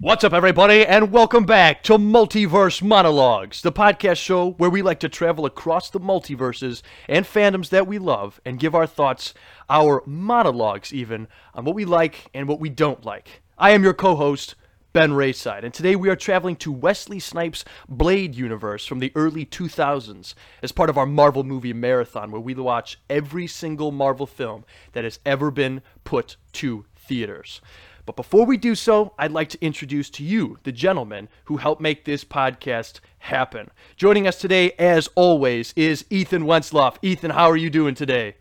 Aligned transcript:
What's 0.00 0.22
up, 0.22 0.32
everybody, 0.32 0.86
and 0.86 1.10
welcome 1.10 1.44
back 1.44 1.82
to 1.82 1.94
Multiverse 1.94 2.82
Monologues, 2.82 3.62
the 3.62 3.72
podcast 3.72 4.18
show 4.18 4.52
where 4.52 4.70
we 4.70 4.80
like 4.80 5.00
to 5.00 5.08
travel 5.08 5.44
across 5.44 5.90
the 5.90 5.98
multiverses 5.98 6.82
and 7.08 7.26
fandoms 7.26 7.70
that 7.70 7.88
we 7.88 7.98
love 7.98 8.40
and 8.44 8.60
give 8.60 8.76
our 8.76 8.86
thoughts, 8.86 9.34
our 9.68 10.04
monologues 10.06 10.94
even, 10.94 11.26
on 11.52 11.64
what 11.64 11.74
we 11.74 11.84
like 11.84 12.30
and 12.32 12.46
what 12.46 12.60
we 12.60 12.68
don't 12.68 13.04
like. 13.04 13.42
I 13.58 13.70
am 13.72 13.82
your 13.82 13.92
co 13.92 14.14
host, 14.14 14.54
Ben 14.92 15.14
Rayside, 15.14 15.64
and 15.64 15.74
today 15.74 15.96
we 15.96 16.08
are 16.08 16.14
traveling 16.14 16.54
to 16.58 16.70
Wesley 16.70 17.18
Snipes' 17.18 17.64
Blade 17.88 18.36
universe 18.36 18.86
from 18.86 19.00
the 19.00 19.10
early 19.16 19.44
2000s 19.44 20.34
as 20.62 20.70
part 20.70 20.90
of 20.90 20.96
our 20.96 21.06
Marvel 21.06 21.42
movie 21.42 21.72
marathon, 21.72 22.30
where 22.30 22.40
we 22.40 22.54
watch 22.54 23.00
every 23.10 23.48
single 23.48 23.90
Marvel 23.90 24.26
film 24.26 24.64
that 24.92 25.02
has 25.02 25.18
ever 25.26 25.50
been 25.50 25.82
put 26.04 26.36
to 26.52 26.84
theaters. 26.94 27.60
But 28.08 28.16
before 28.16 28.46
we 28.46 28.56
do 28.56 28.74
so, 28.74 29.12
I'd 29.18 29.32
like 29.32 29.50
to 29.50 29.62
introduce 29.62 30.08
to 30.12 30.24
you 30.24 30.56
the 30.62 30.72
gentleman 30.72 31.28
who 31.44 31.58
helped 31.58 31.82
make 31.82 32.06
this 32.06 32.24
podcast 32.24 33.00
happen. 33.18 33.70
Joining 33.98 34.26
us 34.26 34.38
today, 34.38 34.72
as 34.78 35.10
always, 35.14 35.74
is 35.76 36.06
Ethan 36.08 36.44
Wentzloff. 36.44 36.96
Ethan, 37.02 37.32
how 37.32 37.50
are 37.50 37.56
you 37.58 37.68
doing 37.68 37.94
today? 37.94 38.36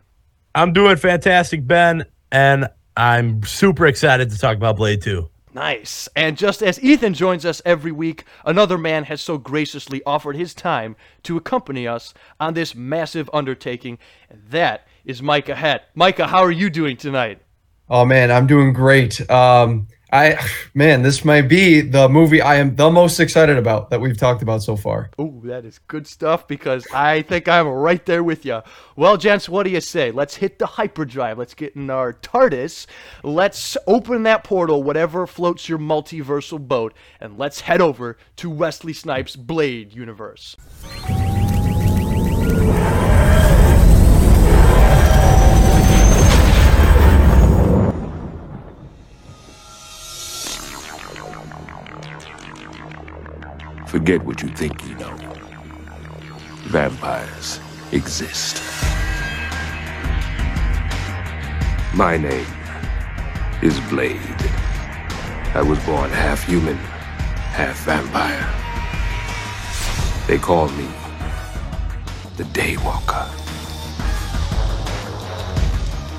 I'm 0.56 0.72
doing 0.72 0.96
fantastic, 0.96 1.68
Ben, 1.68 2.06
and 2.32 2.70
I'm 2.96 3.44
super 3.44 3.88
excited 3.88 4.30
to 4.30 4.38
talk 4.38 4.56
about 4.56 4.78
Blade 4.78 5.02
2. 5.02 5.30
Nice. 5.54 6.08
And 6.16 6.38
just 6.38 6.64
as 6.64 6.82
Ethan 6.82 7.14
joins 7.14 7.46
us 7.46 7.62
every 7.66 7.92
week, 7.92 8.24
another 8.46 8.78
man 8.78 9.04
has 9.04 9.20
so 9.20 9.38
graciously 9.38 10.02
offered 10.06 10.38
his 10.38 10.54
time 10.54 10.96
to 11.24 11.36
accompany 11.36 11.86
us 11.86 12.14
on 12.40 12.54
this 12.54 12.74
massive 12.74 13.30
undertaking, 13.34 14.00
and 14.30 14.42
that 14.50 14.88
is 15.04 15.22
Micah 15.22 15.56
Het. 15.56 15.84
Micah, 15.94 16.28
how 16.28 16.40
are 16.40 16.52
you 16.52 16.70
doing 16.70 16.96
tonight? 16.96 17.42
Oh 17.90 18.06
man, 18.06 18.32
I'm 18.32 18.48
doing 18.48 18.74
great. 18.74 19.30
Um, 19.30 19.88
I 20.12 20.40
man, 20.74 21.02
this 21.02 21.26
might 21.26 21.44
be 21.44 21.82
the 21.82 22.08
movie 22.08 22.42
I 22.42 22.56
am 22.56 22.76
the 22.76 22.90
most 22.90 23.20
excited 23.20 23.58
about 23.58 23.90
that 23.90 24.00
we've 24.00 24.18
talked 24.18 24.42
about 24.42 24.64
so 24.64 24.76
far. 24.76 25.10
Oh, 25.20 25.42
that 25.44 25.66
is 25.66 25.80
good 25.88 26.08
stuff 26.08 26.48
because 26.48 26.88
I 26.94 27.22
think 27.24 27.48
I'm 27.48 27.68
right 27.68 28.06
there 28.06 28.24
with 28.24 28.46
you. 28.46 28.62
Well, 28.96 29.18
gents, 29.18 29.50
what 29.50 29.64
do 29.64 29.70
you 29.70 29.82
say? 29.82 30.12
Let's 30.12 30.36
hit 30.36 30.60
the 30.60 30.66
hyperdrive. 30.66 31.38
Let's 31.38 31.54
get 31.54 31.76
in 31.76 31.90
our 31.90 32.14
TARDIS. 32.14 32.88
Let's 33.24 33.76
open 33.86 34.24
that 34.24 34.44
portal, 34.44 34.82
whatever 34.82 35.28
floats 35.28 35.68
your 35.68 35.80
multiversal 35.80 36.66
boat, 36.66 36.94
and 37.20 37.38
let's 37.38 37.62
head 37.62 37.82
over 37.82 38.18
to 38.38 38.50
Wesley 38.50 38.94
Snipes' 38.94 39.36
Blade 39.36 39.94
universe. 39.94 40.56
Forget 53.98 54.24
what 54.26 54.44
you 54.44 54.50
think 54.50 54.88
you 54.88 54.94
know. 54.94 55.12
Vampires 56.68 57.60
exist. 57.92 58.62
My 61.96 62.16
name 62.16 62.46
is 63.64 63.80
Blade. 63.90 64.20
I 65.56 65.64
was 65.68 65.84
born 65.84 66.12
half 66.12 66.44
human, 66.44 66.78
half 67.58 67.78
vampire. 67.86 68.48
They 70.28 70.38
call 70.38 70.70
me 70.70 70.88
the 72.36 72.44
Daywalker. 72.54 73.28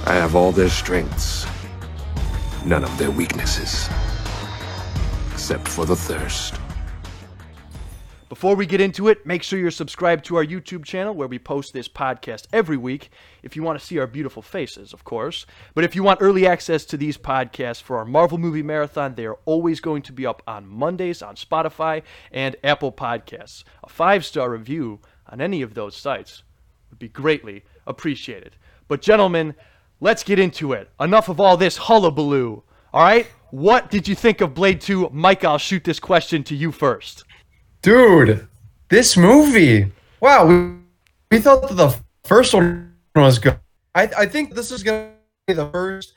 I 0.05 0.15
have 0.15 0.35
all 0.35 0.51
their 0.51 0.69
strengths, 0.69 1.47
none 2.65 2.83
of 2.83 2.99
their 2.99 3.13
weaknesses, 3.13 3.89
except 5.33 5.69
for 5.69 5.87
the 5.87 5.95
thirst. 5.95 6.59
Before 8.29 8.55
we 8.55 8.67
get 8.67 8.83
into 8.83 9.09
it, 9.09 9.25
make 9.25 9.43
sure 9.43 9.59
you're 9.59 9.71
subscribed 9.71 10.27
to 10.27 10.37
our 10.37 10.45
YouTube 10.45 10.85
channel 10.85 11.15
where 11.15 11.29
we 11.29 11.39
post 11.39 11.73
this 11.73 11.89
podcast 11.89 12.47
every 12.53 12.77
week 12.77 13.11
if 13.43 13.57
you 13.57 13.63
want 13.63 13.81
to 13.81 13.85
see 13.85 13.99
our 13.99 14.07
beautiful 14.07 14.43
faces, 14.43 14.93
of 14.93 15.03
course. 15.03 15.47
But 15.75 15.85
if 15.85 15.97
you 15.97 16.03
want 16.03 16.21
early 16.21 16.47
access 16.47 16.85
to 16.87 16.99
these 16.99 17.17
podcasts 17.17 17.81
for 17.81 17.97
our 17.97 18.05
Marvel 18.05 18.37
Movie 18.37 18.63
Marathon, 18.63 19.15
they 19.15 19.25
are 19.25 19.39
always 19.47 19.81
going 19.81 20.03
to 20.03 20.13
be 20.13 20.27
up 20.27 20.43
on 20.47 20.67
Mondays 20.67 21.23
on 21.23 21.37
Spotify 21.37 22.03
and 22.31 22.55
Apple 22.63 22.93
Podcasts. 22.93 23.65
A 23.83 23.89
five 23.89 24.27
star 24.27 24.51
review 24.51 25.01
on 25.27 25.41
any 25.41 25.63
of 25.63 25.73
those 25.73 25.97
sites 25.97 26.43
would 26.91 26.99
be 26.99 27.09
greatly 27.09 27.65
appreciated. 27.87 28.57
But, 28.89 29.01
gentlemen, 29.01 29.55
let's 30.01 30.23
get 30.23 30.39
into 30.39 30.75
it. 30.75 30.91
Enough 31.01 31.31
of 31.31 31.41
all 31.41 31.57
this 31.57 31.79
hullabaloo. 31.79 32.63
All 32.93 33.03
right? 33.03 33.27
What 33.51 33.91
did 33.91 34.07
you 34.07 34.15
think 34.15 34.43
of 34.43 34.53
Blade 34.53 34.83
2? 34.83 35.09
Mike, 35.15 35.45
I'll 35.45 35.57
shoot 35.57 35.85
this 35.85 35.99
question 35.99 36.45
to 36.45 36.55
you 36.55 36.73
first. 36.73 37.25
Dude, 37.89 38.47
this 38.91 39.17
movie. 39.17 39.91
Wow, 40.21 40.47
we, 40.47 40.75
we 41.31 41.41
thought 41.41 41.67
that 41.67 41.75
the 41.75 41.99
first 42.23 42.53
one 42.53 42.93
was 43.17 43.39
good. 43.39 43.59
I, 43.95 44.03
I 44.15 44.27
think 44.27 44.55
this 44.55 44.71
is 44.71 44.83
going 44.83 45.09
to 45.09 45.15
be 45.47 45.55
the 45.55 45.71
first 45.71 46.13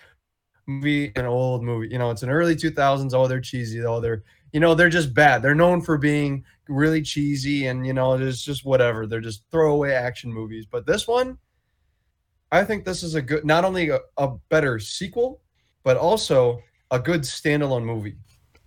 movie, 0.68 1.14
an 1.16 1.26
old 1.26 1.64
movie. 1.64 1.88
You 1.88 1.98
know, 1.98 2.12
it's 2.12 2.24
an 2.24 2.30
early 2.30 2.58
2000s. 2.58 3.14
Oh, 3.14 3.26
they're 3.26 3.40
cheesy. 3.40 3.80
though. 3.80 4.02
they're, 4.02 4.22
you 4.52 4.60
know, 4.60 4.76
they're 4.76 4.90
just 4.90 5.14
bad. 5.14 5.42
They're 5.42 5.56
known 5.56 5.80
for 5.80 5.98
being 5.98 6.44
really 6.68 7.02
cheesy 7.02 7.68
and, 7.68 7.88
you 7.88 7.94
know, 7.94 8.16
it's 8.16 8.44
just 8.44 8.66
whatever. 8.66 9.08
They're 9.08 9.22
just 9.22 9.46
throwaway 9.50 9.94
action 9.94 10.34
movies. 10.34 10.66
But 10.70 10.86
this 10.86 11.08
one, 11.08 11.38
I 12.52 12.66
think 12.66 12.84
this 12.84 13.02
is 13.02 13.16
a 13.16 13.22
good, 13.22 13.46
not 13.46 13.64
only 13.64 13.92
a, 13.92 14.00
a 14.18 14.28
better 14.50 14.78
sequel, 14.78 15.40
but 15.86 15.96
also 15.96 16.60
a 16.92 17.00
good 17.00 17.22
standalone 17.22 17.86
movie. 17.86 18.18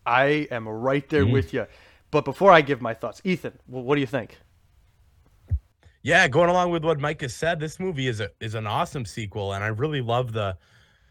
I 0.06 0.48
am 0.50 0.66
right 0.66 1.06
there 1.10 1.25
mm-hmm. 1.25 1.32
with 1.32 1.53
you. 1.53 1.66
But 2.14 2.25
before 2.25 2.52
I 2.52 2.60
give 2.60 2.80
my 2.80 2.94
thoughts, 2.94 3.20
Ethan, 3.25 3.58
what 3.66 3.97
do 3.97 4.00
you 4.00 4.06
think? 4.06 4.38
Yeah, 6.04 6.28
going 6.28 6.48
along 6.48 6.70
with 6.70 6.84
what 6.84 7.00
Mike 7.00 7.22
has 7.22 7.34
said, 7.34 7.58
this 7.58 7.80
movie 7.80 8.06
is 8.06 8.20
a 8.20 8.30
is 8.41 8.54
an 8.54 8.69
awesome 8.69 9.04
sequel, 9.04 9.54
and 9.54 9.64
I 9.64 9.66
really 9.66 10.00
love 10.00 10.32
the 10.32 10.56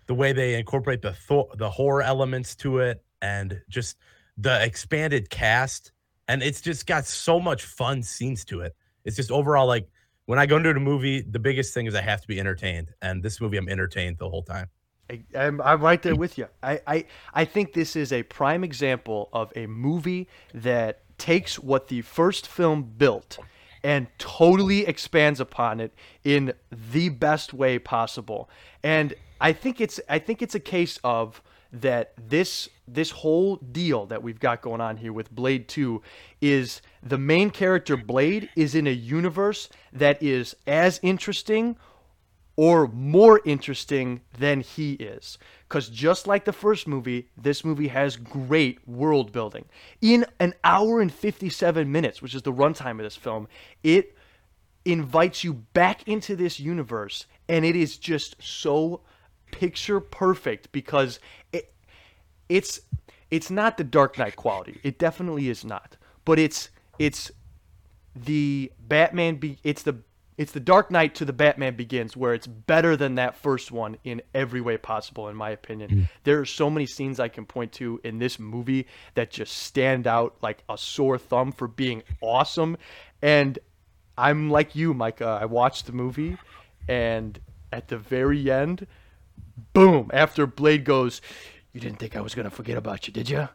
the 0.08 0.14
way 0.14 0.31
they 0.31 0.58
incorporate 0.58 1.02
the 1.02 1.14
th- 1.28 1.58
the 1.58 1.69
horror 1.69 2.03
elements 2.03 2.56
to 2.64 2.78
it, 2.78 3.03
and 3.22 3.59
just 3.68 3.97
the 4.38 4.64
expanded 4.64 5.30
cast, 5.30 5.91
and 6.30 6.41
it's 6.41 6.62
just 6.62 6.88
got 6.88 7.06
so 7.06 7.38
much 7.38 7.66
fun 7.66 8.02
scenes 8.02 8.46
to 8.46 8.62
it. 8.62 8.74
It's 9.03 9.18
just 9.18 9.30
overall 9.30 9.68
like 9.68 9.90
when 10.28 10.40
I 10.40 10.46
go 10.46 10.56
into 10.56 10.70
a 10.70 10.75
movie, 10.75 11.20
the 11.20 11.38
biggest 11.38 11.74
thing 11.74 11.85
is 11.85 11.96
I 11.96 12.02
have 12.02 12.22
to 12.22 12.28
be 12.30 12.40
entertained, 12.40 12.94
and 13.02 13.22
this 13.22 13.41
movie 13.41 13.58
I'm 13.58 13.68
entertained 13.68 14.20
the 14.20 14.30
whole 14.30 14.44
time. 14.44 14.70
I, 15.09 15.22
am 15.36 15.62
I'm 15.62 15.81
right 15.81 16.02
there 16.02 16.16
with 16.16 16.38
you. 16.38 16.47
I, 16.62 16.80
I, 16.88 17.06
I 17.34 17.46
think 17.46 17.74
this 17.74 17.96
is 17.96 18.12
a 18.12 18.24
prime 18.24 18.64
example 18.64 19.30
of 19.34 19.52
a 19.56 19.68
movie 19.68 20.28
that 20.53 21.02
takes 21.18 21.59
what 21.59 21.88
the 21.88 22.02
first 22.02 22.47
film 22.47 22.84
built 22.97 23.38
and 23.84 24.08
totally 24.18 24.88
expands 24.88 25.40
upon 25.40 25.80
it 25.80 25.94
in 26.24 26.53
the 26.72 27.09
best 27.09 27.53
way 27.53 27.78
possible. 27.78 28.50
And 28.81 29.14
I 29.41 29.52
think 29.52 29.81
it's 29.81 30.00
I 30.08 30.19
think 30.19 30.41
it's 30.41 30.56
a 30.56 30.59
case 30.59 31.00
of 31.03 31.41
that 31.74 32.14
this 32.18 32.70
this 32.88 33.12
whole 33.12 33.58
deal 33.58 34.06
that 34.06 34.22
we've 34.22 34.40
got 34.40 34.62
going 34.62 34.80
on 34.80 34.97
here 34.97 35.12
with 35.12 35.31
Blade 35.31 35.68
2 35.68 36.02
is 36.40 36.81
the 37.02 37.18
main 37.18 37.50
character 37.50 37.97
Blade 37.97 38.50
is 38.56 38.75
in 38.75 38.88
a 38.88 38.91
universe 38.91 39.70
that 39.91 40.22
is 40.22 40.56
as 40.68 41.00
interesting 41.02 41.75
or 42.56 42.88
more 42.88 43.41
interesting 43.46 44.22
than 44.38 44.62
he 44.62 44.94
is. 44.94 45.38
Because 45.68 45.90
just 45.90 46.28
like 46.28 46.46
the 46.46 46.53
first 46.53 46.88
movie, 46.88 47.30
this 47.36 47.66
movie 47.66 47.88
has 47.88 48.16
great 48.16 48.88
world 48.88 49.31
building. 49.31 49.66
In 50.02 50.25
an 50.40 50.53
hour 50.64 51.02
and 51.02 51.12
57 51.12 51.91
minutes, 51.91 52.22
which 52.22 52.36
is 52.36 52.44
the 52.44 52.53
runtime 52.53 53.00
of 53.00 53.03
this 53.03 53.16
film, 53.16 53.47
it 53.84 54.16
invites 54.86 55.44
you 55.44 55.53
back 55.53 56.08
into 56.08 56.36
this 56.36 56.59
universe, 56.59 57.25
and 57.47 57.66
it 57.66 57.75
is 57.75 57.97
just 57.97 58.36
so 58.40 59.02
picture 59.52 60.00
perfect 60.00 60.72
because 60.72 61.20
it 61.52 61.74
it's 62.50 62.81
it's 63.31 63.50
not 63.50 63.78
the 63.78 63.84
Dark 63.84 64.17
Knight 64.17 64.35
quality. 64.35 64.79
It 64.84 65.00
definitely 65.00 65.50
is 65.50 65.64
not. 65.64 65.97
But 66.26 66.40
it's 66.40 66.70
it's 67.00 67.32
the 68.16 68.72
Batman 68.79 69.35
be 69.38 69.58
it's 69.64 69.84
the 69.84 69.97
it's 70.38 70.52
the 70.52 70.59
Dark 70.59 70.90
Knight 70.90 71.16
to 71.16 71.26
the 71.26 71.34
Batman 71.34 71.76
Begins, 71.76 72.18
where 72.18 72.34
it's 72.34 72.47
better 72.47 72.96
than 72.96 73.16
that 73.16 73.35
first 73.35 73.72
one 73.72 73.97
in 74.03 74.22
every 74.34 74.62
way 74.62 74.78
possible, 74.78 75.30
in 75.30 75.35
my 75.35 75.52
opinion. 75.52 75.90
Mm. 75.90 76.09
There 76.24 76.40
are 76.40 76.46
so 76.46 76.70
many 76.70 76.85
scenes 76.85 77.20
I 77.20 77.28
can 77.28 77.46
point 77.46 77.72
to 77.74 78.00
in 78.03 78.20
this 78.20 78.40
movie 78.40 78.88
that 79.16 79.32
just 79.32 79.56
stand 79.58 80.08
out 80.08 80.35
like 80.41 80.64
a 80.70 80.78
sore 80.78 81.18
thumb 81.18 81.52
for 81.52 81.68
being 81.68 82.03
awesome. 82.22 82.78
And 83.22 83.59
I'm 84.18 84.50
like 84.50 84.76
you, 84.76 84.94
Micah. 84.94 85.38
I 85.41 85.46
watched 85.46 85.85
the 85.85 85.91
movie, 85.91 86.38
and 86.88 87.40
at 87.72 87.88
the 87.88 87.97
very 87.97 88.52
end, 88.52 88.88
boom, 89.74 90.09
after 90.14 90.47
Blade 90.47 90.84
goes, 90.84 91.22
You 91.74 91.82
didn't 91.82 92.00
think 92.00 92.16
I 92.16 92.22
was 92.22 92.36
going 92.36 92.50
to 92.50 92.56
forget 92.56 92.78
about 92.78 93.08
you, 93.08 93.14
did 93.14 93.29
you? 93.29 93.50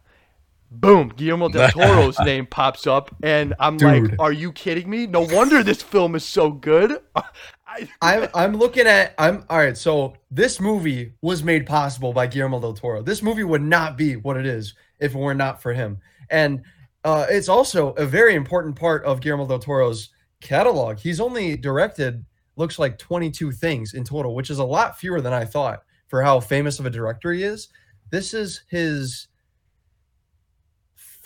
Boom, 0.71 1.13
Guillermo 1.17 1.49
del 1.49 1.69
Toro's 1.71 2.19
name 2.21 2.47
pops 2.47 2.87
up, 2.87 3.15
and 3.23 3.55
I'm 3.59 3.77
Dude. 3.77 4.11
like, 4.11 4.21
"Are 4.21 4.33
you 4.33 4.53
kidding 4.53 4.89
me? 4.89 5.07
No 5.07 5.23
wonder 5.23 5.63
this 5.63 5.83
film 5.83 6.15
is 6.15 6.25
so 6.25 6.51
good." 6.51 7.01
I, 7.15 7.89
I'm 8.03 8.29
I'm 8.35 8.57
looking 8.57 8.87
at 8.87 9.15
I'm 9.19 9.45
all 9.49 9.59
right. 9.59 9.77
So 9.77 10.15
this 10.31 10.61
movie 10.61 11.13
was 11.23 11.43
made 11.43 11.67
possible 11.67 12.13
by 12.13 12.27
Guillermo 12.27 12.61
del 12.61 12.75
Toro. 12.75 13.03
This 13.03 13.23
movie 13.23 13.45
would 13.45 13.63
not 13.63 13.97
be 13.97 14.17
what 14.17 14.37
it 14.37 14.47
is 14.47 14.75
if 15.01 15.15
it 15.15 15.19
were 15.19 15.35
not 15.35 15.63
for 15.63 15.73
him. 15.73 15.99
And 16.31 16.63
uh, 17.05 17.27
it's 17.29 17.49
also 17.49 17.93
a 17.95 18.05
very 18.05 18.35
important 18.35 18.77
part 18.77 19.05
of 19.05 19.21
Guillermo 19.21 19.47
del 19.47 19.59
Toro's 19.59 20.11
catalog. 20.41 20.99
He's 20.99 21.21
only 21.21 21.57
directed 21.57 22.25
looks 22.59 22.79
like 22.79 22.99
22 22.99 23.53
things 23.53 23.95
in 23.95 24.05
total, 24.05 24.35
which 24.35 24.51
is 24.51 24.59
a 24.59 24.65
lot 24.65 24.99
fewer 24.99 25.21
than 25.21 25.33
I 25.33 25.45
thought 25.45 25.85
for 26.09 26.23
how 26.23 26.41
famous 26.41 26.79
of 26.79 26.87
a 26.87 26.91
director 26.91 27.33
he 27.33 27.45
is. 27.45 27.69
This 28.11 28.35
is 28.35 28.63
his 28.69 29.28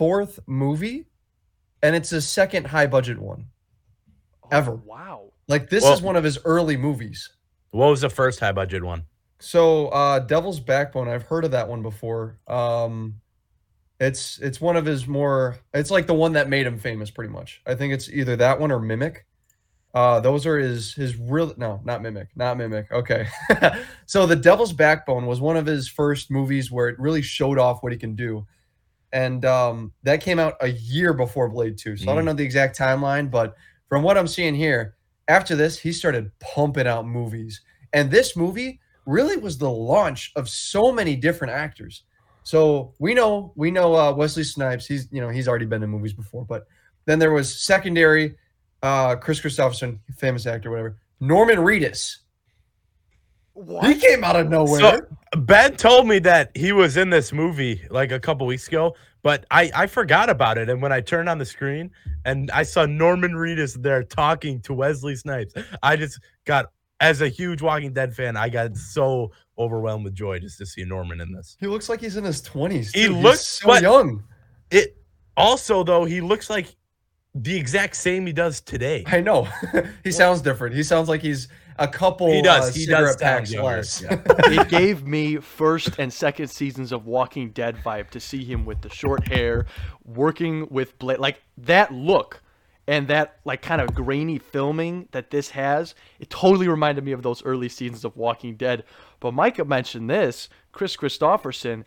fourth 0.02 0.40
movie, 0.48 1.06
and 1.80 1.94
it's 1.94 2.10
his 2.10 2.28
second 2.28 2.66
high 2.66 2.88
budget 2.88 3.20
one. 3.20 3.46
Ever. 4.50 4.72
Oh, 4.72 4.82
wow. 4.84 5.32
Like 5.46 5.70
this 5.70 5.84
Well- 5.84 5.92
is 5.92 6.02
one 6.02 6.16
of 6.16 6.24
his 6.24 6.40
early 6.44 6.76
movies. 6.76 7.30
What 7.70 7.86
was 7.86 8.00
the 8.00 8.10
first 8.10 8.40
high 8.40 8.50
budget 8.50 8.82
one? 8.82 9.04
So 9.38 9.86
uh 9.88 10.18
Devil's 10.18 10.58
Backbone, 10.58 11.08
I've 11.08 11.22
heard 11.22 11.44
of 11.44 11.52
that 11.52 11.68
one 11.68 11.82
before. 11.82 12.38
Um 12.48 13.20
it's 14.00 14.40
it's 14.40 14.60
one 14.60 14.76
of 14.76 14.84
his 14.84 15.06
more 15.06 15.58
it's 15.72 15.90
like 15.92 16.08
the 16.08 16.14
one 16.14 16.32
that 16.32 16.48
made 16.48 16.66
him 16.66 16.78
famous 16.80 17.12
pretty 17.12 17.32
much. 17.32 17.62
I 17.64 17.76
think 17.76 17.92
it's 17.94 18.08
either 18.10 18.34
that 18.36 18.58
one 18.58 18.72
or 18.72 18.80
Mimic. 18.80 19.24
Uh 19.94 20.18
those 20.18 20.46
are 20.46 20.58
his 20.58 20.94
his 20.94 21.16
real 21.16 21.54
no, 21.56 21.80
not 21.84 22.02
Mimic, 22.02 22.26
not 22.34 22.56
Mimic. 22.58 22.90
Okay. 22.90 23.28
so 24.06 24.26
The 24.26 24.34
Devil's 24.36 24.72
Backbone 24.72 25.26
was 25.26 25.40
one 25.40 25.56
of 25.56 25.64
his 25.66 25.86
first 25.88 26.28
movies 26.28 26.72
where 26.72 26.88
it 26.88 26.98
really 26.98 27.22
showed 27.22 27.58
off 27.60 27.84
what 27.84 27.92
he 27.92 27.98
can 27.98 28.16
do. 28.16 28.44
And 29.12 29.44
um 29.44 29.92
that 30.04 30.20
came 30.22 30.38
out 30.38 30.54
a 30.60 30.68
year 30.68 31.12
before 31.12 31.48
Blade 31.48 31.76
2. 31.78 31.96
So 31.98 32.10
I 32.10 32.14
don't 32.14 32.22
Mm. 32.24 32.26
know 32.26 32.32
the 32.34 32.44
exact 32.44 32.78
timeline, 32.78 33.30
but 33.30 33.54
from 33.88 34.02
what 34.02 34.16
I'm 34.16 34.26
seeing 34.28 34.54
here, 34.54 34.94
after 35.28 35.54
this, 35.54 35.78
he 35.78 35.92
started 35.92 36.30
pumping 36.40 36.86
out 36.86 37.06
movies. 37.06 37.60
And 37.92 38.10
this 38.10 38.36
movie 38.36 38.80
really 39.06 39.36
was 39.36 39.58
the 39.58 39.68
launch 39.70 40.32
of 40.36 40.48
so 40.48 40.90
many 40.92 41.14
different 41.16 41.52
actors. 41.52 42.04
So 42.42 42.94
we 42.98 43.14
know 43.14 43.52
we 43.54 43.70
know 43.70 43.94
uh, 43.94 44.12
Wesley 44.12 44.44
Snipes. 44.44 44.86
He's 44.86 45.08
you 45.12 45.20
know 45.20 45.28
he's 45.28 45.46
already 45.48 45.66
been 45.66 45.82
in 45.82 45.90
movies 45.90 46.12
before, 46.14 46.44
but 46.44 46.66
then 47.04 47.18
there 47.18 47.32
was 47.32 47.54
secondary 47.62 48.36
uh, 48.82 49.14
Kris 49.16 49.40
Kristofferson, 49.40 49.98
famous 50.16 50.46
actor, 50.46 50.70
whatever. 50.70 50.96
Norman 51.20 51.58
Reedus. 51.58 52.16
What? 53.54 53.84
He 53.86 53.94
came 54.00 54.24
out 54.24 54.36
of 54.36 54.48
nowhere. 54.48 54.80
So- 54.80 55.00
Ben 55.38 55.76
told 55.76 56.06
me 56.06 56.18
that 56.20 56.54
he 56.54 56.72
was 56.72 56.96
in 56.98 57.08
this 57.10 57.32
movie 57.32 57.82
like 57.90 58.12
a 58.12 58.20
couple 58.20 58.46
weeks 58.46 58.68
ago, 58.68 58.94
but 59.22 59.46
I, 59.50 59.70
I 59.74 59.86
forgot 59.86 60.28
about 60.28 60.58
it. 60.58 60.68
And 60.68 60.82
when 60.82 60.92
I 60.92 61.00
turned 61.00 61.28
on 61.28 61.38
the 61.38 61.46
screen 61.46 61.90
and 62.26 62.50
I 62.50 62.62
saw 62.64 62.84
Norman 62.84 63.32
Reedus 63.32 63.80
there 63.80 64.02
talking 64.02 64.60
to 64.62 64.74
Wesley 64.74 65.16
Snipes, 65.16 65.54
I 65.82 65.96
just 65.96 66.20
got, 66.44 66.66
as 67.00 67.22
a 67.22 67.28
huge 67.28 67.62
Walking 67.62 67.92
Dead 67.94 68.14
fan, 68.14 68.36
I 68.36 68.48
got 68.50 68.76
so 68.76 69.32
overwhelmed 69.58 70.04
with 70.04 70.14
joy 70.14 70.38
just 70.38 70.58
to 70.58 70.66
see 70.66 70.84
Norman 70.84 71.20
in 71.20 71.32
this. 71.32 71.56
he 71.60 71.66
looks 71.66 71.88
like 71.88 72.00
he's 72.00 72.16
in 72.16 72.24
his 72.24 72.40
twenties. 72.42 72.92
He 72.92 73.02
He's 73.02 73.10
looks- 73.10 73.46
so 73.46 73.74
young. 73.76 74.22
It 74.70 74.96
also, 75.36 75.82
though, 75.82 76.04
he 76.04 76.20
looks 76.20 76.48
like 76.50 76.74
the 77.34 77.56
exact 77.56 77.96
same 77.96 78.26
he 78.26 78.32
does 78.34 78.60
today. 78.60 79.02
I 79.06 79.20
know. 79.22 79.48
he 80.04 80.10
sounds 80.12 80.42
different. 80.42 80.74
He 80.76 80.82
sounds 80.82 81.08
like 81.08 81.22
he's 81.22 81.48
a 81.82 81.88
couple. 81.88 82.32
He 82.32 82.42
does. 82.42 82.70
Uh, 82.70 82.72
He 82.72 82.86
does 82.86 83.12
cigarette 83.14 83.20
packs 83.20 83.52
younger. 83.52 83.76
less. 83.76 84.02
Yeah. 84.02 84.20
it 84.26 84.68
gave 84.68 85.06
me 85.06 85.36
first 85.36 85.90
and 85.98 86.12
second 86.12 86.48
seasons 86.48 86.92
of 86.92 87.06
Walking 87.06 87.50
Dead 87.50 87.76
vibe 87.84 88.10
to 88.10 88.20
see 88.20 88.44
him 88.44 88.64
with 88.64 88.80
the 88.82 88.88
short 88.90 89.26
hair, 89.28 89.66
working 90.04 90.66
with 90.70 90.98
Blade, 90.98 91.18
like 91.18 91.42
that 91.58 91.92
look 91.92 92.42
and 92.88 93.06
that 93.08 93.38
like 93.44 93.62
kind 93.62 93.80
of 93.80 93.94
grainy 93.94 94.38
filming 94.38 95.08
that 95.12 95.30
this 95.30 95.50
has. 95.50 95.94
It 96.18 96.30
totally 96.30 96.68
reminded 96.68 97.04
me 97.04 97.12
of 97.12 97.22
those 97.22 97.44
early 97.44 97.68
seasons 97.68 98.04
of 98.04 98.16
Walking 98.16 98.56
Dead. 98.56 98.84
But 99.20 99.34
Micah 99.34 99.64
mentioned 99.64 100.10
this, 100.10 100.48
Kris 100.72 100.96
Kristofferson, 100.96 101.84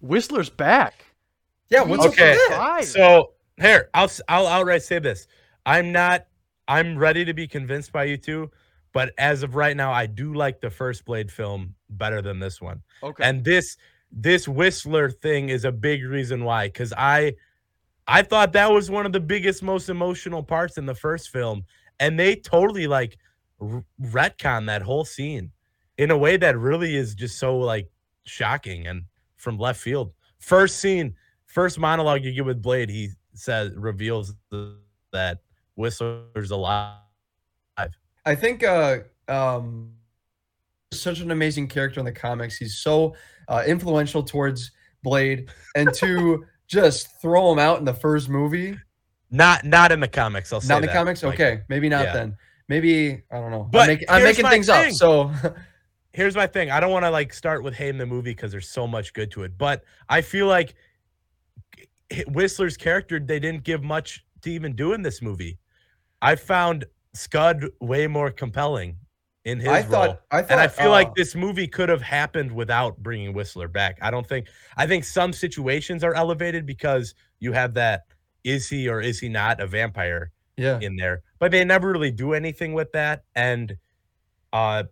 Whistler's 0.00 0.50
back. 0.50 1.04
yeah. 1.68 1.82
What's 1.82 2.06
Okay. 2.06 2.36
up 2.52 2.78
with. 2.78 2.88
So 2.88 3.32
here, 3.60 3.88
I'll 3.94 4.04
s- 4.04 4.20
I'll 4.28 4.46
outright 4.46 4.82
say 4.82 4.98
this. 4.98 5.26
I'm 5.64 5.92
not. 5.92 6.26
I'm 6.68 6.96
ready 6.98 7.24
to 7.24 7.32
be 7.34 7.46
convinced 7.46 7.92
by 7.92 8.04
you 8.04 8.16
two, 8.16 8.50
but 8.96 9.12
as 9.18 9.42
of 9.42 9.54
right 9.56 9.76
now, 9.76 9.92
I 9.92 10.06
do 10.06 10.32
like 10.32 10.62
the 10.62 10.70
first 10.70 11.04
Blade 11.04 11.30
film 11.30 11.74
better 11.90 12.22
than 12.22 12.38
this 12.38 12.62
one. 12.62 12.80
okay. 13.02 13.24
And 13.28 13.44
this 13.44 13.76
this 14.10 14.48
Whistler 14.48 15.10
thing 15.10 15.50
is 15.50 15.66
a 15.66 15.70
big 15.70 16.02
reason 16.02 16.44
why. 16.44 16.68
Because 16.68 16.94
I 16.96 17.34
I 18.08 18.22
thought 18.22 18.54
that 18.54 18.72
was 18.72 18.90
one 18.90 19.04
of 19.04 19.12
the 19.12 19.20
biggest, 19.20 19.62
most 19.62 19.90
emotional 19.90 20.42
parts 20.42 20.78
in 20.78 20.86
the 20.86 20.94
first 20.94 21.28
film, 21.28 21.64
and 22.00 22.18
they 22.18 22.36
totally 22.36 22.86
like 22.86 23.18
r- 23.60 23.84
retcon 24.00 24.64
that 24.68 24.80
whole 24.80 25.04
scene 25.04 25.52
in 25.98 26.10
a 26.10 26.16
way 26.16 26.38
that 26.38 26.56
really 26.56 26.96
is 26.96 27.14
just 27.14 27.38
so 27.38 27.58
like 27.58 27.90
shocking 28.24 28.86
and 28.86 29.02
from 29.36 29.58
left 29.58 29.78
field. 29.78 30.14
First 30.38 30.78
scene, 30.78 31.14
first 31.44 31.78
monologue 31.78 32.24
you 32.24 32.32
get 32.32 32.46
with 32.46 32.62
Blade, 32.62 32.88
he 32.88 33.10
says 33.34 33.72
reveals 33.76 34.32
the, 34.48 34.78
that 35.12 35.40
Whistler's 35.74 36.50
alive. 36.50 36.94
I 38.26 38.34
think 38.34 38.62
uh 38.64 38.98
um 39.28 39.92
such 40.92 41.20
an 41.20 41.30
amazing 41.30 41.68
character 41.68 42.00
in 42.00 42.06
the 42.06 42.12
comics. 42.12 42.56
He's 42.56 42.78
so 42.78 43.14
uh, 43.48 43.62
influential 43.66 44.22
towards 44.22 44.70
Blade, 45.02 45.48
and 45.74 45.92
to 45.94 46.44
just 46.66 47.20
throw 47.22 47.52
him 47.52 47.58
out 47.58 47.78
in 47.78 47.84
the 47.84 47.94
first 47.94 48.28
movie, 48.28 48.76
Not 49.30 49.64
not 49.64 49.92
in 49.92 50.00
the 50.00 50.08
comics. 50.08 50.52
I'll 50.52 50.60
say 50.60 50.68
not 50.68 50.76
in 50.78 50.80
the 50.82 50.86
that, 50.88 50.94
comics. 50.94 51.22
Mike. 51.22 51.34
Okay, 51.34 51.60
maybe 51.68 51.88
not 51.88 52.06
Yeah. 52.06 52.12
then. 52.12 52.36
Maybe 52.68 53.22
I 53.30 53.36
don't 53.38 53.50
know. 53.52 53.68
But 53.70 53.82
I'm, 53.82 53.86
making- 53.88 54.10
I'm 54.10 54.22
making 54.24 54.46
things 54.46 54.68
up. 54.68 54.90
So 54.90 55.30
here's 56.12 56.34
my 56.34 56.46
thing. 56.48 56.70
I 56.70 56.80
don't 56.80 56.90
want 56.90 57.04
to 57.04 57.10
like 57.10 57.32
start 57.32 57.62
with 57.62 57.74
hating 57.74 57.98
the 57.98 58.06
movie 58.06 58.30
because 58.32 58.50
there's 58.50 58.68
so 58.70 58.86
much 58.88 59.12
good 59.12 59.30
to 59.32 59.44
it, 59.44 59.56
but 59.56 59.84
I 60.08 60.20
feel 60.22 60.46
like 60.48 60.74
Whistler's 62.28 62.76
character 62.76 63.20
they 63.20 63.38
didn't 63.38 63.64
give 63.64 63.82
much 63.82 64.24
to 64.42 64.50
even 64.50 64.74
do 64.74 64.92
in 64.92 65.02
this 65.02 65.22
movie. 65.22 65.58
I 66.22 66.34
found 66.36 66.86
Scud 67.16 67.66
way 67.80 68.06
more 68.06 68.30
compelling 68.30 68.96
in 69.44 69.58
his 69.60 69.68
I 69.68 69.80
role. 69.82 69.90
thought 69.90 70.20
I 70.30 70.42
thought 70.42 70.50
and 70.50 70.60
I 70.60 70.68
feel 70.68 70.88
uh, 70.88 70.90
like 70.90 71.14
this 71.14 71.34
movie 71.34 71.68
could 71.68 71.88
have 71.88 72.02
happened 72.02 72.50
without 72.52 72.98
bringing 72.98 73.32
Whistler 73.32 73.68
back. 73.68 73.98
I 74.02 74.10
don't 74.10 74.26
think. 74.26 74.48
I 74.76 74.86
think 74.86 75.04
some 75.04 75.32
situations 75.32 76.02
are 76.04 76.14
elevated 76.14 76.66
because 76.66 77.14
you 77.38 77.52
have 77.52 77.74
that 77.74 78.02
is 78.44 78.68
he 78.68 78.88
or 78.88 79.00
is 79.00 79.18
he 79.20 79.28
not 79.28 79.60
a 79.60 79.66
vampire 79.66 80.30
yeah. 80.56 80.78
in 80.80 80.96
there, 80.96 81.22
but 81.38 81.50
they 81.50 81.64
never 81.64 81.90
really 81.92 82.10
do 82.10 82.32
anything 82.32 82.72
with 82.74 82.90
that. 82.92 83.24
And 83.34 83.76
uh, 84.52 84.84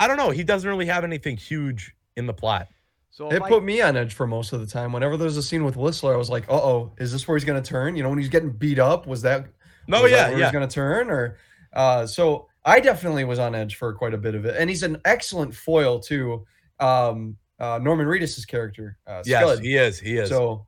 I 0.00 0.06
don't 0.06 0.16
know. 0.16 0.30
He 0.30 0.44
doesn't 0.44 0.68
really 0.68 0.86
have 0.86 1.04
anything 1.04 1.36
huge 1.36 1.94
in 2.16 2.26
the 2.26 2.32
plot. 2.34 2.68
so 3.10 3.30
It 3.30 3.42
I- 3.42 3.48
put 3.48 3.62
me 3.64 3.80
on 3.80 3.96
edge 3.96 4.12
for 4.14 4.26
most 4.26 4.52
of 4.52 4.60
the 4.60 4.66
time. 4.66 4.92
Whenever 4.92 5.16
there's 5.16 5.36
a 5.36 5.42
scene 5.42 5.64
with 5.64 5.76
Whistler, 5.76 6.14
I 6.14 6.16
was 6.16 6.30
like, 6.30 6.48
"Uh 6.48 6.54
oh, 6.54 6.92
is 6.98 7.12
this 7.12 7.26
where 7.28 7.36
he's 7.36 7.44
gonna 7.44 7.62
turn?" 7.62 7.96
You 7.96 8.02
know, 8.02 8.10
when 8.10 8.18
he's 8.18 8.28
getting 8.28 8.50
beat 8.50 8.78
up, 8.78 9.06
was 9.06 9.22
that 9.22 9.46
No, 9.86 10.02
was 10.02 10.10
that 10.10 10.16
yeah, 10.16 10.28
where 10.30 10.38
yeah. 10.40 10.44
he's 10.46 10.52
gonna 10.52 10.68
turn 10.68 11.10
or 11.10 11.38
uh 11.74 12.06
so 12.06 12.48
I 12.64 12.80
definitely 12.80 13.24
was 13.24 13.38
on 13.38 13.54
edge 13.54 13.76
for 13.76 13.92
quite 13.92 14.14
a 14.14 14.18
bit 14.18 14.34
of 14.34 14.46
it. 14.46 14.56
And 14.58 14.70
he's 14.70 14.82
an 14.82 14.98
excellent 15.04 15.54
foil 15.54 15.98
to 16.00 16.44
um 16.80 17.36
uh 17.60 17.78
Norman 17.82 18.06
Reedus' 18.06 18.46
character, 18.46 18.98
uh 19.06 19.22
Yes, 19.26 19.58
he 19.58 19.76
is. 19.76 20.00
He 20.00 20.16
is. 20.16 20.28
So 20.28 20.66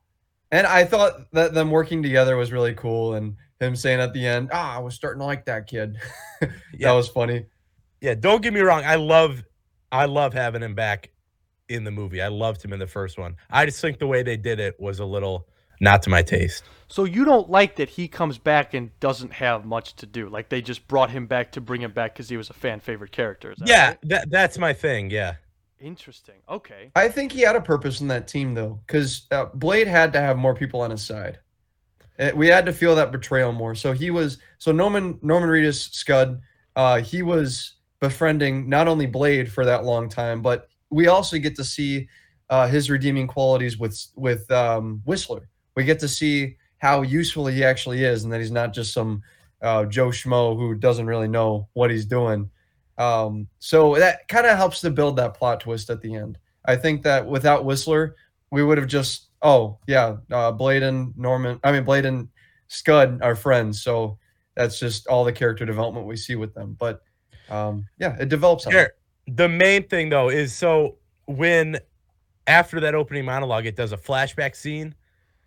and 0.51 0.65
I 0.65 0.85
thought 0.85 1.29
that 1.33 1.53
them 1.53 1.71
working 1.71 2.01
together 2.01 2.37
was 2.37 2.51
really 2.51 2.73
cool 2.73 3.15
and 3.15 3.35
him 3.59 3.75
saying 3.75 3.99
at 3.99 4.13
the 4.13 4.25
end, 4.25 4.49
ah, 4.53 4.75
I 4.75 4.79
was 4.79 4.93
starting 4.95 5.19
to 5.19 5.25
like 5.25 5.45
that 5.45 5.67
kid. 5.67 5.97
Yeah. 6.41 6.89
That 6.89 6.91
was 6.91 7.07
funny. 7.07 7.45
yeah, 8.01 8.13
don't 8.13 8.43
get 8.43 8.53
me 8.53 8.59
wrong. 8.59 8.83
I 8.85 8.95
love, 8.95 9.43
I 9.91 10.05
love 10.05 10.31
having 10.33 10.61
him 10.61 10.75
back 10.75 11.09
in 11.67 11.83
the 11.83 11.89
movie. 11.89 12.21
I 12.21 12.27
loved 12.27 12.63
him 12.63 12.71
in 12.71 12.77
the 12.77 12.85
first 12.85 13.17
one. 13.17 13.35
I 13.49 13.65
just 13.65 13.81
think 13.81 13.97
the 13.97 14.05
way 14.05 14.21
they 14.21 14.37
did 14.37 14.59
it 14.59 14.79
was 14.79 14.99
a 14.99 15.05
little 15.05 15.47
not 15.79 16.03
to 16.03 16.09
my 16.09 16.21
taste. 16.21 16.63
So 16.89 17.03
you 17.03 17.25
don't 17.25 17.49
like 17.49 17.75
that 17.77 17.89
he 17.89 18.07
comes 18.07 18.37
back 18.37 18.73
and 18.73 18.97
doesn't 18.99 19.33
have 19.33 19.65
much 19.65 19.95
to 19.97 20.05
do. 20.05 20.29
Like 20.29 20.49
they 20.49 20.61
just 20.61 20.87
brought 20.87 21.09
him 21.11 21.27
back 21.27 21.51
to 21.53 21.61
bring 21.61 21.81
him 21.81 21.91
back 21.91 22.13
because 22.13 22.29
he 22.29 22.37
was 22.37 22.49
a 22.49 22.53
fan 22.53 22.79
favorite 22.79 23.11
character. 23.11 23.51
Is 23.51 23.59
that 23.59 23.69
Yeah, 23.69 23.87
right? 23.87 23.97
that 24.03 24.29
that's 24.29 24.57
my 24.57 24.73
thing. 24.73 25.09
Yeah. 25.09 25.35
Interesting. 25.79 26.35
Okay. 26.49 26.91
I 26.95 27.07
think 27.09 27.31
he 27.31 27.41
had 27.41 27.55
a 27.55 27.61
purpose 27.61 28.01
in 28.01 28.07
that 28.07 28.27
team 28.27 28.53
though, 28.53 28.79
because 28.87 29.27
uh, 29.31 29.45
Blade 29.53 29.87
had 29.87 30.11
to 30.13 30.21
have 30.21 30.37
more 30.37 30.55
people 30.55 30.81
on 30.81 30.89
his 30.91 31.03
side. 31.03 31.39
Uh, 32.19 32.31
we 32.35 32.47
had 32.47 32.65
to 32.65 32.73
feel 32.73 32.95
that 32.95 33.11
betrayal 33.11 33.51
more. 33.51 33.75
So 33.75 33.91
he 33.93 34.09
was 34.09 34.39
so 34.57 34.71
Norman 34.71 35.19
Norman 35.21 35.49
Reedus 35.49 35.93
Scud. 35.93 36.41
Uh, 36.75 37.01
he 37.01 37.21
was 37.21 37.75
befriending 37.99 38.69
not 38.69 38.87
only 38.87 39.05
Blade 39.05 39.51
for 39.51 39.65
that 39.65 39.85
long 39.85 40.09
time, 40.09 40.41
but 40.41 40.67
we 40.89 41.07
also 41.07 41.37
get 41.37 41.55
to 41.57 41.63
see 41.63 42.07
uh, 42.49 42.67
his 42.67 42.89
redeeming 42.89 43.27
qualities 43.27 43.77
with 43.77 44.03
with 44.15 44.49
um, 44.51 45.01
Whistler. 45.05 45.49
We 45.77 45.83
get 45.83 45.99
to 45.99 46.07
see 46.07 46.57
how 46.79 47.03
useful 47.03 47.45
he 47.45 47.63
actually 47.63 48.03
is, 48.03 48.23
and 48.23 48.33
that 48.33 48.39
he's 48.39 48.49
not 48.49 48.73
just 48.73 48.93
some 48.93 49.21
uh, 49.61 49.85
Joe 49.85 50.07
Schmo 50.07 50.57
who 50.57 50.73
doesn't 50.73 51.05
really 51.05 51.27
know 51.27 51.67
what 51.73 51.91
he's 51.91 52.07
doing. 52.07 52.49
Um, 52.97 53.47
so 53.59 53.93
that 53.93 54.27
kind 54.27 54.47
of 54.47 54.57
helps 54.57 54.81
to 54.81 54.89
build 54.89 55.17
that 55.17 55.35
plot 55.35 55.59
twist 55.59 55.91
at 55.91 56.01
the 56.01 56.15
end. 56.15 56.39
I 56.65 56.77
think 56.77 57.03
that 57.03 57.27
without 57.27 57.63
Whistler, 57.63 58.15
we 58.49 58.63
would 58.63 58.79
have 58.79 58.87
just 58.87 59.27
oh 59.43 59.77
yeah, 59.85 60.17
uh, 60.31 60.51
Blade 60.51 60.81
and 60.81 61.15
Norman. 61.15 61.59
I 61.63 61.71
mean 61.71 61.83
Blade 61.83 62.07
and 62.07 62.27
Scud 62.69 63.21
are 63.21 63.35
friends, 63.35 63.83
so 63.83 64.17
that's 64.55 64.79
just 64.79 65.05
all 65.05 65.23
the 65.23 65.31
character 65.31 65.63
development 65.63 66.07
we 66.07 66.17
see 66.17 66.33
with 66.33 66.55
them. 66.55 66.75
But 66.79 67.03
um, 67.51 67.85
yeah, 67.99 68.15
it 68.19 68.29
develops. 68.29 68.65
Here, 68.65 68.95
the 69.27 69.47
main 69.47 69.87
thing 69.87 70.09
though 70.09 70.29
is 70.29 70.55
so 70.55 70.97
when 71.25 71.77
after 72.47 72.79
that 72.79 72.95
opening 72.95 73.25
monologue, 73.25 73.67
it 73.67 73.75
does 73.75 73.91
a 73.91 73.97
flashback 73.97 74.55
scene 74.55 74.95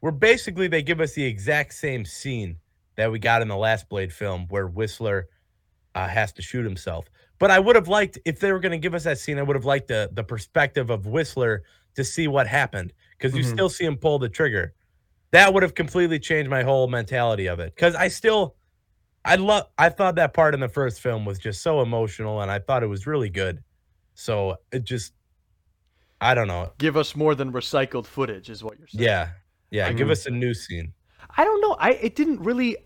where 0.00 0.12
basically 0.12 0.68
they 0.68 0.82
give 0.82 1.00
us 1.00 1.12
the 1.14 1.24
exact 1.24 1.74
same 1.74 2.04
scene 2.04 2.56
that 2.96 3.10
we 3.10 3.18
got 3.18 3.42
in 3.42 3.48
the 3.48 3.56
last 3.56 3.88
Blade 3.88 4.12
film 4.12 4.46
where 4.48 4.66
Whistler 4.66 5.28
uh, 5.94 6.08
has 6.08 6.32
to 6.34 6.42
shoot 6.42 6.64
himself. 6.64 7.06
But 7.38 7.50
I 7.50 7.58
would 7.58 7.76
have 7.76 7.88
liked 7.88 8.18
if 8.24 8.40
they 8.40 8.52
were 8.52 8.60
going 8.60 8.72
to 8.72 8.78
give 8.78 8.94
us 8.94 9.04
that 9.04 9.18
scene. 9.18 9.38
I 9.38 9.42
would 9.42 9.56
have 9.56 9.64
liked 9.64 9.88
the 9.88 10.10
the 10.12 10.24
perspective 10.24 10.90
of 10.90 11.06
Whistler 11.06 11.62
to 11.94 12.04
see 12.04 12.28
what 12.28 12.46
happened 12.46 12.92
because 13.18 13.36
you 13.36 13.42
Mhm. 13.42 13.52
still 13.52 13.68
see 13.68 13.84
him 13.84 13.96
pull 13.96 14.18
the 14.18 14.28
trigger. 14.28 14.74
That 15.32 15.54
would 15.54 15.62
have 15.62 15.74
completely 15.74 16.18
changed 16.18 16.50
my 16.50 16.62
whole 16.62 16.88
mentality 16.88 17.46
of 17.46 17.60
it 17.60 17.74
because 17.74 17.94
I 17.94 18.08
still. 18.08 18.56
I 19.24 19.36
love. 19.36 19.66
I 19.76 19.90
thought 19.90 20.14
that 20.14 20.32
part 20.32 20.54
in 20.54 20.60
the 20.60 20.68
first 20.68 21.00
film 21.00 21.26
was 21.26 21.38
just 21.38 21.60
so 21.62 21.82
emotional, 21.82 22.40
and 22.40 22.50
I 22.50 22.58
thought 22.58 22.82
it 22.82 22.86
was 22.86 23.06
really 23.06 23.28
good. 23.28 23.62
So 24.14 24.56
it 24.72 24.84
just, 24.84 25.12
I 26.22 26.34
don't 26.34 26.48
know. 26.48 26.72
Give 26.78 26.96
us 26.96 27.14
more 27.14 27.34
than 27.34 27.52
recycled 27.52 28.06
footage, 28.06 28.48
is 28.48 28.64
what 28.64 28.78
you're 28.78 28.88
saying. 28.88 29.04
Yeah, 29.04 29.28
yeah. 29.70 29.92
Give 29.92 30.08
Mhm. 30.08 30.12
us 30.12 30.26
a 30.26 30.30
new 30.30 30.54
scene. 30.54 30.92
I 31.36 31.44
don't 31.44 31.60
know. 31.60 31.76
I 31.78 31.90
it 31.92 32.16
didn't 32.16 32.40
really. 32.40 32.76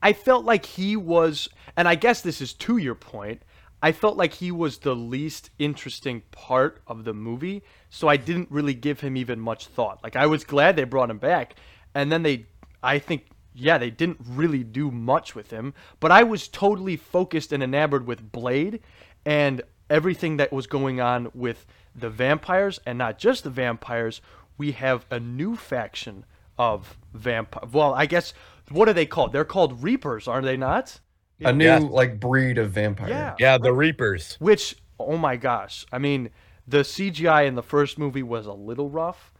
I 0.00 0.12
felt 0.12 0.44
like 0.44 0.64
he 0.64 0.96
was, 0.96 1.48
and 1.76 1.88
I 1.88 1.96
guess 1.96 2.20
this 2.20 2.40
is 2.40 2.52
to 2.54 2.76
your 2.76 2.94
point. 2.94 3.42
I 3.82 3.92
felt 3.92 4.16
like 4.16 4.34
he 4.34 4.50
was 4.50 4.78
the 4.78 4.94
least 4.94 5.50
interesting 5.58 6.22
part 6.30 6.82
of 6.86 7.04
the 7.04 7.14
movie, 7.14 7.62
so 7.90 8.08
I 8.08 8.16
didn't 8.16 8.50
really 8.50 8.74
give 8.74 9.00
him 9.00 9.16
even 9.16 9.40
much 9.40 9.66
thought. 9.66 10.02
Like 10.02 10.16
I 10.16 10.26
was 10.26 10.44
glad 10.44 10.76
they 10.76 10.84
brought 10.84 11.10
him 11.10 11.18
back, 11.18 11.54
and 11.94 12.10
then 12.12 12.22
they, 12.22 12.46
I 12.82 12.98
think, 12.98 13.26
yeah, 13.54 13.78
they 13.78 13.90
didn't 13.90 14.18
really 14.24 14.62
do 14.64 14.90
much 14.90 15.34
with 15.34 15.50
him. 15.50 15.74
But 16.00 16.10
I 16.12 16.22
was 16.22 16.46
totally 16.48 16.96
focused 16.96 17.52
and 17.52 17.62
enamored 17.62 18.06
with 18.06 18.30
Blade, 18.32 18.80
and 19.24 19.62
everything 19.90 20.36
that 20.36 20.52
was 20.52 20.66
going 20.66 21.00
on 21.00 21.30
with 21.34 21.66
the 21.94 22.10
vampires, 22.10 22.78
and 22.86 22.98
not 22.98 23.18
just 23.18 23.42
the 23.44 23.50
vampires. 23.50 24.20
We 24.58 24.72
have 24.72 25.06
a 25.10 25.18
new 25.20 25.56
faction 25.56 26.24
of 26.58 26.96
vampire. 27.14 27.64
Well, 27.72 27.94
I 27.94 28.06
guess 28.06 28.34
what 28.70 28.88
are 28.88 28.92
they 28.92 29.06
called? 29.06 29.32
They're 29.32 29.44
called 29.44 29.82
Reapers, 29.82 30.26
are 30.28 30.42
they 30.42 30.56
not? 30.56 31.00
A 31.40 31.52
new 31.52 31.64
Yeah. 31.64 31.78
like 31.78 32.18
breed 32.18 32.58
of 32.58 32.72
vampire. 32.72 33.08
Yeah. 33.08 33.34
Yeah, 33.38 33.58
the 33.58 33.72
Reapers. 33.72 34.36
Which, 34.40 34.76
oh 34.98 35.16
my 35.16 35.36
gosh, 35.36 35.86
I 35.92 35.98
mean, 35.98 36.30
the 36.66 36.78
CGI 36.84 37.46
in 37.46 37.54
the 37.54 37.62
first 37.62 37.96
movie 37.98 38.24
was 38.24 38.46
a 38.46 38.52
little 38.52 38.90
rough, 38.90 39.32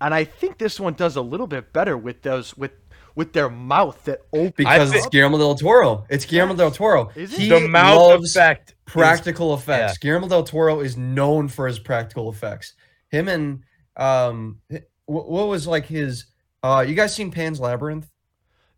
and 0.00 0.14
I 0.14 0.22
think 0.24 0.58
this 0.58 0.78
one 0.78 0.94
does 0.94 1.16
a 1.16 1.20
little 1.22 1.48
bit 1.48 1.72
better 1.72 1.98
with 1.98 2.22
those 2.22 2.56
with 2.56 2.70
with 3.16 3.32
their 3.32 3.48
mouth 3.48 4.04
that 4.04 4.20
opens. 4.32 4.52
because 4.56 4.92
it's 4.94 5.04
thi- 5.06 5.10
Guillermo 5.10 5.38
del 5.38 5.54
Toro. 5.54 6.04
It's 6.10 6.26
Guillermo 6.26 6.54
del 6.54 6.70
Toro. 6.70 7.10
Is 7.16 7.32
it? 7.32 7.40
He 7.40 7.48
The 7.48 7.60
mouth 7.66 7.96
loves 8.10 8.36
effect. 8.36 8.70
is- 8.70 8.74
practical 8.84 9.54
effects. 9.54 9.96
Guillermo 9.98 10.28
del 10.28 10.44
Toro 10.44 10.80
is 10.80 10.96
known 10.98 11.48
for 11.48 11.66
his 11.66 11.78
practical 11.78 12.30
effects. 12.30 12.74
Him 13.08 13.26
and 13.28 13.62
um, 13.96 14.60
wh- 14.70 15.08
what 15.08 15.48
was 15.48 15.66
like 15.66 15.86
his? 15.86 16.26
Uh, 16.62 16.84
you 16.86 16.94
guys 16.94 17.14
seen 17.14 17.30
Pan's 17.30 17.60
Labyrinth? 17.60 18.08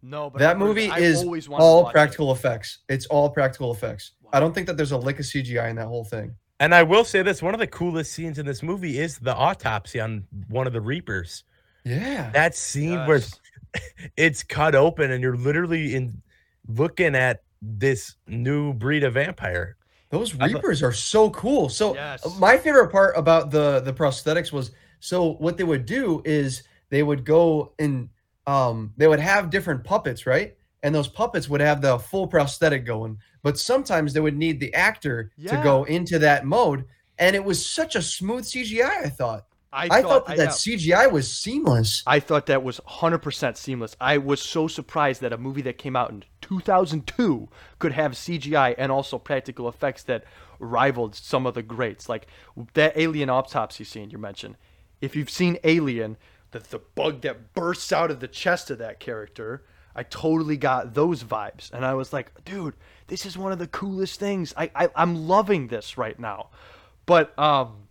no, 0.02 0.30
but 0.30 0.38
that 0.38 0.50
I've 0.52 0.58
movie 0.58 0.90
I've 0.90 1.02
is 1.02 1.18
always 1.24 1.48
all 1.48 1.82
watch 1.84 1.90
it. 1.90 1.94
practical 1.94 2.32
effects. 2.32 2.78
It's 2.88 3.06
all 3.06 3.30
practical 3.30 3.72
effects. 3.72 4.12
Wow. 4.22 4.30
I 4.34 4.40
don't 4.40 4.54
think 4.54 4.66
that 4.68 4.76
there's 4.76 4.92
a 4.92 4.96
lick 4.98 5.18
of 5.18 5.24
CGI 5.24 5.70
in 5.70 5.76
that 5.76 5.86
whole 5.86 6.04
thing. 6.04 6.34
And 6.60 6.74
I 6.74 6.82
will 6.82 7.04
say 7.04 7.22
this: 7.22 7.42
one 7.42 7.54
of 7.54 7.60
the 7.60 7.66
coolest 7.66 8.12
scenes 8.12 8.38
in 8.38 8.46
this 8.46 8.62
movie 8.62 8.98
is 8.98 9.18
the 9.18 9.34
autopsy 9.34 10.00
on 10.00 10.24
one 10.48 10.66
of 10.66 10.72
the 10.72 10.80
Reapers. 10.80 11.44
Yeah. 11.84 12.30
That 12.30 12.54
scene 12.54 12.98
where 13.06 13.20
it's 14.16 14.42
cut 14.42 14.74
open 14.74 15.10
and 15.10 15.22
you're 15.22 15.36
literally 15.36 15.94
in 15.94 16.20
looking 16.68 17.14
at 17.14 17.42
this 17.62 18.14
new 18.26 18.72
breed 18.74 19.02
of 19.04 19.14
vampire. 19.14 19.76
Those 20.10 20.34
Reapers 20.34 20.82
are 20.82 20.92
so 20.92 21.30
cool. 21.30 21.68
So 21.68 21.94
Yes. 21.94 22.38
my 22.38 22.56
favorite 22.56 22.88
part 22.90 23.16
about 23.16 23.50
the 23.50 23.80
the 23.80 23.92
prosthetics 23.92 24.52
was 24.52 24.70
so 25.00 25.32
what 25.34 25.56
they 25.56 25.64
would 25.64 25.86
do 25.86 26.22
is 26.24 26.62
they 26.90 27.02
would 27.02 27.24
go 27.24 27.72
and 27.78 28.08
um 28.46 28.92
they 28.96 29.06
would 29.08 29.20
have 29.20 29.50
different 29.50 29.84
puppets, 29.84 30.26
right? 30.26 30.56
And 30.82 30.94
those 30.94 31.08
puppets 31.08 31.48
would 31.48 31.60
have 31.60 31.80
the 31.82 31.98
full 31.98 32.26
prosthetic 32.28 32.84
going, 32.86 33.18
but 33.42 33.58
sometimes 33.58 34.12
they 34.12 34.20
would 34.20 34.36
need 34.36 34.60
the 34.60 34.72
actor 34.74 35.32
to 35.56 35.62
go 35.62 35.84
into 35.84 36.18
that 36.20 36.44
mode. 36.46 36.84
And 37.18 37.34
it 37.34 37.44
was 37.44 37.68
such 37.68 37.96
a 37.96 38.02
smooth 38.02 38.44
CGI, 38.44 39.04
I 39.06 39.08
thought. 39.08 39.44
I, 39.70 40.02
thought 40.02 40.26
that, 40.26 40.32
I- 40.32 40.36
that. 40.36 40.48
CGI 40.50 41.10
was 41.12 41.30
seamless. 41.30 42.02
I 42.06 42.20
thought 42.20 42.46
that 42.46 42.62
was 42.62 42.80
100% 42.88 43.56
seamless. 43.56 43.96
I 44.00 44.16
was 44.18 44.40
so 44.40 44.66
surprised 44.66 45.20
that 45.20 45.32
a 45.32 45.36
movie 45.36 45.62
that 45.62 45.76
came 45.78 45.94
out 45.94 46.10
in 46.10 46.24
2002 46.40 47.48
could 47.78 47.92
have 47.92 48.12
CGI 48.12 48.74
and 48.78 48.90
also 48.90 49.18
practical 49.18 49.68
effects 49.68 50.04
that 50.04 50.24
rivaled 50.58 51.14
some 51.14 51.44
of 51.46 51.54
the 51.54 51.62
greats. 51.62 52.08
Like 52.08 52.28
that 52.74 52.96
alien 52.96 53.28
autopsy 53.30 53.84
scene 53.84 54.10
you 54.10 54.18
mentioned. 54.18 54.56
If 55.00 55.14
you've 55.16 55.30
seen 55.30 55.58
Alien, 55.64 56.16
the, 56.50 56.60
the 56.60 56.78
bug 56.78 57.22
that 57.22 57.54
bursts 57.54 57.92
out 57.92 58.10
of 58.10 58.20
the 58.20 58.28
chest 58.28 58.70
of 58.70 58.78
that 58.78 59.00
character, 59.00 59.64
I 59.94 60.02
totally 60.04 60.56
got 60.56 60.94
those 60.94 61.24
vibes. 61.24 61.72
And 61.72 61.84
I 61.84 61.94
was 61.94 62.12
like, 62.12 62.44
dude, 62.44 62.74
this 63.08 63.26
is 63.26 63.36
one 63.36 63.52
of 63.52 63.58
the 63.58 63.66
coolest 63.66 64.20
things. 64.20 64.54
I, 64.56 64.70
I, 64.74 64.88
I'm 64.94 65.26
loving 65.26 65.68
this 65.68 65.98
right 65.98 66.18
now. 66.18 66.50
But 67.06 67.36
um, 67.38 67.88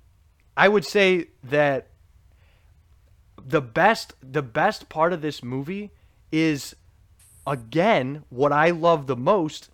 I 0.55 0.67
would 0.67 0.85
say 0.85 1.27
that 1.43 1.89
the 3.47 3.61
best 3.61 4.13
the 4.21 4.41
best 4.41 4.89
part 4.89 5.13
of 5.13 5.21
this 5.21 5.43
movie 5.43 5.91
is 6.31 6.75
again 7.45 8.23
what 8.29 8.51
I 8.51 8.71
love 8.71 9.07
the 9.07 9.15
most 9.15 9.69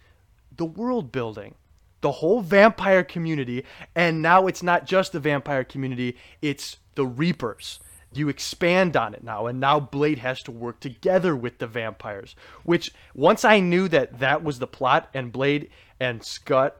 the 0.55 0.65
world 0.65 1.11
building 1.11 1.55
the 2.01 2.11
whole 2.11 2.41
vampire 2.41 3.03
community 3.03 3.65
and 3.95 4.21
now 4.21 4.45
it's 4.47 4.61
not 4.61 4.85
just 4.85 5.13
the 5.13 5.19
vampire 5.19 5.63
community 5.63 6.17
it's 6.41 6.77
the 6.95 7.05
reapers 7.05 7.79
you 8.15 8.29
expand 8.29 8.95
on 8.95 9.13
it 9.13 9.23
now 9.23 9.47
and 9.47 9.59
now 9.59 9.79
blade 9.79 10.19
has 10.19 10.41
to 10.41 10.51
work 10.51 10.79
together 10.79 11.35
with 11.35 11.57
the 11.57 11.67
vampires 11.67 12.35
which 12.63 12.91
once 13.15 13.43
i 13.43 13.59
knew 13.59 13.87
that 13.87 14.19
that 14.19 14.43
was 14.43 14.59
the 14.59 14.67
plot 14.67 15.09
and 15.13 15.31
blade 15.31 15.69
and 15.99 16.23
scott 16.23 16.77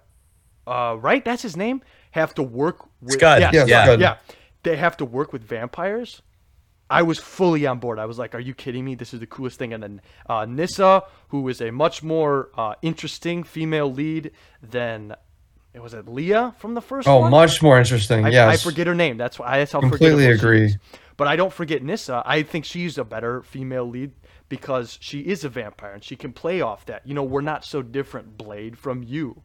uh, 0.65 0.95
right 0.99 1.25
that's 1.25 1.41
his 1.41 1.57
name 1.57 1.81
have 2.11 2.33
to 2.33 2.43
work 2.43 2.85
with 3.01 3.15
Scud, 3.15 3.41
yeah, 3.41 3.65
yeah, 3.65 3.83
Scud. 3.83 3.99
yeah 3.99 4.17
they 4.63 4.77
have 4.77 4.95
to 4.97 5.05
work 5.05 5.33
with 5.33 5.43
vampires 5.43 6.21
I 6.89 7.01
was 7.01 7.17
fully 7.17 7.65
on 7.65 7.79
board. 7.79 7.97
I 7.97 8.05
was 8.05 8.19
like, 8.19 8.35
"Are 8.35 8.39
you 8.39 8.53
kidding 8.53 8.85
me? 8.85 8.93
This 8.93 9.15
is 9.15 9.19
the 9.19 9.25
coolest 9.25 9.57
thing." 9.57 9.73
And 9.73 9.81
then 9.81 10.01
uh, 10.29 10.45
Nyssa, 10.45 11.03
who 11.29 11.47
is 11.47 11.59
a 11.59 11.71
much 11.71 12.03
more 12.03 12.49
uh, 12.55 12.75
interesting 12.83 13.43
female 13.43 13.91
lead 13.91 14.31
than 14.61 15.15
was 15.81 15.93
it 15.93 16.07
Leah 16.07 16.53
from 16.59 16.73
the 16.75 16.81
first 16.81 17.07
Oh, 17.07 17.19
one? 17.21 17.31
much 17.31 17.61
more 17.63 17.77
interesting. 17.79 18.25
I, 18.25 18.29
yes. 18.29 18.53
I 18.53 18.63
forget 18.69 18.85
her 18.87 18.93
name. 18.95 19.17
That's 19.17 19.39
why 19.39 19.57
that's 19.57 19.71
how 19.71 19.79
Completely 19.79 20.27
agree. 20.27 20.65
is. 20.65 20.77
But 21.17 21.27
I 21.27 21.35
don't 21.35 21.53
forget 21.53 21.81
Nyssa. 21.83 22.21
I 22.25 22.43
think 22.43 22.65
she's 22.65 22.97
a 22.97 23.03
better 23.03 23.41
female 23.43 23.87
lead 23.87 24.11
because 24.49 24.97
she 25.01 25.19
is 25.21 25.43
a 25.43 25.49
vampire 25.49 25.93
and 25.93 26.03
she 26.03 26.15
can 26.15 26.31
play 26.33 26.61
off 26.61 26.85
that. 26.87 27.05
You 27.07 27.13
know, 27.13 27.23
we're 27.23 27.41
not 27.41 27.65
so 27.65 27.81
different, 27.81 28.37
Blade, 28.37 28.77
from 28.77 29.03
you. 29.03 29.41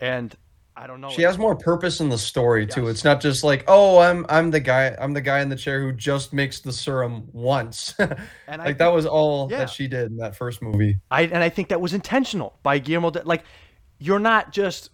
And 0.00 0.34
I 0.76 0.86
don't 0.86 1.00
know. 1.00 1.10
She 1.10 1.22
has 1.22 1.38
more 1.38 1.54
purpose 1.54 2.00
in 2.00 2.08
the 2.08 2.18
story 2.18 2.66
too. 2.66 2.88
It's 2.88 3.04
not 3.04 3.20
just 3.20 3.44
like, 3.44 3.64
oh, 3.68 3.98
I'm 3.98 4.26
I'm 4.28 4.50
the 4.50 4.60
guy 4.60 4.94
I'm 4.98 5.12
the 5.12 5.20
guy 5.20 5.40
in 5.40 5.48
the 5.48 5.56
chair 5.56 5.80
who 5.80 5.92
just 5.92 6.32
makes 6.32 6.60
the 6.60 6.72
serum 6.72 7.28
once. 7.32 7.94
And 7.98 8.10
I 8.48 8.56
like 8.56 8.64
think- 8.66 8.78
that 8.78 8.92
was 8.92 9.06
all 9.06 9.48
Yeah. 9.50 9.58
that 9.58 9.70
she 9.70 9.86
did 9.88 10.10
in 10.10 10.16
that 10.16 10.36
first 10.36 10.60
movie. 10.62 10.98
I 11.10 11.22
and 11.22 11.38
I 11.42 11.48
think 11.48 11.68
that 11.68 11.80
was 11.80 11.94
intentional 11.94 12.58
by 12.62 12.78
Guillermo. 12.80 13.10
Del, 13.10 13.22
like, 13.24 13.44
you're 14.00 14.18
not 14.18 14.52
just 14.52 14.90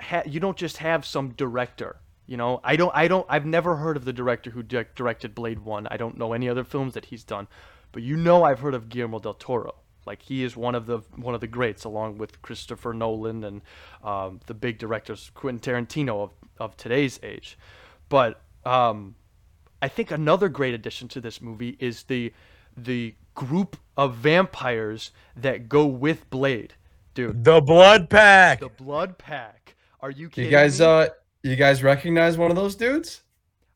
ha, 0.00 0.22
you 0.26 0.40
don't 0.40 0.56
just 0.56 0.78
have 0.78 1.04
some 1.04 1.30
director. 1.30 1.96
You 2.26 2.36
know, 2.36 2.60
I 2.62 2.76
don't. 2.76 2.92
I 2.94 3.08
don't. 3.08 3.26
I've 3.28 3.46
never 3.46 3.76
heard 3.76 3.96
of 3.96 4.04
the 4.04 4.12
director 4.12 4.50
who 4.50 4.62
di- 4.62 4.84
directed 4.94 5.34
Blade 5.34 5.60
One. 5.60 5.88
I 5.90 5.96
don't 5.96 6.16
know 6.16 6.32
any 6.32 6.48
other 6.48 6.64
films 6.64 6.94
that 6.94 7.06
he's 7.06 7.24
done, 7.24 7.48
but 7.92 8.02
you 8.02 8.16
know, 8.16 8.44
I've 8.44 8.60
heard 8.60 8.74
of 8.74 8.88
Guillermo 8.88 9.18
del 9.18 9.34
Toro. 9.34 9.74
Like 10.06 10.22
he 10.22 10.44
is 10.44 10.56
one 10.56 10.74
of 10.74 10.86
the 10.86 10.98
one 11.16 11.34
of 11.34 11.40
the 11.40 11.46
greats, 11.46 11.84
along 11.84 12.18
with 12.18 12.40
Christopher 12.42 12.92
Nolan 12.92 13.44
and 13.44 13.62
um, 14.02 14.40
the 14.46 14.54
big 14.54 14.78
directors 14.78 15.30
Quentin 15.34 15.60
Tarantino 15.60 16.22
of, 16.22 16.30
of 16.58 16.76
today's 16.76 17.18
age. 17.22 17.58
But 18.08 18.40
um, 18.64 19.16
I 19.82 19.88
think 19.88 20.10
another 20.10 20.48
great 20.48 20.74
addition 20.74 21.08
to 21.08 21.20
this 21.20 21.40
movie 21.40 21.76
is 21.78 22.04
the 22.04 22.32
the 22.76 23.14
group 23.34 23.76
of 23.96 24.14
vampires 24.14 25.10
that 25.36 25.68
go 25.68 25.86
with 25.86 26.28
Blade, 26.30 26.74
dude. 27.14 27.44
The 27.44 27.60
Blood 27.60 28.08
Pack. 28.10 28.60
The 28.60 28.68
Blood 28.68 29.18
Pack. 29.18 29.76
Are 30.02 30.10
you 30.10 30.30
You 30.34 30.48
guys 30.48 30.80
me? 30.80 30.86
uh 30.86 31.08
you 31.42 31.56
guys 31.56 31.82
recognize 31.82 32.36
one 32.36 32.50
of 32.50 32.56
those 32.56 32.74
dudes? 32.74 33.22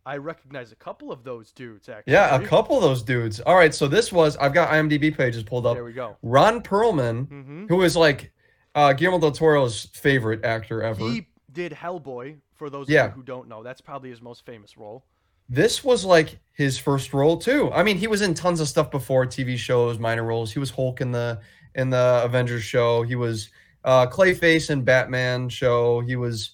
I 0.07 0.19
recognize 0.19 0.71
a 0.71 0.77
couple 0.77 1.11
of 1.11 1.25
those 1.25 1.51
dudes. 1.51 1.89
Actually. 1.89 2.13
Yeah, 2.13 2.35
a 2.37 2.47
couple 2.47 2.77
of 2.77 2.83
those 2.83 3.03
dudes. 3.03 3.41
All 3.41 3.57
right, 3.57 3.75
so 3.75 3.89
this 3.89 4.13
was 4.13 4.37
I've 4.37 4.53
got 4.53 4.69
IMDb 4.71 5.17
pages 5.17 5.43
pulled 5.43 5.65
up. 5.67 5.75
There 5.77 5.85
we 5.85 5.93
go. 5.93 6.17
Ron 6.23 6.63
Perlman, 6.63 7.29
hmm 7.29 7.67
who 7.69 7.83
is 7.83 7.97
like 7.97 8.33
uh 8.75 8.93
Guillermo 8.93 9.19
del 9.21 9.33
Toro's 9.33 9.87
favorite 9.95 10.45
actor 10.45 10.83
ever. 10.83 11.01
He 11.01 11.29
did 11.53 11.73
Hellboy. 11.73 12.37
For 12.55 12.71
those 12.71 12.89
Yeah. 12.89 13.07
of 13.07 13.11
you 13.13 13.17
who 13.17 13.23
don't 13.25 13.49
know, 13.49 13.63
that's 13.65 13.81
probably 13.81 14.11
his 14.11 14.23
most 14.23 14.47
famous 14.47 14.77
role. 14.79 15.05
this 15.49 15.83
was 15.85 16.05
like 16.05 16.39
his 16.53 16.79
first 16.79 17.13
role 17.13 17.37
too. 17.37 17.71
I 17.73 17.83
mean, 17.83 17.99
he 17.99 18.07
was 18.07 18.23
in 18.23 18.33
tons 18.33 18.61
of 18.61 18.69
stuff 18.69 18.91
before, 18.91 19.27
TV 19.27 19.57
shows, 19.59 19.99
minor 19.99 20.23
roles. 20.25 20.53
He 20.53 20.59
was 20.61 20.71
Hulk 20.71 21.01
in 21.01 21.11
the 21.13 21.41
in 21.75 21.91
the 21.91 22.23
Avengers 22.25 22.63
show. 22.63 23.03
He 23.03 23.15
was 23.17 23.51
uh, 23.85 24.07
Clayface 24.07 24.71
in 24.71 24.83
Batman 24.83 25.49
show. 25.49 26.01
He 26.01 26.17
was, 26.17 26.53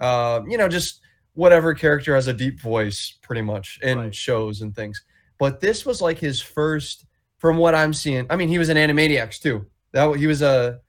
uh, 0.00 0.40
you 0.48 0.56
know, 0.58 0.68
just 0.68 1.00
whatever 1.34 1.74
character 1.74 2.14
has 2.14 2.26
a 2.26 2.32
deep 2.32 2.60
voice, 2.60 3.18
pretty 3.22 3.42
much 3.42 3.78
in 3.82 3.98
Right. 3.98 4.14
shows 4.14 4.62
and 4.62 4.74
things. 4.74 5.02
But 5.38 5.60
this 5.60 5.86
was 5.86 6.00
like 6.02 6.18
his 6.18 6.40
first, 6.40 7.06
from 7.38 7.56
what 7.56 7.74
I'm 7.74 7.94
seeing. 7.94 8.26
I 8.28 8.36
mean, 8.36 8.48
he 8.48 8.58
was 8.58 8.68
in 8.68 8.76
Animaniacs 8.76 9.40
too. 9.40 9.66
That 9.92 10.16
he 10.16 10.26
was 10.26 10.42
a, 10.42 10.80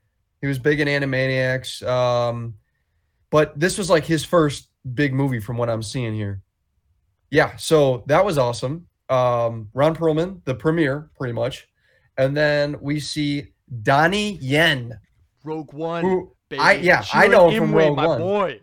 he 0.41 0.47
was 0.47 0.59
big 0.59 0.79
in 0.79 0.87
Animaniacs. 0.87 1.85
Um, 1.87 2.55
but 3.29 3.57
this 3.59 3.77
was 3.77 3.89
like 3.89 4.05
his 4.05 4.23
first 4.25 4.69
big 4.93 5.13
movie 5.13 5.39
from 5.39 5.57
what 5.57 5.69
I'm 5.69 5.83
seeing 5.83 6.13
here. 6.13 6.41
Yeah, 7.29 7.55
so 7.55 8.03
that 8.07 8.25
was 8.25 8.37
awesome. 8.37 8.87
Um, 9.09 9.69
Ron 9.73 9.95
Perlman, 9.95 10.43
the 10.45 10.55
premiere, 10.55 11.09
pretty 11.17 11.33
much, 11.33 11.67
and 12.17 12.35
then 12.35 12.75
we 12.81 12.99
see 12.99 13.53
Donnie 13.83 14.37
Yen, 14.41 14.99
Rogue 15.43 15.73
One. 15.73 16.03
who 16.03 16.31
baby. 16.49 16.59
I- 16.61 16.73
yeah, 16.73 17.03
I 17.13 17.27
know 17.27 17.49
him 17.49 17.63
from 17.65 17.73
Rogue 17.75 17.95
my 17.95 18.07
One. 18.07 18.19
boy, 18.19 18.61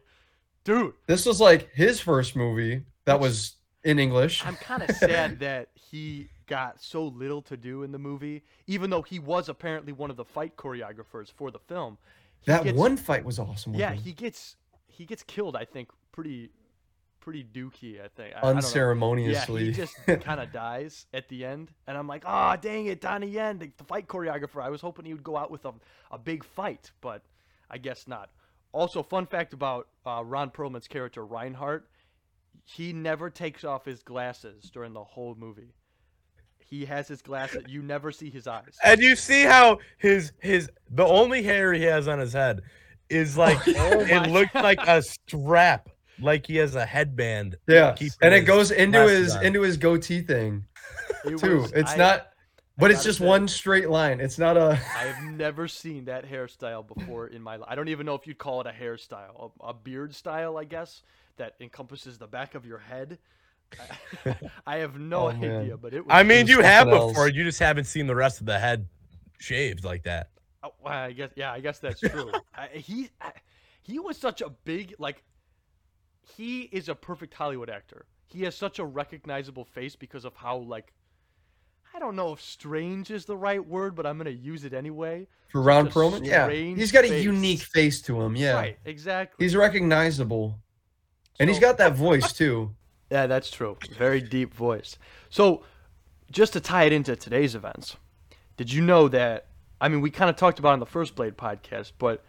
dude. 0.65 0.95
this 1.07 1.27
was 1.27 1.41
like 1.41 1.71
his 1.75 2.01
first 2.01 2.37
movie 2.37 2.83
that 3.05 3.21
was 3.21 3.57
in 3.85 3.99
English. 3.99 4.45
I'm 4.45 4.57
kind 4.71 4.83
of 4.83 4.95
sad 4.97 5.41
that 5.41 5.69
he 5.75 6.29
got 6.47 6.81
so 6.83 7.05
little 7.05 7.43
to 7.43 7.57
do 7.57 7.83
in 7.83 7.93
the 7.93 7.99
movie, 7.99 8.43
even 8.67 8.91
though 8.91 9.03
he 9.03 9.19
was 9.19 9.49
apparently 9.49 9.93
one 9.93 10.11
of 10.11 10.17
the 10.17 10.25
fight 10.25 10.57
choreographers 10.57 11.31
for 11.31 11.51
the 11.51 11.59
film. 11.59 11.99
He 12.41 12.51
that 12.53 12.65
gets- 12.65 12.77
one 12.79 12.97
fight 12.97 13.25
was 13.25 13.39
awesome. 13.39 13.75
Yeah, 13.75 13.91
him. 13.93 13.99
he 14.03 14.13
gets 14.13 14.57
he 14.87 15.05
gets 15.05 15.23
killed. 15.23 15.57
I 15.57 15.65
think 15.65 15.91
pretty 16.13 16.51
pretty 17.29 17.45
dookie. 17.45 18.03
I 18.03 18.09
think 18.09 18.35
I- 18.37 18.41
know. 18.41 18.49
Yeah, 18.49 18.57
unceremoniously. 18.57 19.65
he 19.67 19.73
just 19.73 19.95
kind 20.07 20.41
of 20.41 20.51
dies 20.51 21.07
at 21.13 21.29
the 21.29 21.45
end, 21.45 21.71
and 21.87 21.97
I'm 21.97 22.07
like, 22.09 22.25
oh 22.27 22.57
dang 22.61 22.87
it, 22.87 23.03
Donnie 23.03 23.29
Yen, 23.29 23.59
the, 23.59 23.71
the 23.77 23.85
fight 23.85 24.09
choreographer. 24.09 24.63
I 24.63 24.71
was 24.71 24.81
hoping 24.81 25.05
he 25.05 25.13
would 25.13 25.23
go 25.23 25.37
out 25.37 25.51
with 25.51 25.65
a 25.67 25.73
a 26.11 26.19
big 26.19 26.43
fight, 26.43 26.91
but 27.03 27.23
I 27.71 27.77
guess 27.77 28.09
not. 28.09 28.31
Also, 28.73 29.03
fun 29.03 29.27
fact 29.27 29.53
about 29.53 29.89
uh, 30.07 30.23
Ron 30.25 30.51
Perlman's 30.51 30.89
character 30.89 31.25
Reinhardt, 31.25 31.89
he 32.65 32.93
never 32.95 33.29
takes 33.29 33.63
off 33.65 33.85
his 33.85 34.03
glasses 34.03 34.71
during 34.71 34.93
the 34.95 35.05
whole 35.05 35.35
movie. 35.35 35.75
He 36.59 36.85
has 36.87 37.09
his 37.09 37.21
glasses. 37.23 37.65
You 37.69 37.83
never 37.83 38.11
see 38.13 38.31
his 38.31 38.47
eyes. 38.47 38.77
And 38.85 39.01
you 39.01 39.17
see 39.17 39.43
how 39.43 39.79
his 39.99 40.33
his 40.41 40.71
the 40.91 41.05
only 41.05 41.43
hair 41.43 41.75
he 41.75 41.83
has 41.83 42.09
on 42.09 42.19
his 42.19 42.33
head 42.33 42.63
is 43.11 43.37
like 43.37 43.59
Oh 43.69 44.01
it 44.01 44.31
looks 44.31 44.55
like 44.55 44.79
a 44.87 45.03
strap, 45.29 45.89
like 46.21 46.47
he 46.47 46.57
has 46.57 46.75
a 46.75 46.85
headband. 46.87 47.57
yeah, 47.67 47.95
and 48.23 48.35
it 48.35 48.43
goes 48.43 48.71
into 48.71 49.07
his 49.09 49.37
on. 49.37 49.45
into 49.47 49.63
his 49.63 49.77
goatee 49.77 50.21
thing 50.23 50.65
It 51.25 51.39
too. 51.39 51.59
was- 51.63 51.73
it's 51.73 51.93
I- 51.93 51.97
not, 51.97 52.29
but 52.77 52.91
it's 52.91 53.03
just 53.05 53.19
say- 53.19 53.27
one 53.27 53.49
straight 53.49 53.91
line. 53.91 54.21
It's 54.21 54.39
not 54.39 54.57
a. 54.57 54.71
I 54.97 55.05
have 55.07 55.23
never 55.33 55.67
seen 55.69 56.05
that 56.07 56.25
hairstyle 56.29 56.87
before 56.95 57.27
in 57.29 57.43
my 57.43 57.57
life. 57.57 57.69
I 57.71 57.75
don't 57.75 57.89
even 57.89 58.07
know 58.07 58.15
if 58.15 58.27
you'd 58.27 58.39
call 58.39 58.61
it 58.61 58.67
a 58.67 58.71
hairstyle, 58.73 59.51
a, 59.61 59.69
a 59.69 59.75
beard 59.75 60.15
style, 60.15 60.57
I 60.59 60.65
guess, 60.65 61.03
that 61.37 61.55
encompasses 61.61 62.19
the 62.19 62.27
back 62.27 62.55
of 62.55 62.65
your 62.67 62.79
head. 62.79 63.19
I, 64.25 64.37
I 64.67 64.77
have 64.79 64.99
no 64.99 65.25
Oh, 65.25 65.29
idea, 65.29 65.49
man. 65.51 65.79
but 65.83 65.93
it 65.93 66.01
was. 66.05 66.09
I 66.11 66.23
mean, 66.23 66.43
was 66.45 66.51
you 66.51 66.61
have 66.63 66.89
else. 66.89 67.13
before, 67.13 67.29
you 67.29 67.45
just 67.45 67.59
haven't 67.59 67.85
seen 67.85 68.07
the 68.07 68.15
rest 68.17 68.41
of 68.41 68.47
the 68.47 68.59
head 68.59 68.87
shaved 69.39 69.85
like 69.85 70.05
that. 70.05 70.31
Oh, 70.63 70.73
I 70.85 71.13
guess 71.13 71.31
yeah, 71.37 71.53
I 71.53 71.61
guess 71.61 71.79
that's 71.79 72.01
true. 72.01 72.33
I, 72.57 72.67
he 72.69 73.11
I, 73.21 73.31
he 73.83 73.99
was 73.99 74.17
such 74.17 74.41
a 74.41 74.51
big 74.51 74.95
like. 74.99 75.23
He 76.37 76.63
is 76.63 76.89
a 76.89 76.95
perfect 76.95 77.35
Hollywood 77.35 77.71
actor. 77.71 78.07
He 78.27 78.43
has 78.45 78.55
such 78.55 78.79
a 78.79 78.85
recognizable 78.85 79.65
face 79.65 79.97
because 79.97 80.25
of 80.25 80.35
how 80.37 80.59
like. 80.59 80.93
I 81.95 81.99
don't 81.99 82.17
know 82.17 82.33
if 82.35 82.41
strange 82.43 83.11
is 83.11 83.25
the 83.25 83.37
right 83.37 83.67
word, 83.67 83.95
but 83.95 84.05
I'm 84.07 84.19
gonna 84.19 84.31
use 84.31 84.65
it 84.65 84.75
anyway. 84.75 85.27
For 85.49 85.63
Ron 85.63 85.89
Perlman, 85.89 86.25
yeah, 86.25 86.51
he's 86.51 86.93
got 86.93 87.05
a 87.07 87.09
face. 87.09 87.25
unique 87.25 87.63
face 87.63 88.03
to 88.03 88.21
him. 88.21 88.37
Yeah, 88.37 88.53
Right, 88.53 88.79
exactly. 88.85 89.43
he's 89.45 89.57
recognizable, 89.57 90.59
and 91.41 91.49
he's 91.49 91.59
got 91.59 91.79
that 91.79 91.95
voice 91.97 92.33
too. 92.33 92.75
Yeah, 93.11 93.27
that's 93.27 93.51
true. 93.51 93.79
Very 93.97 94.21
deep 94.21 94.53
voice. 94.53 94.99
So, 95.31 95.65
just 96.31 96.53
to 96.53 96.61
tie 96.61 96.85
it 96.85 96.93
into 96.93 97.17
today's 97.17 97.55
events, 97.55 97.97
did 98.59 98.71
you 98.71 98.83
know 98.83 99.09
that? 99.09 99.47
I 99.81 99.89
mean, 99.89 100.03
we 100.03 100.11
kind 100.11 100.29
of 100.29 100.37
talked 100.37 100.59
about 100.59 100.73
it 100.73 100.75
in 100.75 100.81
the 100.81 100.85
first 100.85 101.15
Blade 101.15 101.39
podcast, 101.39 101.93
but 101.99 102.23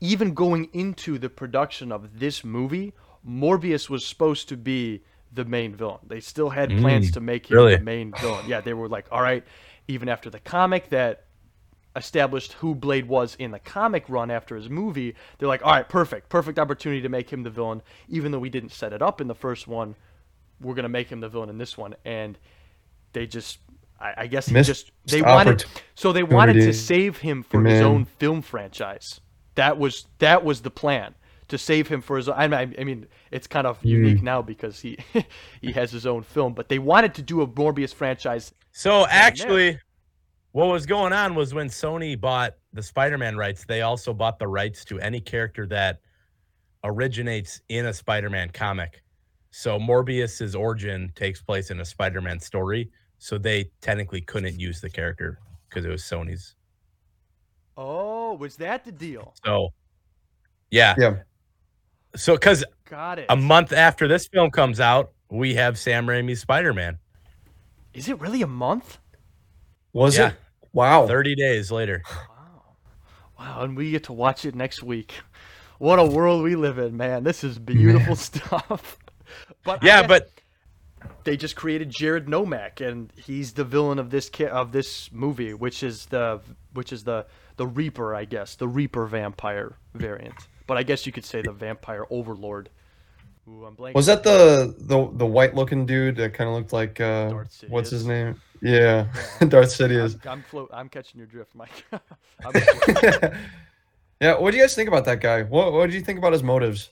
even 0.00 0.34
going 0.34 0.68
into 0.72 1.16
the 1.16 1.28
production 1.28 1.92
of 1.92 2.18
this 2.18 2.42
movie, 2.42 2.92
Morbius 3.26 3.88
was 3.90 4.04
supposed 4.04 4.48
to 4.50 4.56
be 4.56 5.02
the 5.32 5.44
main 5.44 5.74
villain. 5.74 5.98
They 6.06 6.20
still 6.20 6.50
had 6.50 6.70
plans 6.78 7.10
Mm, 7.10 7.14
to 7.14 7.20
make 7.20 7.50
him 7.50 7.56
really? 7.56 7.76
the 7.76 7.82
main 7.82 8.12
villain. 8.20 8.46
Yeah, 8.48 8.60
they 8.60 8.74
were 8.74 8.88
like, 8.88 9.06
all 9.10 9.20
right, 9.22 9.44
even 9.88 10.08
after 10.08 10.30
the 10.30 10.38
comic 10.40 10.88
that 10.90 11.24
established 11.94 12.52
who 12.54 12.74
Blade 12.74 13.08
was 13.08 13.34
in 13.36 13.50
the 13.50 13.58
comic 13.58 14.04
run 14.08 14.30
after 14.30 14.54
his 14.56 14.68
movie, 14.68 15.14
they're 15.38 15.48
like, 15.48 15.64
all 15.64 15.72
right, 15.72 15.88
perfect, 15.88 16.28
perfect 16.28 16.58
opportunity 16.58 17.00
to 17.02 17.08
make 17.08 17.30
him 17.30 17.42
the 17.42 17.50
villain, 17.50 17.82
even 18.08 18.32
though 18.32 18.38
we 18.38 18.50
didn't 18.50 18.70
set 18.72 18.92
it 18.92 19.02
up 19.02 19.20
in 19.20 19.26
the 19.28 19.34
first 19.34 19.66
one. 19.66 19.94
We're 20.60 20.74
gonna 20.74 20.88
make 20.88 21.08
him 21.08 21.20
the 21.20 21.28
villain 21.28 21.50
in 21.50 21.58
this 21.58 21.76
one, 21.76 21.94
and 22.04 22.38
they 23.12 23.26
just, 23.26 23.58
I, 24.00 24.14
I 24.18 24.26
guess, 24.26 24.46
he 24.46 24.54
just 24.62 24.90
they 25.06 25.20
wanted, 25.22 25.64
so 25.94 26.12
they 26.12 26.22
wanted 26.22 26.54
to 26.54 26.72
save 26.72 27.18
him 27.18 27.42
for 27.42 27.62
his 27.62 27.80
own 27.82 28.04
film 28.06 28.40
franchise. 28.42 29.20
That 29.54 29.78
was 29.78 30.06
that 30.18 30.44
was 30.44 30.62
the 30.62 30.70
plan 30.70 31.14
to 31.48 31.58
save 31.58 31.88
him 31.88 32.00
for 32.00 32.16
his. 32.16 32.28
I 32.28 32.44
I 32.44 32.84
mean, 32.84 33.06
it's 33.36 33.46
kind 33.46 33.66
of 33.66 33.80
mm. 33.82 33.90
unique 33.90 34.22
now 34.22 34.42
because 34.42 34.80
he 34.80 34.98
he 35.60 35.72
has 35.72 35.92
his 35.92 36.06
own 36.06 36.22
film, 36.22 36.54
but 36.54 36.68
they 36.68 36.78
wanted 36.78 37.14
to 37.14 37.22
do 37.22 37.42
a 37.42 37.46
Morbius 37.46 37.94
franchise. 37.94 38.52
So 38.72 39.06
actually, 39.06 39.78
what 40.52 40.66
was 40.66 40.86
going 40.86 41.12
on 41.12 41.34
was 41.34 41.54
when 41.54 41.68
Sony 41.68 42.18
bought 42.18 42.54
the 42.72 42.82
Spider-Man 42.82 43.36
rights, 43.36 43.64
they 43.66 43.82
also 43.82 44.12
bought 44.12 44.38
the 44.38 44.48
rights 44.48 44.84
to 44.86 44.98
any 45.00 45.20
character 45.20 45.66
that 45.66 46.00
originates 46.82 47.60
in 47.68 47.86
a 47.86 47.92
Spider-Man 47.92 48.50
comic. 48.50 49.02
So 49.50 49.78
Morbius's 49.78 50.54
origin 50.54 51.12
takes 51.14 51.40
place 51.40 51.70
in 51.70 51.80
a 51.80 51.84
Spider-Man 51.84 52.40
story, 52.40 52.90
so 53.18 53.38
they 53.38 53.70
technically 53.80 54.20
couldn't 54.20 54.58
use 54.58 54.80
the 54.80 54.90
character 54.90 55.38
because 55.68 55.84
it 55.84 55.90
was 55.90 56.02
Sony's. 56.02 56.54
Oh, 57.76 58.34
was 58.34 58.56
that 58.56 58.84
the 58.84 58.92
deal? 58.92 59.34
So 59.44 59.70
yeah. 60.70 60.94
Yeah, 60.98 61.16
So 62.16 62.34
because 62.34 62.64
Got 62.88 63.18
it. 63.18 63.26
a 63.28 63.36
month 63.36 63.72
after 63.72 64.08
this 64.08 64.26
film 64.28 64.50
comes 64.50 64.80
out, 64.80 65.12
we 65.30 65.54
have 65.54 65.78
Sam 65.78 66.06
Raimi's 66.06 66.40
Spider-Man. 66.40 66.98
Is 67.94 68.08
it 68.08 68.20
really 68.20 68.42
a 68.42 68.46
month? 68.46 68.98
was 69.92 70.18
Yeah. 70.18 70.28
it? 70.28 70.34
Wow. 70.72 71.06
30 71.06 71.34
days 71.36 71.70
later. 71.72 72.02
Wow, 72.06 72.62
Wow. 73.38 73.62
and 73.62 73.76
we 73.76 73.90
get 73.92 74.04
to 74.04 74.12
watch 74.12 74.44
it 74.44 74.54
next 74.54 74.82
week. 74.82 75.14
What 75.78 75.98
a 75.98 76.04
world 76.04 76.42
we 76.42 76.54
live 76.54 76.78
in, 76.78 76.96
man. 76.96 77.24
This 77.24 77.42
is 77.44 77.58
beautiful 77.58 78.16
stuff. 78.16 78.98
But 79.64 79.82
Yeah, 79.82 80.06
but 80.06 80.28
they 81.24 81.36
just 81.36 81.56
created 81.56 81.90
Jared 81.90 82.26
Nomak, 82.26 82.80
and 82.86 83.12
he's 83.16 83.52
the 83.54 83.64
villain 83.64 83.98
of 83.98 84.10
this 84.10 84.28
ki- 84.28 84.46
of 84.46 84.70
this 84.72 85.10
movie, 85.12 85.52
which 85.54 85.82
is 85.82 86.06
the 86.06 86.40
which 86.72 86.92
is 86.92 87.02
the 87.04 87.26
the 87.56 87.66
Reaper, 87.66 88.14
I 88.14 88.24
guess, 88.24 88.54
the 88.54 88.68
Reaper 88.68 89.06
vampire 89.06 89.76
variant. 89.94 90.34
But 90.66 90.76
I 90.78 90.82
guess 90.82 91.06
you 91.06 91.12
could 91.12 91.24
say 91.24 91.42
the 91.42 91.52
vampire 91.52 92.04
overlord. 92.10 92.70
Ooh, 93.48 93.64
I'm 93.64 93.76
blanking. 93.76 93.94
Was 93.94 94.06
that 94.06 94.24
the 94.24 94.74
the 94.78 95.08
the 95.12 95.26
white 95.26 95.54
looking 95.54 95.86
dude 95.86 96.16
that 96.16 96.34
kind 96.34 96.50
of 96.50 96.56
looked 96.56 96.72
like 96.72 97.00
uh, 97.00 97.30
Darth 97.30 97.64
what's 97.68 97.90
his 97.90 98.04
name? 98.06 98.40
Yeah, 98.60 99.06
Darth 99.48 99.68
Sidious. 99.68 100.14
I'm 100.24 100.30
I'm, 100.32 100.42
float, 100.42 100.70
I'm 100.72 100.88
catching 100.88 101.18
your 101.18 101.28
drift, 101.28 101.54
Mike. 101.54 101.84
I'm 101.92 102.52
yeah, 104.20 104.38
what 104.38 104.50
do 104.50 104.56
you 104.56 104.62
guys 104.62 104.74
think 104.74 104.88
about 104.88 105.04
that 105.04 105.20
guy? 105.20 105.42
What 105.42 105.72
what 105.72 105.86
did 105.86 105.94
you 105.94 106.00
think 106.00 106.18
about 106.18 106.32
his 106.32 106.42
motives? 106.42 106.90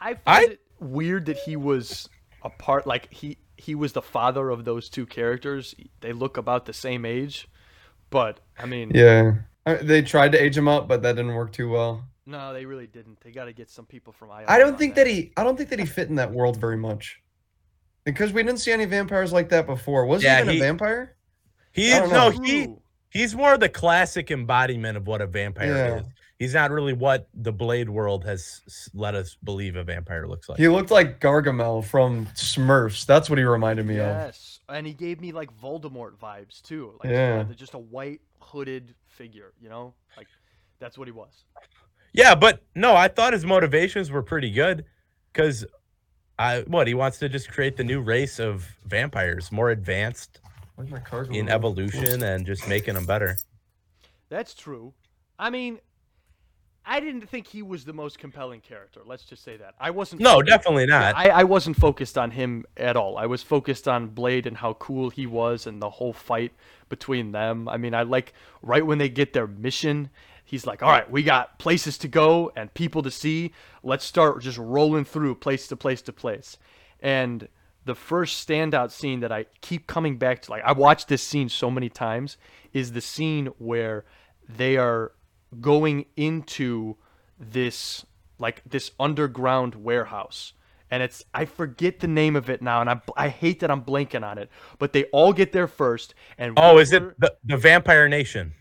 I 0.00 0.14
find 0.14 0.48
I- 0.48 0.52
it 0.52 0.60
weird 0.80 1.26
that 1.26 1.38
he 1.38 1.56
was 1.56 2.08
a 2.42 2.50
part 2.50 2.86
like 2.86 3.12
he 3.12 3.38
he 3.56 3.74
was 3.74 3.92
the 3.92 4.02
father 4.02 4.50
of 4.50 4.64
those 4.64 4.88
two 4.88 5.06
characters. 5.06 5.74
They 6.00 6.12
look 6.12 6.36
about 6.36 6.66
the 6.66 6.72
same 6.72 7.04
age, 7.04 7.48
but 8.10 8.40
I 8.58 8.66
mean, 8.66 8.90
Yeah, 8.94 9.34
they 9.64 10.02
tried 10.02 10.32
to 10.32 10.42
age 10.42 10.56
him 10.56 10.68
up, 10.68 10.88
but 10.88 11.02
that 11.02 11.16
didn't 11.16 11.34
work 11.34 11.52
too 11.52 11.70
well. 11.70 12.04
No, 12.26 12.52
they 12.52 12.64
really 12.66 12.86
didn't. 12.86 13.20
They 13.20 13.30
got 13.30 13.44
to 13.46 13.52
get 13.52 13.70
some 13.70 13.86
people 13.86 14.12
from 14.12 14.28
ILM 14.30 14.44
I 14.48 14.58
don't 14.58 14.76
think 14.78 14.94
that 14.96 15.06
he 15.06 15.32
I 15.36 15.44
don't 15.44 15.56
think 15.56 15.70
that 15.70 15.78
he 15.78 15.86
fit 15.86 16.08
in 16.08 16.16
that 16.16 16.32
world 16.32 16.60
very 16.60 16.76
much. 16.76 17.20
Because 18.04 18.32
we 18.32 18.42
didn't 18.42 18.60
see 18.60 18.70
any 18.72 18.84
vampires 18.84 19.32
like 19.32 19.48
that 19.48 19.66
before. 19.66 20.06
Was 20.06 20.22
Yeah, 20.22 20.36
he 20.36 20.42
even 20.42 20.54
he- 20.54 20.60
a 20.60 20.62
vampire? 20.62 21.16
he 21.72 21.88
is 21.90 22.10
no, 22.10 22.30
he 22.30 22.68
he's 23.10 23.34
more 23.34 23.54
of 23.54 23.60
the 23.60 23.68
classic 23.68 24.30
embodiment 24.30 24.96
of 24.96 25.06
what 25.06 25.20
a 25.20 25.26
vampire 25.26 25.74
Yeah. 25.74 25.96
is. 26.00 26.06
He's 26.38 26.52
not 26.52 26.70
really 26.70 26.92
what 26.92 27.28
the 27.32 27.50
Blade 27.52 27.88
world 27.88 28.24
has 28.26 28.90
let 28.92 29.14
us 29.14 29.38
believe 29.42 29.74
a 29.76 29.84
vampire 29.84 30.26
looks 30.28 30.48
like. 30.50 30.58
He 30.58 30.68
looked 30.68 30.90
like 30.90 31.18
Gargamel 31.18 31.82
from 31.82 32.26
Smurfs. 32.34 33.06
That's 33.06 33.30
what 33.30 33.38
he 33.38 33.44
reminded 33.44 33.86
me 33.86 33.94
of. 33.94 34.06
Yes, 34.06 34.60
and 34.68 34.86
he 34.86 34.92
gave 34.92 35.18
me 35.20 35.32
like 35.32 35.48
Voldemort 35.58 36.18
vibes 36.18 36.60
too. 36.60 36.98
Like 37.02 37.10
Yeah. 37.12 37.44
just 37.56 37.72
a 37.74 37.78
white 37.78 38.20
hooded 38.40 38.94
figure, 39.06 39.54
you 39.62 39.70
know, 39.70 39.94
like 40.16 40.26
that's 40.78 40.98
what 40.98 41.08
he 41.08 41.12
was. 41.12 41.44
Yeah, 42.16 42.34
but 42.34 42.62
no, 42.74 42.96
I 42.96 43.08
thought 43.08 43.34
his 43.34 43.44
motivations 43.44 44.10
were 44.10 44.22
pretty 44.22 44.50
good 44.50 44.86
because 45.32 45.66
I 46.38 46.60
what 46.66 46.86
he 46.86 46.94
wants 46.94 47.18
to 47.18 47.28
just 47.28 47.50
create 47.50 47.76
the 47.76 47.84
new 47.84 48.00
race 48.00 48.38
of 48.38 48.66
vampires, 48.86 49.52
more 49.52 49.70
advanced 49.70 50.40
my 50.78 51.00
in 51.30 51.48
evolution 51.48 52.22
and 52.22 52.46
just 52.46 52.66
making 52.68 52.94
them 52.94 53.06
better. 53.06 53.36
That's 54.28 54.54
true. 54.54 54.92
I 55.38 55.50
mean, 55.50 55.78
I 56.84 57.00
didn't 57.00 57.28
think 57.28 57.48
he 57.48 57.62
was 57.62 57.84
the 57.84 57.92
most 57.92 58.18
compelling 58.18 58.60
character. 58.60 59.00
Let's 59.04 59.24
just 59.24 59.42
say 59.42 59.56
that. 59.56 59.74
I 59.80 59.90
wasn't. 59.90 60.22
No, 60.22 60.34
focused- 60.34 60.50
definitely 60.50 60.86
not. 60.86 61.16
I, 61.16 61.28
I 61.30 61.44
wasn't 61.44 61.76
focused 61.76 62.16
on 62.16 62.30
him 62.30 62.64
at 62.76 62.96
all. 62.96 63.18
I 63.18 63.26
was 63.26 63.42
focused 63.42 63.88
on 63.88 64.08
Blade 64.08 64.46
and 64.46 64.56
how 64.56 64.74
cool 64.74 65.10
he 65.10 65.26
was 65.26 65.66
and 65.66 65.82
the 65.82 65.90
whole 65.90 66.12
fight 66.12 66.52
between 66.88 67.32
them. 67.32 67.68
I 67.68 67.76
mean, 67.76 67.92
I 67.92 68.02
like 68.02 68.32
right 68.62 68.86
when 68.86 68.98
they 68.98 69.08
get 69.08 69.32
their 69.32 69.46
mission, 69.46 70.10
he's 70.46 70.66
like, 70.66 70.82
"All 70.82 70.90
right, 70.90 71.10
we 71.10 71.22
got 71.22 71.58
places 71.58 71.98
to 71.98 72.08
go 72.08 72.50
and 72.56 72.72
people 72.72 73.02
to 73.02 73.10
see. 73.10 73.52
Let's 73.82 74.04
start 74.04 74.40
just 74.40 74.56
rolling 74.56 75.04
through 75.04 75.34
place 75.34 75.68
to 75.68 75.76
place 75.76 76.00
to 76.02 76.12
place." 76.12 76.56
And 77.00 77.48
the 77.84 77.94
first 77.94 78.46
standout 78.46 78.90
scene 78.90 79.20
that 79.20 79.30
I 79.30 79.46
keep 79.60 79.86
coming 79.86 80.16
back 80.16 80.42
to, 80.42 80.50
like 80.50 80.62
I 80.64 80.72
watched 80.72 81.08
this 81.08 81.22
scene 81.22 81.50
so 81.50 81.70
many 81.70 81.90
times, 81.90 82.38
is 82.72 82.92
the 82.92 83.00
scene 83.02 83.46
where 83.58 84.04
they 84.48 84.78
are 84.78 85.12
going 85.60 86.06
into 86.16 86.96
this 87.38 88.06
like 88.38 88.62
this 88.66 88.90
underground 88.98 89.74
warehouse 89.74 90.52
and 90.90 91.02
it's 91.02 91.24
I 91.34 91.44
forget 91.44 92.00
the 92.00 92.08
name 92.08 92.36
of 92.36 92.50
it 92.50 92.62
now 92.62 92.80
and 92.80 92.90
I 92.90 93.00
I 93.16 93.28
hate 93.28 93.60
that 93.60 93.70
I'm 93.70 93.82
blanking 93.82 94.24
on 94.24 94.38
it 94.38 94.50
but 94.78 94.92
they 94.92 95.04
all 95.04 95.32
get 95.32 95.52
there 95.52 95.68
first 95.68 96.14
and 96.38 96.54
oh, 96.56 96.78
is 96.78 96.92
it 96.92 97.18
the, 97.20 97.34
the 97.44 97.56
Vampire 97.56 98.08
Nation? 98.08 98.54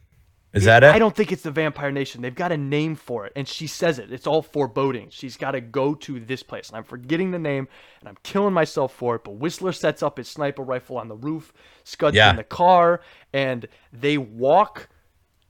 Is 0.55 0.63
that 0.63 0.83
it? 0.85 0.95
I 0.95 0.99
don't 0.99 1.13
think 1.13 1.31
it's 1.33 1.43
the 1.43 1.51
Vampire 1.51 1.91
Nation. 1.91 2.21
They've 2.21 2.33
got 2.33 2.53
a 2.53 2.57
name 2.57 2.95
for 2.95 3.25
it, 3.25 3.33
and 3.35 3.45
she 3.47 3.67
says 3.67 3.99
it. 3.99 4.11
It's 4.11 4.25
all 4.25 4.41
foreboding. 4.41 5.09
She's 5.09 5.35
got 5.35 5.51
to 5.51 5.61
go 5.61 5.93
to 5.95 6.19
this 6.19 6.43
place, 6.43 6.69
and 6.69 6.77
I'm 6.77 6.85
forgetting 6.85 7.31
the 7.31 7.39
name, 7.39 7.67
and 7.99 8.07
I'm 8.07 8.17
killing 8.23 8.53
myself 8.53 8.93
for 8.93 9.15
it. 9.15 9.25
But 9.25 9.33
Whistler 9.33 9.73
sets 9.73 10.01
up 10.01 10.17
his 10.17 10.29
sniper 10.29 10.63
rifle 10.63 10.97
on 10.97 11.09
the 11.09 11.15
roof, 11.15 11.51
Scud's 11.83 12.15
Yeah. 12.15 12.29
in 12.29 12.37
the 12.37 12.43
car, 12.45 13.01
and 13.33 13.67
they 13.91 14.17
walk 14.17 14.87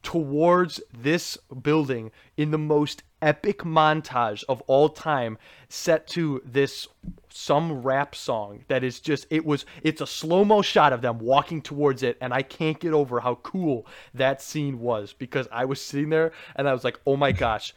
towards 0.01 0.81
this 0.91 1.37
building 1.61 2.11
in 2.35 2.51
the 2.51 2.57
most 2.57 3.03
epic 3.25 3.59
montage 3.59 4.43
of 4.47 4.61
all 4.67 4.87
time 4.87 5.37
set 5.67 6.07
to 6.07 6.41
this 6.45 6.87
some 7.29 7.81
rap 7.81 8.15
song 8.15 8.63
that 8.67 8.83
is 8.83 8.99
just 8.99 9.25
it 9.31 9.43
was 9.43 9.65
it's 9.83 9.99
a 9.99 10.07
slow-mo 10.07 10.61
shot 10.61 10.93
of 10.93 11.01
them 11.01 11.17
walking 11.17 11.61
towards 11.61 12.03
it 12.03 12.17
and 12.21 12.33
I 12.33 12.43
can't 12.43 12.79
get 12.79 12.93
over 12.93 13.19
how 13.19 13.35
cool 13.35 13.87
that 14.13 14.41
scene 14.41 14.79
was 14.79 15.11
because 15.11 15.47
I 15.51 15.65
was 15.65 15.81
sitting 15.81 16.09
there 16.09 16.31
and 16.55 16.69
I 16.69 16.73
was 16.73 16.83
like 16.83 16.99
oh 17.05 17.17
my 17.17 17.31
gosh. 17.31 17.73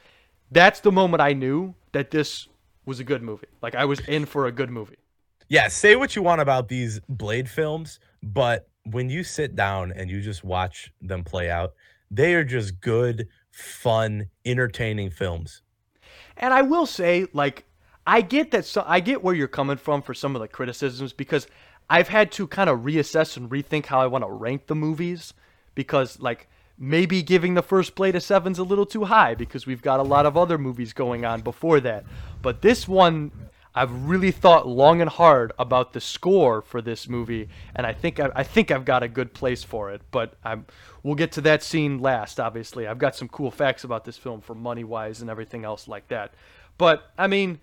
That's 0.50 0.80
the 0.80 0.92
moment 0.92 1.20
I 1.20 1.32
knew 1.32 1.74
that 1.92 2.10
this 2.10 2.48
was 2.86 3.00
a 3.00 3.04
good 3.04 3.22
movie. 3.22 3.48
Like 3.62 3.74
I 3.74 3.84
was 3.84 4.00
in 4.00 4.26
for 4.26 4.46
a 4.46 4.52
good 4.52 4.70
movie. 4.70 4.96
Yeah, 5.48 5.68
say 5.68 5.96
what 5.96 6.14
you 6.14 6.22
want 6.22 6.40
about 6.42 6.68
these 6.68 7.00
Blade 7.08 7.48
films, 7.48 8.00
but 8.22 8.68
when 8.84 9.08
you 9.10 9.24
sit 9.24 9.56
down 9.56 9.92
and 9.92 10.10
you 10.10 10.20
just 10.20 10.44
watch 10.44 10.92
them 11.00 11.24
play 11.24 11.50
out, 11.50 11.74
they 12.10 12.34
are 12.34 12.44
just 12.44 12.80
good, 12.80 13.28
fun, 13.50 14.28
entertaining 14.44 15.10
films. 15.10 15.62
And 16.36 16.54
I 16.54 16.62
will 16.62 16.86
say, 16.86 17.26
like, 17.32 17.64
I 18.06 18.20
get 18.20 18.52
that. 18.52 18.64
So 18.64 18.84
I 18.86 19.00
get 19.00 19.22
where 19.22 19.34
you're 19.34 19.48
coming 19.48 19.76
from 19.76 20.02
for 20.02 20.14
some 20.14 20.34
of 20.34 20.40
the 20.40 20.48
criticisms 20.48 21.12
because 21.12 21.46
I've 21.90 22.08
had 22.08 22.32
to 22.32 22.46
kind 22.46 22.70
of 22.70 22.80
reassess 22.80 23.36
and 23.36 23.50
rethink 23.50 23.86
how 23.86 24.00
I 24.00 24.06
want 24.06 24.24
to 24.24 24.30
rank 24.30 24.66
the 24.66 24.74
movies 24.74 25.34
because, 25.74 26.20
like, 26.20 26.48
maybe 26.78 27.22
giving 27.22 27.54
the 27.54 27.62
first 27.62 27.94
Blade 27.94 28.14
a 28.14 28.20
seven's 28.20 28.58
a 28.58 28.62
little 28.62 28.86
too 28.86 29.04
high 29.04 29.34
because 29.34 29.66
we've 29.66 29.82
got 29.82 29.98
a 30.00 30.04
lot 30.04 30.26
of 30.26 30.36
other 30.36 30.58
movies 30.58 30.92
going 30.92 31.24
on 31.24 31.40
before 31.40 31.80
that. 31.80 32.04
But 32.40 32.62
this 32.62 32.86
one, 32.86 33.32
I've 33.78 34.08
really 34.08 34.32
thought 34.32 34.66
long 34.66 35.00
and 35.00 35.08
hard 35.08 35.52
about 35.56 35.92
the 35.92 36.00
score 36.00 36.62
for 36.62 36.82
this 36.82 37.08
movie, 37.08 37.48
and 37.76 37.86
I 37.86 37.92
think 37.92 38.18
I, 38.18 38.28
I 38.34 38.42
think 38.42 38.72
I've 38.72 38.84
got 38.84 39.04
a 39.04 39.08
good 39.08 39.32
place 39.32 39.62
for 39.62 39.92
it. 39.92 40.02
But 40.10 40.34
I'm 40.44 40.66
we'll 41.04 41.14
get 41.14 41.30
to 41.32 41.40
that 41.42 41.62
scene 41.62 42.00
last. 42.00 42.40
Obviously, 42.40 42.88
I've 42.88 42.98
got 42.98 43.14
some 43.14 43.28
cool 43.28 43.52
facts 43.52 43.84
about 43.84 44.04
this 44.04 44.16
film 44.18 44.40
for 44.40 44.56
money 44.56 44.82
wise 44.82 45.20
and 45.20 45.30
everything 45.30 45.64
else 45.64 45.86
like 45.86 46.08
that. 46.08 46.34
But 46.76 47.12
I 47.16 47.28
mean, 47.28 47.60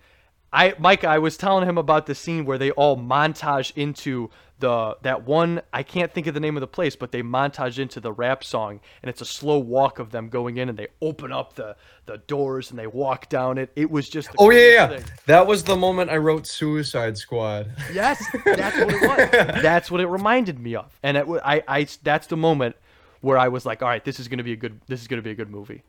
I 0.56 0.74
Mike, 0.78 1.04
I 1.04 1.18
was 1.18 1.36
telling 1.36 1.68
him 1.68 1.76
about 1.76 2.06
the 2.06 2.14
scene 2.14 2.46
where 2.46 2.56
they 2.56 2.70
all 2.72 2.96
montage 2.96 3.72
into 3.76 4.30
the 4.58 4.96
that 5.02 5.26
one 5.26 5.60
I 5.70 5.82
can't 5.82 6.10
think 6.10 6.26
of 6.26 6.32
the 6.32 6.40
name 6.40 6.56
of 6.56 6.62
the 6.62 6.66
place, 6.66 6.96
but 6.96 7.12
they 7.12 7.22
montage 7.22 7.78
into 7.78 8.00
the 8.00 8.10
rap 8.10 8.42
song, 8.42 8.80
and 9.02 9.10
it's 9.10 9.20
a 9.20 9.26
slow 9.26 9.58
walk 9.58 9.98
of 9.98 10.10
them 10.10 10.30
going 10.30 10.56
in, 10.56 10.70
and 10.70 10.78
they 10.78 10.88
open 11.02 11.30
up 11.30 11.54
the 11.54 11.76
the 12.06 12.18
doors 12.26 12.70
and 12.70 12.78
they 12.78 12.86
walk 12.86 13.28
down 13.28 13.58
it. 13.58 13.70
It 13.76 13.90
was 13.90 14.08
just 14.08 14.30
Oh 14.38 14.50
yeah, 14.50 14.90
yeah. 14.90 15.00
That 15.26 15.46
was 15.46 15.62
the 15.62 15.76
moment 15.76 16.10
I 16.10 16.16
wrote 16.16 16.46
Suicide 16.46 17.18
Squad. 17.18 17.70
Yes, 17.92 18.24
that's 18.44 18.78
what 18.78 18.94
it 18.94 19.02
was. 19.02 19.30
that's 19.62 19.90
what 19.90 20.00
it 20.00 20.06
reminded 20.06 20.58
me 20.58 20.74
of, 20.74 20.98
and 21.02 21.18
it, 21.18 21.26
I, 21.44 21.62
I, 21.68 21.86
that's 22.02 22.28
the 22.28 22.36
moment 22.38 22.76
where 23.20 23.36
I 23.36 23.48
was 23.48 23.66
like, 23.66 23.82
all 23.82 23.88
right, 23.88 24.04
this 24.04 24.18
is 24.18 24.26
gonna 24.26 24.44
be 24.44 24.52
a 24.52 24.56
good, 24.56 24.80
this 24.86 25.02
is 25.02 25.06
gonna 25.06 25.20
be 25.20 25.32
a 25.32 25.34
good 25.34 25.50
movie. 25.50 25.82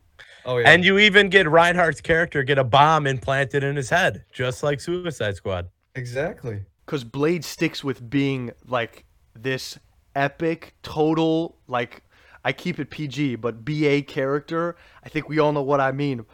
Oh 0.45 0.57
yeah. 0.57 0.69
And 0.69 0.83
you 0.85 0.99
even 0.99 1.29
get 1.29 1.49
Reinhardt's 1.49 2.01
character 2.01 2.43
get 2.43 2.57
a 2.57 2.63
bomb 2.63 3.05
implanted 3.07 3.63
in 3.63 3.75
his 3.75 3.89
head, 3.89 4.23
just 4.31 4.63
like 4.63 4.79
Suicide 4.79 5.35
Squad. 5.35 5.69
exactly. 5.95 6.63
because 6.85 7.03
Blade 7.03 7.43
sticks 7.43 7.83
with 7.83 8.09
being 8.09 8.51
like 8.65 9.05
this 9.33 9.77
epic, 10.15 10.73
total 10.83 11.57
like 11.67 12.03
I 12.45 12.53
keep 12.53 12.79
it 12.79 12.89
PG, 12.89 13.35
but 13.35 13.65
BA 13.65 14.03
character. 14.03 14.77
I 15.03 15.09
think 15.09 15.27
we 15.27 15.37
all 15.39 15.51
know 15.51 15.61
what 15.63 15.81
I 15.81 15.91
mean 15.91 16.25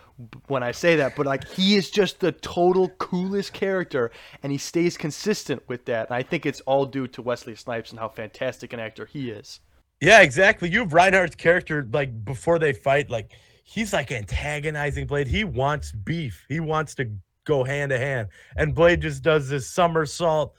when 0.48 0.62
I 0.62 0.72
say 0.72 0.96
that. 0.98 1.16
But 1.16 1.26
like 1.26 1.48
he 1.48 1.76
is 1.76 1.89
just 1.89 2.20
the 2.20 2.32
total 2.32 2.89
coolest 2.89 3.54
character, 3.54 4.12
and 4.44 4.52
he 4.52 4.60
stays 4.60 4.96
consistent 4.96 5.68
with 5.68 5.86
that. 5.86 6.10
And 6.10 6.16
I 6.16 6.22
think 6.22 6.46
it's 6.46 6.62
all 6.62 6.86
due 6.86 7.08
to 7.08 7.22
Wesley 7.24 7.56
Snipes 7.56 7.89
and 7.89 8.00
how 8.00 8.10
fantastic 8.10 8.74
an 8.74 8.80
actor 8.80 9.08
he 9.08 9.32
is. 9.32 9.60
Yeah, 10.02 10.22
exactly. 10.22 10.70
You 10.70 10.80
have 10.80 10.94
Reinhardt's 10.94 11.36
character 11.36 11.88
like 11.92 12.24
before 12.26 12.60
they 12.60 12.74
fight, 12.74 13.10
like 13.10 13.32
he's 13.63 13.93
like 13.93 14.12
antagonizing 14.12 15.08
Blade. 15.08 15.28
He 15.28 15.43
wants 15.43 15.91
beef. 15.91 16.45
He 16.47 16.60
wants 16.60 16.95
to 16.95 17.12
go 17.45 17.63
hand 17.63 17.89
to 17.89 17.97
hand, 17.97 18.30
and 18.56 18.76
Blade 18.76 19.02
just 19.02 19.23
does 19.23 19.49
this 19.49 19.69
somersault 19.69 20.54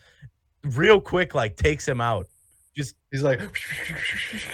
real 0.65 1.01
quick, 1.01 1.35
like 1.35 1.57
takes 1.57 1.87
him 1.87 2.01
out. 2.01 2.27
Just 2.77 2.97
He's 3.15 3.23
like 3.23 3.41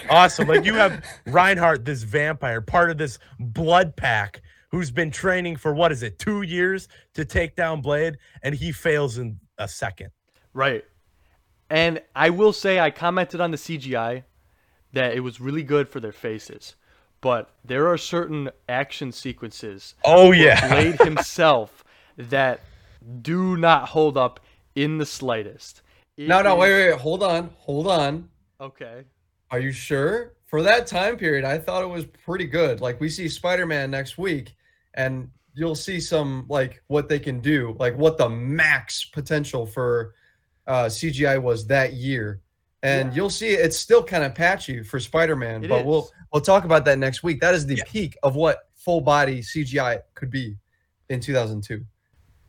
awesome. 0.07 0.47
Like 0.47 0.65
you 0.65 0.75
have 0.75 1.03
Reinhardt, 1.25 1.83
this 1.83 2.03
vampire, 2.03 2.61
part 2.61 2.91
of 2.91 2.99
this 2.99 3.17
blood 3.39 3.95
pack, 3.95 4.43
who's 4.69 4.91
been 4.91 5.09
training 5.09 5.55
for 5.55 5.73
what 5.73 5.91
is 5.91 6.03
it, 6.03 6.19
two 6.19 6.43
years 6.43 6.87
to 7.15 7.25
take 7.25 7.55
down 7.55 7.81
Blade, 7.81 8.17
and 8.43 8.53
he 8.53 8.71
fails 8.71 9.17
in 9.17 9.39
a 9.57 9.67
second. 9.67 10.11
Right. 10.53 10.83
And 11.71 12.03
I 12.15 12.29
will 12.29 12.53
say 12.53 12.79
I 12.79 12.91
commented 12.91 13.41
on 13.41 13.49
the 13.49 13.57
CGI 13.57 14.25
that 14.93 15.15
it 15.15 15.21
was 15.21 15.41
really 15.41 15.63
good 15.63 15.89
for 15.89 15.99
their 15.99 16.11
faces. 16.11 16.75
But 17.21 17.49
there 17.63 17.87
are 17.87 17.97
certain 17.97 18.49
action 18.67 19.11
sequences 19.11 19.95
Oh 20.03 20.31
yeah. 20.31 20.67
Blade 20.67 20.99
himself 21.03 21.83
that 22.17 22.61
do 23.21 23.55
not 23.57 23.89
hold 23.89 24.17
up 24.17 24.39
in 24.75 24.97
the 24.97 25.05
slightest. 25.05 25.81
It 26.17 26.27
No, 26.27 26.41
no, 26.41 26.53
is- 26.55 26.59
wait, 26.59 26.71
wait, 26.73 26.91
wait, 26.91 26.99
hold 26.99 27.23
on, 27.23 27.51
hold 27.57 27.87
on. 27.87 28.29
Okay. 28.59 29.03
Are 29.51 29.59
you 29.59 29.71
sure? 29.71 30.33
For 30.47 30.61
that 30.63 30.85
time 30.87 31.17
period, 31.17 31.45
I 31.45 31.57
thought 31.57 31.83
it 31.83 31.87
was 31.87 32.05
pretty 32.05 32.45
good. 32.45 32.81
Like 32.81 32.99
we 32.99 33.09
see 33.09 33.29
Spider-Man 33.29 33.89
next 33.91 34.17
week, 34.17 34.55
and 34.95 35.29
you'll 35.53 35.75
see 35.75 35.99
some 35.99 36.45
like 36.49 36.81
what 36.87 37.07
they 37.07 37.19
can 37.19 37.39
do, 37.39 37.75
like 37.79 37.97
what 37.97 38.17
the 38.17 38.27
max 38.29 39.05
potential 39.05 39.65
for 39.65 40.13
uh, 40.67 40.85
CGI 40.85 41.41
was 41.41 41.65
that 41.67 41.93
year. 41.93 42.41
And 42.83 43.09
Yeah. 43.09 43.15
you'll 43.15 43.29
see 43.29 43.49
it's 43.49 43.77
still 43.77 44.03
kind 44.03 44.23
of 44.23 44.33
patchy 44.33 44.81
for 44.83 44.99
Spider-Man, 44.99 45.63
It 45.63 45.67
but 45.69 45.85
we'll 45.85 46.09
we'll 46.33 46.41
talk 46.41 46.63
about 46.65 46.85
that 46.85 46.97
next 46.97 47.21
week. 47.23 47.39
That 47.41 47.53
is 47.53 47.65
the 47.65 47.75
Yeah. 47.75 47.83
peak 47.87 48.17
of 48.23 48.35
what 48.35 48.69
full 48.75 49.01
body 49.01 49.41
CGI 49.41 49.99
could 50.15 50.31
be 50.31 50.57
in 51.09 51.19
2002. 51.19 51.85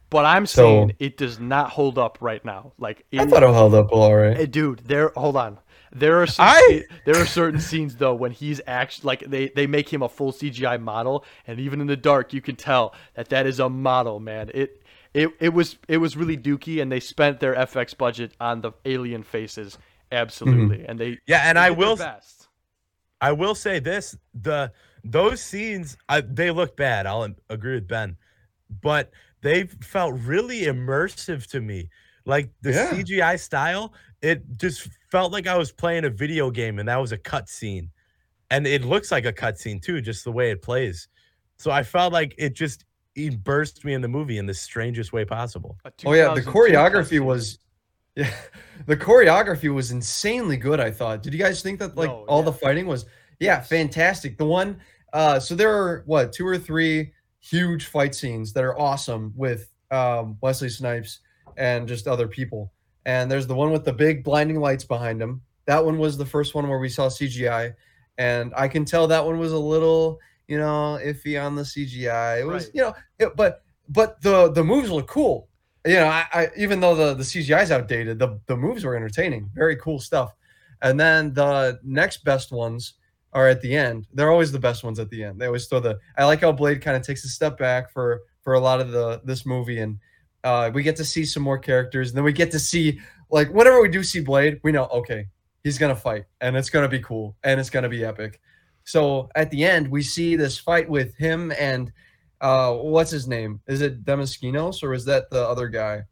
But 0.08 0.24
I'm 0.24 0.46
So- 0.46 0.62
saying 0.62 0.94
it 0.98 1.16
does 1.16 1.38
not 1.40 1.70
hold 1.70 1.98
up 1.98 2.18
right 2.20 2.44
now. 2.44 2.72
Like 2.78 3.04
I 3.12 3.26
thought 3.26 3.42
it 3.42 3.48
held 3.50 3.74
up 3.74 3.92
all 3.92 4.14
right. 4.14 4.50
Dude, 4.50 4.80
there. 4.86 5.12
Hold 5.16 5.36
on. 5.36 5.58
There 5.94 6.22
are 6.22 6.26
some. 6.26 6.46
I- 6.48 6.84
there 7.04 7.16
are 7.16 7.26
certain 7.26 7.60
scenes 7.60 7.96
though 7.96 8.14
when 8.14 8.30
he's 8.32 8.60
actually 8.66 9.06
like 9.08 9.20
they 9.28 9.48
they 9.48 9.66
make 9.66 9.92
him 9.92 10.02
a 10.02 10.08
full 10.08 10.32
CGI 10.32 10.78
model, 10.78 11.24
and 11.46 11.60
even 11.60 11.80
in 11.82 11.86
the 11.86 11.96
dark 11.96 12.32
you 12.32 12.40
can 12.40 12.56
tell 12.56 12.94
that 13.14 13.28
that 13.28 13.46
is 13.46 13.60
a 13.60 13.68
model, 13.68 14.18
man. 14.18 14.50
It 14.54 14.82
it 15.12 15.28
it 15.40 15.52
was 15.52 15.76
it 15.88 15.98
was 15.98 16.16
really 16.16 16.38
dooky, 16.38 16.80
and 16.80 16.90
they 16.90 17.00
spent 17.00 17.40
their 17.40 17.54
FX 17.54 17.92
budget 17.92 18.32
on 18.40 18.62
the 18.62 18.72
alien 18.86 19.22
faces, 19.22 19.76
Mm-hmm. 20.12 20.16
absolutely, 20.16 20.84
and 20.86 20.98
they 20.98 21.18
Yeah, 21.26 21.42
and 21.44 21.56
they 21.58 21.62
I 21.62 21.70
will 21.70 21.96
best. 21.96 22.48
I 23.20 23.32
will 23.32 23.54
say 23.54 23.78
this: 23.78 24.16
the 24.34 24.72
those 25.04 25.40
scenes 25.40 25.96
I, 26.08 26.20
they 26.20 26.50
look 26.50 26.76
bad. 26.76 27.06
I'll 27.06 27.28
agree 27.48 27.74
with 27.74 27.88
Ben, 27.88 28.16
but 28.82 29.10
they 29.42 29.64
felt 29.64 30.14
really 30.20 30.62
immersive 30.62 31.46
to 31.50 31.60
me. 31.60 31.88
Like 32.24 32.50
the 32.62 32.70
Yeah. 32.70 32.90
CGI 32.90 33.36
style, 33.38 33.94
it 34.20 34.42
just 34.56 34.88
felt 35.10 35.32
like 35.32 35.46
I 35.46 35.56
was 35.56 35.72
playing 35.72 36.04
a 36.04 36.10
video 36.10 36.50
game, 36.50 36.78
and 36.78 36.88
that 36.88 37.00
was 37.00 37.12
a 37.12 37.18
cut 37.18 37.48
scene, 37.48 37.90
and 38.50 38.66
it 38.66 38.84
looks 38.84 39.10
like 39.10 39.24
a 39.24 39.32
cut 39.32 39.58
scene 39.58 39.80
too, 39.80 40.00
just 40.00 40.24
the 40.24 40.32
way 40.32 40.50
it 40.50 40.62
plays. 40.62 41.08
So 41.58 41.70
I 41.70 41.82
felt 41.82 42.12
like 42.12 42.34
it 42.38 42.54
just 42.54 42.84
immersed 43.14 43.84
me 43.84 43.94
in 43.94 44.00
the 44.00 44.08
movie 44.08 44.38
in 44.38 44.46
the 44.46 44.54
strangest 44.54 45.12
way 45.12 45.24
possible. 45.24 45.78
Oh 46.04 46.12
yeah, 46.12 46.34
the 46.34 46.40
choreography 46.40 47.20
was 47.20 47.58
yeah, 48.16 48.30
the 48.86 48.96
choreography 48.96 49.72
was 49.72 49.90
insanely 49.90 50.56
good, 50.56 50.80
I 50.80 50.90
thought. 50.90 51.22
Did 51.22 51.32
you 51.32 51.38
guys 51.38 51.62
think 51.62 51.78
that 51.80 51.96
like 51.96 52.08
No, 52.10 52.24
all 52.28 52.40
yeah. 52.40 52.44
the 52.46 52.52
fighting 52.52 52.86
was 52.86 53.06
yeah, 53.40 53.60
fantastic. 53.60 54.38
The 54.38 54.44
one 54.46 54.80
uh 55.12 55.38
so 55.40 55.54
there 55.54 55.72
are 55.76 56.02
what, 56.06 56.32
two 56.32 56.46
or 56.46 56.58
three 56.58 57.12
huge 57.40 57.86
fight 57.86 58.14
scenes 58.14 58.52
that 58.52 58.64
are 58.64 58.78
awesome 58.78 59.32
with 59.36 59.68
um, 59.90 60.36
Wesley 60.40 60.68
Snipes 60.68 61.20
and 61.56 61.86
just 61.88 62.06
other 62.06 62.26
people. 62.28 62.72
And 63.04 63.30
there's 63.30 63.46
the 63.48 63.54
one 63.54 63.72
with 63.72 63.84
the 63.84 63.92
big 63.92 64.22
blinding 64.24 64.60
lights 64.60 64.84
behind 64.84 65.20
him. 65.20 65.42
That 65.66 65.84
one 65.84 65.98
was 65.98 66.16
the 66.16 66.24
first 66.24 66.54
one 66.54 66.68
where 66.68 66.78
we 66.78 66.88
saw 66.88 67.08
CGI, 67.08 67.74
and 68.18 68.52
I 68.56 68.68
can 68.68 68.84
tell 68.84 69.06
that 69.08 69.24
one 69.24 69.38
was 69.38 69.52
a 69.52 69.58
little, 69.58 70.18
you 70.48 70.56
know, 70.58 70.98
iffy 71.04 71.40
on 71.44 71.54
the 71.56 71.62
CGI. 71.62 72.40
It 72.40 72.44
was, 72.46 72.64
Right. 72.66 72.74
you 72.74 72.82
know, 72.82 72.94
it- 73.18 73.36
but 73.36 73.62
but 73.88 74.20
the 74.22 74.50
the 74.52 74.62
moves 74.64 74.90
look 74.90 75.08
cool. 75.08 75.48
You 75.86 75.96
know, 75.96 76.06
I, 76.06 76.26
I 76.32 76.48
even 76.56 76.80
though 76.80 76.94
the 76.94 77.14
the 77.14 77.24
CGI 77.24 77.62
is 77.62 77.70
outdated, 77.72 78.18
the 78.18 78.38
the 78.46 78.56
moves 78.56 78.84
were 78.84 78.96
entertaining. 78.96 79.50
Very 79.54 79.76
cool 79.76 79.98
stuff. 79.98 80.34
And 80.82 80.98
then 80.98 81.32
the 81.32 81.78
next 81.82 82.24
best 82.24 82.52
ones 82.52 82.94
are 83.32 83.48
at 83.48 83.60
the 83.60 83.74
end. 83.74 84.06
They're 84.12 84.30
always 84.30 84.52
the 84.52 84.58
best 84.58 84.84
ones 84.84 84.98
at 84.98 85.08
the 85.10 85.24
end. 85.24 85.40
They 85.40 85.46
always 85.46 85.66
throw 85.66 85.80
the. 85.80 85.98
I 86.16 86.24
like 86.24 86.40
how 86.40 86.52
Blade 86.52 86.82
kind 86.82 86.96
of 86.96 87.02
takes 87.02 87.24
a 87.24 87.28
step 87.28 87.58
back 87.58 87.90
for 87.90 88.22
for 88.42 88.54
a 88.54 88.60
lot 88.60 88.80
of 88.80 88.90
the 88.90 89.20
this 89.24 89.46
movie, 89.46 89.80
and 89.80 89.98
uh, 90.44 90.70
we 90.72 90.82
get 90.82 90.96
to 90.96 91.04
see 91.04 91.24
some 91.24 91.42
more 91.42 91.58
characters. 91.58 92.10
And 92.10 92.16
then 92.16 92.24
we 92.24 92.32
get 92.32 92.50
to 92.52 92.58
see 92.58 93.00
like 93.30 93.52
whenever 93.52 93.80
we 93.80 93.88
do 93.88 94.02
see 94.02 94.20
Blade, 94.20 94.60
we 94.62 94.72
know 94.72 94.86
okay, 94.86 95.26
he's 95.64 95.78
gonna 95.78 95.96
fight, 95.96 96.24
and 96.40 96.56
it's 96.56 96.70
gonna 96.70 96.88
be 96.88 97.00
cool, 97.00 97.36
and 97.42 97.58
it's 97.58 97.70
gonna 97.70 97.88
be 97.88 98.04
epic. 98.04 98.40
So 98.84 99.30
at 99.34 99.50
the 99.50 99.64
end, 99.64 99.88
we 99.88 100.02
see 100.02 100.36
this 100.36 100.58
fight 100.58 100.88
with 100.88 101.16
him 101.16 101.52
and 101.58 101.92
uh, 102.42 102.74
what's 102.74 103.10
his 103.10 103.26
name? 103.26 103.60
Is 103.66 103.80
it 103.80 104.04
Damaskinos 104.04 104.82
or 104.82 104.92
is 104.92 105.04
that 105.06 105.30
the 105.30 105.42
other 105.48 105.68
guy? 105.68 106.02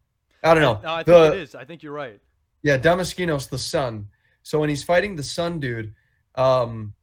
I 0.42 0.54
don't 0.54 0.62
know. 0.62 0.80
No, 0.82 0.94
I 0.94 1.02
think 1.02 1.06
The- 1.06 1.32
it 1.32 1.38
is. 1.42 1.54
I 1.54 1.64
think 1.66 1.82
you're 1.82 1.92
right. 1.92 2.18
yeah, 2.62 2.78
Damaskinos, 2.78 3.48
the 3.50 3.58
son. 3.58 4.06
So 4.42 4.58
when 4.58 4.68
he's 4.70 4.82
fighting 4.82 5.14
the 5.16 5.22
son 5.22 5.60
dude, 5.60 5.92
um, 6.36 6.94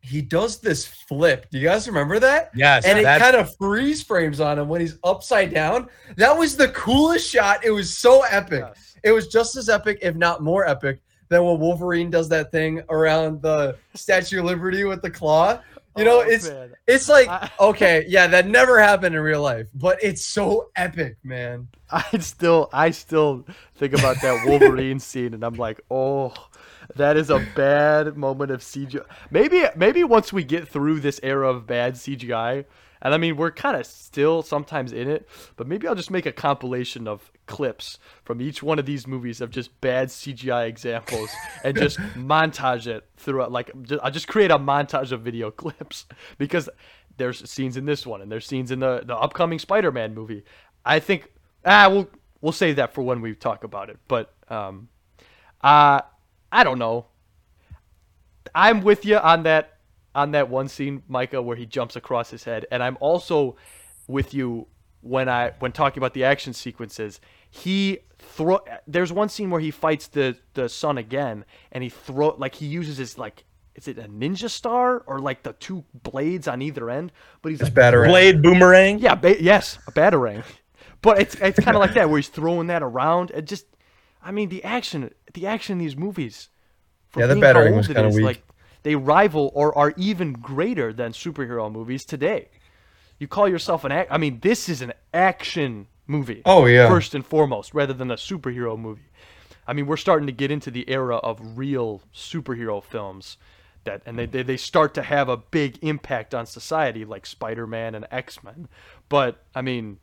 he 0.00 0.20
does 0.20 0.60
this 0.60 0.86
flip. 0.86 1.46
Do 1.50 1.58
you 1.58 1.66
guys 1.66 1.88
remember 1.88 2.18
that? 2.20 2.50
Yes, 2.54 2.84
And 2.84 2.98
it 2.98 3.04
kind 3.04 3.34
of 3.34 3.56
freeze 3.56 4.02
frames 4.02 4.38
on 4.38 4.58
him 4.58 4.68
when 4.68 4.80
he's 4.82 4.98
upside 5.02 5.52
down. 5.52 5.88
That 6.16 6.36
was 6.36 6.56
the 6.56 6.68
coolest 6.68 7.28
shot. 7.28 7.64
It 7.64 7.70
was 7.70 7.96
so 7.96 8.22
epic. 8.22 8.64
Yes. 8.68 8.96
It 9.02 9.12
was 9.12 9.28
just 9.28 9.56
as 9.56 9.68
epic, 9.70 9.98
if 10.02 10.14
not 10.14 10.42
more 10.42 10.66
epic, 10.68 11.00
than 11.30 11.42
when 11.44 11.58
Wolverine 11.58 12.10
does 12.10 12.28
that 12.28 12.52
thing 12.52 12.82
around 12.90 13.40
the 13.40 13.76
Statue 13.94 14.40
of 14.40 14.44
Liberty 14.44 14.84
with 14.84 15.00
the 15.00 15.10
claw. 15.10 15.58
You 15.96 16.04
know, 16.04 16.18
Oh, 16.18 16.28
it's 16.28 16.48
man. 16.48 16.72
it's 16.86 17.08
like 17.08 17.28
okay, 17.60 18.04
yeah, 18.08 18.26
that 18.28 18.46
never 18.48 18.80
happened 18.80 19.14
in 19.14 19.20
real 19.22 19.42
life, 19.42 19.66
but 19.74 19.98
it's 20.02 20.24
so 20.24 20.70
epic, 20.76 21.16
man. 21.22 21.68
I 21.90 22.18
still 22.18 22.68
I 22.72 22.90
still 22.90 23.46
think 23.76 23.92
about 23.92 24.20
that 24.22 24.46
Wolverine 24.46 24.98
scene 25.08 25.34
and 25.34 25.44
I'm 25.44 25.54
like, 25.54 25.80
oh, 25.90 26.32
that 26.96 27.16
is 27.16 27.30
a 27.30 27.46
bad 27.54 28.16
moment 28.16 28.50
of 28.50 28.60
CGI. 28.60 29.04
Maybe 29.30 29.64
maybe 29.76 30.02
once 30.04 30.32
we 30.32 30.42
get 30.44 30.68
through 30.68 31.00
this 31.00 31.20
era 31.22 31.48
of 31.50 31.66
bad 31.66 31.94
CGI, 31.94 32.64
and 33.04 33.14
I 33.14 33.18
mean 33.18 33.36
we're 33.36 33.50
kind 33.50 33.76
of 33.76 33.86
still 33.86 34.42
sometimes 34.42 34.92
in 34.92 35.08
it, 35.08 35.28
but 35.56 35.68
maybe 35.68 35.86
I'll 35.86 35.94
just 35.94 36.10
make 36.10 36.26
a 36.26 36.32
compilation 36.32 37.06
of 37.06 37.30
clips 37.46 37.98
from 38.24 38.40
each 38.40 38.62
one 38.62 38.78
of 38.78 38.86
these 38.86 39.06
movies 39.06 39.40
of 39.42 39.50
just 39.50 39.78
bad 39.82 40.08
CGI 40.08 40.66
examples 40.66 41.30
and 41.64 41.76
just 41.76 41.98
montage 42.14 42.86
it 42.86 43.06
throughout. 43.18 43.52
Like 43.52 43.70
I'll 44.02 44.10
just 44.10 44.26
create 44.26 44.50
a 44.50 44.58
montage 44.58 45.12
of 45.12 45.20
video 45.20 45.50
clips 45.52 46.06
because 46.38 46.68
there's 47.18 47.48
scenes 47.48 47.76
in 47.76 47.84
this 47.84 48.06
one 48.06 48.22
and 48.22 48.32
there's 48.32 48.46
scenes 48.46 48.70
in 48.70 48.80
the 48.80 49.02
the 49.04 49.16
upcoming 49.16 49.58
Spider-Man 49.58 50.14
movie. 50.14 50.42
I 50.84 50.98
think 50.98 51.30
ah 51.64 51.88
we'll 51.90 52.08
we'll 52.40 52.52
save 52.52 52.76
that 52.76 52.94
for 52.94 53.02
when 53.02 53.20
we 53.20 53.34
talk 53.34 53.64
about 53.64 53.90
it. 53.90 53.98
But 54.08 54.34
um, 54.48 54.88
uh 55.62 56.00
I 56.50 56.64
don't 56.64 56.78
know. 56.78 57.06
I'm 58.54 58.82
with 58.82 59.04
you 59.04 59.18
on 59.18 59.42
that 59.42 59.73
on 60.14 60.32
that 60.32 60.48
one 60.48 60.68
scene, 60.68 61.02
Micah, 61.08 61.42
where 61.42 61.56
he 61.56 61.66
jumps 61.66 61.96
across 61.96 62.30
his 62.30 62.44
head, 62.44 62.66
and 62.70 62.82
I'm 62.82 62.96
also 63.00 63.56
with 64.06 64.34
you 64.34 64.66
when 65.00 65.28
I 65.28 65.52
when 65.58 65.72
talking 65.72 66.00
about 66.00 66.14
the 66.14 66.24
action 66.24 66.52
sequences. 66.52 67.20
He 67.50 67.98
throw. 68.18 68.60
There's 68.86 69.12
one 69.12 69.28
scene 69.28 69.50
where 69.50 69.60
he 69.60 69.70
fights 69.70 70.08
the 70.08 70.36
the 70.54 70.68
son 70.68 70.98
again, 70.98 71.44
and 71.72 71.82
he 71.84 71.90
throw 71.90 72.34
like 72.36 72.54
he 72.54 72.66
uses 72.66 72.96
his 72.98 73.18
like. 73.18 73.44
Is 73.76 73.88
it 73.88 73.98
a 73.98 74.02
ninja 74.04 74.48
star 74.48 75.02
or 75.04 75.18
like 75.18 75.42
the 75.42 75.52
two 75.54 75.82
blades 76.04 76.46
on 76.46 76.62
either 76.62 76.88
end? 76.88 77.10
But 77.42 77.48
he's 77.50 77.60
It's 77.60 77.66
like, 77.70 77.74
better. 77.74 78.04
blade 78.04 78.40
boomerang. 78.40 79.00
yeah, 79.00 79.16
ba- 79.16 79.42
yes, 79.42 79.80
a 79.88 79.90
batarang. 79.90 80.44
But 81.02 81.20
it's 81.20 81.34
it's 81.34 81.58
kind 81.58 81.76
of 81.76 81.80
like 81.80 81.94
that 81.94 82.08
where 82.08 82.18
he's 82.18 82.28
throwing 82.28 82.68
that 82.68 82.84
around. 82.84 83.32
It 83.32 83.46
just, 83.46 83.66
I 84.22 84.30
mean, 84.30 84.48
the 84.48 84.62
action, 84.62 85.12
the 85.32 85.48
action 85.48 85.72
in 85.72 85.78
these 85.78 85.96
movies. 85.96 86.50
for 87.08 87.18
Yeah, 87.18 87.26
the 87.26 87.34
being 87.34 87.44
how 87.44 87.52
batarang 87.54 87.76
was 87.76 87.88
kinda 87.88 88.06
is, 88.06 88.14
weak. 88.14 88.24
Like 88.24 88.42
they 88.84 88.94
rival 88.94 89.50
or 89.54 89.76
are 89.76 89.92
even 89.96 90.32
greater 90.32 90.92
than 90.92 91.12
superhero 91.12 91.70
movies 91.70 92.04
today. 92.04 92.48
You 93.18 93.26
call 93.26 93.48
yourself 93.48 93.84
an 93.84 93.92
act. 93.92 94.12
I 94.12 94.18
mean, 94.18 94.38
this 94.40 94.68
is 94.68 94.80
an 94.80 94.92
action 95.12 95.88
movie. 96.06 96.42
Oh, 96.44 96.66
yeah. 96.66 96.88
First 96.88 97.14
and 97.14 97.26
foremost, 97.26 97.74
rather 97.74 97.92
than 97.92 98.10
a 98.10 98.16
superhero 98.16 98.78
movie. 98.78 99.02
I 99.66 99.72
mean, 99.72 99.86
we're 99.86 99.96
starting 99.96 100.26
to 100.26 100.32
get 100.32 100.50
into 100.50 100.70
the 100.70 100.88
era 100.88 101.16
of 101.16 101.58
real 101.58 102.02
superhero 102.14 102.82
films 102.82 103.36
that 103.84 104.02
and 104.06 104.18
they, 104.18 104.26
they, 104.26 104.42
they 104.42 104.56
start 104.56 104.94
to 104.94 105.02
have 105.02 105.28
a 105.28 105.36
big 105.36 105.78
impact 105.82 106.34
on 106.34 106.46
society 106.46 107.04
like 107.04 107.26
Spider-Man 107.26 107.94
and 107.94 108.06
X-Men. 108.10 108.68
But 109.08 109.42
I 109.54 109.62
mean 109.62 109.98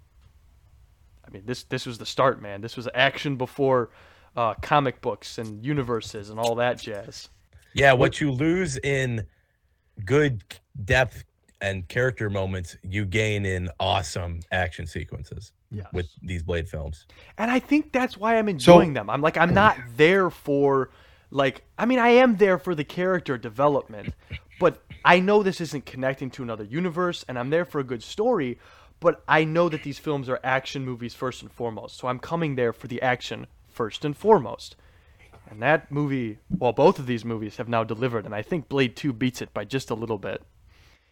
I 1.28 1.32
mean 1.32 1.44
this 1.46 1.64
this 1.64 1.86
was 1.86 1.98
the 1.98 2.06
start, 2.06 2.42
man. 2.42 2.62
This 2.62 2.78
was 2.78 2.88
action 2.94 3.36
before 3.36 3.90
uh, 4.36 4.54
comic 4.56 5.02
books 5.02 5.38
and 5.38 5.64
universes 5.64 6.30
and 6.30 6.40
all 6.40 6.56
that 6.56 6.80
jazz. 6.80 7.30
Yeah, 7.74 7.94
what 7.94 8.20
you 8.22 8.32
lose 8.32 8.78
in 8.78 9.26
good 10.06 10.44
depth 10.84 11.24
and 11.62 11.88
character 11.88 12.30
moments, 12.30 12.76
you 12.84 13.06
gain 13.06 13.46
in 13.46 13.70
awesome 13.80 14.40
action 14.52 14.88
sequences 14.88 15.52
Yes. 15.70 15.88
with 15.94 16.10
these 16.22 16.44
Blade 16.44 16.68
films. 16.68 17.06
And 17.38 17.50
I 17.50 17.60
think 17.60 17.94
that's 17.94 18.18
why 18.18 18.38
I'm 18.38 18.50
enjoying 18.50 18.94
them. 18.94 19.10
I'm 19.10 19.22
like 19.22 19.38
I'm 19.38 19.54
not 19.54 19.78
there 19.96 20.30
for 20.30 20.90
like 21.30 21.64
I 21.78 21.86
mean 21.86 22.00
I 22.00 22.10
am 22.10 22.36
there 22.38 22.58
for 22.58 22.76
the 22.76 22.84
character 22.84 23.38
development, 23.38 24.14
but 24.60 24.84
I 25.06 25.22
know 25.22 25.44
this 25.44 25.62
isn't 25.62 25.86
connecting 25.86 26.30
to 26.32 26.44
another 26.44 26.66
universe 26.66 27.24
and 27.28 27.40
I'm 27.40 27.52
there 27.52 27.64
for 27.64 27.80
a 27.80 27.86
good 27.86 28.04
story, 28.04 28.60
but 29.00 29.24
I 29.30 29.46
know 29.46 29.70
that 29.70 29.84
these 29.84 29.98
films 29.98 30.28
are 30.28 30.42
action 30.44 30.84
movies 30.84 31.14
first 31.14 31.42
and 31.42 31.52
foremost. 31.52 31.98
So 31.98 32.10
I'm 32.10 32.20
coming 32.20 32.56
there 32.56 32.74
for 32.74 32.88
the 32.88 33.02
action 33.02 33.48
first 33.70 34.04
and 34.04 34.16
foremost. 34.18 34.76
And 35.52 35.62
that 35.64 35.92
movie, 35.92 36.40
well 36.60 36.74
both 36.74 37.00
of 37.00 37.08
these 37.08 37.26
movies 37.26 37.58
have 37.58 37.70
now 37.70 37.84
delivered 37.84 38.26
and 38.26 38.36
I 38.36 38.44
think 38.44 38.70
Blade 38.70 38.96
2 38.98 39.14
beats 39.14 39.42
it 39.42 39.54
by 39.54 39.66
just 39.66 39.92
a 39.92 39.96
little 39.96 40.20
bit. 40.20 40.44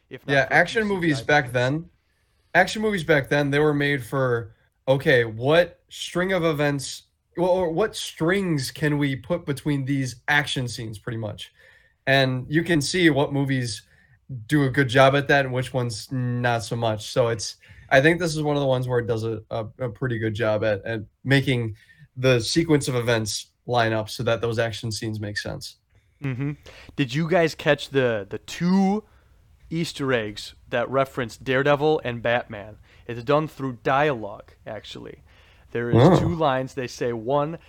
If 0.10 0.28
not 0.28 0.34
Yeah, 0.34 0.48
action 0.52 0.88
movies 0.88 1.22
back 1.22 1.52
then, 1.52 1.90
action 2.56 2.82
movies 2.82 3.04
back 3.04 3.30
then, 3.30 3.52
they 3.52 3.60
were 3.60 3.74
made 3.74 4.04
for 4.04 4.56
okay, 4.88 5.26
what 5.26 5.82
string 5.90 6.34
of 6.34 6.44
events 6.46 7.04
well, 7.38 7.50
or 7.52 7.72
what 7.72 7.96
strings 7.96 8.72
can 8.72 8.98
we 8.98 9.16
put 9.16 9.46
between 9.46 9.86
these 9.86 10.18
action 10.28 10.68
scenes 10.68 11.00
pretty 11.00 11.18
much? 11.18 11.54
And 12.08 12.46
you 12.50 12.64
can 12.64 12.82
see 12.82 13.10
what 13.12 13.34
movies 13.34 13.84
do 14.48 14.66
a 14.66 14.70
good 14.70 14.90
job 14.90 15.16
at 15.16 15.28
that 15.30 15.46
and 15.46 15.54
which 15.54 15.74
ones 15.74 16.12
not 16.12 16.64
so 16.64 16.76
much. 16.76 17.12
So 17.12 17.30
it's 17.30 17.58
I 17.90 18.02
think 18.02 18.20
this 18.20 18.36
is 18.36 18.44
one 18.44 18.56
of 18.56 18.62
the 18.62 18.68
ones 18.68 18.88
where 18.88 19.00
it 19.00 19.08
does 19.08 19.24
a, 19.24 19.42
a, 19.52 19.66
a 19.80 19.90
pretty 19.90 20.20
good 20.20 20.36
job 20.36 20.64
at, 20.64 20.84
at 20.86 21.02
making 21.24 21.76
the 22.18 22.40
sequence 22.40 22.88
of 22.88 22.96
events 22.96 23.48
line 23.66 23.94
up 23.94 24.10
so 24.10 24.24
that 24.24 24.42
those 24.42 24.60
action 24.60 24.92
scenes 24.92 25.20
make 25.20 25.38
sense. 25.38 25.78
hmm 26.22 26.52
Did 26.96 27.14
you 27.14 27.30
guys 27.30 27.56
catch 27.56 27.90
the 27.90 28.26
the 28.30 28.40
two 28.40 29.04
Easter 29.70 30.12
eggs 30.12 30.56
that 30.70 30.90
reference 30.90 31.38
Daredevil 31.38 32.02
and 32.04 32.22
Batman? 32.22 32.78
It's 33.08 33.24
done 33.24 33.48
through 33.48 33.80
dialogue, 33.84 34.52
actually. 34.68 35.24
There 35.72 35.90
is 35.92 35.96
Oh. 35.98 36.20
two 36.20 36.36
lines. 36.36 36.74
They 36.74 36.88
say 36.88 37.14
one, 37.14 37.60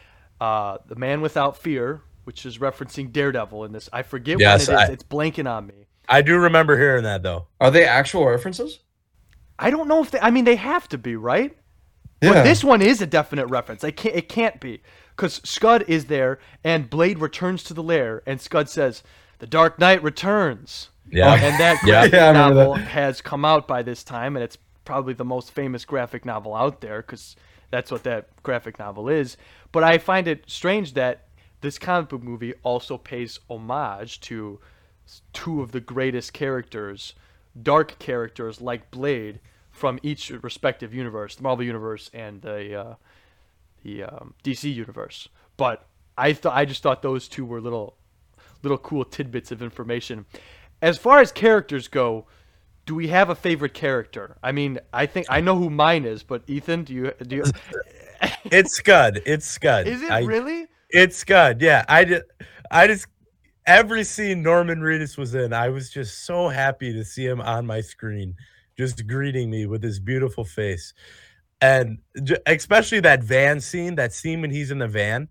uh, 0.41 0.79
"The 0.87 0.95
Man 0.97 1.21
Without 1.21 1.57
Fear," 1.59 2.01
which 2.25 2.47
is 2.47 2.59
referencing 2.59 3.13
Daredevil 3.13 3.65
in 3.65 3.73
this. 3.73 3.89
I 3.93 4.03
forget 4.03 4.39
Yes, 4.41 4.69
when 4.69 4.79
it 4.79 4.83
is. 4.83 4.89
I- 4.89 4.93
It's 4.93 5.05
blanking 5.05 5.51
on 5.51 5.67
me. 5.67 5.87
I 6.09 6.23
do 6.23 6.37
remember 6.39 6.77
hearing 6.79 7.05
that 7.05 7.23
though. 7.23 7.47
Are 7.61 7.71
they 7.71 7.85
actual 7.85 8.27
references? 8.27 8.81
I 9.59 9.71
don't 9.71 9.87
know 9.89 10.03
if 10.03 10.11
they. 10.11 10.19
I 10.21 10.31
mean, 10.31 10.45
they 10.47 10.57
have 10.57 10.89
to 10.89 10.99
be 10.99 11.15
right. 11.17 11.57
Yeah. 12.23 12.33
But 12.33 12.43
this 12.45 12.65
one 12.65 12.83
is 12.83 13.01
a 13.03 13.07
definite 13.07 13.47
reference. 13.47 13.85
It 13.85 13.93
can't, 13.97 14.15
it 14.17 14.29
can't 14.29 14.61
be. 14.61 14.83
Because 15.21 15.43
Scud 15.45 15.85
is 15.87 16.07
there, 16.07 16.39
and 16.65 16.89
Blade 16.89 17.19
returns 17.19 17.63
to 17.65 17.75
the 17.75 17.83
lair, 17.83 18.23
and 18.25 18.41
Scud 18.41 18.71
says, 18.71 19.03
The 19.39 19.47
Dark 19.47 19.79
Knight 19.79 20.03
returns. 20.03 20.89
Yeah. 21.11 21.35
And 21.35 21.61
that 21.61 21.79
graphic 21.85 22.15
Yeah, 22.15 22.33
novel 22.33 22.77
that. 22.77 22.87
has 22.87 23.21
come 23.21 23.45
out 23.45 23.69
by 23.69 23.83
this 23.83 24.03
time, 24.03 24.35
and 24.35 24.43
it's 24.43 24.57
probably 24.87 25.13
the 25.13 25.27
most 25.27 25.51
famous 25.51 25.85
graphic 25.85 26.25
novel 26.25 26.55
out 26.55 26.81
there, 26.81 27.03
because 27.03 27.37
that's 27.71 27.91
what 27.91 28.03
that 28.05 28.29
graphic 28.43 28.79
novel 28.79 29.11
is. 29.11 29.37
But 29.73 29.85
I 29.85 29.99
find 29.99 30.27
it 30.27 30.45
strange 30.47 30.95
that 30.95 31.27
this 31.61 31.79
comic 31.79 32.09
book 32.09 32.23
movie 32.23 32.55
also 32.63 32.97
pays 32.97 33.41
homage 33.51 34.23
to 34.23 34.59
two 35.35 35.61
of 35.61 35.73
the 35.73 35.81
greatest 35.81 36.33
characters, 36.33 37.13
dark 37.63 37.99
characters 37.99 38.63
like 38.63 38.91
Blade, 38.91 39.41
from 39.71 39.99
each 40.03 40.31
respective 40.31 40.95
universe, 40.95 41.37
the 41.37 41.43
Marvel 41.43 41.67
universe 41.67 42.11
and 42.15 42.41
the 42.41 42.75
uh, 42.75 42.95
the 43.83 44.05
um, 44.05 44.35
DC 44.45 44.73
universe. 44.75 45.29
But 45.57 45.87
I 46.17 46.33
thought 46.33 46.55
I 46.57 46.65
just 46.65 46.83
thought 46.83 47.03
those 47.03 47.29
two 47.29 47.45
were 47.45 47.61
little 47.61 47.97
little 48.63 48.79
cool 48.79 49.05
tidbits 49.05 49.51
of 49.51 49.63
information. 49.63 50.27
As 50.83 50.99
far 50.99 51.21
as 51.21 51.33
characters 51.33 51.89
go, 51.89 52.27
do 52.87 52.95
we 52.95 53.09
have 53.09 53.31
a 53.31 53.35
favorite 53.35 53.75
character? 53.75 54.37
I 54.43 54.53
mean, 54.53 54.79
I 54.93 55.07
think 55.07 55.27
I 55.29 55.41
know 55.41 55.57
who 55.57 55.71
mine 55.71 56.05
is, 56.05 56.23
but 56.23 56.43
Ethan, 56.47 56.85
do 56.85 56.95
you 56.95 57.13
do 57.27 57.37
you 57.37 57.45
It's 58.45 58.77
Scud. 58.77 59.21
It's 59.27 59.47
Scud. 59.47 59.87
Is 59.87 60.03
it 60.03 60.11
I- 60.11 60.21
really? 60.21 60.67
It's 60.91 61.17
Scud. 61.17 61.63
Yeah, 61.63 61.85
I 61.89 62.05
just, 62.05 62.25
I 62.71 62.87
just 62.87 63.07
every 63.67 64.05
scene 64.05 64.43
Norman 64.43 64.81
Reedus 64.81 65.17
was 65.17 65.35
in, 65.35 65.53
I 65.53 65.69
was 65.69 65.91
just 65.91 66.25
so 66.25 66.49
happy 66.49 66.93
to 66.93 67.05
see 67.05 67.25
him 67.25 67.41
on 67.41 67.67
my 67.67 67.81
screen, 67.81 68.35
just 68.77 69.07
greeting 69.07 69.51
me 69.51 69.67
with 69.67 69.83
his 69.83 70.01
beautiful 70.01 70.45
face, 70.45 70.93
and 71.61 71.99
especially 72.47 73.01
that 73.01 73.23
van 73.23 73.61
scene, 73.61 73.95
that 73.97 74.13
scene 74.13 74.41
when 74.41 74.51
he's 74.51 74.71
in 74.71 74.79
the 74.79 74.89
van, 74.89 75.29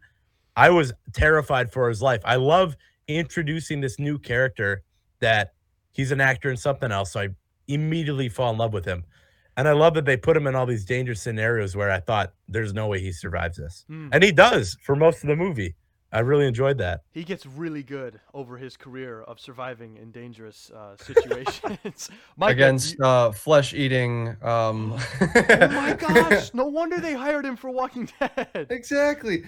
I 0.56 0.70
was 0.70 0.94
terrified 1.14 1.72
for 1.72 1.90
his 1.90 2.02
life. 2.02 2.22
I 2.26 2.36
love 2.36 2.76
introducing 3.08 3.82
this 3.82 3.98
new 3.98 4.20
character 4.20 4.84
that 5.20 5.54
he's 5.94 6.12
an 6.12 6.22
actor 6.22 6.50
in 6.50 6.58
something 6.58 6.92
else, 6.92 7.14
so 7.14 7.22
I 7.22 7.30
immediately 7.68 8.30
fall 8.30 8.52
in 8.52 8.58
love 8.58 8.74
with 8.74 8.86
him. 8.86 9.06
And 9.58 9.68
I 9.68 9.74
love 9.74 9.94
that 9.96 10.06
they 10.06 10.16
put 10.16 10.38
him 10.38 10.48
in 10.48 10.56
all 10.56 10.66
these 10.66 10.86
dangerous 10.86 11.22
scenarios 11.22 11.76
where 11.76 11.92
I 11.92 12.00
thought 12.00 12.34
there's 12.48 12.74
no 12.74 12.88
way 12.88 13.00
he 13.02 13.12
survives 13.12 13.58
this. 13.58 13.86
Mm. 13.90 14.10
And 14.14 14.24
he 14.24 14.32
does 14.32 14.78
for 14.84 14.96
most 14.96 15.22
of 15.24 15.28
the 15.28 15.36
movie. 15.36 15.76
I 16.12 16.20
really 16.20 16.48
enjoyed 16.48 16.78
that. 16.80 17.02
He 17.12 17.24
gets 17.24 17.46
really 17.46 17.84
good 17.84 18.20
over 18.34 18.58
his 18.58 18.76
career 18.76 19.22
of 19.22 19.40
surviving 19.40 19.98
in 19.98 20.12
dangerous 20.12 20.72
uh, 20.72 20.98
situations. 21.04 22.10
Micah, 22.38 22.52
against 22.54 22.98
you- 22.98 23.06
uh, 23.06 23.32
flesh 23.32 23.74
eating. 23.74 24.36
Um, 24.42 24.98
oh 25.22 25.68
my 25.70 25.94
gosh! 26.00 26.54
No 26.54 26.66
wonder 26.66 27.00
they 27.00 27.14
hired 27.14 27.46
him 27.46 27.56
for 27.56 27.70
Walking 27.70 28.10
Dead. 28.20 28.68
exactly. 28.70 29.44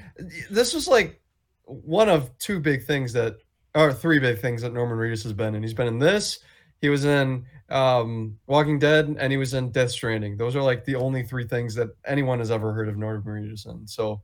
This 0.49 0.73
was 0.73 0.87
like 0.87 1.19
one 1.65 2.09
of 2.09 2.37
two 2.37 2.59
big 2.59 2.85
things 2.85 3.13
that, 3.13 3.37
or 3.75 3.93
three 3.93 4.19
big 4.19 4.39
things 4.39 4.61
that 4.61 4.73
Norman 4.73 4.97
Reedus 4.97 5.23
has 5.23 5.33
been 5.33 5.55
in. 5.55 5.63
He's 5.63 5.73
been 5.73 5.87
in 5.87 5.99
this. 5.99 6.39
He 6.81 6.89
was 6.89 7.05
in 7.05 7.45
um, 7.69 8.37
Walking 8.47 8.79
Dead, 8.79 9.15
and 9.19 9.31
he 9.31 9.37
was 9.37 9.53
in 9.53 9.71
Death 9.71 9.91
Stranding. 9.91 10.35
Those 10.35 10.55
are 10.55 10.63
like 10.63 10.83
the 10.83 10.95
only 10.95 11.23
three 11.23 11.47
things 11.47 11.75
that 11.75 11.89
anyone 12.05 12.39
has 12.39 12.51
ever 12.51 12.73
heard 12.73 12.89
of 12.89 12.97
Norman 12.97 13.23
Reedus 13.23 13.67
in. 13.67 13.87
So, 13.87 14.21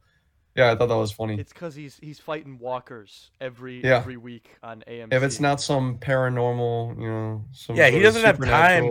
yeah, 0.58 0.72
I 0.72 0.76
thought 0.76 0.88
that 0.90 0.98
was 0.98 1.12
funny. 1.12 1.40
It's 1.40 1.54
because 1.54 1.76
he's 1.76 1.98
he's 2.02 2.20
fighting 2.20 2.58
walkers 2.60 3.30
every 3.40 3.82
Yeah. 3.84 3.98
every 3.98 4.18
week 4.18 4.56
on 4.64 4.84
AMC. 4.88 5.14
if 5.14 5.24
it's 5.24 5.40
not 5.40 5.62
some 5.62 5.98
paranormal, 6.00 7.00
you 7.00 7.08
know, 7.08 7.44
some 7.52 7.76
Yeah, 7.76 7.90
he 7.90 8.00
doesn't 8.02 8.24
have 8.24 8.40
time. 8.44 8.84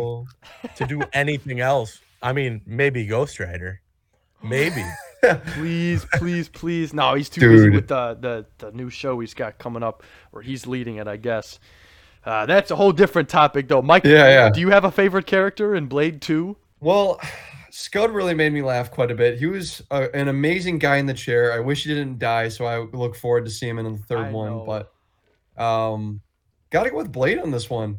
To 0.77 0.87
do 0.87 1.03
anything 1.13 1.61
else. 1.61 2.01
I 2.23 2.33
mean, 2.33 2.63
maybe 2.67 3.05
Ghost 3.07 3.39
Rider. 3.41 3.81
Maybe. 4.43 4.85
please, 5.55 6.07
please, 6.15 6.49
please. 6.49 6.93
No, 6.95 7.15
he's 7.15 7.29
too 7.29 7.41
busy 7.41 7.71
with 7.71 7.89
the, 7.89 8.17
the 8.21 8.47
the 8.59 8.71
new 8.73 8.91
show 8.91 9.19
he's 9.21 9.35
got 9.35 9.59
coming 9.59 9.83
up, 9.83 10.03
or 10.33 10.43
he's 10.43 10.67
leading 10.67 10.97
it, 10.97 11.09
I 11.09 11.17
guess. 11.17 11.59
Uh, 12.25 12.45
that's 12.47 12.71
a 12.71 12.77
whole 12.77 12.93
different 12.93 13.29
topic, 13.29 13.69
though. 13.69 13.83
Mike, 13.83 14.05
Yeah, 14.05 14.29
yeah. 14.29 14.51
do 14.51 14.61
you 14.61 14.71
have 14.71 14.85
a 14.85 14.91
favorite 14.91 15.27
character 15.27 15.75
in 15.75 15.87
Blade 15.87 16.21
Two? 16.21 16.57
Well, 16.81 17.21
Scud 17.77 18.11
really 18.11 18.33
made 18.33 18.55
me 18.55 18.63
laugh 18.63 18.91
quite 18.91 19.11
a 19.11 19.15
bit. 19.15 19.39
He 19.39 19.45
was 19.45 19.83
a, 19.91 20.09
an 20.17 20.29
amazing 20.29 20.79
guy 20.79 20.97
in 20.97 21.05
the 21.05 21.13
chair. 21.13 21.53
I 21.53 21.59
wish 21.59 21.85
he 21.85 21.93
didn't 21.93 22.19
die, 22.19 22.49
so 22.49 22.65
I 22.65 22.79
look 22.79 23.15
forward 23.15 23.45
to 23.45 23.51
seeing 23.51 23.77
him 23.77 23.85
in 23.85 23.93
the 23.93 24.03
third 24.03 24.29
I 24.29 24.33
one. 24.33 24.51
know. 24.51 24.65
But 24.65 25.63
um, 25.63 26.23
gotta 26.71 26.89
go 26.89 26.97
with 26.97 27.13
Blade 27.13 27.39
on 27.39 27.51
this 27.51 27.69
one. 27.69 27.99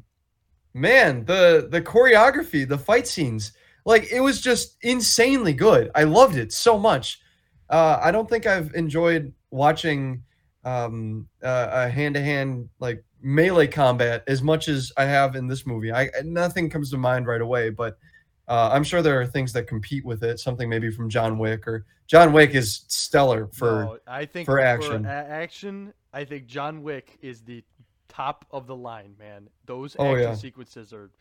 Man, 0.73 1.25
the 1.25 1.67
the 1.69 1.79
choreography, 1.79 2.67
the 2.67 2.77
fight 2.79 3.07
scenes, 3.07 3.51
like 3.85 4.11
it 4.11 4.19
was 4.19 4.41
just 4.41 4.77
insanely 4.81 5.53
good. 5.53 5.91
I 5.93 6.05
loved 6.05 6.37
it 6.37 6.51
so 6.51 6.79
much. 6.79 7.21
Uh, 7.69 7.99
I 8.01 8.09
don't 8.09 8.27
think 8.27 8.47
I've 8.47 8.73
enjoyed 8.73 9.31
watching 9.51 10.23
um, 10.63 11.27
uh, 11.43 11.67
a 11.71 11.87
hand 11.87 12.15
to 12.15 12.21
hand 12.21 12.67
like 12.79 13.05
melee 13.21 13.67
combat 13.67 14.23
as 14.25 14.41
much 14.41 14.69
as 14.69 14.91
I 14.97 15.03
have 15.05 15.35
in 15.35 15.45
this 15.45 15.67
movie. 15.67 15.93
I 15.93 16.09
nothing 16.23 16.67
comes 16.67 16.89
to 16.89 16.97
mind 16.97 17.27
right 17.27 17.41
away, 17.41 17.69
but 17.69 17.99
uh, 18.47 18.69
I'm 18.71 18.83
sure 18.83 19.01
there 19.01 19.19
are 19.21 19.25
things 19.25 19.51
that 19.53 19.67
compete 19.67 20.05
with 20.05 20.23
it. 20.23 20.39
Something 20.39 20.69
maybe 20.69 20.89
from 20.91 21.09
John 21.09 21.37
Wick 21.37 21.67
or 21.67 21.85
John 22.07 22.31
Wick 22.33 22.51
is 22.55 22.85
stellar 22.87 23.47
for. 23.53 23.83
No, 23.83 23.97
I 24.07 24.25
think 24.25 24.45
for 24.45 24.59
action. 24.59 25.05
a- 25.05 25.09
action, 25.09 25.93
I 26.13 26.23
think 26.25 26.47
John 26.47 26.81
Wick 26.83 27.17
is 27.21 27.41
the 27.41 27.63
top 28.07 28.45
of 28.51 28.65
the 28.67 28.75
line, 28.75 29.15
man. 29.19 29.49
Those 29.65 29.95
Oh, 29.99 30.13
action 30.15 30.29
yeah. 30.29 30.35
sequences 30.35 30.93
are 30.93 31.11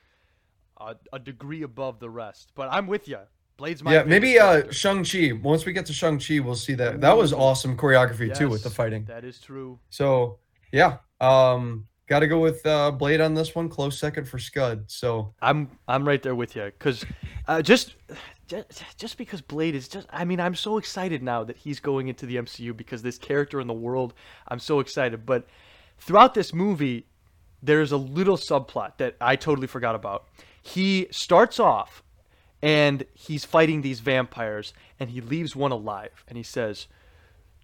a, 0.79 0.95
a 1.13 1.19
degree 1.19 1.63
above 1.63 1.99
the 1.99 2.09
rest. 2.11 2.53
But 2.55 2.69
I'm 2.71 2.87
with 2.87 3.09
you. 3.09 3.19
Blade's 3.57 3.83
my 3.83 3.95
yeah, 3.95 4.03
maybe 4.05 4.39
uh. 4.39 4.71
Shang 4.71 5.03
Chi. 5.03 5.33
Once 5.33 5.65
we 5.65 5.73
get 5.73 5.87
to 5.87 5.93
Shang 5.95 6.19
Chi, 6.19 6.39
we'll 6.41 6.55
see 6.55 6.75
that. 6.75 7.01
That 7.01 7.17
was 7.17 7.33
awesome 7.33 7.77
choreography 7.77 8.35
too 8.37 8.49
with 8.51 8.63
the 8.63 8.69
fighting. 8.71 9.05
That 9.07 9.25
is 9.25 9.41
true. 9.41 9.79
So 9.89 10.39
yeah, 10.73 10.99
um, 11.21 11.87
got 12.07 12.21
to 12.21 12.27
go 12.27 12.39
with 12.39 12.65
uh, 12.67 12.91
Blade 12.91 13.21
on 13.21 13.35
this 13.35 13.55
one. 13.55 13.69
Close 13.69 13.99
second 13.99 14.29
for 14.29 14.39
Scud. 14.39 14.85
So 14.87 15.35
I'm 15.43 15.71
I'm 15.89 16.07
right 16.07 16.23
there 16.23 16.35
with 16.35 16.57
you 16.57 16.65
because 16.65 17.05
uh, 17.49 17.63
just, 17.63 17.95
just 18.47 18.83
just 18.97 19.19
because 19.19 19.41
Blade 19.41 19.75
is 19.75 19.89
just 19.89 20.07
I 20.11 20.25
mean 20.25 20.41
I'm 20.41 20.55
so 20.55 20.79
excited 20.79 21.23
now 21.23 21.45
that 21.45 21.57
he's 21.57 21.81
going 21.81 22.09
into 22.09 22.27
the 22.27 22.37
MCU 22.37 22.77
because 22.77 23.03
this 23.03 23.19
character 23.19 23.61
in 23.61 23.67
the 23.67 23.75
world 23.75 24.15
I'm 24.49 24.59
so 24.59 24.81
excited. 24.81 25.27
But 25.27 25.47
throughout 25.99 26.35
this 26.35 26.55
movie, 26.55 27.07
there's 27.63 27.93
a 27.93 27.97
little 27.97 28.37
subplot 28.37 28.99
that 28.99 29.17
I 29.21 29.37
totally 29.37 29.67
forgot 29.67 29.95
about. 29.95 30.27
He 30.63 31.09
starts 31.11 31.61
off 31.61 32.03
and 32.63 33.05
he's 33.15 33.45
fighting 33.45 33.83
these 33.83 34.01
vampires 34.01 34.73
and 34.99 35.11
he 35.11 35.21
leaves 35.21 35.55
one 35.55 35.73
alive 35.73 36.25
and 36.29 36.37
he 36.37 36.43
says, 36.43 36.87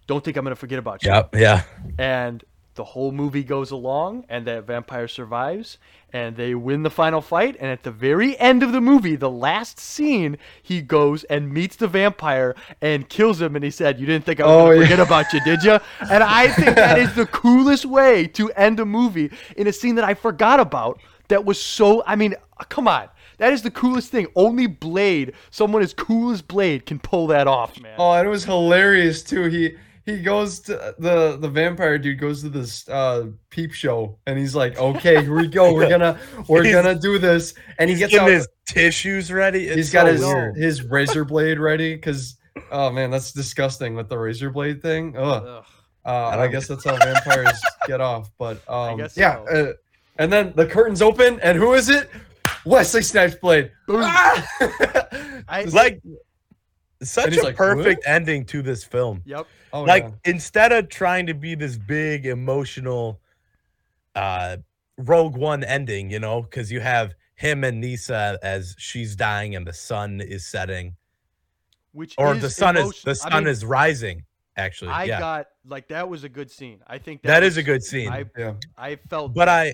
"Don't 0.07 0.23
think 0.23 0.37
I'm 0.37 0.43
gonna 0.43 0.55
forget 0.55 0.79
about 0.79 1.03
you." 1.03 1.11
yep. 1.11 1.35
Yeah. 1.35 1.63
and 1.97 2.43
the 2.75 2.83
whole 2.83 3.11
movie 3.11 3.43
goes 3.43 3.71
along 3.71 4.25
and 4.29 4.45
that 4.47 4.65
vampire 4.65 5.07
survives 5.07 5.77
and 6.11 6.35
they 6.35 6.53
win 6.55 6.83
the 6.83 6.89
final 6.89 7.21
fight. 7.21 7.55
And 7.59 7.69
at 7.69 7.83
the 7.83 7.91
very 7.91 8.37
end 8.39 8.63
of 8.63 8.71
the 8.71 8.81
movie 8.81 9.15
the 9.15 9.29
last 9.29 9.79
scene 9.79 10.37
he 10.61 10.81
goes 10.81 11.23
and 11.25 11.51
meets 11.53 11.75
the 11.75 11.87
vampire 11.87 12.55
and 12.81 13.07
kills 13.09 13.41
him. 13.41 13.55
And 13.55 13.63
he 13.63 13.71
said 13.71 13.99
you 13.99 14.05
didn't 14.05 14.25
think 14.25 14.39
i 14.39 14.45
was 14.45 14.51
Oh, 14.51 14.65
going 14.65 14.71
to 14.71 14.79
yeah. 14.81 14.85
forget 14.89 15.07
about 15.07 15.33
you 15.33 15.39
did 15.41 15.63
you 15.63 15.79
and 16.11 16.23
i 16.23 16.47
think 16.49 16.75
that 16.75 16.97
is 16.97 17.13
the 17.15 17.25
coolest 17.27 17.85
way 17.85 18.27
to 18.27 18.51
end 18.51 18.79
a 18.79 18.85
movie 18.85 19.31
in 19.57 19.67
a 19.67 19.73
scene 19.73 19.95
that 19.95 20.05
i 20.05 20.13
forgot 20.13 20.59
about 20.59 20.99
that 21.29 21.45
was 21.45 21.59
so 21.61 22.03
i 22.05 22.15
mean 22.15 22.33
uh, 22.59 22.63
come 22.69 22.87
on. 22.87 23.09
That 23.39 23.51
is 23.51 23.63
the 23.63 23.71
coolest 23.71 24.11
thing. 24.11 24.27
Only 24.35 24.67
blade 24.67 25.33
someone 25.49 25.81
as 25.81 25.91
cool 25.93 26.31
as 26.31 26.41
blade 26.43 26.85
can 26.85 26.99
pull 26.99 27.27
that 27.27 27.47
off 27.47 27.79
man. 27.81 27.95
Oh, 27.97 28.11
and 28.13 28.27
it 28.27 28.29
was 28.29 28.45
hilarious 28.45 29.23
too. 29.23 29.45
He 29.45 29.75
he 30.05 30.21
goes 30.21 30.59
to 30.61 30.95
the 30.99 31.37
the 31.37 31.47
vampire 31.49 31.97
dude 31.97 32.19
goes 32.19 32.41
to 32.41 32.49
this 32.49 32.87
uh 32.89 33.27
peep 33.49 33.71
show 33.73 34.17
and 34.27 34.37
he's 34.37 34.55
like, 34.55 34.77
okay, 34.77 35.21
here 35.21 35.35
we 35.35 35.47
go. 35.47 35.73
We're 35.73 35.89
gonna 35.97 36.19
we're 36.47 36.63
He's- 36.63 36.75
gonna 36.75 36.99
do 36.99 37.17
this. 37.19 37.53
And 37.79 37.89
he 37.89 37.95
gets 37.95 38.13
out. 38.15 38.29
his 38.29 38.47
tissues 38.67 39.31
ready. 39.31 39.67
It's 39.67 39.75
he's 39.75 39.91
got 39.93 40.07
so 40.07 40.11
his 40.11 40.21
weird. 40.21 40.57
his 40.57 40.83
razor 40.89 41.25
blade 41.25 41.59
ready 41.59 41.95
because 41.95 42.37
oh 42.71 42.89
man, 42.91 43.11
that's 43.11 43.31
disgusting 43.31 43.95
with 43.95 44.09
the 44.09 44.17
razor 44.17 44.49
blade 44.49 44.81
thing. 44.81 45.15
Ugh. 45.17 45.43
Ugh. 45.45 45.65
Uh, 46.05 46.09
I 46.09 46.35
don't- 46.35 46.51
guess 46.51 46.67
that's 46.67 46.83
how 46.83 46.97
vampires 46.97 47.61
get 47.87 48.01
off. 48.01 48.29
But 48.37 48.61
um, 48.69 48.97
guess 48.97 49.15
yeah, 49.15 49.35
so. 49.49 49.69
uh, 49.69 49.73
and 50.17 50.31
then 50.31 50.51
the 50.55 50.65
curtains 50.65 51.01
open, 51.01 51.39
and 51.39 51.57
who 51.57 51.73
is 51.73 51.89
it? 51.89 52.09
Wesley 52.65 53.01
Snipes 53.01 53.35
blade. 53.35 53.71
Boom. 53.87 54.01
Ah! 54.03 54.47
I- 55.47 55.63
like 55.71 56.01
such 57.05 57.37
a 57.37 57.43
like, 57.43 57.55
perfect 57.55 58.03
ending 58.05 58.45
to 58.45 58.61
this 58.61 58.83
film. 58.83 59.21
yep 59.25 59.45
oh, 59.73 59.83
like 59.83 60.03
yeah. 60.03 60.31
instead 60.31 60.71
of 60.71 60.89
trying 60.89 61.25
to 61.25 61.33
be 61.33 61.55
this 61.55 61.77
big 61.77 62.25
emotional 62.25 63.19
uh 64.15 64.57
rogue 64.97 65.35
one 65.35 65.63
ending 65.63 66.09
you 66.11 66.19
know 66.19 66.41
because 66.43 66.71
you 66.71 66.79
have 66.79 67.13
him 67.35 67.63
and 67.63 67.81
Nyssa 67.81 68.37
as 68.43 68.75
she's 68.77 69.15
dying 69.15 69.55
and 69.55 69.65
the 69.65 69.73
sun 69.73 70.21
is 70.21 70.45
setting 70.45 70.95
which 71.91 72.13
or 72.17 72.35
is 72.35 72.41
the 72.41 72.49
sun 72.49 72.77
is 72.77 72.83
emotion- 72.83 73.01
the 73.05 73.11
I 73.11 73.29
sun 73.31 73.43
mean, 73.43 73.47
is 73.47 73.65
rising 73.65 74.23
actually 74.55 74.91
I 74.91 75.05
yeah 75.05 75.19
got 75.19 75.47
like 75.65 75.87
that 75.87 76.07
was 76.07 76.23
a 76.23 76.29
good 76.29 76.51
scene. 76.51 76.79
I 76.85 76.99
think 76.99 77.23
that, 77.23 77.27
that 77.29 77.43
is 77.43 77.51
was- 77.55 77.57
a 77.57 77.63
good 77.63 77.83
scene 77.83 78.11
I 78.11 78.25
yeah. 78.37 78.53
I 78.77 78.97
felt 79.09 79.33
but 79.33 79.49
i 79.49 79.73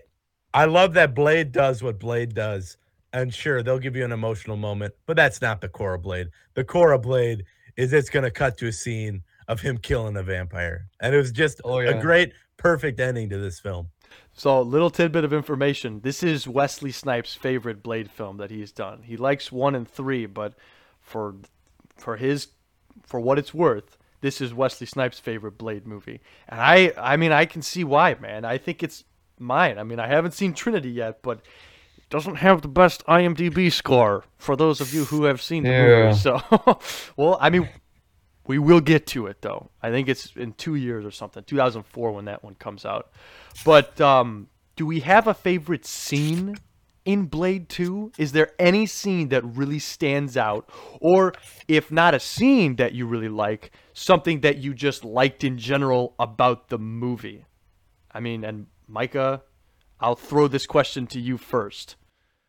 i 0.54 0.66
love 0.66 0.94
that 0.94 1.14
blade 1.14 1.52
does 1.52 1.84
what 1.84 2.00
blade 2.00 2.34
does 2.34 2.78
and 3.14 3.34
sure 3.34 3.64
they'll 3.64 3.80
give 3.80 3.96
you 3.96 4.06
an 4.06 4.12
emotional 4.12 4.58
moment 4.58 4.94
but 5.06 5.16
that's 5.16 5.42
not 5.42 5.62
the 5.62 5.70
core 5.70 5.96
of 5.96 6.02
blade 6.02 6.28
the 6.54 6.64
core 6.64 6.92
of 6.92 7.02
blade 7.02 7.44
is 7.76 7.94
it's 7.94 8.10
going 8.10 8.24
to 8.24 8.32
cut 8.32 8.58
to 8.58 8.68
a 8.68 8.72
scene 8.72 9.24
of 9.48 9.62
him 9.62 9.78
killing 9.78 10.18
a 10.18 10.24
vampire 10.24 10.88
and 11.00 11.14
it 11.14 11.18
was 11.18 11.32
just 11.32 11.62
Oh, 11.64 11.80
a 11.80 12.00
great 12.00 12.34
perfect 12.58 13.00
ending 13.00 13.30
to 13.30 13.38
this 13.38 13.60
film 13.60 13.90
so 14.34 14.62
little 14.62 14.90
tidbit 14.90 15.24
of 15.24 15.34
information. 15.34 16.00
This 16.02 16.24
is 16.24 16.48
Wesley 16.48 16.92
Snipes' 16.92 17.36
favorite 17.36 17.84
Blade 17.84 18.10
film 18.10 18.38
that 18.38 18.50
he's 18.52 18.72
done. 18.72 19.04
He 19.04 19.18
likes 19.18 19.52
one 19.52 19.76
and 19.76 19.88
three, 19.88 20.26
but 20.26 20.54
for 21.02 21.36
for 21.98 22.16
his 22.18 22.48
for 23.04 23.20
what 23.20 23.38
it's 23.38 23.54
worth, 23.54 23.98
this 24.22 24.40
is 24.42 24.54
Wesley 24.54 24.88
Snipes' 24.88 25.20
favorite 25.20 25.58
Blade 25.58 25.86
movie. 25.86 26.22
And 26.48 26.62
I 26.62 26.94
I 26.98 27.18
mean 27.18 27.32
I 27.32 27.46
can 27.46 27.62
see 27.62 27.84
why, 27.84 28.16
man. 28.16 28.46
I 28.46 28.58
think 28.58 28.82
it's 28.82 29.04
mine. 29.38 29.78
I 29.78 29.84
mean 29.84 30.00
I 30.00 30.08
haven't 30.08 30.32
seen 30.34 30.54
Trinity 30.54 30.92
yet, 30.92 31.22
but 31.22 31.42
doesn't 32.10 32.36
have 32.36 32.62
the 32.62 32.68
best 32.68 33.06
IMDb 33.06 33.72
score 33.72 34.24
for 34.38 34.56
those 34.56 34.82
of 34.82 34.94
you 34.94 35.06
who 35.06 35.24
have 35.26 35.42
seen 35.42 35.64
the 35.64 35.70
Yeah. 35.70 36.06
movie. 36.08 36.18
So 36.18 36.40
well, 37.18 37.38
I 37.40 37.50
mean 37.50 37.70
we 38.46 38.58
will 38.58 38.82
get 38.82 39.06
to 39.08 39.28
it 39.28 39.42
though. 39.42 39.70
I 39.82 39.92
think 39.92 40.10
it's 40.10 40.36
in 40.36 40.54
two 40.54 40.76
years 40.76 41.06
or 41.06 41.12
something, 41.12 41.44
2004 41.44 42.12
when 42.12 42.26
that 42.26 42.44
one 42.44 42.56
comes 42.56 42.84
out. 42.86 43.12
But 43.64 44.00
um, 44.02 44.48
do 44.76 44.86
we 44.88 45.02
have 45.02 45.28
a 45.28 45.34
favorite 45.36 45.86
scene 45.86 46.58
in 47.06 47.26
Blade 47.26 47.70
2? 47.70 48.14
Is 48.18 48.32
there 48.32 48.50
any 48.58 48.88
scene 48.88 49.30
that 49.30 49.44
really 49.46 49.78
stands 49.78 50.36
out? 50.36 50.68
Or 51.00 51.34
if 51.68 51.92
not 51.92 52.16
a 52.16 52.20
scene 52.20 52.78
that 52.78 52.94
you 52.94 53.06
really 53.06 53.30
like, 53.30 53.72
something 53.94 54.42
that 54.42 54.58
you 54.58 54.74
just 54.74 55.04
liked 55.06 55.44
in 55.44 55.58
general 55.60 56.16
about 56.18 56.70
the 56.70 56.80
movie? 56.80 57.46
I 58.12 58.20
mean, 58.20 58.44
and 58.44 58.66
Micah, 58.88 59.44
I'll 60.00 60.16
throw 60.16 60.48
this 60.48 60.66
question 60.66 61.08
to 61.08 61.20
you 61.20 61.38
first. 61.38 61.96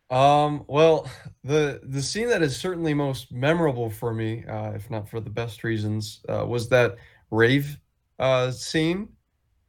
Um, 0.09 0.65
well, 0.67 1.09
the 1.43 1.79
the 1.83 2.01
scene 2.01 2.27
that 2.27 2.41
is 2.41 2.55
certainly 2.57 2.93
most 2.93 3.31
memorable 3.31 3.89
for 3.89 4.13
me, 4.13 4.45
uh, 4.45 4.71
if 4.71 4.89
not 4.89 5.09
for 5.09 5.21
the 5.21 5.29
best 5.29 5.63
reasons, 5.63 6.19
uh, 6.27 6.45
was 6.45 6.67
that 6.69 6.97
rave 7.29 7.77
uh, 8.19 8.51
scene. 8.51 9.09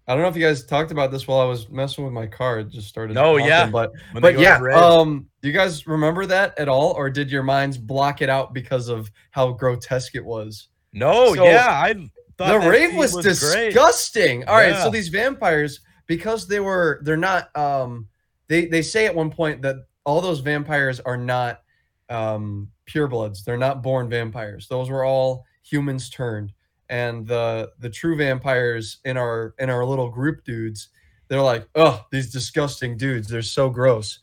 I 0.08 0.14
don't 0.14 0.22
know 0.22 0.28
if 0.28 0.36
you 0.36 0.42
guys 0.42 0.64
talked 0.64 0.90
about 0.90 1.12
this 1.12 1.28
while 1.28 1.40
I 1.40 1.44
was 1.44 1.68
messing 1.68 2.02
with 2.02 2.12
my 2.12 2.26
car. 2.26 2.58
It 2.58 2.70
just 2.70 2.88
started. 2.88 3.16
Oh, 3.16 3.38
talking, 3.38 3.46
yeah. 3.46 3.70
but 3.70 3.92
When 4.10 4.20
but 4.20 4.36
yeah, 4.36 4.58
um, 4.74 5.28
do 5.42 5.48
you 5.48 5.54
guys 5.54 5.86
remember 5.86 6.26
that 6.26 6.58
at 6.58 6.68
all, 6.68 6.90
or 6.92 7.08
did 7.08 7.30
your 7.30 7.44
minds 7.44 7.78
block 7.78 8.20
it 8.20 8.28
out 8.28 8.52
because 8.52 8.88
of 8.88 9.10
how 9.30 9.52
grotesque 9.52 10.16
it 10.16 10.24
was? 10.24 10.68
no, 10.92 11.34
so 11.34 11.44
yeah, 11.44 11.68
I 11.70 11.94
thought 12.36 12.60
the 12.60 12.68
rave 12.68 12.90
scene 12.90 12.98
was, 12.98 13.12
great. 13.12 13.22
disgusting. 13.22 14.44
All 14.44 14.56
right, 14.56 14.76
so 14.82 14.90
these 14.90 15.08
vampires, 15.08 15.80
because 16.12 16.46
they 16.46 16.60
were, 16.60 17.00
they're 17.04 17.16
not. 17.16 17.56
Um, 17.56 18.06
they 18.46 18.66
they 18.66 18.82
say 18.82 19.06
at 19.06 19.14
one 19.14 19.30
point 19.30 19.62
that 19.62 19.76
all 20.04 20.20
those 20.20 20.40
vampires 20.40 21.00
are 21.00 21.16
not 21.16 21.62
um 22.10 22.68
purebloods. 22.86 23.44
They're 23.44 23.56
not 23.56 23.82
born 23.82 24.10
vampires. 24.10 24.68
Those 24.68 24.90
were 24.90 25.04
all 25.04 25.46
humans 25.62 26.10
turned. 26.10 26.52
And 26.90 27.26
the 27.26 27.72
the 27.78 27.88
true 27.88 28.14
vampires 28.14 28.98
in 29.06 29.16
our 29.16 29.54
in 29.58 29.70
our 29.70 29.86
little 29.86 30.10
group 30.10 30.44
dudes, 30.44 30.90
they're 31.28 31.40
like, 31.40 31.66
oh, 31.76 32.04
these 32.12 32.30
disgusting 32.30 32.98
dudes. 32.98 33.28
They're 33.28 33.40
so 33.40 33.70
gross. 33.70 34.18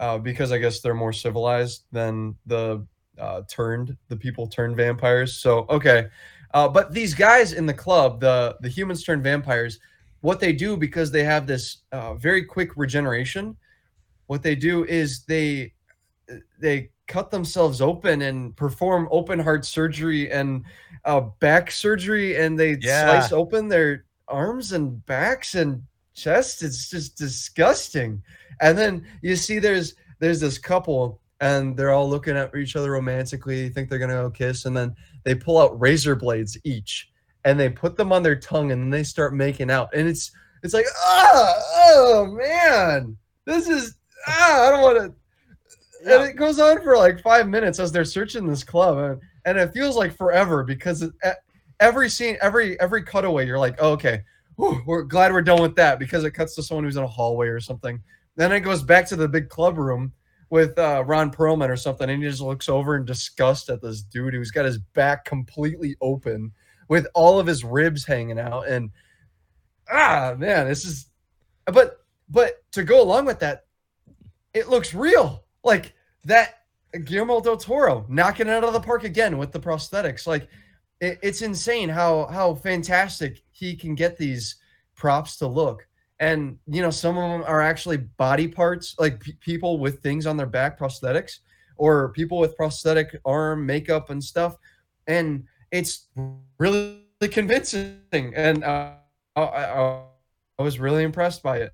Uh, 0.00 0.16
because 0.16 0.52
I 0.52 0.58
guess 0.58 0.80
they're 0.80 0.94
more 0.94 1.12
civilized 1.12 1.84
than 1.92 2.34
the 2.46 2.86
uh, 3.18 3.42
turned 3.46 3.94
the 4.08 4.16
people 4.16 4.46
turned 4.46 4.74
vampires. 4.74 5.34
So 5.34 5.66
okay, 5.68 6.06
uh, 6.54 6.68
but 6.68 6.94
these 6.94 7.12
guys 7.12 7.52
in 7.52 7.66
the 7.66 7.74
club, 7.74 8.20
the 8.20 8.56
the 8.62 8.70
humans 8.70 9.04
turned 9.04 9.22
vampires, 9.22 9.80
what 10.26 10.40
they 10.40 10.52
do 10.52 10.76
because 10.76 11.12
they 11.12 11.22
have 11.22 11.46
this 11.46 11.82
uh, 11.92 12.14
very 12.14 12.44
quick 12.44 12.70
regeneration, 12.76 13.56
what 14.26 14.42
they 14.42 14.56
do 14.56 14.84
is 14.84 15.24
they 15.26 15.72
they 16.58 16.90
cut 17.06 17.30
themselves 17.30 17.80
open 17.80 18.22
and 18.22 18.56
perform 18.56 19.06
open 19.12 19.38
heart 19.38 19.64
surgery 19.64 20.32
and 20.32 20.64
uh, 21.04 21.20
back 21.38 21.70
surgery, 21.70 22.36
and 22.42 22.58
they 22.58 22.76
Yeah. 22.80 23.04
slice 23.04 23.30
open 23.30 23.68
their 23.68 24.04
arms 24.26 24.72
and 24.72 24.84
backs 25.06 25.54
and 25.54 25.80
chests. 26.12 26.60
It's 26.60 26.90
just 26.90 27.16
disgusting. 27.16 28.20
And 28.60 28.76
then 28.76 29.06
you 29.22 29.36
see 29.36 29.60
there's 29.60 29.94
there's 30.18 30.40
this 30.40 30.58
couple 30.58 31.20
and 31.40 31.76
they're 31.76 31.92
all 31.92 32.10
looking 32.10 32.36
at 32.36 32.52
each 32.56 32.74
other 32.74 32.90
romantically, 32.90 33.68
think 33.68 33.88
they're 33.88 34.00
gonna 34.00 34.14
go 34.14 34.30
kiss, 34.30 34.64
and 34.64 34.76
then 34.76 34.96
they 35.22 35.36
pull 35.36 35.56
out 35.56 35.80
razor 35.80 36.16
blades 36.16 36.58
each 36.64 37.10
and 37.46 37.58
they 37.58 37.68
put 37.70 37.96
them 37.96 38.12
on 38.12 38.24
their 38.24 38.34
tongue 38.34 38.72
and 38.72 38.82
then 38.82 38.90
they 38.90 39.04
start 39.04 39.32
making 39.32 39.70
out. 39.70 39.88
And 39.94 40.08
it's 40.08 40.32
it's 40.62 40.74
like, 40.74 40.84
ah, 40.98 41.54
oh 41.76 42.26
man, 42.26 43.16
this 43.44 43.68
is 43.68 43.96
ah, 44.26 44.66
I 44.66 44.70
don't 44.70 44.82
want 44.82 44.98
to. 44.98 46.12
And 46.12 46.28
it 46.28 46.34
goes 46.34 46.58
on 46.58 46.82
for 46.82 46.96
like 46.96 47.22
five 47.22 47.48
minutes 47.48 47.78
as 47.78 47.92
they're 47.92 48.04
searching 48.04 48.46
this 48.46 48.64
club, 48.64 48.98
and, 48.98 49.20
and 49.44 49.58
it 49.58 49.72
feels 49.72 49.96
like 49.96 50.16
forever 50.16 50.64
because 50.64 51.02
it, 51.02 51.12
every 51.78 52.08
scene, 52.10 52.36
every 52.42 52.78
every 52.80 53.04
cutaway, 53.04 53.46
you're 53.46 53.60
like, 53.60 53.76
oh, 53.78 53.92
okay, 53.92 54.22
whew, 54.56 54.82
we're 54.84 55.04
glad 55.04 55.32
we're 55.32 55.40
done 55.40 55.62
with 55.62 55.76
that 55.76 56.00
because 56.00 56.24
it 56.24 56.32
cuts 56.32 56.56
to 56.56 56.64
someone 56.64 56.84
who's 56.84 56.96
in 56.96 57.04
a 57.04 57.08
hallway 57.08 57.46
or 57.46 57.60
something. 57.60 58.02
Then 58.34 58.50
it 58.50 58.60
goes 58.60 58.82
back 58.82 59.06
to 59.06 59.16
the 59.16 59.28
big 59.28 59.48
club 59.48 59.78
room 59.78 60.12
with 60.50 60.76
uh, 60.78 61.04
Ron 61.06 61.30
Perlman 61.30 61.68
or 61.68 61.76
something, 61.76 62.10
and 62.10 62.22
he 62.22 62.28
just 62.28 62.42
looks 62.42 62.68
over 62.68 62.96
in 62.96 63.04
disgust 63.04 63.70
at 63.70 63.80
this 63.80 64.02
dude 64.02 64.34
who's 64.34 64.50
got 64.50 64.64
his 64.64 64.78
back 64.78 65.24
completely 65.24 65.96
open 66.00 66.52
with 66.88 67.06
all 67.14 67.38
of 67.38 67.46
his 67.46 67.64
ribs 67.64 68.04
hanging 68.04 68.38
out, 68.38 68.68
and 68.68 68.90
ah, 69.90 70.34
man, 70.36 70.66
this 70.66 70.84
is. 70.84 71.06
But 71.66 72.04
but 72.28 72.62
to 72.72 72.84
go 72.84 73.02
along 73.02 73.26
with 73.26 73.40
that, 73.40 73.66
it 74.54 74.68
looks 74.68 74.94
real, 74.94 75.44
like 75.64 75.94
that 76.24 76.62
Guillermo 77.04 77.40
del 77.40 77.56
Toro 77.56 78.06
knocking 78.08 78.46
it 78.46 78.52
out 78.52 78.64
of 78.64 78.72
the 78.72 78.80
park 78.80 79.04
again 79.04 79.38
with 79.38 79.52
the 79.52 79.60
prosthetics, 79.60 80.26
like. 80.26 80.48
It, 80.98 81.18
it's 81.22 81.42
insane 81.42 81.90
how 81.90 82.24
how 82.24 82.54
fantastic 82.54 83.42
he 83.52 83.76
can 83.76 83.94
get 83.94 84.16
these 84.16 84.56
props 84.94 85.36
to 85.36 85.46
look 85.46 85.86
and 86.20 86.58
you 86.66 86.82
know 86.82 86.90
some 86.90 87.18
of 87.18 87.30
them 87.30 87.44
are 87.46 87.60
actually 87.60 87.98
body 87.98 88.48
parts 88.48 88.94
like 88.98 89.20
p- 89.20 89.36
people 89.40 89.78
with 89.78 90.02
things 90.02 90.26
on 90.26 90.36
their 90.36 90.46
back 90.46 90.78
prosthetics 90.78 91.40
or 91.76 92.12
people 92.12 92.38
with 92.38 92.56
prosthetic 92.56 93.20
arm 93.24 93.66
makeup 93.66 94.10
and 94.10 94.22
stuff 94.22 94.56
and 95.06 95.44
it's 95.70 96.06
really 96.58 96.98
convincing 97.30 98.00
and 98.34 98.64
uh, 98.64 98.92
I, 99.34 99.40
I, 99.42 100.02
I 100.58 100.62
was 100.62 100.78
really 100.78 101.02
impressed 101.02 101.42
by 101.42 101.58
it 101.58 101.72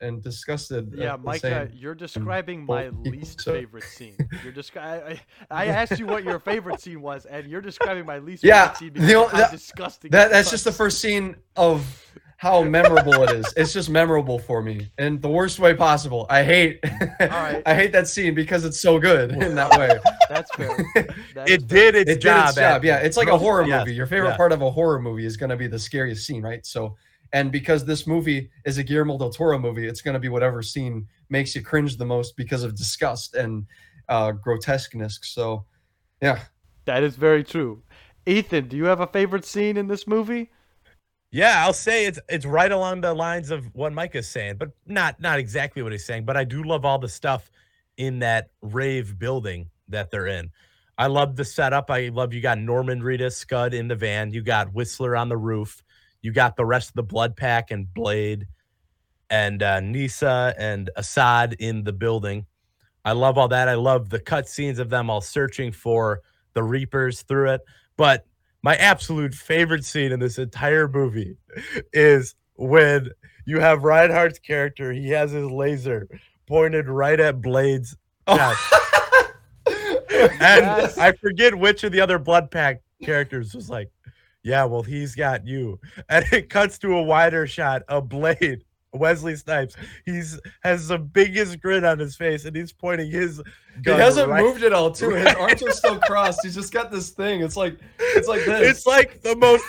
and 0.00 0.22
disgusted 0.22 0.92
Yeah, 0.96 1.16
Micah, 1.16 1.68
you're 1.72 1.94
describing 1.94 2.66
my 2.66 2.88
least 2.88 3.40
so- 3.40 3.52
favorite 3.52 3.84
scene. 3.84 4.16
You're 4.42 4.52
just 4.52 4.76
I, 4.76 5.20
asked 5.50 5.98
you 5.98 6.06
what 6.06 6.24
your 6.24 6.40
favorite 6.40 6.80
scene 6.80 7.00
was, 7.02 7.24
and 7.24 7.46
you're 7.46 7.60
describing 7.60 8.04
my 8.04 8.18
least 8.18 8.42
Yeah, 8.42 8.72
favorite 8.72 8.78
scene 8.78 8.92
the 8.94 9.00
because 9.00 9.32
that- 9.32 9.50
disgusting. 9.52 10.10
that 10.10 10.30
that's 10.30 10.50
just 10.50 10.64
the 10.64 10.72
first 10.72 11.00
scene 11.00 11.36
of 11.56 11.86
how 12.42 12.60
memorable 12.64 13.22
it 13.22 13.30
is. 13.30 13.54
It's 13.56 13.72
just 13.72 13.88
memorable 13.88 14.36
for 14.36 14.62
me 14.64 14.90
in 14.98 15.20
the 15.20 15.28
worst 15.28 15.60
way 15.60 15.74
possible. 15.74 16.26
I 16.28 16.42
hate 16.42 16.80
right. 17.20 17.62
I 17.66 17.72
hate 17.72 17.92
that 17.92 18.08
scene 18.08 18.34
because 18.34 18.64
it's 18.64 18.80
so 18.80 18.98
good 18.98 19.30
in 19.30 19.54
that 19.54 19.70
way. 19.78 19.96
That's 20.28 20.52
fair. 20.56 20.76
That 21.36 21.48
is 21.48 21.54
It 21.54 21.68
did 21.68 21.94
its 21.94 22.10
it 22.10 22.20
job. 22.20 22.46
did 22.46 22.48
its 22.48 22.56
job. 22.56 22.84
Yeah, 22.84 22.96
it's 22.96 23.16
like 23.16 23.28
a 23.28 23.38
horror 23.38 23.64
Yes, 23.64 23.82
movie. 23.86 23.94
Your 23.94 24.08
favorite 24.08 24.30
yeah. 24.30 24.36
part 24.36 24.50
of 24.50 24.60
a 24.60 24.68
horror 24.72 25.00
movie 25.00 25.24
is 25.24 25.36
going 25.36 25.50
to 25.50 25.56
be 25.56 25.68
the 25.68 25.78
scariest 25.78 26.26
scene, 26.26 26.42
right? 26.42 26.66
So, 26.66 26.96
and 27.32 27.52
because 27.52 27.84
this 27.84 28.08
movie 28.08 28.50
is 28.64 28.76
a 28.76 28.82
Guillermo 28.82 29.18
del 29.18 29.30
Toro 29.30 29.56
movie, 29.56 29.86
it's 29.86 30.02
going 30.02 30.14
to 30.14 30.18
be 30.20 30.28
whatever 30.28 30.62
scene 30.62 31.06
makes 31.30 31.54
you 31.54 31.62
cringe 31.62 31.96
the 31.96 32.06
most 32.06 32.36
because 32.36 32.64
of 32.64 32.74
disgust 32.74 33.36
and 33.36 33.64
uh, 34.08 34.32
grotesqueness. 34.32 35.20
So, 35.22 35.64
yeah. 36.20 36.40
That 36.86 37.04
is 37.04 37.14
very 37.14 37.44
true. 37.44 37.84
Ethan, 38.26 38.66
do 38.66 38.76
you 38.76 38.86
have 38.86 38.98
a 38.98 39.06
favorite 39.06 39.44
scene 39.44 39.76
in 39.76 39.86
this 39.86 40.08
movie? 40.08 40.50
Yeah, 41.34 41.64
I'll 41.64 41.72
say 41.72 42.04
it's 42.04 42.20
it's 42.28 42.44
right 42.44 42.70
along 42.70 43.00
the 43.00 43.14
lines 43.14 43.50
of 43.50 43.74
what 43.74 43.94
Mike 43.94 44.14
is 44.14 44.28
saying, 44.28 44.56
but 44.58 44.68
not 44.86 45.18
not 45.18 45.38
exactly 45.38 45.82
what 45.82 45.90
he's 45.90 46.04
saying. 46.04 46.26
But 46.26 46.36
I 46.36 46.44
do 46.44 46.62
love 46.62 46.84
all 46.84 46.98
the 46.98 47.08
stuff 47.08 47.50
in 47.96 48.18
that 48.18 48.50
rave 48.60 49.18
building 49.18 49.70
that 49.88 50.10
they're 50.10 50.26
in. 50.26 50.50
I 50.98 51.06
love 51.06 51.36
the 51.36 51.44
setup. 51.46 51.90
I 51.90 52.08
love 52.08 52.34
you 52.34 52.42
got 52.42 52.58
Norman 52.58 53.00
Reedus 53.00 53.32
Scud 53.32 53.72
in 53.72 53.88
the 53.88 53.96
van. 53.96 54.30
You 54.30 54.42
got 54.42 54.74
Whistler 54.74 55.16
on 55.16 55.30
the 55.30 55.38
roof. 55.38 55.82
You 56.20 56.32
got 56.32 56.54
the 56.54 56.66
rest 56.66 56.90
of 56.90 56.94
the 56.96 57.02
Blood 57.02 57.34
Pack 57.34 57.70
and 57.70 57.92
Blade, 57.92 58.46
and 59.30 59.62
uh, 59.62 59.80
Nyssa 59.80 60.54
and 60.58 60.90
Asad 60.98 61.54
in 61.58 61.82
the 61.82 61.94
building. 61.94 62.44
I 63.06 63.12
love 63.12 63.38
all 63.38 63.48
that. 63.48 63.70
I 63.70 63.74
love 63.74 64.10
the 64.10 64.20
cut 64.20 64.50
scenes 64.50 64.78
of 64.78 64.90
them 64.90 65.08
all 65.08 65.22
searching 65.22 65.72
for 65.72 66.20
the 66.52 66.62
Reapers 66.62 67.22
through 67.22 67.52
it. 67.52 67.62
But 67.96 68.26
my 68.62 68.76
absolute 68.76 69.34
favorite 69.34 69.84
scene 69.84 70.12
in 70.12 70.20
this 70.20 70.38
entire 70.38 70.88
movie 70.88 71.36
is 71.92 72.34
when 72.54 73.10
you 73.44 73.60
have 73.60 73.82
Reinhardt's 73.82 74.38
character. 74.38 74.92
He 74.92 75.08
has 75.10 75.32
his 75.32 75.50
laser 75.50 76.08
pointed 76.46 76.88
right 76.88 77.18
at 77.18 77.40
Blade's 77.40 77.96
oh. 78.26 78.36
chest. 78.36 78.74
and 80.40 80.66
Yes. 80.66 80.98
I 80.98 81.12
forget 81.12 81.54
which 81.54 81.84
of 81.84 81.92
the 81.92 82.00
other 82.00 82.18
Blood 82.18 82.50
Pack 82.50 82.82
characters 83.02 83.54
was 83.54 83.68
like, 83.68 83.90
"Yeah, 84.42 84.64
well, 84.64 84.82
he's 84.82 85.14
got 85.14 85.46
you." 85.46 85.80
And 86.08 86.24
it 86.32 86.48
cuts 86.50 86.78
to 86.78 86.96
a 86.96 87.02
wider 87.02 87.46
shot 87.46 87.82
of 87.88 88.08
Blade, 88.08 88.64
Wesley 88.92 89.36
Snipes. 89.36 89.76
He's 90.04 90.38
has 90.62 90.88
the 90.88 90.98
biggest 90.98 91.60
grin 91.60 91.84
on 91.84 91.98
his 91.98 92.16
face, 92.16 92.44
and 92.44 92.54
he's 92.54 92.72
pointing 92.72 93.10
his. 93.10 93.42
He 93.84 93.90
hasn't 93.90 94.28
right- 94.28 94.42
moved 94.42 94.62
at 94.62 94.72
all, 94.72 94.90
too. 94.90 95.10
His 95.10 95.34
arms 95.38 95.62
are 95.62 95.72
still 95.72 95.98
crossed. 96.00 96.40
He's 96.42 96.54
just 96.54 96.72
got 96.72 96.90
this 96.90 97.10
thing. 97.10 97.42
It's 97.42 97.56
like 97.56 97.78
it's 97.98 98.28
like 98.28 98.44
this. 98.44 98.70
It's 98.70 98.86
like 98.86 99.22
the 99.22 99.36
most 99.36 99.64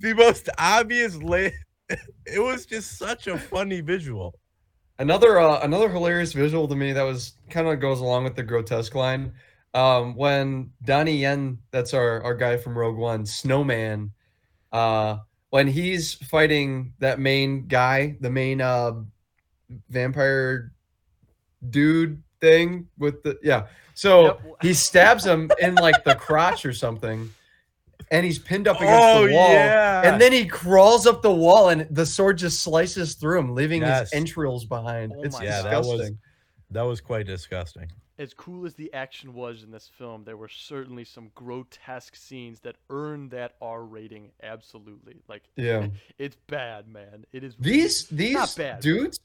the 0.00 0.14
most 0.14 0.48
obvious. 0.58 1.16
La- 1.16 1.48
it 2.26 2.38
was 2.42 2.66
just 2.66 2.98
such 2.98 3.26
a 3.26 3.38
funny 3.38 3.80
visual. 3.80 4.34
Another 4.98 5.38
uh, 5.38 5.60
another 5.62 5.88
hilarious 5.88 6.32
visual 6.32 6.66
to 6.68 6.74
me 6.74 6.92
that 6.92 7.02
was 7.02 7.34
kind 7.50 7.68
of 7.68 7.80
goes 7.80 8.00
along 8.00 8.24
with 8.24 8.34
the 8.34 8.42
grotesque 8.42 8.94
line. 8.94 9.32
Um, 9.74 10.16
when 10.16 10.70
Donnie 10.82 11.18
Yen, 11.18 11.58
that's 11.70 11.94
our 11.94 12.22
our 12.22 12.34
guy 12.34 12.56
from 12.56 12.76
Rogue 12.76 12.96
One, 12.96 13.24
Snowman, 13.24 14.10
uh, 14.72 15.18
when 15.50 15.66
he's 15.66 16.14
fighting 16.14 16.92
that 16.98 17.18
main 17.18 17.66
guy, 17.66 18.16
the 18.20 18.30
main 18.30 18.60
uh, 18.60 18.92
vampire 19.88 20.72
dude 21.70 22.22
thing 22.40 22.86
with 22.98 23.22
the 23.22 23.38
yeah. 23.42 23.66
So 23.94 24.24
Yep. 24.24 24.42
he 24.62 24.74
stabs 24.74 25.24
him 25.26 25.50
in 25.60 25.74
like 25.74 26.04
the 26.04 26.14
crotch 26.14 26.64
or 26.64 26.72
something, 26.72 27.30
and 28.10 28.24
he's 28.24 28.38
pinned 28.38 28.68
up 28.68 28.76
against 28.76 29.04
Oh 29.04 29.26
the 29.26 29.32
wall. 29.34 29.48
yeah, 29.52 30.08
And 30.08 30.20
then 30.20 30.32
he 30.32 30.46
crawls 30.46 31.06
up 31.06 31.20
the 31.22 31.34
wall, 31.34 31.70
and 31.70 31.86
the 31.90 32.06
sword 32.06 32.38
just 32.38 32.62
slices 32.62 33.14
through 33.14 33.40
him, 33.40 33.54
leaving 33.54 33.82
Yes. 33.82 34.10
his 34.10 34.12
entrails 34.12 34.64
behind. 34.64 35.12
Oh 35.16 35.22
it's 35.22 35.36
my 35.38 35.44
Yeah, 35.44 35.62
that 35.62 35.80
was- 35.84 36.12
That 36.70 36.82
was 36.82 37.00
quite 37.00 37.26
disgusting. 37.26 37.90
As 38.18 38.34
cool 38.34 38.66
as 38.66 38.74
the 38.74 38.92
action 38.92 39.32
was 39.32 39.62
in 39.62 39.70
this 39.70 39.88
film, 39.96 40.24
there 40.24 40.36
were 40.36 40.48
certainly 40.48 41.04
some 41.04 41.30
grotesque 41.36 42.16
scenes 42.16 42.58
that 42.60 42.74
earned 42.90 43.30
that 43.30 43.54
R 43.62 43.84
rating. 43.84 44.30
Absolutely, 44.42 45.16
like 45.28 45.44
Yeah. 45.56 45.86
it's 46.18 46.36
bad, 46.48 46.88
man. 46.88 47.24
It 47.32 47.44
is 47.44 47.54
These 47.60 48.08
these 48.08 48.54
bad. 48.56 48.80
dudes, 48.80 49.20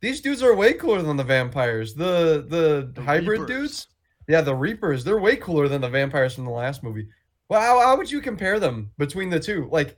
these 0.00 0.20
dudes 0.20 0.42
are 0.42 0.54
way 0.54 0.74
cooler 0.74 1.00
than 1.00 1.16
the 1.16 1.24
vampires. 1.24 1.94
The 1.94 2.44
the, 2.46 2.90
The 2.94 3.02
hybrid 3.02 3.40
Reapers. 3.40 3.46
dudes, 3.48 3.86
yeah, 4.28 4.42
the 4.42 4.54
Reapers. 4.54 5.02
They're 5.02 5.18
way 5.18 5.36
cooler 5.36 5.66
than 5.68 5.80
the 5.80 5.88
vampires 5.88 6.34
from 6.34 6.44
the 6.44 6.50
last 6.50 6.82
movie. 6.82 7.08
Well, 7.48 7.60
how, 7.60 7.80
how 7.80 7.96
would 7.96 8.10
you 8.10 8.20
compare 8.20 8.58
them 8.60 8.90
between 8.98 9.30
the 9.30 9.40
two? 9.40 9.68
Like, 9.72 9.96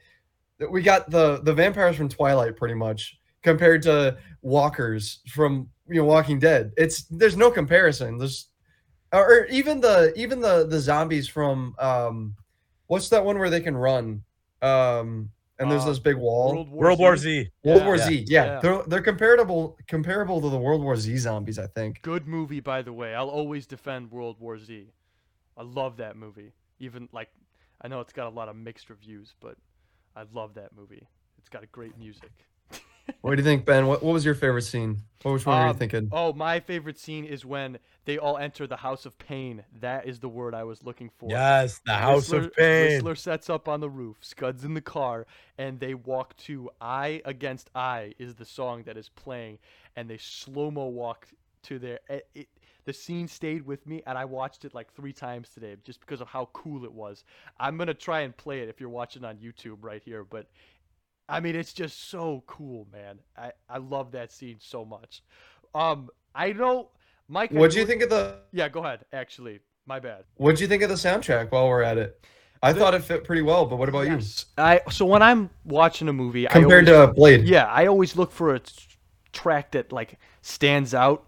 we 0.71 0.83
got 0.83 1.11
the 1.11 1.41
the 1.43 1.53
vampires 1.55 1.97
from 1.97 2.09
Twilight, 2.09 2.57
pretty 2.57 2.75
much, 2.75 3.18
compared 3.43 3.83
to 3.83 4.17
walkers 4.43 5.21
from 5.29 5.69
you 5.89 5.97
know 5.97 6.05
Walking 6.05 6.39
Dead. 6.39 6.73
It's 6.77 7.05
there's 7.05 7.37
no 7.37 7.51
comparison. 7.51 8.19
There's 8.19 8.49
or 9.13 9.47
even 9.47 9.81
the 9.81 10.13
even 10.17 10.41
the 10.41 10.67
the 10.67 10.81
zombies 10.81 11.29
from 11.29 11.75
um, 11.79 12.35
what's 12.89 13.09
that 13.11 13.25
one 13.25 13.39
where 13.39 13.51
they 13.51 13.61
can 13.61 13.77
run? 13.77 14.23
Um, 14.61 15.31
and 15.61 15.71
there's 15.71 15.85
Uh, 15.85 15.89
this 15.89 15.99
big 15.99 16.17
wall. 16.17 16.53
World 16.55 16.71
War, 16.71 16.83
World 16.85 16.99
War 17.01 17.17
Z. 17.17 17.43
Z. 17.45 17.51
World 17.65 17.81
Yeah. 17.81 17.87
War 17.87 17.99
Z, 17.99 18.25
yeah, 18.29 18.45
Yeah. 18.45 18.61
they're 18.61 18.83
they're 18.87 19.03
comparable 19.03 19.77
comparable 19.89 20.41
to 20.41 20.51
the 20.51 20.59
World 20.59 20.83
War 20.83 20.97
Z 20.97 21.17
zombies, 21.17 21.59
I 21.59 21.67
think. 21.67 22.01
Good 22.03 22.27
movie, 22.29 22.61
by 22.61 22.83
the 22.83 22.93
way. 22.93 23.15
I'll 23.15 23.29
always 23.31 23.67
defend 23.67 24.11
World 24.13 24.39
War 24.39 24.59
Z. 24.59 24.93
I 25.57 25.63
love 25.63 25.97
that 25.97 26.17
movie. 26.17 26.53
Even 26.79 27.09
like, 27.13 27.31
I 27.81 27.89
know 27.89 28.01
it's 28.01 28.13
got 28.13 28.29
a 28.29 28.35
lot 28.35 28.49
of 28.49 28.55
mixed 28.55 28.89
reviews, 28.91 29.35
but 29.41 29.57
I 30.15 30.25
love 30.33 30.55
that 30.55 30.77
movie. 30.77 31.09
It's 31.39 31.49
got 31.49 31.65
a 31.65 31.67
great 31.67 31.99
music. 31.99 32.31
What 33.21 33.35
do 33.35 33.41
you 33.43 33.45
think, 33.45 33.65
Ben? 33.65 33.87
What, 33.87 34.03
what 34.03 34.13
was 34.13 34.25
your 34.25 34.35
favorite 34.35 34.63
scene? 34.63 35.03
What 35.23 35.33
which 35.33 35.47
one 35.47 35.59
were 35.59 35.65
you 35.65 35.71
Um, 35.71 35.77
thinking? 35.77 36.09
Oh, 36.13 36.33
my 36.33 36.61
favorite 36.61 36.99
scene 36.99 37.25
is 37.25 37.45
when 37.45 37.79
they 38.05 38.19
all 38.19 38.39
enter 38.39 38.67
the 38.67 38.77
House 38.77 39.05
of 39.07 39.19
Pain. 39.19 39.65
That 39.81 40.07
is 40.07 40.21
the 40.21 40.29
word 40.29 40.55
I 40.55 40.65
was 40.65 40.85
looking 40.85 41.11
for. 41.19 41.29
Yes, 41.31 41.81
the 41.85 41.95
House 41.95 42.29
Whistler, 42.29 42.39
of 42.39 42.55
Pain. 42.55 42.93
Whistler 42.95 43.15
sets 43.17 43.51
up 43.51 43.69
on 43.69 43.81
the 43.81 43.91
roof, 43.91 44.19
Scud's 44.21 44.65
in 44.65 44.75
the 44.75 44.81
car, 44.81 45.27
and 45.59 45.81
they 45.81 45.95
walk 45.95 46.37
to 46.39 46.71
"I 46.81 47.21
Against 47.25 47.71
I" 47.75 48.15
is 48.19 48.37
the 48.37 48.45
song 48.45 48.85
that 48.85 48.97
is 48.97 49.09
playing, 49.09 49.59
and 49.97 50.09
they 50.09 50.19
slow 50.19 50.71
mo 50.71 50.87
walk 50.87 51.29
to 51.65 51.79
their. 51.79 51.99
It, 52.09 52.29
it, 52.35 52.49
the 52.85 52.93
scene 52.95 53.29
stayed 53.29 53.67
with 53.67 53.87
me, 53.87 54.03
and 54.07 54.17
I 54.17 54.25
watched 54.25 54.65
it 54.65 54.73
like 54.73 54.95
three 54.95 55.13
times 55.13 55.51
today 55.51 55.77
just 55.85 56.01
because 56.01 56.23
of 56.23 56.29
how 56.29 56.49
cool 56.55 56.85
it 56.85 56.93
was. 56.93 57.25
I'm 57.59 57.77
gonna 57.77 57.93
try 57.93 58.21
and 58.21 58.35
play 58.35 58.61
it 58.61 58.69
if 58.69 58.81
you're 58.81 58.89
watching 58.89 59.25
on 59.25 59.37
YouTube 59.39 59.79
right 59.83 60.03
here, 60.03 60.25
but 60.25 60.47
I 61.29 61.41
mean 61.41 61.55
it's 61.57 61.73
just 61.73 62.09
so 62.11 62.43
cool, 62.47 62.87
man. 62.93 63.19
I 63.37 63.53
I 63.69 63.79
love 63.79 64.13
that 64.13 64.33
scene 64.33 64.57
so 64.61 64.85
much. 64.85 65.23
Um, 65.75 66.09
I 66.35 66.53
know, 66.53 66.91
Mike. 67.29 67.51
What 67.51 67.71
do 67.73 67.79
you 67.79 67.87
think 67.87 68.03
of 68.03 68.11
the 68.11 68.39
Yeah, 68.53 68.69
go 68.69 68.81
ahead. 68.85 69.05
Actually, 69.13 69.61
my 69.87 70.01
bad. 70.01 70.25
What 70.37 70.57
do 70.57 70.63
you 70.63 70.69
think 70.69 70.83
of 70.83 70.89
the 70.89 70.95
soundtrack? 70.97 71.51
While 71.51 71.69
we're 71.69 71.83
at 71.83 71.99
it, 71.99 72.25
I 72.63 72.73
The- 72.73 72.81
thought 72.81 72.95
it 72.95 73.03
fit 73.05 73.25
pretty 73.25 73.43
well. 73.43 73.67
But 73.67 73.77
what 73.77 73.89
about 73.89 74.07
Yes. 74.07 74.47
I 74.57 74.81
so 74.91 75.05
when 75.05 75.23
I'm 75.23 75.51
watching 75.65 76.09
a 76.09 76.13
movie, 76.13 76.47
compared 76.47 76.89
I 76.89 76.93
always, 76.95 77.09
to 77.09 77.15
Blade? 77.15 77.45
yeah, 77.45 77.67
I 77.67 77.87
always 77.87 78.17
look 78.17 78.33
for 78.33 78.55
a 78.55 78.61
track 79.33 79.73
that 79.73 79.93
like 79.93 80.19
stands 80.41 80.95
out, 80.95 81.27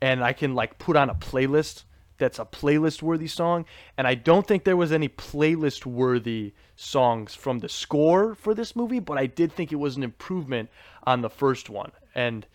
and 0.00 0.24
I 0.24 0.32
can 0.32 0.54
like 0.56 0.78
put 0.78 0.96
on 0.96 1.08
a 1.08 1.14
playlist 1.14 1.84
that's 2.18 2.38
a 2.38 2.44
playlist 2.44 3.02
worthy 3.02 3.26
song. 3.26 3.64
And 3.96 4.06
I 4.06 4.14
don't 4.14 4.46
think 4.46 4.64
there 4.64 4.76
was 4.76 4.92
any 4.92 5.08
playlist 5.08 5.86
worthy 5.86 6.54
songs 6.76 7.34
from 7.34 7.58
the 7.60 7.68
score 7.68 8.34
for 8.34 8.54
this 8.54 8.76
movie, 8.76 9.00
but 9.00 9.18
I 9.18 9.26
did 9.26 9.52
think 9.52 9.72
it 9.72 9.76
was 9.76 9.96
an 9.96 10.02
improvement 10.02 10.70
on 11.04 11.20
the 11.20 11.30
first 11.30 11.70
one. 11.70 11.92
And 12.14 12.46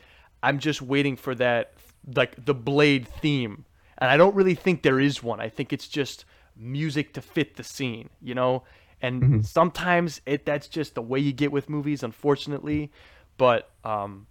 I'm 0.44 0.60
just 0.60 0.82
waiting 0.82 1.16
for 1.16 1.36
that 1.36 1.74
like 2.16 2.46
the 2.46 2.54
Blade 2.54 3.08
theme. 3.08 3.66
And 3.98 4.10
I 4.10 4.18
don't 4.18 4.36
really 4.36 4.56
think 4.56 4.82
there 4.82 5.00
is 5.00 5.22
one. 5.22 5.40
I 5.40 5.50
think 5.50 5.72
it's 5.72 5.88
just 5.88 6.26
music 6.56 7.14
to 7.14 7.22
fit 7.22 7.56
the 7.56 7.64
scene, 7.64 8.10
you 8.22 8.36
know? 8.36 8.64
And 9.02 9.46
sometimes 9.46 10.22
it 10.26 10.46
that's 10.46 10.68
just 10.68 10.96
the 10.96 11.02
way 11.02 11.20
you 11.20 11.34
get 11.34 11.52
with 11.52 11.70
movies, 11.70 12.04
unfortunately. 12.04 12.92
But 13.38 13.70
um 13.84 14.28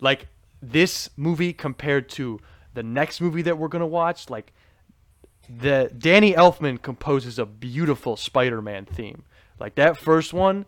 like 0.00 0.28
this 0.62 1.10
movie 1.16 1.52
compared 1.52 2.08
to 2.10 2.40
the 2.74 2.82
next 2.82 3.20
movie 3.20 3.42
that 3.42 3.58
we're 3.58 3.68
gonna 3.68 3.86
watch, 3.86 4.30
like 4.30 4.52
the 5.58 5.90
Danny 5.96 6.32
Elfman 6.32 6.80
composes 6.80 7.38
a 7.38 7.46
beautiful 7.46 8.16
Spider-Man 8.16 8.84
theme. 8.86 9.24
Like 9.58 9.74
that 9.74 9.96
first 9.96 10.32
one 10.32 10.66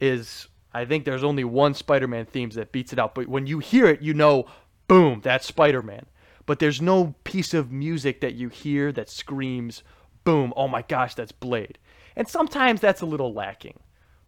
is 0.00 0.48
I 0.72 0.84
think 0.84 1.04
there's 1.04 1.24
only 1.24 1.44
one 1.44 1.74
Spider-Man 1.74 2.26
themes 2.26 2.54
that 2.54 2.72
beats 2.72 2.92
it 2.92 2.98
out, 2.98 3.14
but 3.14 3.28
when 3.28 3.46
you 3.46 3.58
hear 3.58 3.86
it, 3.86 4.00
you 4.00 4.14
know, 4.14 4.46
boom, 4.88 5.20
that's 5.22 5.46
Spider-Man. 5.46 6.06
But 6.46 6.58
there's 6.58 6.80
no 6.80 7.14
piece 7.24 7.54
of 7.54 7.70
music 7.70 8.20
that 8.20 8.34
you 8.34 8.48
hear 8.48 8.90
that 8.92 9.10
screams, 9.10 9.82
boom, 10.24 10.52
oh 10.56 10.66
my 10.66 10.82
gosh, 10.82 11.14
that's 11.14 11.30
Blade. 11.30 11.78
And 12.16 12.26
sometimes 12.26 12.80
that's 12.80 13.00
a 13.00 13.06
little 13.06 13.32
lacking. 13.32 13.78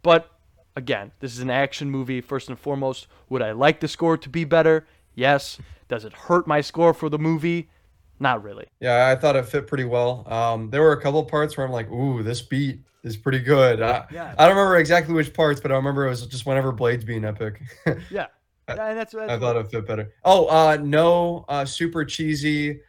But 0.03 0.31
again, 0.77 1.13
this 1.21 1.33
is 1.33 1.41
an 1.41 1.51
action 1.51 1.91
movie 1.91 2.21
first 2.21 2.49
and 2.49 2.59
foremost. 2.59 3.07
Would 3.31 3.43
I 3.43 3.53
like 3.53 3.81
the 3.81 3.89
score 3.89 4.17
to 4.17 4.29
be 4.29 4.45
better? 4.45 4.87
Yes. 5.15 5.59
Does 5.89 6.05
it 6.05 6.13
hurt 6.13 6.47
my 6.47 6.61
score 6.61 6.95
for 6.95 7.09
the 7.09 7.19
movie? 7.19 7.69
Not 8.21 8.43
really. 8.43 8.67
Yeah, 8.81 9.09
I 9.09 9.21
thought 9.21 9.37
it 9.37 9.45
fit 9.47 9.67
pretty 9.67 9.85
well. 9.85 10.25
Um, 10.33 10.71
there 10.71 10.83
were 10.83 10.93
a 10.93 11.01
couple 11.01 11.23
parts 11.25 11.57
where 11.57 11.67
I'm 11.67 11.73
like, 11.73 11.91
"Ooh, 11.91 12.23
this 12.23 12.41
beat 12.43 12.81
is 13.03 13.17
pretty 13.17 13.41
good." 13.41 13.83
I, 13.83 14.07
Yeah. 14.11 14.35
I 14.39 14.47
don't 14.47 14.57
remember 14.57 14.77
exactly 14.77 15.15
which 15.15 15.33
parts, 15.35 15.61
but 15.61 15.73
I 15.73 15.77
remember 15.77 16.07
it 16.07 16.11
was 16.11 16.27
just 16.27 16.47
whenever 16.47 16.73
Blade's 16.73 17.05
being 17.05 17.25
epic. 17.25 17.61
Yeah. 18.11 18.27
I- 18.67 18.75
Yeah, 18.77 18.89
and 18.91 18.99
that's, 18.99 19.13
that's 19.13 19.31
I 19.31 19.39
thought 19.39 19.57
it 19.57 19.71
fit 19.71 19.87
better. 19.87 20.13
Oh, 20.25 20.47
uh, 20.47 20.79
no, 20.81 21.45
uh, 21.49 21.65
super 21.67 22.03
cheesy, 22.05 22.81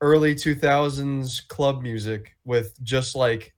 early 0.00 0.34
2000s 0.36 1.48
club 1.48 1.82
music 1.82 2.36
with 2.44 2.80
just 2.84 3.16
like 3.16 3.52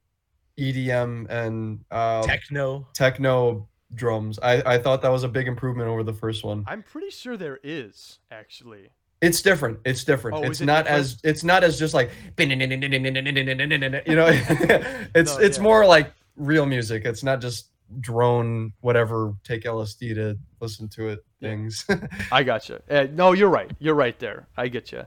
EDM 0.58 1.28
and 1.28 1.84
uh, 1.90 2.22
Techno. 2.22 2.86
techno 2.94 3.68
drums. 3.94 4.38
I, 4.42 4.62
I 4.74 4.78
thought 4.78 5.02
that 5.02 5.10
was 5.10 5.24
a 5.24 5.28
big 5.28 5.46
improvement 5.46 5.88
over 5.88 6.02
the 6.02 6.12
first 6.12 6.42
one. 6.44 6.64
I'm 6.66 6.82
pretty 6.82 7.10
sure 7.10 7.36
there 7.36 7.58
is 7.62 8.18
actually. 8.30 8.88
It's 9.20 9.42
different. 9.42 9.80
It's 9.84 10.04
different. 10.04 10.36
Oh, 10.38 10.42
it's 10.44 10.60
it 10.60 10.66
not 10.66 10.84
different? 10.84 11.00
as 11.00 11.18
it's 11.24 11.42
not 11.44 11.64
as 11.64 11.78
just 11.78 11.94
like 11.94 12.10
you 14.06 14.14
know. 14.14 14.26
it's 15.14 15.36
No, 15.36 15.38
it's 15.38 15.56
yeah. 15.56 15.62
more 15.62 15.86
like 15.86 16.12
real 16.36 16.66
music. 16.66 17.04
It's 17.04 17.24
not 17.24 17.40
just 17.40 17.70
drone 18.00 18.72
whatever 18.80 19.34
take 19.44 19.62
LSD 19.64 20.14
to 20.14 20.38
listen 20.60 20.88
to 20.90 21.08
it 21.08 21.24
things. 21.40 21.86
I 22.32 22.42
gotcha. 22.42 22.82
Uh, 22.88 23.06
no, 23.12 23.32
you're 23.32 23.48
right. 23.48 23.70
You're 23.78 23.94
right 23.94 24.18
there. 24.18 24.46
I 24.56 24.68
get 24.68 24.92
you. 24.92 25.04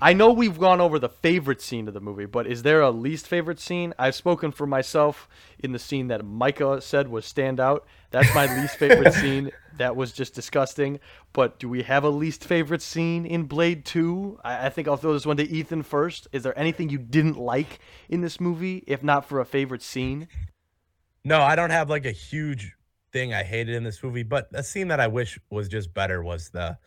I 0.00 0.12
know 0.12 0.30
we've 0.32 0.58
gone 0.58 0.80
over 0.80 1.00
the 1.00 1.08
favorite 1.08 1.60
scene 1.60 1.88
of 1.88 1.94
the 1.94 2.00
movie, 2.00 2.26
but 2.26 2.46
is 2.46 2.62
there 2.62 2.80
a 2.82 2.90
least 2.90 3.26
favorite 3.26 3.58
scene? 3.58 3.94
I've 3.98 4.14
spoken 4.14 4.52
for 4.52 4.64
myself 4.64 5.28
in 5.58 5.72
the 5.72 5.78
scene 5.78 6.06
that 6.08 6.24
Micah 6.24 6.80
said 6.80 7.08
was 7.08 7.26
stand 7.26 7.58
out. 7.58 7.84
That's 8.12 8.32
my 8.32 8.60
least 8.60 8.76
favorite 8.76 9.12
scene. 9.14 9.50
That 9.76 9.96
was 9.96 10.12
just 10.12 10.34
disgusting. 10.34 11.00
But 11.32 11.58
do 11.58 11.68
we 11.68 11.82
have 11.82 12.04
a 12.04 12.10
least 12.10 12.44
favorite 12.44 12.82
scene 12.82 13.26
in 13.26 13.44
Blade 13.44 13.84
2? 13.84 14.38
I, 14.44 14.66
I 14.66 14.68
think 14.68 14.86
I'll 14.86 14.96
throw 14.96 15.12
this 15.12 15.26
one 15.26 15.36
to 15.38 15.48
Ethan 15.48 15.82
first. 15.82 16.28
Is 16.30 16.44
there 16.44 16.56
anything 16.56 16.90
you 16.90 16.98
didn't 16.98 17.36
like 17.36 17.80
in 18.08 18.20
this 18.20 18.40
movie, 18.40 18.84
if 18.86 19.02
not 19.02 19.24
for 19.24 19.40
a 19.40 19.44
favorite 19.44 19.82
scene? 19.82 20.28
No, 21.24 21.40
I 21.40 21.56
don't 21.56 21.70
have 21.70 21.90
like 21.90 22.06
a 22.06 22.12
huge 22.12 22.76
thing 23.12 23.34
I 23.34 23.42
hated 23.42 23.74
in 23.74 23.82
this 23.82 24.02
movie, 24.02 24.22
but 24.22 24.48
a 24.52 24.62
scene 24.62 24.88
that 24.88 25.00
I 25.00 25.08
wish 25.08 25.38
was 25.50 25.68
just 25.68 25.92
better 25.92 26.22
was 26.22 26.50
the 26.50 26.78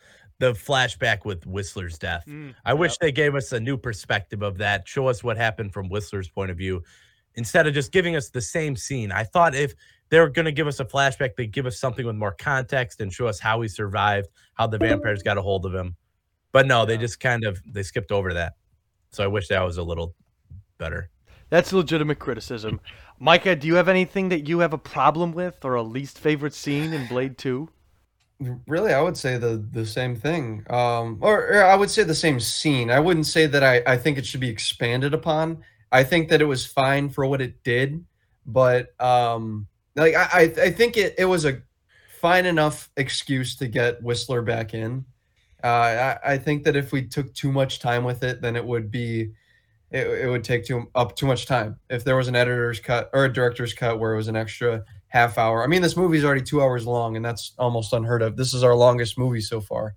the 0.42 0.52
flashback 0.54 1.24
with 1.24 1.46
Whistler's 1.46 1.96
death. 1.98 2.24
Mm, 2.26 2.52
I 2.64 2.74
wish 2.74 2.98
they 2.98 3.12
gave 3.12 3.36
us 3.36 3.52
a 3.52 3.60
new 3.60 3.76
perspective 3.76 4.42
of 4.42 4.58
that, 4.58 4.88
show 4.88 5.06
us 5.06 5.22
what 5.22 5.36
happened 5.36 5.72
from 5.72 5.88
Whistler's 5.88 6.28
point 6.28 6.50
of 6.50 6.56
view, 6.56 6.82
instead 7.36 7.68
of 7.68 7.74
just 7.74 7.92
giving 7.92 8.16
us 8.16 8.28
the 8.28 8.40
same 8.40 8.74
scene. 8.74 9.12
I 9.12 9.22
thought 9.22 9.54
if 9.54 9.72
they 10.08 10.18
were 10.18 10.28
going 10.28 10.46
to 10.46 10.52
give 10.52 10.66
us 10.66 10.80
a 10.80 10.84
flashback, 10.84 11.36
they'd 11.36 11.52
give 11.52 11.64
us 11.64 11.78
something 11.78 12.04
with 12.04 12.16
more 12.16 12.32
context 12.32 13.00
and 13.00 13.12
show 13.12 13.28
us 13.28 13.38
how 13.38 13.60
he 13.60 13.68
survived, 13.68 14.30
how 14.54 14.66
the 14.66 14.78
vampires 14.78 15.22
got 15.22 15.38
a 15.38 15.42
hold 15.42 15.64
of 15.64 15.72
him. 15.72 15.94
But 16.50 16.66
no, 16.66 16.86
they 16.86 16.96
just 16.98 17.20
kind 17.20 17.44
of 17.44 17.62
they 17.64 17.84
skipped 17.84 18.10
over 18.10 18.34
that. 18.34 18.54
So 19.12 19.22
I 19.22 19.28
wish 19.28 19.46
that 19.46 19.62
was 19.62 19.76
a 19.76 19.82
little 19.84 20.12
better. 20.76 21.08
That's 21.50 21.72
legitimate 21.72 22.18
criticism. 22.18 22.80
Micah, 23.20 23.54
do 23.54 23.68
you 23.68 23.76
have 23.76 23.88
anything 23.88 24.30
that 24.30 24.48
you 24.48 24.58
have 24.58 24.72
a 24.72 24.78
problem 24.78 25.30
with 25.30 25.64
or 25.64 25.76
a 25.76 25.82
least 25.84 26.18
favorite 26.18 26.54
scene 26.54 26.92
in 26.92 27.06
Blade 27.06 27.38
2? 27.38 27.68
Really, 28.66 28.92
I 28.92 29.00
would 29.00 29.16
say 29.16 29.38
the 29.38 29.64
the 29.72 29.86
same 29.86 30.16
thing. 30.16 30.64
Um, 30.70 31.18
or, 31.20 31.48
or 31.48 31.64
I 31.64 31.74
would 31.74 31.90
say 31.90 32.02
the 32.02 32.14
same 32.14 32.40
scene. 32.40 32.90
I 32.90 33.00
wouldn't 33.00 33.26
say 33.26 33.46
that 33.46 33.62
I, 33.62 33.82
I 33.86 33.96
think 33.96 34.18
it 34.18 34.26
should 34.26 34.40
be 34.40 34.48
expanded 34.48 35.14
upon. 35.14 35.62
I 35.90 36.04
think 36.04 36.28
that 36.30 36.40
it 36.40 36.46
was 36.46 36.64
fine 36.64 37.10
for 37.10 37.26
what 37.26 37.40
it 37.40 37.62
did, 37.62 38.04
but 38.46 38.98
um, 39.00 39.66
like 39.94 40.14
I, 40.14 40.52
I 40.60 40.70
think 40.70 40.96
it, 40.96 41.14
it 41.18 41.26
was 41.26 41.44
a 41.44 41.60
fine 42.20 42.46
enough 42.46 42.90
excuse 42.96 43.56
to 43.56 43.68
get 43.68 44.02
Whistler 44.02 44.42
back 44.42 44.74
in. 44.74 45.04
Uh, 45.62 46.16
I, 46.24 46.32
I 46.32 46.38
think 46.38 46.64
that 46.64 46.76
if 46.76 46.92
we 46.92 47.06
took 47.06 47.32
too 47.34 47.52
much 47.52 47.78
time 47.78 48.04
with 48.04 48.24
it, 48.24 48.40
then 48.40 48.56
it 48.56 48.64
would 48.64 48.90
be 48.90 49.32
it, 49.90 50.06
it 50.06 50.28
would 50.28 50.42
take 50.44 50.64
too 50.64 50.90
up 50.94 51.14
too 51.14 51.26
much 51.26 51.46
time. 51.46 51.78
If 51.90 52.04
there 52.04 52.16
was 52.16 52.28
an 52.28 52.36
editor's 52.36 52.80
cut 52.80 53.10
or 53.12 53.26
a 53.26 53.32
director's 53.32 53.74
cut 53.74 54.00
where 54.00 54.14
it 54.14 54.16
was 54.16 54.28
an 54.28 54.36
extra 54.36 54.84
half 55.12 55.36
hour. 55.36 55.62
I 55.62 55.66
mean, 55.66 55.82
this 55.82 55.94
movie's 55.94 56.24
already 56.24 56.40
two 56.40 56.62
hours 56.62 56.86
long, 56.86 57.16
and 57.16 57.24
that's 57.24 57.52
almost 57.58 57.92
unheard 57.92 58.22
of. 58.22 58.34
This 58.34 58.54
is 58.54 58.62
our 58.64 58.74
longest 58.74 59.18
movie 59.18 59.42
so 59.42 59.60
far. 59.60 59.94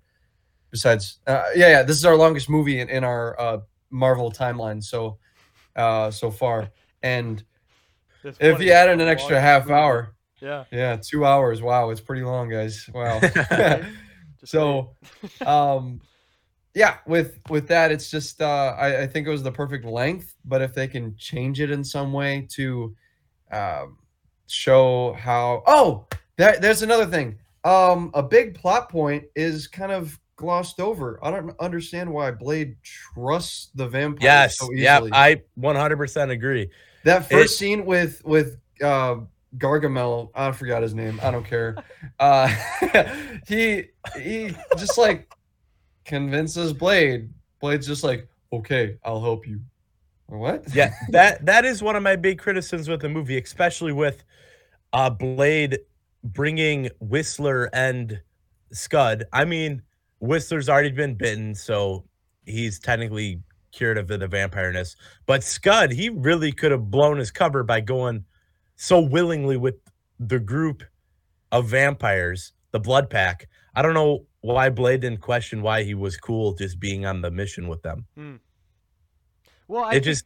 besides, 0.70 1.20
uh, 1.26 1.42
yeah, 1.54 1.68
yeah, 1.70 1.82
this 1.82 1.96
is 1.96 2.04
our 2.04 2.16
longest 2.16 2.50
movie 2.50 2.80
in, 2.80 2.90
in 2.90 3.02
our 3.02 3.40
uh, 3.40 3.58
Marvel 3.88 4.30
timeline 4.30 4.84
so 4.84 5.16
uh, 5.74 6.10
so 6.10 6.30
far. 6.30 6.68
And 7.02 7.42
if 8.22 8.60
you 8.60 8.72
add 8.72 8.90
in 8.90 9.00
an 9.00 9.08
extra 9.08 9.40
half 9.40 9.62
movie. 9.64 9.74
hour, 9.74 10.14
Yeah. 10.42 10.64
yeah, 10.70 10.96
two 11.00 11.24
hours. 11.24 11.62
Wow, 11.62 11.88
it's 11.88 12.00
pretty 12.02 12.22
long, 12.22 12.50
guys. 12.50 12.88
Wow. 12.92 13.20
So 14.44 14.94
um 15.44 16.00
yeah 16.74 16.98
with 17.06 17.40
with 17.48 17.68
that 17.68 17.90
it's 17.90 18.10
just 18.10 18.40
uh 18.40 18.76
I, 18.78 19.02
I 19.02 19.06
think 19.06 19.26
it 19.26 19.30
was 19.30 19.42
the 19.42 19.50
perfect 19.50 19.84
length 19.84 20.34
but 20.44 20.62
if 20.62 20.72
they 20.74 20.86
can 20.86 21.16
change 21.16 21.58
it 21.60 21.70
in 21.70 21.82
some 21.82 22.12
way 22.12 22.46
to 22.50 22.94
um 23.50 23.98
show 24.46 25.12
how 25.14 25.62
oh 25.66 26.06
that 26.36 26.60
there's 26.62 26.82
another 26.82 27.06
thing 27.06 27.38
um 27.64 28.10
a 28.14 28.22
big 28.22 28.54
plot 28.54 28.88
point 28.88 29.24
is 29.34 29.66
kind 29.66 29.90
of 29.92 30.18
glossed 30.36 30.80
over 30.80 31.18
i 31.22 31.30
don't 31.30 31.54
understand 31.60 32.12
why 32.12 32.30
blade 32.30 32.76
trusts 32.82 33.70
the 33.74 33.88
vampire 33.88 34.22
Yes. 34.22 34.58
so 34.58 34.70
yeah. 34.72 35.00
I 35.12 35.42
100% 35.58 36.30
agree. 36.30 36.68
that 37.04 37.28
first 37.28 37.54
It- 37.54 37.56
scene 37.56 37.86
with 37.86 38.22
with 38.24 38.58
uh, 38.82 39.16
Gargamel, 39.58 40.28
I 40.34 40.52
forgot 40.52 40.82
his 40.82 40.92
name. 40.92 41.18
I 41.22 41.30
don't 41.30 41.46
care. 41.46 41.76
Uh, 42.20 42.46
he 43.48 43.84
he 44.20 44.54
just 44.76 44.98
like 44.98 45.32
convinces 46.04 46.72
Blade. 46.72 47.30
Blade's 47.60 47.86
just 47.86 48.04
like, 48.04 48.28
okay, 48.52 48.96
I'll 49.04 49.20
help 49.20 49.46
you. 49.46 49.60
What? 50.26 50.64
Yeah, 50.74 50.92
that 51.10 51.44
that 51.46 51.64
is 51.64 51.82
one 51.82 51.96
of 51.96 52.02
my 52.02 52.16
big 52.16 52.38
criticisms 52.38 52.88
with 52.88 53.00
the 53.00 53.08
movie, 53.08 53.38
especially 53.38 53.92
with 53.92 54.24
uh 54.92 55.10
Blade 55.10 55.78
bringing 56.24 56.90
Whistler 57.00 57.70
and 57.72 58.20
Scud. 58.72 59.24
I 59.32 59.44
mean, 59.44 59.82
Whistler's 60.20 60.68
already 60.68 60.90
been 60.90 61.14
bitten, 61.14 61.54
so 61.54 62.04
he's 62.44 62.78
technically 62.78 63.42
cured 63.72 63.98
of 63.98 64.08
the, 64.08 64.18
the 64.18 64.26
vampireness. 64.26 64.96
But 65.26 65.44
Scud, 65.44 65.92
he 65.92 66.08
really 66.08 66.52
could 66.52 66.72
have 66.72 66.90
blown 66.90 67.18
his 67.18 67.30
cover 67.30 67.62
by 67.62 67.80
going 67.80 68.24
so 68.76 69.00
willingly 69.00 69.56
with 69.56 69.76
the 70.18 70.38
group 70.38 70.82
of 71.52 71.66
vampires, 71.66 72.52
the 72.72 72.80
Blood 72.80 73.10
Pack. 73.10 73.48
I 73.74 73.82
don't 73.82 73.94
know 73.94 74.24
why 74.40 74.70
Blade 74.70 75.00
didn't 75.00 75.20
question 75.20 75.62
why 75.62 75.82
he 75.82 75.94
was 75.94 76.16
cool 76.16 76.54
just 76.54 76.80
being 76.80 77.04
on 77.04 77.20
the 77.20 77.30
mission 77.30 77.68
with 77.68 77.82
them. 77.82 78.06
Well, 79.68 79.84
I 79.84 79.94
It 79.94 80.00
just 80.00 80.24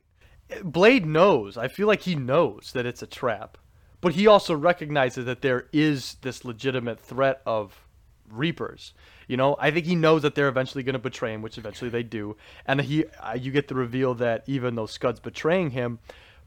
Blade 0.62 1.06
knows. 1.06 1.56
I 1.56 1.68
feel 1.68 1.86
like 1.86 2.02
he 2.02 2.14
knows 2.14 2.72
that 2.72 2.86
it's 2.86 3.02
a 3.02 3.06
trap, 3.06 3.56
but 4.00 4.14
he 4.14 4.26
also 4.26 4.54
recognizes 4.54 5.24
that 5.26 5.42
there 5.42 5.68
is 5.72 6.16
this 6.22 6.44
legitimate 6.44 7.00
threat 7.00 7.40
of 7.46 7.86
Reapers. 8.28 8.94
You 9.26 9.36
know, 9.36 9.56
I 9.58 9.70
think 9.70 9.86
he 9.86 9.94
knows 9.94 10.22
that 10.22 10.34
they're 10.34 10.48
eventually 10.48 10.82
going 10.82 10.94
to 10.94 10.98
betray 10.98 11.32
him, 11.34 11.42
which 11.42 11.58
eventually 11.58 11.90
they 11.90 12.02
do. 12.02 12.36
And 12.66 12.80
he, 12.80 13.04
uh, 13.06 13.34
you 13.34 13.50
get 13.52 13.68
the 13.68 13.74
reveal 13.74 14.14
that 14.14 14.44
even 14.46 14.74
though 14.74 14.86
Scud's 14.86 15.20
betraying 15.20 15.70
him, 15.70 15.98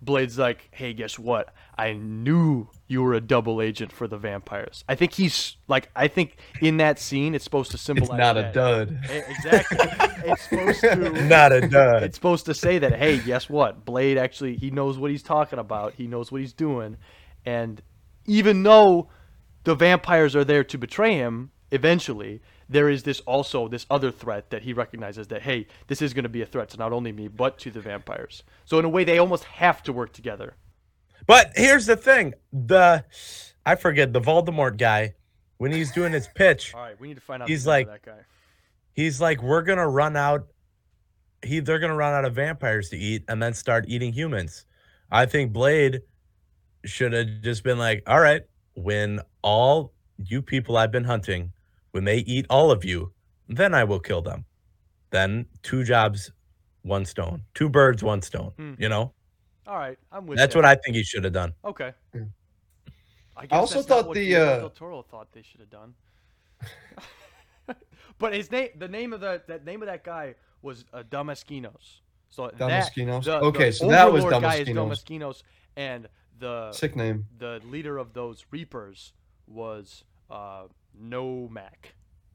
Blade's 0.03 0.37
like, 0.37 0.67
"Hey, 0.71 0.93
guess 0.93 1.17
what? 1.17 1.53
I 1.77 1.93
knew 1.93 2.67
you 2.87 3.01
were 3.01 3.13
a 3.13 3.21
double 3.21 3.61
agent 3.61 3.91
for 3.91 4.07
the 4.07 4.17
vampires." 4.17 4.83
I 4.89 4.95
think 4.95 5.13
he's 5.13 5.55
like, 5.67 5.89
I 5.95 6.07
think 6.07 6.37
in 6.61 6.77
that 6.77 6.99
scene, 6.99 7.35
it's 7.35 7.43
supposed 7.43 7.71
to 7.71 7.77
symbolize 7.77 8.09
It's 8.09 8.17
not 8.19 8.37
a 8.37 8.51
dud. 8.51 8.97
Exactly. 9.09 9.77
it's 10.31 10.43
supposed 10.43 10.79
to 10.81 10.95
not 11.27 11.51
a 11.51 11.67
dud. 11.67 12.03
it's 12.03 12.15
supposed 12.17 12.45
to 12.45 12.53
say 12.53 12.79
that 12.79 12.93
hey 12.95 13.19
guess 13.19 13.49
what 13.49 13.83
blade 13.85 14.17
actually 14.17 14.55
he 14.55 14.71
knows 14.71 14.97
what 14.97 15.11
he's 15.11 15.23
talking 15.23 15.59
about 15.59 15.93
he 15.95 16.07
knows 16.07 16.31
what 16.31 16.39
he's 16.41 16.53
doing 16.53 16.95
and 17.45 17.81
even 18.25 18.63
though 18.63 19.09
the 19.65 19.75
vampires 19.75 20.35
are 20.35 20.45
there 20.45 20.63
to 20.63 20.77
betray 20.77 21.15
him 21.15 21.51
eventually 21.71 22.41
there 22.73 22.89
is 22.89 23.03
this 23.03 23.19
also 23.21 23.67
this 23.67 23.85
other 23.89 24.11
threat 24.11 24.49
that 24.49 24.63
he 24.63 24.73
recognizes 24.73 25.27
that 25.27 25.41
hey 25.43 25.65
this 25.87 26.01
is 26.01 26.13
going 26.13 26.23
to 26.23 26.29
be 26.29 26.41
a 26.41 26.45
threat 26.45 26.69
to 26.69 26.77
not 26.77 26.91
only 26.91 27.11
me 27.11 27.27
but 27.27 27.57
to 27.59 27.71
the 27.71 27.79
vampires 27.79 28.43
so 28.65 28.77
in 28.79 28.85
a 28.85 28.89
way 28.89 29.03
they 29.03 29.17
almost 29.17 29.45
have 29.45 29.81
to 29.83 29.93
work 29.93 30.11
together 30.11 30.55
But 31.25 31.51
here's 31.55 31.85
the 31.85 31.95
thing: 31.95 32.33
the 32.51 33.05
I 33.65 33.75
forget 33.75 34.11
the 34.11 34.19
Voldemort 34.19 34.75
guy 34.77 35.13
when 35.57 35.71
he's 35.71 35.93
doing 35.93 36.11
his 36.11 36.27
pitch, 36.35 36.73
all 36.75 36.81
right 36.81 36.99
we 36.99 37.07
need 37.07 37.15
to 37.15 37.21
find 37.21 37.41
out 37.41 37.47
He's 37.49 37.63
the 37.63 37.71
name 37.71 37.87
of 37.87 37.87
like- 37.93 38.03
that 38.03 38.11
guy 38.11 38.21
he's 38.93 39.21
like, 39.21 39.41
"We're 39.41 39.61
gonna 39.63 39.87
run 39.87 40.17
out. 40.17 40.47
He 41.41 41.61
they're 41.61 41.79
gonna 41.79 41.95
run 41.95 42.13
out 42.13 42.25
of 42.25 42.35
vampires 42.35 42.89
to 42.89 42.97
eat, 42.97 43.23
and 43.29 43.41
then 43.41 43.53
start 43.53 43.85
eating 43.87 44.11
humans." 44.13 44.65
I 45.09 45.25
think 45.25 45.53
Blade 45.53 46.01
should 46.83 47.13
have 47.13 47.41
just 47.41 47.63
been 47.63 47.77
like, 47.79 48.03
"All 48.05 48.19
right, 48.19 48.43
when 48.75 49.21
all 49.41 49.93
you 50.17 50.41
people 50.41 50.75
I've 50.77 50.91
been 50.91 51.05
hunting, 51.05 51.52
when 51.93 52.03
they 52.03 52.17
eat 52.17 52.45
all 52.49 52.71
of 52.71 52.83
you, 52.83 53.13
then 53.47 53.73
I 53.73 53.83
will 53.85 53.99
kill 53.99 54.21
them. 54.21 54.45
Then 55.11 55.45
two 55.61 55.83
jobs, 55.83 56.31
one 56.81 57.05
stone, 57.05 57.43
two 57.53 57.69
birds, 57.69 58.03
one 58.03 58.21
stone. 58.21 58.51
Hmm. 58.57 58.73
You 58.77 58.89
know, 58.89 59.13
all 59.65 59.77
right 59.77 59.97
i'm 60.11 60.25
with 60.27 60.37
that's 60.37 60.53
you. 60.53 60.59
what 60.59 60.65
I 60.65 60.75
think 60.75 60.97
he 60.97 61.03
should 61.03 61.23
have 61.23 61.31
done. 61.31 61.53
okay 61.63 61.93
Yeah. 62.13 62.23
I, 63.37 63.45
guess 63.45 63.57
also 63.57 63.75
that's 63.75 63.87
not 63.89 63.95
thought 63.99 64.07
what 64.09 64.15
the, 64.15 64.25
Guillermo 64.27 64.51
uh, 64.51 64.59
del 64.59 64.69
Toro 64.71 65.01
thought 65.03 65.27
they 65.31 65.41
should 65.41 65.61
have 65.61 65.69
done. 65.69 65.93
but 68.19 68.33
his 68.33 68.51
name, 68.51 68.69
the 68.77 68.87
name 68.89 69.13
of 69.13 69.21
the 69.21 69.41
that 69.47 69.63
name 69.65 69.81
of 69.81 69.87
that 69.87 70.03
guy 70.03 70.35
was 70.61 70.83
uh, 70.93 71.03
Damaskinos. 71.09 72.01
So 72.29 72.47
that- 72.47 72.57
Damaskinos? 72.57 73.23
the- 73.25 73.39
Okay, 73.39 73.67
the 73.69 73.71
so 73.71 73.87
that 73.87 74.11
was 74.11 74.23
Overlord 74.25 74.43
guy 74.43 74.55
is 74.57 74.67
Damaskinos. 74.67 75.03
Damaskinos, 75.05 75.43
and 75.77 76.07
the 76.39 76.71
Sick 76.73 76.95
name. 76.95 77.25
the 77.37 77.61
leader 77.65 77.97
of 77.97 78.13
those 78.13 78.45
Reapers 78.51 79.13
was 79.47 80.03
uh, 80.29 80.63
Nomak. 81.01 81.91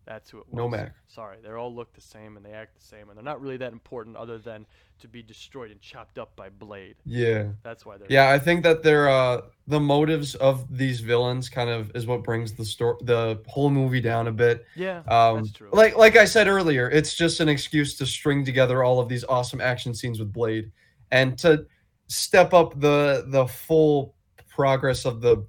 That's 0.06 0.30
who 0.30 0.38
it 0.38 0.46
was. 0.50 0.58
Nomak. 0.58 0.92
Sorry, 1.06 1.36
they 1.42 1.50
all 1.50 1.74
look 1.74 1.92
the 1.92 2.00
same 2.00 2.38
and 2.38 2.46
they 2.46 2.52
act 2.52 2.78
the 2.80 2.84
same, 2.84 3.08
and 3.10 3.16
they're 3.16 3.24
not 3.24 3.42
really 3.42 3.58
that 3.58 3.72
important 3.72 4.16
other 4.16 4.38
than 4.38 4.64
to 5.00 5.06
be 5.08 5.22
destroyed 5.22 5.70
and 5.70 5.80
chopped 5.82 6.18
up 6.18 6.34
by 6.34 6.48
Blade. 6.48 6.96
Yeah. 7.04 7.48
That's 7.62 7.84
why 7.84 7.98
they're 7.98 8.06
Yeah, 8.10 8.30
I 8.30 8.38
think 8.38 8.62
that 8.64 8.82
they're 8.82 9.08
uh 9.08 9.42
the 9.66 9.78
motives 9.78 10.34
of 10.36 10.74
these 10.76 11.00
villains 11.00 11.48
kind 11.50 11.68
of 11.70 11.94
is 11.94 12.06
what 12.06 12.24
brings 12.24 12.54
the 12.54 12.64
story 12.64 12.96
the 13.02 13.40
whole 13.46 13.68
movie 13.70 14.00
down 14.00 14.28
a 14.28 14.32
bit. 14.32 14.64
yeah. 14.74 15.02
Um 15.06 15.36
that's 15.42 15.52
true. 15.52 15.68
like 15.72 15.96
like 15.96 16.16
I 16.16 16.24
said 16.24 16.48
earlier, 16.48 16.88
it's 16.90 17.14
just 17.14 17.40
an 17.40 17.48
excuse 17.50 17.94
to 17.98 18.06
string 18.06 18.44
together 18.46 18.82
all 18.82 18.98
of 19.00 19.08
these 19.10 19.24
awesome 19.24 19.60
action 19.60 19.94
scenes 19.94 20.18
with 20.18 20.32
Blade 20.32 20.72
and 21.10 21.38
to 21.40 21.66
step 22.08 22.54
up 22.54 22.80
the 22.80 23.24
the 23.28 23.46
full 23.46 24.14
progress 24.48 25.04
of 25.04 25.20
the 25.20 25.46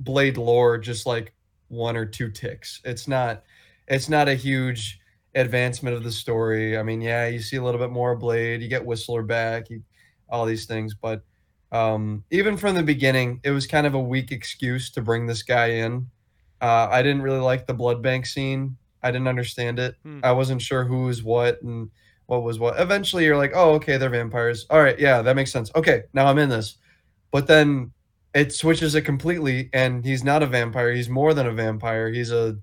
Blade 0.00 0.38
lore 0.38 0.78
just 0.78 1.06
like 1.06 1.32
one 1.68 1.96
or 1.96 2.06
two 2.06 2.30
ticks. 2.30 2.80
It's 2.84 3.08
not 3.08 3.42
it's 3.88 4.08
not 4.08 4.28
a 4.28 4.34
huge 4.34 5.00
advancement 5.34 5.96
of 5.96 6.02
the 6.02 6.12
story. 6.12 6.76
I 6.76 6.82
mean, 6.82 7.00
yeah, 7.00 7.26
you 7.26 7.40
see 7.40 7.56
a 7.56 7.62
little 7.62 7.80
bit 7.80 7.90
more 7.90 8.16
Blade, 8.16 8.62
you 8.62 8.68
get 8.68 8.84
Whistler 8.84 9.22
back, 9.22 9.70
you, 9.70 9.82
all 10.28 10.46
these 10.46 10.66
things, 10.66 10.94
but 10.94 11.22
um, 11.72 12.24
even 12.30 12.56
from 12.56 12.74
the 12.74 12.82
beginning, 12.82 13.40
it 13.44 13.50
was 13.50 13.66
kind 13.66 13.86
of 13.86 13.94
a 13.94 14.00
weak 14.00 14.32
excuse 14.32 14.90
to 14.90 15.02
bring 15.02 15.26
this 15.26 15.42
guy 15.42 15.66
in. 15.66 16.06
Uh, 16.60 16.88
I 16.90 17.02
didn't 17.02 17.22
really 17.22 17.40
like 17.40 17.66
the 17.66 17.74
blood 17.74 18.02
bank 18.02 18.26
scene. 18.26 18.76
I 19.02 19.10
didn't 19.10 19.28
understand 19.28 19.78
it. 19.78 19.94
Hmm. 20.02 20.20
I 20.22 20.32
wasn't 20.32 20.62
sure 20.62 20.84
who 20.84 21.04
was 21.04 21.22
what 21.22 21.60
and 21.62 21.90
what 22.26 22.42
was 22.42 22.58
what. 22.58 22.80
Eventually, 22.80 23.24
you're 23.24 23.36
like, 23.36 23.52
oh, 23.54 23.74
okay, 23.74 23.98
they're 23.98 24.10
vampires. 24.10 24.66
All 24.70 24.82
right, 24.82 24.98
yeah, 24.98 25.22
that 25.22 25.36
makes 25.36 25.52
sense. 25.52 25.70
Okay, 25.76 26.04
now 26.12 26.26
I'm 26.26 26.38
in 26.38 26.48
this. 26.48 26.76
But 27.30 27.46
then 27.46 27.92
it 28.36 28.52
switches 28.52 28.94
it 28.94 29.02
completely, 29.02 29.70
and 29.72 30.04
he's 30.04 30.22
not 30.22 30.42
a 30.42 30.46
vampire. 30.46 30.92
He's 30.92 31.08
more 31.08 31.32
than 31.32 31.46
a 31.46 31.52
vampire. 31.52 32.10
He's 32.10 32.30
a, 32.30 32.58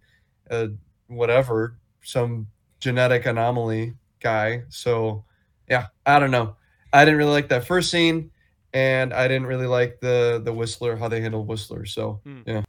a 0.52 0.70
whatever, 1.08 1.80
some 2.04 2.46
genetic 2.80 3.26
anomaly 3.26 3.96
guy. 4.20 4.66
So, 4.70 5.26
yeah, 5.68 5.88
I 6.06 6.20
don't 6.20 6.30
know. 6.30 6.58
I 6.94 7.04
didn't 7.06 7.18
really 7.18 7.32
like 7.32 7.50
that 7.50 7.66
first 7.66 7.90
scene, 7.90 8.30
and 8.72 9.16
I 9.16 9.28
didn't 9.28 9.48
really 9.48 9.66
like 9.66 10.00
the 10.00 10.40
the 10.46 10.54
Whistler 10.54 10.96
how 10.96 11.08
they 11.08 11.22
handled 11.22 11.48
Whistler. 11.48 11.88
So, 11.88 12.22
hmm. 12.24 12.42
yeah. 12.46 12.62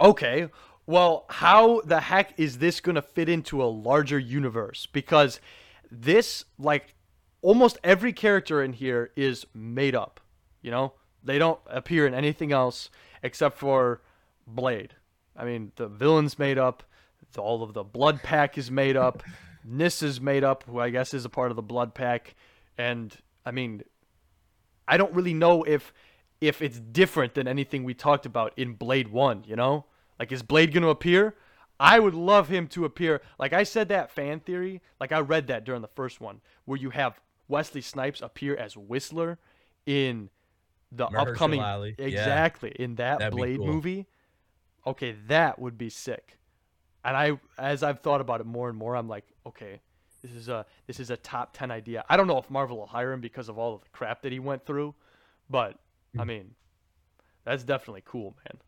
Okay. 0.00 0.48
Well, 0.86 1.26
how 1.30 1.80
the 1.80 2.00
heck 2.00 2.38
is 2.38 2.58
this 2.58 2.80
going 2.80 2.94
to 2.94 3.02
fit 3.02 3.28
into 3.28 3.60
a 3.60 3.66
larger 3.66 4.20
universe? 4.20 4.86
Because 4.92 5.40
this, 5.90 6.44
like, 6.58 6.94
almost 7.40 7.78
every 7.82 8.12
character 8.12 8.62
in 8.62 8.72
here 8.72 9.10
is 9.16 9.46
made 9.52 9.96
up. 9.96 10.20
You 10.60 10.70
know, 10.70 10.92
they 11.24 11.38
don't 11.38 11.60
appear 11.66 12.06
in 12.06 12.14
anything 12.14 12.52
else 12.52 12.90
except 13.22 13.58
for 13.58 14.00
Blade. 14.46 14.94
I 15.36 15.44
mean, 15.44 15.72
the 15.76 15.88
villain's 15.88 16.38
made 16.38 16.58
up. 16.58 16.82
All 17.38 17.62
of 17.62 17.72
the 17.72 17.84
Blood 17.84 18.22
Pack 18.22 18.58
is 18.58 18.70
made 18.70 18.96
up. 18.96 19.22
Nis 19.64 20.02
is 20.02 20.20
made 20.20 20.44
up, 20.44 20.64
who 20.64 20.80
I 20.80 20.90
guess 20.90 21.14
is 21.14 21.24
a 21.24 21.28
part 21.28 21.50
of 21.50 21.56
the 21.56 21.62
Blood 21.62 21.94
Pack. 21.94 22.34
And 22.76 23.16
I 23.46 23.52
mean, 23.52 23.82
I 24.86 24.96
don't 24.96 25.14
really 25.14 25.34
know 25.34 25.62
if 25.62 25.92
if 26.40 26.60
it's 26.60 26.80
different 26.80 27.34
than 27.34 27.46
anything 27.46 27.84
we 27.84 27.94
talked 27.94 28.26
about 28.26 28.52
in 28.56 28.74
Blade 28.74 29.08
1, 29.08 29.44
you 29.46 29.54
know? 29.54 29.84
Like 30.18 30.32
is 30.32 30.42
Blade 30.42 30.72
going 30.72 30.82
to 30.82 30.88
appear? 30.88 31.36
I 31.78 31.98
would 31.98 32.14
love 32.14 32.48
him 32.48 32.66
to 32.68 32.84
appear. 32.84 33.22
Like 33.38 33.52
I 33.52 33.62
said 33.62 33.88
that 33.88 34.10
fan 34.10 34.40
theory, 34.40 34.80
like 35.00 35.12
I 35.12 35.20
read 35.20 35.46
that 35.46 35.64
during 35.64 35.82
the 35.82 35.88
first 35.88 36.20
one 36.20 36.40
where 36.64 36.78
you 36.78 36.90
have 36.90 37.20
Wesley 37.48 37.80
Snipes 37.80 38.20
appear 38.20 38.56
as 38.56 38.76
Whistler 38.76 39.38
in 39.86 40.30
the 40.94 41.06
Mahershala 41.06 41.28
upcoming 41.28 41.60
Ali, 41.60 41.94
yeah. 41.98 42.04
exactly 42.04 42.72
in 42.78 42.96
that 42.96 43.18
That'd 43.18 43.34
Blade 43.34 43.58
cool. 43.58 43.66
movie. 43.66 44.06
Okay, 44.86 45.16
that 45.28 45.58
would 45.58 45.78
be 45.78 45.88
sick. 45.88 46.38
And 47.04 47.16
I, 47.16 47.38
as 47.58 47.82
I've 47.82 48.00
thought 48.00 48.20
about 48.20 48.40
it 48.40 48.46
more 48.46 48.68
and 48.68 48.78
more, 48.78 48.94
I'm 48.94 49.08
like, 49.08 49.24
okay, 49.46 49.80
this 50.22 50.32
is 50.32 50.48
a 50.48 50.66
this 50.86 51.00
is 51.00 51.10
a 51.10 51.16
top 51.16 51.56
ten 51.56 51.70
idea. 51.70 52.04
I 52.08 52.16
don't 52.16 52.26
know 52.26 52.38
if 52.38 52.48
Marvel 52.50 52.76
will 52.76 52.86
hire 52.86 53.12
him 53.12 53.20
because 53.20 53.48
of 53.48 53.58
all 53.58 53.74
of 53.74 53.82
the 53.82 53.88
crap 53.90 54.22
that 54.22 54.32
he 54.32 54.38
went 54.38 54.64
through, 54.66 54.94
but 55.50 55.78
Hmm. 56.14 56.20
I 56.20 56.24
mean, 56.24 56.54
that's 57.44 57.64
definitely 57.64 58.02
cool, 58.04 58.36
man. 58.44 58.60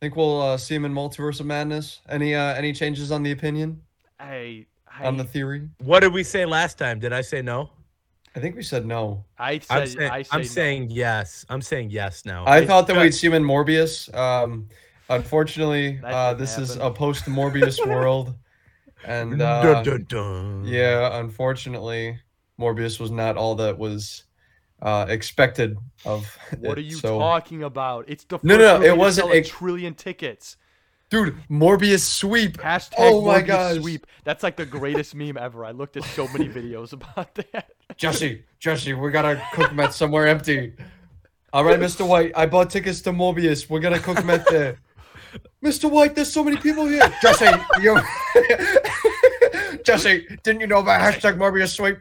Think 0.00 0.16
we'll 0.16 0.40
uh, 0.40 0.56
see 0.56 0.74
him 0.74 0.84
in 0.84 0.92
Multiverse 0.92 1.40
of 1.40 1.46
Madness? 1.46 2.00
Any 2.08 2.34
uh, 2.34 2.54
any 2.54 2.72
changes 2.72 3.12
on 3.12 3.22
the 3.22 3.30
opinion 3.30 3.82
I, 4.18 4.66
I, 4.88 5.06
on 5.06 5.16
the 5.16 5.24
theory? 5.24 5.68
What 5.78 6.00
did 6.00 6.12
we 6.12 6.24
say 6.24 6.44
last 6.44 6.78
time? 6.78 6.98
Did 6.98 7.12
I 7.12 7.20
say 7.20 7.42
no? 7.42 7.70
I 8.34 8.40
think 8.40 8.56
we 8.56 8.62
said 8.62 8.86
no. 8.86 9.24
I 9.38 9.58
say, 9.58 9.66
I'm, 9.74 9.86
saying, 9.86 10.10
I 10.10 10.22
say 10.22 10.28
I'm 10.32 10.40
no. 10.40 10.46
saying 10.46 10.90
yes. 10.90 11.44
I'm 11.48 11.60
saying 11.62 11.90
yes 11.90 12.24
now. 12.24 12.44
I 12.44 12.58
It's 12.58 12.66
thought 12.66 12.86
that 12.86 12.96
we'd 12.96 13.12
see 13.12 13.26
him 13.26 13.34
in 13.34 13.42
Morbius. 13.44 14.12
Um, 14.14 14.68
unfortunately, 15.10 16.00
uh, 16.02 16.30
didn't 16.30 16.40
this 16.40 16.58
is 16.58 16.76
a 16.76 16.90
post 16.90 17.24
Morbius 17.26 17.84
world, 17.86 18.34
and 19.04 19.40
uh, 19.42 19.82
dun, 19.82 20.04
dun. 20.08 20.64
yeah, 20.64 21.18
unfortunately, 21.20 22.18
Morbius 22.58 22.98
was 22.98 23.10
not 23.10 23.36
all 23.36 23.54
that 23.56 23.76
was 23.78 24.24
uh, 24.80 25.04
expected 25.08 25.76
of. 26.06 26.24
What 26.58 26.78
it, 26.78 26.82
are 26.82 26.84
you 26.84 26.96
so- 26.96 27.18
talking 27.18 27.62
about? 27.64 28.06
It's 28.08 28.24
the 28.24 28.38
first 28.38 28.44
No, 28.44 28.56
no, 28.56 28.78
movie 28.78 28.88
it 28.88 28.96
wasn't 28.96 29.28
a 29.30 29.38
a- 29.38 29.44
trillion 29.44 29.94
tickets. 29.94 30.56
Dude? 31.12 31.36
Morbius 31.50 32.00
sweep. 32.00 32.56
Hashtag 32.56 32.94
Oh 32.98 33.20
my 33.20 33.42
Morbius 33.42 33.46
gosh. 33.46 33.76
sweep. 33.76 34.06
That's 34.24 34.42
like 34.42 34.56
the 34.56 34.64
greatest 34.64 35.14
meme 35.14 35.36
ever. 35.36 35.62
I 35.64 35.70
looked 35.72 35.98
at 35.98 36.04
so 36.04 36.26
many 36.28 36.48
videos 36.48 36.92
about 36.98 37.34
that. 37.34 37.72
Jesse, 37.98 38.42
Jesse, 38.58 38.94
we 38.94 39.10
gotta 39.10 39.40
cook 39.52 39.72
at 39.74 39.92
somewhere 39.94 40.26
empty. 40.26 40.72
All 41.52 41.64
right, 41.64 41.78
Mr. 41.78 42.08
White, 42.08 42.32
I 42.34 42.46
bought 42.46 42.70
tickets 42.70 43.02
to 43.02 43.12
Morbius. 43.12 43.68
We're 43.68 43.80
gonna 43.80 43.98
cook 43.98 44.24
at 44.24 44.46
there. 44.48 44.78
Mr. 45.64 45.90
White, 45.90 46.14
there's 46.14 46.32
so 46.32 46.42
many 46.42 46.56
people 46.56 46.86
here. 46.86 47.06
Jesse, 47.20 47.44
you. 47.82 48.00
Jesse, 49.84 50.26
didn't 50.42 50.60
you 50.60 50.66
know 50.66 50.78
about 50.78 51.00
hashtag 51.00 51.36
Morbius 51.36 51.74
sweep? 51.74 51.98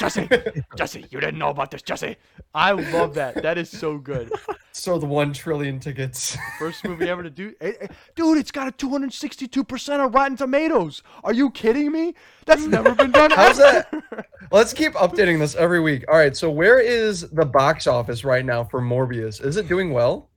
Jesse, 0.00 0.28
Jesse, 0.76 1.06
you 1.10 1.20
didn't 1.20 1.38
know 1.38 1.48
about 1.50 1.70
this, 1.70 1.82
Jesse. 1.82 2.16
I 2.54 2.72
love 2.72 3.14
that. 3.14 3.42
That 3.42 3.58
is 3.58 3.70
so 3.70 3.98
good. 3.98 4.32
So 4.72 4.98
the 4.98 5.06
one 5.06 5.32
trillion 5.32 5.78
tickets. 5.80 6.36
First 6.58 6.84
movie 6.84 7.08
ever 7.08 7.22
to 7.22 7.30
do. 7.30 7.54
eh, 7.60 7.72
eh, 7.80 7.86
Dude, 8.14 8.38
it's 8.38 8.50
got 8.50 8.68
a 8.68 8.72
262% 8.72 10.04
of 10.04 10.14
Rotten 10.14 10.36
Tomatoes. 10.36 11.02
Are 11.22 11.32
you 11.32 11.50
kidding 11.50 11.92
me? 11.92 12.14
That's 12.46 12.66
never 12.66 12.94
been 12.94 13.12
done. 13.12 13.30
How's 13.34 13.60
ever. 13.60 14.02
Let's 14.50 14.72
keep 14.72 14.92
updating 14.94 15.38
this 15.38 15.54
every 15.54 15.80
week. 15.80 16.04
All 16.08 16.16
right, 16.16 16.36
so 16.36 16.50
where 16.50 16.78
is 16.80 17.28
the 17.30 17.46
box 17.46 17.86
office 17.86 18.24
right 18.24 18.44
now 18.44 18.64
for 18.64 18.80
Morbius? 18.80 19.44
Is 19.44 19.56
it 19.56 19.68
doing 19.68 19.92
well? 19.92 20.30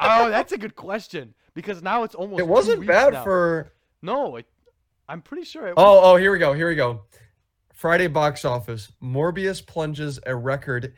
oh, 0.00 0.28
that's 0.30 0.52
a 0.52 0.58
good 0.58 0.76
question. 0.76 1.34
Because 1.54 1.82
now 1.82 2.02
it's 2.02 2.14
almost. 2.16 2.40
It 2.40 2.48
wasn't 2.48 2.86
bad 2.86 3.12
now. 3.12 3.22
for. 3.22 3.72
No, 4.02 4.36
it, 4.36 4.46
I'm 5.08 5.20
pretty 5.22 5.44
sure. 5.44 5.66
It 5.68 5.74
Oh, 5.76 6.00
oh, 6.12 6.16
here 6.16 6.32
we 6.32 6.38
go. 6.38 6.52
Here 6.52 6.68
we 6.68 6.74
go. 6.76 7.02
Friday 7.74 8.06
box 8.06 8.44
office. 8.44 8.90
Morbius 9.02 9.64
plunges 9.64 10.18
a 10.26 10.34
record 10.34 10.94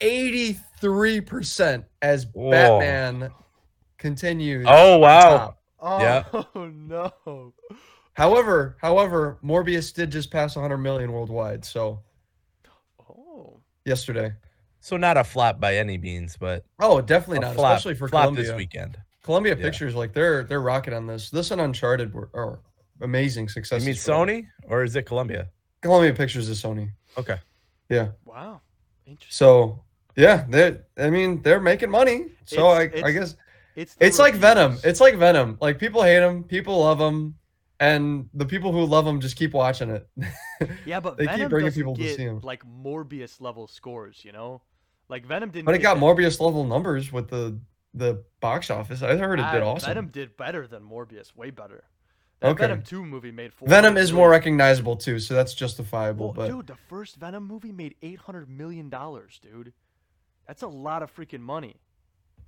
83% 0.00 1.84
as 2.02 2.26
Whoa. 2.32 2.50
Batman 2.50 3.30
continues. 3.98 4.66
Oh 4.68 4.98
wow. 4.98 5.56
Oh 5.80 5.98
Yeah. 6.00 6.24
no. 6.54 7.52
However, 8.14 8.76
however, 8.80 9.38
Morbius 9.44 9.92
did 9.94 10.10
just 10.10 10.30
pass 10.30 10.56
100 10.56 10.78
million 10.78 11.12
worldwide. 11.12 11.64
So 11.64 12.00
Oh. 13.08 13.60
yesterday. 13.84 14.32
So 14.80 14.96
not 14.96 15.16
a 15.16 15.24
flop 15.24 15.58
by 15.60 15.76
any 15.76 15.98
means, 15.98 16.36
but 16.36 16.64
Oh, 16.78 17.00
definitely 17.00 17.38
a 17.38 17.40
not, 17.40 17.54
flop, 17.54 17.76
especially 17.76 17.94
for 17.96 18.08
flop 18.08 18.22
Columbia. 18.24 18.44
this 18.44 18.54
weekend. 18.54 18.98
Columbia 19.24 19.56
Yeah. 19.56 19.62
Pictures, 19.62 19.94
like 19.94 20.12
they're 20.12 20.44
they're 20.44 20.60
rocking 20.60 20.94
on 20.94 21.06
this. 21.06 21.30
This 21.30 21.50
and 21.50 21.60
Uncharted 21.60 22.14
were 22.14 22.30
are 22.34 22.60
amazing 23.00 23.48
success. 23.48 23.82
You 23.82 23.86
mean 23.86 23.96
for 23.96 24.10
them. 24.26 24.28
Sony 24.28 24.46
or 24.68 24.82
is 24.84 24.96
it 24.96 25.02
Columbia? 25.06 25.48
Columbia 25.82 26.12
Pictures 26.14 26.48
is 26.48 26.62
Sony. 26.62 26.90
Okay. 27.16 27.38
Yeah. 27.88 28.08
Wow. 28.24 28.60
Interesting. 29.06 29.30
So 29.30 29.82
yeah, 30.16 30.44
they 30.48 30.78
I 30.98 31.10
mean 31.10 31.42
they're 31.42 31.60
making 31.60 31.90
money. 31.90 32.26
So 32.46 32.68
I 32.68 32.82
It's- 32.84 33.04
I 33.04 33.10
guess 33.12 33.36
It's 33.76 33.94
the 33.94 34.06
it's 34.06 34.18
like 34.18 34.34
Venom. 34.34 34.78
It's 34.84 35.00
like 35.00 35.14
Venom. 35.16 35.56
Like 35.60 35.78
people 35.78 36.02
hate 36.02 36.22
him, 36.22 36.42
people 36.44 36.80
love 36.80 37.00
him, 37.00 37.36
and 37.78 38.28
the 38.34 38.44
people 38.44 38.72
who 38.72 38.84
love 38.84 39.06
him 39.06 39.20
just 39.20 39.36
keep 39.36 39.52
watching 39.54 39.90
it. 39.90 40.08
yeah, 40.84 40.98
but 40.98 41.16
they 41.16 41.26
keep 41.28 41.48
bringing 41.48 41.68
doesn't 41.68 41.74
people 41.80 41.94
to 41.96 42.02
see 42.02 42.16
see 42.16 42.24
'em. 42.26 42.40
like 42.42 42.64
Morbius 42.66 43.40
level 43.40 43.68
scores. 43.68 44.24
You 44.24 44.32
know, 44.32 44.62
like 45.08 45.24
Venom 45.24 45.50
didn't. 45.50 45.66
but 45.66 45.74
it 45.76 45.78
got 45.78 45.94
that- 45.94 46.02
Morbius 46.02 46.40
level 46.40 46.64
numbers 46.64 47.12
with 47.12 47.28
the 47.28 47.58
the 47.94 48.22
box 48.40 48.68
office. 48.70 49.00
I 49.02 49.16
heard 49.16 49.38
it 49.40 49.44
did 49.52 49.62
Ah, 49.62 49.66
awesome. 49.72 49.88
Venom 49.88 50.08
did 50.08 50.36
better 50.36 50.66
than 50.66 50.82
Morbius. 50.82 51.34
Way 51.36 51.50
better. 51.50 51.84
That 52.40 52.50
Okay. 52.50 52.62
Venom 52.68 52.82
2 52.82 53.04
movie 53.04 53.32
made 53.32 53.52
four. 53.52 53.66
Venom 53.68 53.96
is 53.96 54.12
more 54.12 54.30
recognizable 54.30 54.96
too, 54.96 55.18
so 55.18 55.34
that's 55.34 55.54
justifiable. 55.54 56.26
Well, 56.26 56.34
but 56.34 56.48
dude, 56.48 56.66
the 56.68 56.76
first 56.88 57.16
Venom 57.16 57.44
movie 57.46 57.72
made 57.72 57.96
eight 58.02 58.20
hundred 58.20 58.48
million 58.48 58.88
dollars, 58.88 59.40
dude. 59.42 59.72
That's 60.46 60.62
a 60.62 60.68
lot 60.68 61.02
of 61.02 61.14
freaking 61.14 61.40
money 61.40 61.76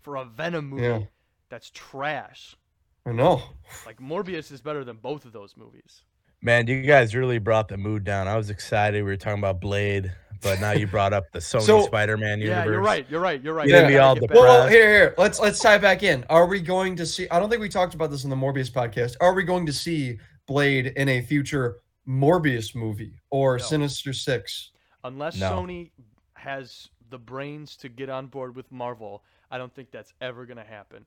for 0.01 0.16
a 0.16 0.24
Venom 0.24 0.66
movie 0.68 0.82
Yeah. 0.84 1.01
that's 1.49 1.70
trash. 1.74 2.57
I 3.05 3.12
know. 3.12 3.43
Like 3.84 3.99
Morbius 3.99 4.53
is 4.53 4.61
better 4.61 4.84
than 4.84 4.97
both 4.99 5.24
of 5.24 5.32
those 5.32 5.57
movies. 5.57 6.03
Man, 6.43 6.66
you 6.66 6.82
guys 6.82 7.14
really 7.14 7.38
brought 7.38 7.68
the 7.68 7.76
mood 7.76 8.05
down. 8.05 8.26
I 8.26 8.36
was 8.36 8.49
excited. 8.51 9.05
We 9.05 9.11
were 9.11 9.16
talking 9.16 9.38
about 9.41 9.61
Blade, 9.61 10.11
but 10.41 10.59
now 10.59 10.72
you 10.72 10.86
brought 10.86 11.12
up 11.12 11.24
the 11.32 11.38
Sony 11.41 11.62
So- 11.62 11.82
Spider-Man 11.82 12.41
universe. 12.41 12.64
Yeah, 12.66 12.70
you're 12.72 12.80
right. 12.80 13.07
You're 13.11 13.20
right. 13.20 13.43
You're 13.43 13.55
right. 13.55 13.68
You're 13.68 13.76
We 13.78 13.82
gonna 13.82 13.93
be 13.95 13.99
all 13.99 14.14
get 14.14 14.28
back- 14.28 14.30
Well, 14.36 14.45
well, 14.45 14.62
Brad. 14.62 14.72
here, 14.72 14.88
here. 14.91 15.14
Let's 15.18 15.38
let's 15.38 15.59
tie 15.61 15.76
back 15.78 16.03
in. 16.03 16.24
Are 16.30 16.47
we 16.47 16.61
going 16.61 16.97
to 16.97 17.05
see? 17.05 17.28
I 17.30 17.38
don't 17.38 17.51
think 17.51 17.61
we 17.61 17.68
talked 17.68 17.95
about 17.95 18.11
this 18.11 18.24
in 18.24 18.30
the 18.30 18.36
Morbius 18.36 18.70
podcast. 18.70 19.16
Are 19.20 19.34
we 19.34 19.43
going 19.45 19.66
to 19.66 19.72
see 19.72 20.18
Blade 20.47 20.86
in 20.97 21.09
a 21.11 21.20
future 21.20 21.76
Morbius 22.09 22.74
movie 22.74 23.20
or 23.30 23.59
No. 23.59 23.62
Sinister 23.64 24.12
Six? 24.14 24.70
Unless 25.05 25.36
No. 25.38 25.51
Sony 25.53 25.91
has 26.34 26.88
the 27.11 27.18
brains 27.18 27.76
to 27.76 27.88
get 27.91 28.09
on 28.09 28.26
board 28.28 28.57
with 28.57 28.70
Marvel, 28.72 29.24
I 29.51 29.59
don't 29.59 29.74
think 29.74 29.91
that's 29.91 30.14
ever 30.22 30.47
gonna 30.47 30.64
happen. 30.64 31.05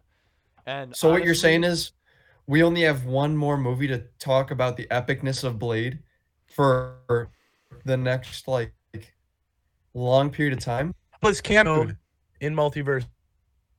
And 0.68 0.96
So 0.96 1.10
what 1.10 1.18
you're 1.22 1.30
honestly, 1.30 1.42
saying 1.42 1.64
is, 1.64 1.92
we 2.48 2.64
only 2.64 2.82
have 2.82 3.06
one 3.06 3.36
more 3.38 3.58
movie 3.58 3.88
to 3.88 4.00
talk 4.20 4.52
about 4.52 4.78
the 4.78 4.86
epicness 4.88 5.44
of 5.44 5.60
Blade 5.60 6.00
for 6.48 7.30
the 7.86 7.98
next 7.98 8.48
like 8.48 8.74
long 9.94 10.30
period 10.30 10.54
of 10.54 10.60
time. 10.60 10.94
was 11.22 11.42
cameoed 11.42 11.98
in 12.42 12.56
multiverse. 12.56 13.06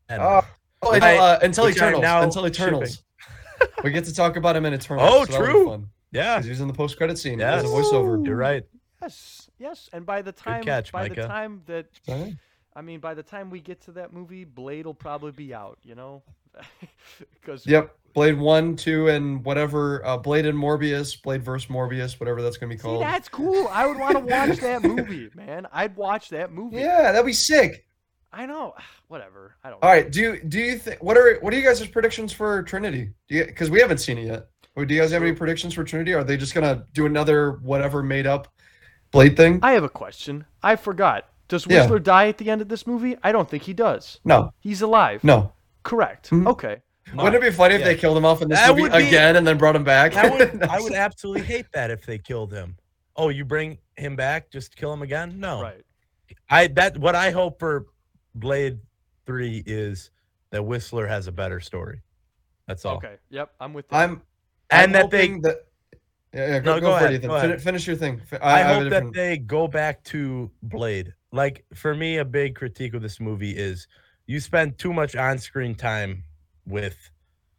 And 0.09 0.23
Oh, 0.23 0.43
I- 0.83 1.17
uh, 1.17 1.39
until 1.43 1.65
I'm 1.65 1.71
Eternals. 1.73 2.03
now 2.03 2.23
Until 2.23 2.47
Eternals. 2.47 3.03
we 3.85 3.91
get 3.91 4.05
to 4.05 4.15
talk 4.15 4.37
about 4.37 4.57
him 4.57 4.65
in 4.67 4.75
Eternals. 4.75 5.09
Oh, 5.13 5.25
so 5.25 5.37
true. 5.45 5.67
fun, 5.67 5.89
yeah, 6.13 6.37
'cause 6.37 6.45
he 6.45 6.51
was 6.51 6.61
in 6.61 6.69
the 6.69 6.75
post 6.75 6.97
credit 6.97 7.19
scene 7.19 7.41
as 7.41 7.65
a 7.65 7.67
voiceover. 7.67 8.25
you're 8.27 8.37
right. 8.37 8.65
Yes, 9.03 9.51
yes. 9.59 9.91
And 9.93 10.07
by 10.07 10.23
the 10.23 10.33
time, 10.33 10.63
catch, 10.65 10.91
by 10.93 11.09
the 11.09 11.15
time 11.17 11.63
that 11.67 11.87
Alright. 12.09 12.35
I 12.77 12.81
mean, 12.83 13.01
by 13.01 13.15
the 13.15 13.23
time 13.23 13.51
we 13.51 13.61
get 13.61 13.81
to 13.83 13.93
that 13.93 14.13
movie, 14.13 14.45
Blade 14.45 14.85
will 14.87 14.95
probably 14.95 15.31
be 15.33 15.53
out. 15.55 15.79
You 15.83 15.95
know, 15.95 16.23
because 17.35 17.67
Yep. 17.67 17.95
Blade 18.15 18.39
one, 18.39 18.77
two, 18.77 19.09
and 19.09 19.45
whatever. 19.45 20.05
Uh, 20.07 20.17
Blade 20.17 20.47
and 20.47 20.57
Morbius, 20.57 21.21
Blade 21.21 21.43
versus 21.45 21.69
Morbius, 21.69 22.19
whatever 22.21 22.41
that's 22.43 22.57
gonna 22.57 22.73
be 22.73 22.79
called. 22.79 23.01
See, 23.01 23.05
that's 23.05 23.29
cool. 23.29 23.69
I 23.73 23.87
would 23.87 23.99
want 23.99 24.15
to 24.17 24.21
watch 24.21 24.59
that 24.61 24.83
movie, 24.85 25.31
man. 25.35 25.67
I'd 25.73 25.97
watch 25.97 26.29
that 26.31 26.53
movie. 26.53 26.77
Yeah, 26.79 27.11
that'd 27.13 27.27
be 27.27 27.33
sick. 27.33 27.87
I 28.33 28.47
know. 28.47 28.75
Whatever. 29.09 29.57
I 29.63 29.71
don't. 29.71 29.83
All 29.83 29.91
right. 29.91 30.11
Do 30.11 30.21
you 30.21 30.41
do 30.43 30.59
you 30.61 30.79
think 30.79 31.03
what 31.03 31.17
are 31.17 31.39
what 31.41 31.53
are 31.53 31.57
you 31.57 31.63
guys' 31.63 31.87
predictions 31.87 32.33
for 32.33 32.63
Trinity? 32.63 33.11
Do 33.29 33.45
because 33.47 33.69
we 33.71 33.81
haven't 33.81 33.99
seen 33.99 34.19
it 34.19 34.27
yet. 34.27 34.49
Or 34.77 34.85
do 34.85 34.93
you 34.95 35.01
guys 35.01 35.13
have 35.13 35.23
any 35.23 35.33
predictions 35.33 35.75
for 35.75 35.85
Trinity? 35.85 36.15
Are 36.15 36.25
they 36.25 36.37
just 36.37 36.55
gonna 36.55 36.85
do 36.95 37.07
another 37.07 37.53
whatever 37.63 38.03
made 38.03 38.27
up 38.27 38.49
Blade 39.13 39.37
thing? 39.37 39.61
I 39.63 39.73
have 39.73 39.85
a 39.85 39.89
question. 39.89 40.47
I 40.63 40.77
forgot. 40.77 41.29
Does 41.49 41.67
Yeah. 41.67 41.81
Whistler 41.81 41.99
die 41.99 42.29
at 42.29 42.39
the 42.39 42.51
end 42.51 42.61
of 42.63 42.69
this 42.69 42.87
movie? 42.87 43.17
I 43.23 43.31
don't 43.33 43.49
think 43.49 43.65
he 43.65 43.73
does. 43.73 44.19
No, 44.25 44.53
He's 44.61 44.83
alive. 44.83 45.23
no. 45.23 45.53
Correct. 45.85 46.31
Mhm. 46.31 46.47
Okay. 46.49 46.79
Wouldn't 47.15 47.35
it 47.35 47.41
be 47.43 47.51
funny 47.51 47.75
if 47.75 47.85
they 47.85 47.95
killed 47.97 48.17
him 48.17 48.25
off 48.25 48.41
in 48.43 48.49
this 48.49 48.59
That 48.59 48.71
movie 48.71 48.83
would 48.83 48.93
be- 48.93 49.07
again 49.09 49.37
and 49.37 49.47
then 49.47 49.59
brought 49.59 49.77
him 49.77 49.85
back? 49.85 50.15
I 50.17 50.29
would, 50.31 50.63
I 50.63 50.81
would 50.81 50.95
absolutely 50.95 51.43
hate 51.43 51.67
that 51.73 51.91
if 51.91 52.07
they 52.07 52.19
killed 52.19 52.53
him. 52.53 52.77
Oh, 53.17 53.29
you 53.29 53.45
bring 53.45 53.79
him 53.97 54.17
back 54.17 54.51
just 54.51 54.75
kill 54.75 54.93
him 54.93 55.03
again? 55.03 55.39
No. 55.39 55.63
Right. 55.63 55.83
I 56.51 56.67
that 56.69 56.97
what 56.99 57.15
I 57.15 57.31
hope 57.31 57.59
for 57.59 57.87
Blade 58.35 58.79
Three 59.27 59.63
is 59.67 60.11
that 60.51 60.63
Whistler 60.65 61.07
has 61.07 61.27
a 61.27 61.33
better 61.33 61.61
story. 61.61 62.01
That's 62.67 62.85
all. 62.85 62.97
Okay. 62.97 63.17
Yep. 63.31 63.51
I'm 63.61 63.73
with 63.75 63.89
that. 63.89 63.97
I'm 63.97 64.23
And 64.71 64.97
I'm 64.97 65.03
that 65.03 65.11
they- 65.11 65.29
that. 65.41 65.57
Yeah, 66.33 66.49
yeah, 66.49 66.59
go, 66.59 66.75
No, 66.75 66.81
go, 66.81 66.87
go 66.87 66.93
for 66.99 67.05
ahead, 67.05 67.13
it, 67.13 67.17
Ethan. 67.19 67.29
go 67.31 67.41
Fin- 67.41 67.51
ahead. 67.51 67.63
finish 67.63 67.87
your 67.87 67.95
thing. 67.95 68.21
Fi- 68.29 68.39
I, 68.43 68.59
have 68.59 68.71
a 68.71 68.81
hope 68.81 68.91
that 68.91 69.13
they 69.13 69.39
go 69.39 69.69
back 69.69 70.03
to 70.05 70.51
Blade. 70.65 71.15
Like 71.31 71.65
for 71.75 71.95
me, 71.95 72.17
a 72.17 72.25
big 72.25 72.57
critique 72.57 72.93
of 72.95 73.03
this 73.03 73.21
movie 73.21 73.53
is 73.53 73.87
you 74.27 74.41
spend 74.41 74.77
too 74.77 74.93
much 74.93 75.15
on-screen 75.15 75.77
time 75.77 76.25
with 76.67 76.97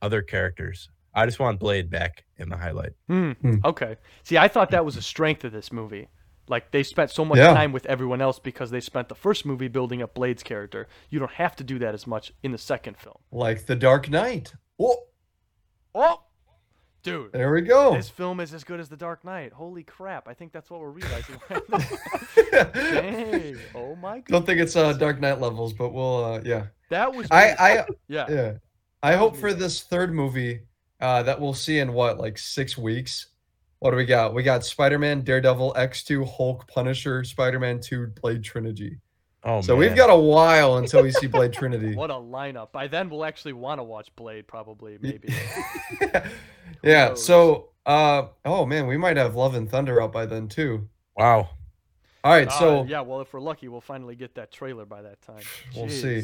other 0.01 0.21
characters. 0.21 0.89
I 1.13 1.25
just 1.25 1.39
want 1.39 1.59
Blade 1.59 1.89
back 1.89 2.25
in 2.37 2.49
the 2.49 2.57
highlight. 2.57 2.91
Hmm. 3.07 3.31
Hmm. 3.31 3.55
Okay. 3.63 3.95
See, 4.23 4.37
I 4.37 4.47
thought 4.49 4.71
that 4.71 4.83
was 4.85 4.97
a 4.97 5.01
strength 5.01 5.43
of 5.45 5.51
this 5.53 5.71
movie. 5.71 6.09
Like 6.47 6.71
they 6.71 6.83
spent 6.83 7.09
so 7.09 7.23
much 7.25 7.37
Yeah. 7.37 7.53
time 7.53 7.71
with 7.71 7.85
everyone 7.87 8.21
else 8.21 8.37
because 8.37 8.69
they 8.69 8.79
spent 8.81 9.09
the 9.09 9.15
first 9.15 9.45
movie 9.45 9.67
building 9.69 10.01
up 10.03 10.13
Blade's 10.13 10.43
character. 10.43 10.87
You 11.09 11.17
don't 11.19 11.31
have 11.31 11.55
to 11.55 11.63
do 11.63 11.79
that 11.79 11.93
as 11.95 12.05
much 12.05 12.33
in 12.43 12.51
the 12.51 12.57
second 12.57 12.97
film. 12.97 13.15
like 13.31 13.65
the 13.65 13.75
Dark 13.75 14.09
Knight. 14.09 14.53
Oh, 14.79 14.97
Oh, 15.95 16.21
Dude, 17.03 17.31
There 17.33 17.53
we 17.53 17.61
go. 17.61 17.93
this 17.95 18.09
film 18.09 18.39
is 18.39 18.51
as 18.53 18.63
good 18.63 18.79
as 18.79 18.89
The 18.89 18.97
Dark 18.97 19.23
Knight. 19.23 19.53
Holy 19.53 19.83
crap! 19.83 20.27
I 20.27 20.33
think 20.33 20.51
that's 20.51 20.69
what 20.71 20.79
we're 20.81 20.89
realizing. 20.89 21.35
Dang! 22.73 23.57
Oh 23.75 23.95
my 23.95 24.15
god! 24.19 24.25
Don't 24.27 24.45
think 24.45 24.59
it's 24.59 24.75
uh, 24.75 24.93
Dark 24.93 25.19
Knight 25.19 25.39
levels, 25.39 25.73
but 25.73 25.89
we'll 25.93 26.23
uh, 26.25 26.41
yeah. 26.43 26.65
That 26.89 27.13
was 27.13 27.27
I. 27.31 27.55
I 27.59 27.85
yeah. 28.07 28.25
yeah. 28.29 28.53
I 29.05 29.13
hope 29.13 29.37
for 29.37 29.53
this 29.53 29.83
third 29.83 30.15
movie 30.15 30.61
uh, 30.99 31.21
that 31.21 31.39
we'll 31.39 31.53
see 31.53 31.77
in 31.77 31.93
what 31.93 32.17
like 32.17 32.39
six 32.39 32.75
weeks. 32.75 33.27
What 33.77 33.91
do 33.91 33.97
we 33.97 34.05
got? 34.05 34.33
We 34.33 34.41
got 34.41 34.65
Spider-Man, 34.65 35.21
Daredevil, 35.21 35.75
X2, 35.77 36.27
Hulk, 36.27 36.67
Punisher, 36.67 37.23
Spider-Man 37.23 37.81
2, 37.81 38.07
Blade 38.19 38.43
Trinity. 38.43 38.97
Oh, 39.43 39.61
so 39.61 39.75
we've 39.75 39.95
got 39.95 40.09
a 40.09 40.15
while 40.15 40.77
until 40.77 41.03
we 41.03 41.11
see 41.11 41.27
Blade 41.27 41.53
Trinity. 41.53 41.93
What 41.95 42.09
a 42.09 42.15
lineup! 42.15 42.71
By 42.71 42.87
then, 42.87 43.11
we'll 43.11 43.25
actually 43.25 43.53
want 43.53 43.77
to 43.77 43.83
watch 43.83 44.09
Blade, 44.15 44.47
probably, 44.47 44.97
maybe. 45.01 45.31
yeah. 46.81 47.09
knows? 47.09 47.23
So, 47.23 47.69
uh, 47.85 48.23
oh 48.43 48.65
man, 48.65 48.87
we 48.87 48.97
might 48.97 49.17
have 49.17 49.35
Love 49.35 49.53
and 49.53 49.69
Thunder 49.69 50.01
out 50.01 50.13
by 50.13 50.25
then 50.25 50.47
too. 50.47 50.89
wow. 51.15 51.49
All 52.23 52.31
right. 52.31 52.47
Uh, 52.47 52.59
So 52.59 52.83
yeah, 52.85 53.01
well, 53.01 53.21
if 53.21 53.31
we're 53.31 53.39
lucky, 53.39 53.67
we'll 53.67 53.81
finally 53.81 54.15
get 54.15 54.33
that 54.33 54.51
trailer 54.51 54.83
by 54.85 55.03
that 55.03 55.21
time. 55.21 55.43
We'll 55.75 55.89
see. 55.89 56.23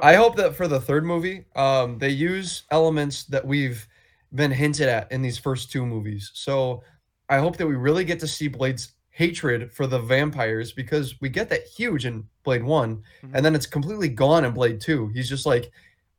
I 0.00 0.14
hope 0.14 0.36
that 0.36 0.54
for 0.54 0.68
the 0.68 0.80
third 0.80 1.04
movie, 1.04 1.44
um, 1.56 1.98
they 1.98 2.10
use 2.10 2.64
elements 2.70 3.24
that 3.24 3.44
we've 3.46 3.86
been 4.34 4.50
hinted 4.50 4.88
at 4.88 5.10
in 5.10 5.22
these 5.22 5.38
first 5.38 5.70
two 5.72 5.86
movies. 5.86 6.30
So 6.34 6.82
I 7.28 7.38
hope 7.38 7.56
that 7.56 7.66
we 7.66 7.74
really 7.74 8.04
get 8.04 8.20
to 8.20 8.26
see 8.26 8.48
Blade's 8.48 8.92
hatred 9.10 9.72
for 9.72 9.86
the 9.86 9.98
vampires 9.98 10.72
because 10.72 11.20
we 11.20 11.28
get 11.28 11.48
that 11.48 11.64
huge 11.64 12.06
in 12.06 12.24
Blade 12.44 12.62
One, 12.62 13.02
Mhm. 13.22 13.30
and 13.34 13.44
then 13.44 13.54
it's 13.54 13.66
completely 13.66 14.08
gone 14.08 14.44
in 14.44 14.52
Blade 14.52 14.80
Two. 14.80 15.08
He's 15.08 15.28
just 15.28 15.46
like, 15.46 15.70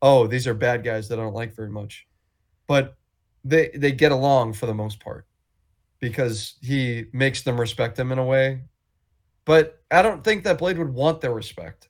oh, 0.02 0.26
these 0.26 0.46
are 0.46 0.54
bad 0.54 0.82
guys 0.84 1.08
that 1.08 1.18
I 1.18 1.22
don't 1.22 1.34
like 1.34 1.54
very 1.54 1.70
much, 1.70 2.06
but 2.66 2.96
they 3.44 3.70
they 3.74 3.92
get 3.92 4.12
along 4.12 4.52
for 4.54 4.66
the 4.66 4.74
most 4.74 5.00
part 5.00 5.26
because 6.00 6.56
he 6.60 7.06
makes 7.12 7.42
them 7.42 7.60
respect 7.60 7.98
him 7.98 8.10
in 8.12 8.18
a 8.18 8.24
way. 8.24 8.62
But 9.44 9.82
I 9.90 10.02
don't 10.02 10.22
think 10.24 10.44
that 10.44 10.58
Blade 10.58 10.78
would 10.78 10.92
want 10.92 11.20
their 11.20 11.32
respect. 11.32 11.88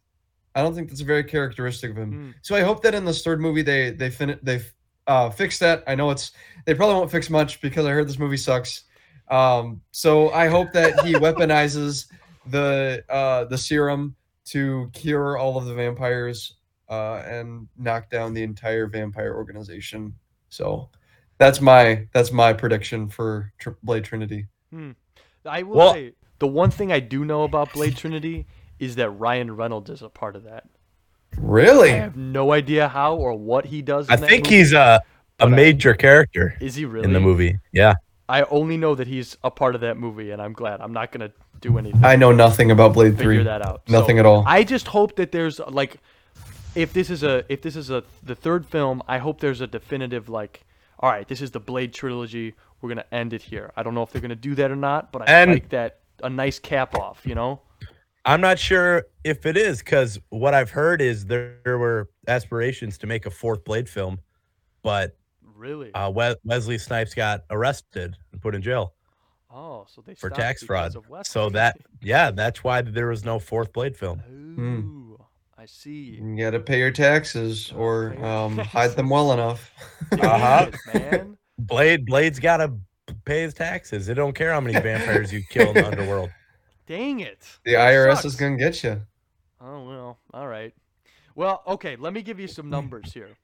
I 0.55 0.63
don't 0.63 0.75
think 0.75 0.89
that's 0.89 1.01
very 1.01 1.25
characteristic 1.25 1.93
of 1.93 1.97
him. 1.97 2.13
Mm. 2.13 2.35
So 2.43 2.55
I 2.57 2.63
hope 2.63 2.83
that 2.83 2.95
in 2.95 3.05
this 3.05 3.23
third 3.23 3.41
movie 3.41 3.63
they 3.63 3.91
they 3.91 4.11
fin 4.11 4.39
they 4.43 4.61
uh, 5.07 5.31
fix 5.31 5.59
that. 5.59 5.83
I 5.87 5.95
know 5.95 6.11
it's 6.11 6.33
they 6.65 6.75
probably 6.75 6.97
won't 6.97 7.11
fix 7.11 7.31
much 7.31 7.61
because 7.61 7.87
I 7.87 7.91
heard 7.91 8.09
this 8.09 8.19
movie 8.19 8.37
sucks. 8.37 8.85
Um, 9.29 9.81
so 9.93 10.31
I 10.31 10.49
hope 10.49 10.73
that 10.73 11.01
he 11.05 11.13
weaponizes 11.27 12.07
the 12.47 13.05
uh, 13.09 13.45
the 13.45 13.59
serum 13.59 14.17
to 14.47 14.91
cure 14.93 15.39
all 15.39 15.57
of 15.57 15.67
the 15.67 15.75
vampires 15.75 16.57
uh, 16.89 17.23
and 17.27 17.69
knock 17.77 18.11
down 18.11 18.35
the 18.35 18.43
entire 18.43 18.87
vampire 18.89 19.35
organization. 19.35 20.13
So 20.49 20.89
that's 21.39 21.61
my 21.61 22.09
that's 22.13 22.33
my 22.33 22.53
prediction 22.53 23.09
for 23.09 23.53
Tr- 23.59 23.71
Blade 23.83 24.05
Trinity. 24.05 24.47
I 25.45 25.63
will 25.63 25.77
Well- 25.77 25.93
say 25.95 26.13
the 26.41 26.49
one 26.49 26.71
thing 26.71 26.91
I 26.91 27.01
do 27.01 27.25
know 27.25 27.45
about 27.45 27.73
Blade 27.73 27.97
Trinity 27.97 28.47
is 28.81 28.97
that 28.97 29.11
Ryan 29.11 29.55
Reynolds 29.55 29.89
is 29.91 30.03
a 30.03 30.09
part 30.09 30.35
of 30.35 30.45
that. 30.45 30.65
Really? 31.37 31.93
I 31.93 31.97
have 31.99 32.17
no 32.17 32.53
idea 32.53 32.89
how 32.89 33.15
or 33.15 33.35
what 33.35 33.67
he 33.67 33.83
does. 33.83 34.09
I 34.11 34.17
that 34.17 34.29
think 34.29 34.45
movie. 34.47 34.57
he's 34.57 34.73
a 34.73 35.01
a 35.39 35.47
But 35.47 35.53
I- 35.53 35.57
major 35.57 35.95
character 35.95 36.55
Is 36.61 36.75
he 36.75 36.85
really 36.85 37.05
in 37.05 37.13
the 37.15 37.21
movie. 37.21 37.59
Yeah. 37.73 37.95
I 38.29 38.43
only 38.45 38.77
know 38.77 38.95
that 38.95 39.07
he's 39.07 39.37
a 39.43 39.51
part 39.51 39.75
of 39.75 39.81
that 39.81 39.97
movie, 39.97 40.31
and 40.33 40.41
I'm 40.43 40.53
glad. 40.53 40.81
I'm 40.81 40.93
not 40.93 41.13
gonna 41.13 41.31
do 41.61 41.79
anything. 41.79 42.05
I 42.05 42.17
know 42.17 42.31
nothing 42.33 42.71
about 42.71 42.93
Blade 42.95 43.17
figure 43.17 43.35
Three. 43.37 43.43
that 43.45 43.65
out. 43.67 43.83
Nothing 43.89 44.17
So, 44.17 44.21
at 44.21 44.27
all. 44.27 44.45
I 44.47 44.65
just 44.65 44.89
hope 44.89 45.17
that 45.17 45.33
there's 45.33 45.59
like, 45.61 45.97
if 46.75 46.93
this 46.93 47.09
is 47.11 47.23
a 47.23 47.45
if 47.49 47.63
this 47.63 47.75
is 47.75 47.91
a 47.91 48.05
the 48.23 48.35
third 48.35 48.67
film, 48.67 49.03
I 49.09 49.19
hope 49.19 49.41
there's 49.41 49.61
a 49.61 49.67
definitive 49.67 50.29
like, 50.29 50.65
all 50.99 51.11
right, 51.11 51.27
this 51.27 51.41
is 51.41 51.51
the 51.53 51.61
Blade 51.61 51.93
trilogy. 51.95 52.55
We're 52.83 52.89
gonna 52.91 53.05
end 53.11 53.33
it 53.33 53.43
here. 53.43 53.73
I 53.77 53.83
don't 53.83 53.95
know 53.95 54.03
if 54.03 54.11
they're 54.13 54.23
gonna 54.23 54.37
do 54.37 54.55
that 54.57 54.71
or 54.71 54.77
not, 54.77 55.11
but 55.11 55.23
I 55.29 55.33
And- 55.33 55.53
like 55.53 55.71
that 55.71 56.01
a 56.23 56.29
nice 56.31 56.59
cap 56.59 56.95
off. 56.95 57.23
You 57.25 57.35
know? 57.35 57.61
I'm 58.25 58.41
not 58.41 58.59
sure 58.59 59.05
if 59.25 59.47
it 59.47 59.57
is 59.57 59.79
because 59.79 60.19
what 60.29 60.53
I've 60.55 60.71
heard 60.71 61.01
is 61.01 61.25
there, 61.27 61.57
there 61.65 61.79
were 61.79 62.11
aspirations 62.29 62.99
to 62.99 63.07
make 63.07 63.25
a 63.27 63.31
fourth 63.31 63.65
Blade 63.65 63.89
film, 63.89 64.21
but 64.83 65.17
Really? 65.43 65.93
uh, 65.95 66.11
we- 66.11 66.37
Wesley 66.45 66.79
Snipes 66.79 67.15
got 67.15 67.45
arrested 67.51 68.17
and 68.33 68.41
put 68.41 68.55
in 68.55 68.63
jail 68.63 68.95
oh, 69.53 69.85
so 69.89 70.01
they 70.01 70.15
for 70.15 70.31
tax 70.31 70.63
fraud. 70.63 70.95
of 70.97 71.05
So 71.27 71.51
that 71.51 71.77
yeah, 72.03 72.31
that's 72.31 72.63
why 72.65 72.83
there 72.83 73.09
was 73.09 73.25
no 73.25 73.39
fourth 73.39 73.73
Blade 73.73 73.97
film. 73.97 74.23
Ooh, 74.31 75.19
I 75.59 75.67
see. 75.67 76.19
You 76.21 76.37
gotta 76.37 76.61
pay 76.61 76.79
your 76.79 76.91
taxes 76.91 77.73
or 77.73 78.13
Okay. 78.13 78.23
um, 78.23 78.59
hide 78.59 78.93
them 78.97 79.09
well 79.11 79.33
enough. 79.33 79.71
Dang 80.13 80.69
it, 80.69 80.75
man. 80.95 81.37
Blade 81.59 82.07
Blade's 82.07 82.39
got 82.39 82.59
to 82.59 82.73
pay 83.27 83.43
his 83.43 83.53
taxes. 83.53 84.09
It 84.09 84.15
don't 84.15 84.35
care 84.35 84.53
how 84.53 84.61
many 84.61 84.79
vampires 84.81 85.31
you 85.33 85.43
kill 85.51 85.69
in 85.71 85.75
the 85.75 85.87
underworld. 85.91 86.31
Dang 86.91 87.21
it. 87.21 87.47
The 87.65 87.75
That 87.75 87.93
IRS 87.93 88.15
sucks. 88.17 88.25
is 88.25 88.35
gonna 88.35 88.57
get 88.57 88.83
you. 88.83 89.01
Oh 89.61 89.85
well, 89.85 90.19
all 90.35 90.49
right. 90.49 90.75
Well, 91.37 91.63
okay. 91.65 91.95
Let 91.95 92.13
me 92.13 92.21
give 92.21 92.41
you 92.41 92.49
some 92.49 92.69
numbers 92.69 93.13
here. 93.13 93.37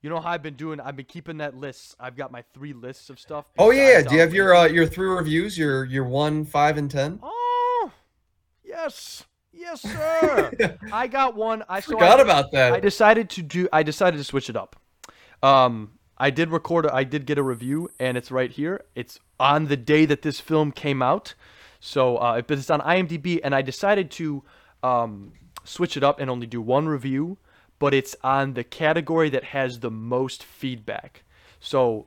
You 0.00 0.08
know 0.08 0.20
how 0.20 0.30
I've 0.30 0.42
been 0.42 0.54
doing? 0.54 0.80
I've 0.80 0.96
been 0.96 1.04
keeping 1.04 1.36
that 1.36 1.54
list. 1.54 1.96
I've 2.00 2.16
got 2.16 2.32
my 2.32 2.42
three 2.54 2.72
lists 2.72 3.10
of 3.10 3.20
stuff. 3.20 3.44
Oh 3.58 3.72
yeah, 3.72 4.00
do 4.00 4.14
you 4.14 4.20
have 4.22 4.32
your 4.32 4.54
uh, 4.54 4.64
your 4.64 4.86
three 4.86 5.06
reviews? 5.06 5.58
Your 5.58 5.84
your 5.84 6.04
one, 6.04 6.46
five, 6.46 6.78
and 6.78 6.90
ten? 6.90 7.18
Oh, 7.22 7.92
yes, 8.64 9.24
yes, 9.52 9.82
sir. 9.82 10.78
I 10.92 11.08
got 11.08 11.36
one. 11.36 11.64
I 11.68 11.80
so 11.80 11.92
Forgot 11.92 12.20
I, 12.20 12.22
about 12.22 12.52
that. 12.52 12.72
I 12.72 12.80
decided 12.80 13.28
to 13.30 13.42
do. 13.42 13.68
I 13.70 13.82
decided 13.82 14.16
to 14.16 14.24
switch 14.24 14.48
it 14.48 14.56
up. 14.56 14.76
Um, 15.42 15.98
I 16.16 16.30
did 16.30 16.48
record. 16.48 16.86
A, 16.86 16.94
I 16.94 17.04
did 17.04 17.26
get 17.26 17.36
a 17.36 17.42
review, 17.42 17.90
and 18.00 18.16
it's 18.16 18.30
right 18.30 18.50
here. 18.50 18.86
It's 18.94 19.20
on 19.38 19.66
the 19.66 19.76
day 19.76 20.06
that 20.06 20.22
this 20.22 20.40
film 20.40 20.72
came 20.72 21.02
out, 21.02 21.34
so 21.80 22.16
uh, 22.16 22.42
but 22.42 22.58
it's 22.58 22.70
on 22.70 22.80
IMDb, 22.80 23.40
and 23.42 23.54
I 23.54 23.62
decided 23.62 24.10
to 24.12 24.42
um, 24.82 25.32
switch 25.64 25.96
it 25.96 26.02
up 26.02 26.20
and 26.20 26.30
only 26.30 26.46
do 26.46 26.60
one 26.60 26.88
review, 26.88 27.38
but 27.78 27.94
it's 27.94 28.16
on 28.22 28.54
the 28.54 28.64
category 28.64 29.30
that 29.30 29.44
has 29.44 29.80
the 29.80 29.90
most 29.90 30.42
feedback. 30.42 31.22
So 31.60 32.06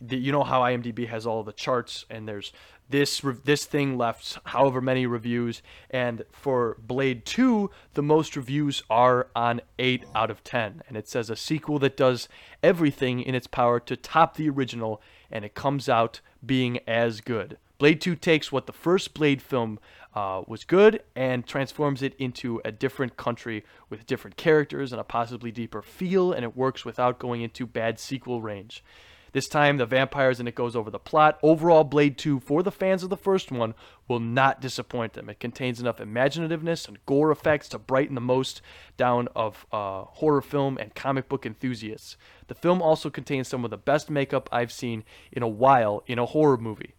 the, 0.00 0.16
you 0.16 0.32
know 0.32 0.44
how 0.44 0.60
IMDb 0.62 1.08
has 1.08 1.26
all 1.26 1.42
the 1.42 1.52
charts 1.52 2.04
and 2.08 2.28
there's 2.28 2.52
this 2.88 3.20
this 3.44 3.64
thing 3.64 3.98
left 3.98 4.38
however 4.44 4.80
many 4.80 5.06
reviews 5.06 5.60
and 5.90 6.24
for 6.30 6.76
Blade 6.80 7.26
2 7.26 7.70
the 7.94 8.02
most 8.02 8.36
reviews 8.36 8.82
are 8.88 9.28
on 9.34 9.60
8 9.78 10.04
out 10.14 10.30
of 10.30 10.44
10 10.44 10.82
and 10.86 10.96
it 10.96 11.08
says 11.08 11.30
a 11.30 11.36
sequel 11.36 11.78
that 11.80 11.96
does 11.96 12.28
everything 12.62 13.20
in 13.20 13.34
its 13.34 13.46
power 13.46 13.80
to 13.80 13.96
top 13.96 14.36
the 14.36 14.48
original 14.48 15.02
and 15.30 15.44
it 15.44 15.54
comes 15.54 15.88
out 15.88 16.20
being 16.44 16.78
as 16.86 17.20
good. 17.20 17.58
Blade 17.78 18.00
2 18.00 18.16
takes 18.16 18.50
what 18.50 18.66
the 18.66 18.72
first 18.72 19.14
Blade 19.14 19.40
film 19.40 19.78
uh, 20.12 20.42
was 20.48 20.64
good 20.64 21.00
and 21.14 21.46
transforms 21.46 22.02
it 22.02 22.16
into 22.18 22.60
a 22.64 22.72
different 22.72 23.16
country 23.16 23.64
with 23.88 24.04
different 24.04 24.36
characters 24.36 24.90
and 24.90 25.00
a 25.00 25.04
possibly 25.04 25.52
deeper 25.52 25.80
feel, 25.80 26.32
and 26.32 26.42
it 26.42 26.56
works 26.56 26.84
without 26.84 27.20
going 27.20 27.40
into 27.40 27.68
bad 27.68 28.00
sequel 28.00 28.42
range. 28.42 28.82
This 29.30 29.46
time, 29.46 29.76
the 29.76 29.86
vampires 29.86 30.40
and 30.40 30.48
it 30.48 30.56
goes 30.56 30.74
over 30.74 30.90
the 30.90 30.98
plot. 30.98 31.38
Overall, 31.40 31.84
Blade 31.84 32.18
2, 32.18 32.40
for 32.40 32.64
the 32.64 32.72
fans 32.72 33.04
of 33.04 33.10
the 33.10 33.16
first 33.16 33.52
one, 33.52 33.74
will 34.08 34.18
not 34.18 34.60
disappoint 34.60 35.12
them. 35.12 35.28
It 35.28 35.38
contains 35.38 35.78
enough 35.78 35.98
imaginativeness 35.98 36.88
and 36.88 36.98
gore 37.06 37.30
effects 37.30 37.68
to 37.68 37.78
brighten 37.78 38.16
the 38.16 38.20
most 38.20 38.60
down 38.96 39.28
of 39.36 39.66
uh, 39.70 40.02
horror 40.04 40.42
film 40.42 40.78
and 40.78 40.96
comic 40.96 41.28
book 41.28 41.46
enthusiasts. 41.46 42.16
The 42.48 42.56
film 42.56 42.82
also 42.82 43.08
contains 43.08 43.46
some 43.46 43.64
of 43.64 43.70
the 43.70 43.76
best 43.76 44.10
makeup 44.10 44.48
I've 44.50 44.72
seen 44.72 45.04
in 45.30 45.44
a 45.44 45.48
while 45.48 46.02
in 46.08 46.18
a 46.18 46.26
horror 46.26 46.56
movie. 46.56 46.94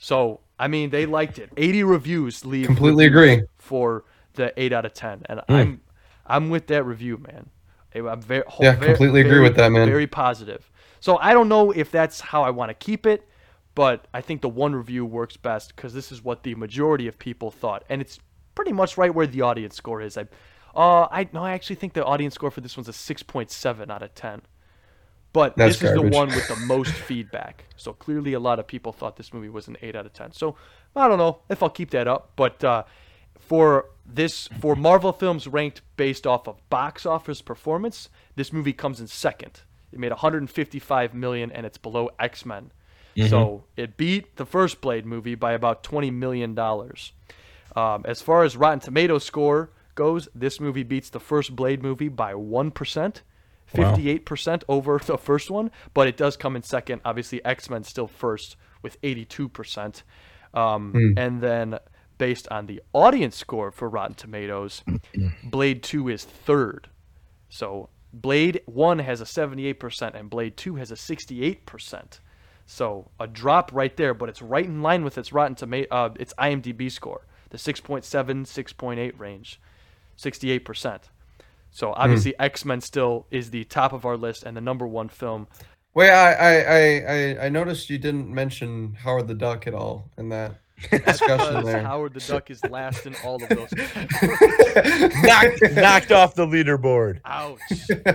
So, 0.00 0.40
I 0.58 0.68
mean, 0.68 0.90
they 0.90 1.06
liked 1.06 1.38
it. 1.38 1.52
80 1.56 1.84
reviews 1.84 2.46
leave 2.46 2.66
Completely 2.68 3.06
reviews 3.06 3.08
agree. 3.08 3.46
for 3.58 4.04
the 4.34 4.52
8 4.60 4.72
out 4.72 4.86
of 4.86 4.94
10. 4.94 5.22
And 5.26 5.42
I'm 5.48 5.82
I'm 6.26 6.50
with 6.50 6.68
that 6.68 6.84
review, 6.84 7.18
man. 7.18 7.50
I'm 7.94 8.22
very 8.22 8.44
Yeah, 8.60 8.74
completely 8.76 9.20
agree 9.20 9.40
with 9.40 9.56
that, 9.56 9.70
man. 9.72 9.86
Very 9.88 10.06
positive. 10.08 10.70
So, 11.00 11.18
I 11.18 11.32
don't 11.34 11.48
know 11.48 11.70
if 11.70 11.90
that's 11.92 12.20
how 12.20 12.42
I 12.42 12.50
want 12.50 12.70
to 12.70 12.74
keep 12.74 13.06
it, 13.06 13.28
but 13.74 14.06
I 14.14 14.20
think 14.20 14.42
the 14.42 14.48
one 14.48 14.74
review 14.74 15.06
works 15.06 15.36
best 15.36 15.76
cuz 15.76 15.92
this 15.94 16.12
is 16.12 16.22
what 16.24 16.42
the 16.42 16.54
majority 16.56 17.06
of 17.08 17.18
people 17.18 17.50
thought. 17.50 17.84
And 17.88 18.00
it's 18.00 18.18
pretty 18.54 18.72
much 18.72 18.98
right 18.98 19.14
where 19.14 19.26
the 19.26 19.42
audience 19.42 19.76
score 19.76 20.00
is. 20.00 20.18
I 20.18 20.22
uh 20.74 21.08
I 21.10 21.28
no, 21.32 21.44
I 21.44 21.52
actually 21.52 21.76
think 21.76 21.94
the 21.94 22.04
audience 22.04 22.34
score 22.34 22.50
for 22.50 22.60
this 22.60 22.76
one's 22.76 22.88
a 22.88 22.92
6.7 22.92 23.90
out 23.90 24.02
of 24.02 24.14
10. 24.14 24.42
But 25.32 25.56
That's 25.56 25.78
this 25.78 25.90
is 25.90 25.94
garbage. 25.94 26.12
the 26.12 26.18
one 26.18 26.28
with 26.28 26.48
the 26.48 26.56
most 26.56 26.92
feedback. 27.08 27.64
So 27.76 27.92
clearly, 27.92 28.32
a 28.32 28.40
lot 28.40 28.58
of 28.58 28.66
people 28.66 28.92
thought 28.92 29.16
this 29.16 29.32
movie 29.32 29.48
was 29.48 29.68
an 29.68 29.76
8 29.80 29.94
out 29.94 30.06
of 30.06 30.12
10. 30.12 30.32
So 30.32 30.56
I 30.96 31.06
don't 31.08 31.18
know 31.18 31.38
if 31.48 31.62
I'll 31.62 31.70
keep 31.70 31.90
that 31.90 32.08
up. 32.08 32.32
But 32.34 32.64
uh, 32.64 32.82
for 33.38 33.86
this, 34.04 34.48
for 34.60 34.74
Marvel 34.74 35.12
films 35.12 35.46
ranked 35.46 35.82
based 35.96 36.26
off 36.26 36.48
of 36.48 36.56
box 36.68 37.06
office 37.06 37.42
performance, 37.42 38.08
this 38.34 38.52
movie 38.52 38.72
comes 38.72 39.00
in 39.00 39.06
second. 39.06 39.60
It 39.92 39.98
made 39.98 40.10
155 40.10 41.14
million, 41.14 41.50
and 41.52 41.64
it's 41.66 41.78
below 41.78 42.10
X 42.18 42.44
Men. 42.44 42.72
So 43.28 43.64
it 43.76 43.96
beat 43.96 44.36
the 44.36 44.46
first 44.46 44.80
Blade 44.80 45.04
movie 45.04 45.34
by 45.34 45.52
about 45.52 45.82
20 45.82 46.10
million 46.10 46.54
dollars. 46.54 47.12
Um, 47.76 48.04
as 48.08 48.22
far 48.22 48.44
as 48.44 48.56
Rotten 48.56 48.80
Tomatoes 48.80 49.24
score 49.24 49.70
goes, 49.94 50.28
this 50.34 50.58
movie 50.58 50.84
beats 50.84 51.10
the 51.10 51.20
first 51.20 51.54
Blade 51.54 51.82
movie 51.82 52.08
by 52.08 52.32
1%. 52.32 53.04
Wow. 53.04 53.12
58% 53.74 54.62
over 54.68 54.98
the 54.98 55.18
first 55.18 55.50
one, 55.50 55.70
but 55.94 56.08
it 56.08 56.16
does 56.16 56.36
come 56.36 56.56
in 56.56 56.62
second. 56.62 57.00
Obviously, 57.04 57.44
X 57.44 57.70
Men 57.70 57.84
still 57.84 58.06
first 58.08 58.56
with 58.82 59.00
82%. 59.02 60.02
Um, 60.54 60.92
Hmm. 60.92 61.12
And 61.16 61.40
then, 61.40 61.78
based 62.18 62.48
on 62.50 62.66
the 62.66 62.82
audience 62.92 63.36
score 63.36 63.70
for 63.70 63.88
Rotten 63.88 64.14
Tomatoes, 64.14 64.82
Blade 65.44 65.82
2 65.82 66.08
is 66.08 66.24
third. 66.24 66.88
So 67.48 67.88
Blade 68.12 68.60
1 68.66 68.98
has 69.00 69.20
a 69.20 69.24
78% 69.24 70.14
and 70.14 70.28
Blade 70.28 70.56
2 70.56 70.76
has 70.76 70.90
a 70.90 70.94
68%. 70.94 72.20
So 72.66 73.10
a 73.18 73.26
drop 73.26 73.70
right 73.72 73.96
there, 73.96 74.14
but 74.14 74.28
it's 74.28 74.42
right 74.42 74.64
in 74.64 74.82
line 74.82 75.02
with 75.02 75.18
its 75.18 75.32
Rotten 75.32 75.54
Tomato, 75.56 75.88
uh, 75.90 76.10
its 76.18 76.34
IMDb 76.34 76.90
score, 76.90 77.26
the 77.50 77.58
6.7, 77.58 78.02
6.8 78.04 79.18
range, 79.18 79.60
68%. 80.18 81.00
So 81.70 81.92
obviously 81.92 82.32
hmm. 82.32 82.42
X 82.42 82.64
Men 82.64 82.80
still 82.80 83.26
is 83.30 83.50
the 83.50 83.64
top 83.64 83.92
of 83.92 84.04
our 84.04 84.16
list 84.16 84.42
and 84.42 84.56
the 84.56 84.60
number 84.60 84.86
one 84.86 85.08
film. 85.08 85.46
Wait, 85.94 86.10
I, 86.10 86.32
I, 86.32 86.54
I, 86.54 86.98
I, 87.08 87.46
I 87.46 87.48
noticed 87.48 87.90
you 87.90 87.98
didn't 87.98 88.28
mention 88.28 88.94
Howard 88.94 89.26
the 89.26 89.34
Duck 89.34 89.66
at 89.66 89.74
all 89.74 90.08
in 90.16 90.28
that 90.28 90.54
discussion 90.90 91.38
Because 91.38 91.64
there. 91.64 91.82
Howard 91.82 92.14
the 92.14 92.20
Duck 92.20 92.50
is 92.50 92.64
last 92.64 93.06
in 93.06 93.16
all 93.24 93.42
of 93.42 93.48
those. 93.48 93.72
knocked, 95.24 95.74
knocked 95.74 96.12
off 96.12 96.34
the 96.34 96.46
leaderboard. 96.46 97.20
Ouch. 97.24 97.60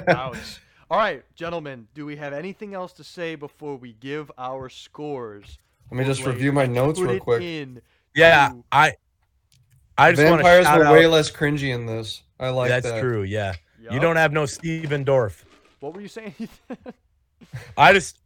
Ouch. 0.08 0.62
All 0.90 0.98
right, 1.00 1.24
gentlemen, 1.36 1.88
do 1.94 2.06
we 2.06 2.16
have 2.16 2.32
anything 2.32 2.74
else 2.74 2.94
to 2.94 3.04
say 3.04 3.36
before 3.36 3.76
we 3.76 3.94
give 3.94 4.32
our 4.38 4.70
scores? 4.70 5.58
Let 5.92 5.98
me 5.98 6.06
just 6.06 6.24
Blade 6.24 6.36
review 6.36 6.52
my 6.52 6.66
notes 6.66 7.00
put 7.00 7.10
real 7.10 7.20
quick. 7.20 7.42
Yeah, 8.16 8.50
to- 8.50 8.64
I 8.72 8.94
I 9.98 10.12
just 10.12 10.30
want 10.30 10.40
to 10.40 10.44
Vampires 10.44 10.78
were 10.78 10.86
out. 10.86 10.94
way 10.94 11.08
less 11.08 11.32
cringy 11.32 11.74
in 11.74 11.86
this. 11.86 12.22
I 12.40 12.50
like 12.50 12.70
that. 12.70 12.84
That's 12.84 12.96
that. 12.96 13.02
true. 13.02 13.24
Yeah, 13.24 13.54
you 13.92 14.00
don't 14.00 14.16
have 14.16 14.32
no 14.34 14.46
Stephen 14.46 15.06
Dorff. 15.06 15.44
What 15.80 15.94
were 15.94 16.02
you 16.02 16.08
saying? 16.08 16.34
I 17.78 17.94
just 17.94 18.20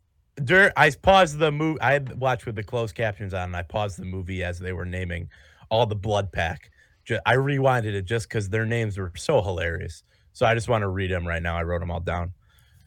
dur 0.43 0.72
I 0.78 0.89
paused 0.91 1.38
the 1.39 1.51
movie. 1.51 1.82
I 1.82 1.93
had 1.93 2.20
watched 2.20 2.45
with 2.45 2.55
the 2.55 2.64
closed 2.64 2.95
captions 2.95 3.34
on, 3.34 3.43
and 3.43 3.55
I 3.55 3.64
paused 3.64 3.99
the 3.99 4.05
movie 4.05 4.43
as 4.43 4.60
they 4.60 4.74
were 4.74 4.86
naming 4.86 5.30
all 5.70 5.86
the 5.86 5.95
blood 5.95 6.32
pack. 6.32 6.72
Ju- 7.05 7.20
I 7.26 7.36
rewinded 7.36 7.93
it 7.93 8.03
just 8.05 8.30
because 8.30 8.49
their 8.49 8.66
names 8.66 8.97
were 8.97 9.12
so 9.16 9.41
hilarious. 9.41 10.03
So 10.34 10.45
I 10.45 10.53
just 10.53 10.70
want 10.70 10.84
to 10.84 10.88
read 10.88 11.12
them 11.12 11.28
right 11.28 11.41
now. 11.41 11.57
I 11.57 11.64
wrote 11.64 11.80
them 11.80 11.91
all 11.91 11.99
down. 11.99 12.34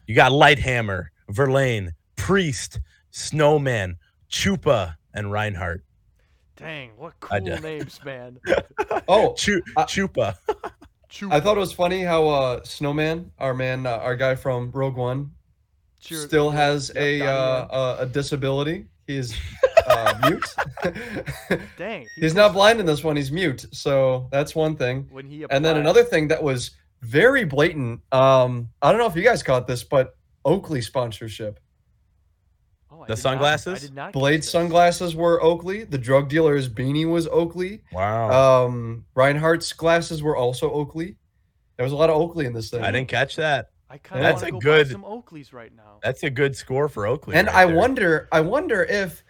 You 0.07 0.15
got 0.15 0.31
Lighthammer, 0.31 1.07
Verlaine, 1.29 1.93
Priest, 2.15 2.79
Snowman, 3.11 3.97
Chupa, 4.29 4.95
and 5.13 5.31
Reinhardt. 5.31 5.83
Dang, 6.55 6.91
what 6.97 7.13
I 7.29 7.39
cool 7.39 7.47
did. 7.47 7.63
names, 7.63 7.99
man. 8.03 8.39
Oh, 9.07 9.33
Chu- 9.33 9.61
I- 9.77 9.83
Chupa. 9.83 10.35
I 11.29 11.39
thought 11.39 11.57
it 11.57 11.59
was 11.59 11.73
funny 11.73 12.03
how 12.03 12.27
uh, 12.27 12.63
Snowman, 12.63 13.31
our 13.37 13.53
man, 13.53 13.85
uh, 13.85 13.97
our 13.97 14.15
guy 14.15 14.35
from 14.35 14.71
Rogue 14.71 14.95
One, 14.95 15.31
still 15.99 16.49
has 16.49 16.91
Yep, 16.95 17.03
a 17.03 17.25
uh, 17.25 17.97
a, 17.99 18.05
disability. 18.05 18.85
He's 19.07 19.35
uh, 19.87 20.13
mute. 20.23 20.55
Dang. 21.77 22.07
he 22.15 22.21
he's 22.21 22.35
not 22.35 22.53
blind 22.53 22.79
in 22.79 22.85
this 22.85 23.03
one. 23.03 23.15
He's 23.15 23.31
mute. 23.31 23.65
So 23.71 24.27
that's 24.31 24.55
one 24.55 24.75
thing. 24.75 25.07
When 25.11 25.27
he 25.27 25.45
And 25.49 25.63
then 25.63 25.77
another 25.77 26.03
thing 26.03 26.27
that 26.29 26.41
was 26.41 26.71
very 27.01 27.43
blatant. 27.43 28.01
Um, 28.11 28.69
I 28.81 28.91
don't 28.91 28.99
know 28.99 29.07
if 29.07 29.15
you 29.15 29.23
guys 29.23 29.43
caught 29.43 29.67
this, 29.67 29.83
but 29.83 30.15
Oakley 30.45 30.81
sponsorship. 30.81 31.59
I 33.03 33.07
The 33.07 33.15
did 33.15 33.23
not- 33.23 33.29
I 33.29 33.33
sunglasses? 33.33 33.81
did 33.81 33.93
not. 33.95 34.13
Blade 34.13 34.43
sunglasses 34.43 35.15
were 35.15 35.41
Oakley. 35.43 35.83
The 35.83 35.97
drug 35.97 36.29
dealer's 36.29 36.69
beanie 36.69 37.09
was 37.09 37.27
Oakley. 37.27 37.81
Wow. 37.91 38.65
Um, 38.65 39.05
Reinhardt's 39.15 39.71
glasses 39.73 40.21
were 40.23 40.35
also 40.35 40.71
Oakley. 40.71 41.17
There 41.77 41.83
was 41.83 41.93
a 41.93 41.95
lot 41.95 42.09
of 42.09 42.15
Oakley 42.17 42.45
in 42.45 42.53
this 42.53 42.69
thing. 42.69 42.83
I 42.83 42.91
didn't 42.91 43.09
catch 43.09 43.35
that. 43.37 43.69
I 43.89 43.97
kind 43.97 44.23
That's 44.23 44.41
of 44.41 44.47
a 44.49 44.51
want 44.51 44.61
to 44.63 44.67
go 44.67 44.73
good- 44.77 44.87
buy 44.87 44.91
some 44.91 45.03
Oakleys 45.03 45.53
right 45.53 45.71
now. 45.75 45.99
That's 46.03 46.23
a 46.23 46.29
good 46.29 46.55
score 46.55 46.89
for 46.89 47.05
Oakley. 47.05 47.35
And 47.35 47.47
right 47.47 47.55
I 47.55 47.65
there. 47.65 47.75
wonder, 47.75 48.27
I 48.31 48.41
wonder 48.41 48.83
if 48.83 49.23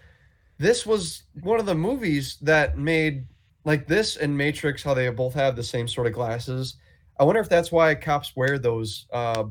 this 0.57 0.85
was 0.85 1.23
one 1.41 1.59
of 1.59 1.65
the 1.65 1.75
movies 1.75 2.37
that 2.41 2.77
made 2.77 3.25
like 3.65 3.87
this 3.87 4.17
and 4.17 4.37
Matrix, 4.37 4.83
how 4.83 4.93
they 4.93 5.09
both 5.09 5.33
have 5.33 5.55
the 5.55 5.63
same 5.63 5.87
sort 5.87 6.05
of 6.07 6.13
glasses. 6.13 6.75
I 7.19 7.23
wonder 7.23 7.39
if 7.41 7.47
that's 7.49 7.71
why 7.71 7.95
cops 7.95 8.35
wear 8.35 8.57
those 8.59 9.05
uh, 9.13 9.45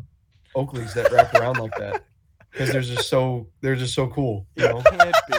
Oakleys 0.55 0.93
that 0.95 1.11
wrap 1.13 1.33
around 1.35 1.59
like 1.59 1.75
that 1.79 2.05
because 2.53 2.71
they're 2.73 2.81
just 2.83 3.09
so 3.09 3.49
they're 3.61 3.77
just 3.77 3.95
so 3.95 4.07
cool. 4.09 4.47
You 4.57 4.69
know? 4.69 4.83
Can't 4.83 5.15
be. 5.29 5.39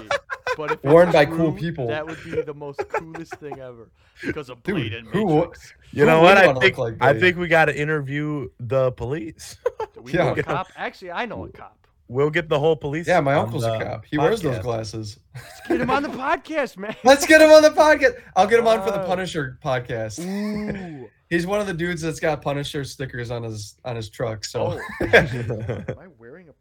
But 0.56 0.72
if 0.74 0.84
Worn 0.84 1.08
it's 1.08 1.16
by 1.16 1.26
cool 1.26 1.52
people. 1.52 1.88
that 1.88 2.06
would 2.06 2.24
be 2.24 2.40
the 2.42 2.54
most 2.54 2.78
coolest 2.90 3.34
thing 3.38 3.60
ever. 3.60 3.90
Because 4.24 4.50
of 4.50 4.62
Dude, 4.62 4.94
and 4.94 5.08
who- 5.08 5.26
Matrix. 5.38 5.74
You 5.92 6.02
Who 6.04 6.08
know 6.12 6.22
what? 6.22 6.38
I 6.38 6.54
think 6.54 6.78
like 6.78 6.96
I 7.02 7.20
think 7.20 7.38
we 7.38 7.48
got 7.48 7.66
to 7.66 7.76
interview 7.80 8.50
the 8.60 8.92
police. 8.92 9.58
Do 9.96 10.02
we 10.02 10.12
Yeah. 10.14 10.26
know 10.26 10.34
a 10.34 10.44
cop? 10.44 10.68
Actually, 10.76 11.12
I 11.12 11.26
know 11.26 11.46
a 11.46 11.50
cop. 11.50 11.78
we'll 12.08 12.30
get 12.30 12.50
the 12.50 12.60
whole 12.60 12.76
police. 12.76 13.08
Yeah, 13.08 13.20
my 13.22 13.34
uncle's 13.34 13.64
a 13.64 13.80
cop. 13.80 14.06
He 14.06 14.18
wears 14.20 14.42
those 14.42 14.58
podcast. 14.58 14.62
glasses. 14.64 15.20
Get 15.68 15.82
him 15.82 15.90
on 15.90 16.04
the 16.04 16.10
podcast, 16.10 16.78
man. 16.78 16.96
Let's 17.04 17.26
get 17.26 17.42
him 17.42 17.50
on 17.50 17.64
the 17.64 17.72
podcast. 17.72 18.14
I'll 18.36 18.46
get 18.48 18.60
him 18.60 18.68
on 18.68 18.84
for 18.84 18.92
the 18.92 19.04
Punisher 19.06 19.58
podcast. 19.64 20.20
Ooh. 20.24 21.10
He's 21.32 21.48
one 21.48 21.60
of 21.60 21.66
the 21.66 21.74
dudes 21.74 22.04
that's 22.04 22.20
got 22.20 22.44
Punisher 22.44 22.84
stickers 22.84 23.32
on 23.32 23.42
his 23.42 23.76
on 23.84 23.96
his 23.96 24.10
truck. 24.10 24.46
So 24.46 24.80
Oh. 25.02 25.84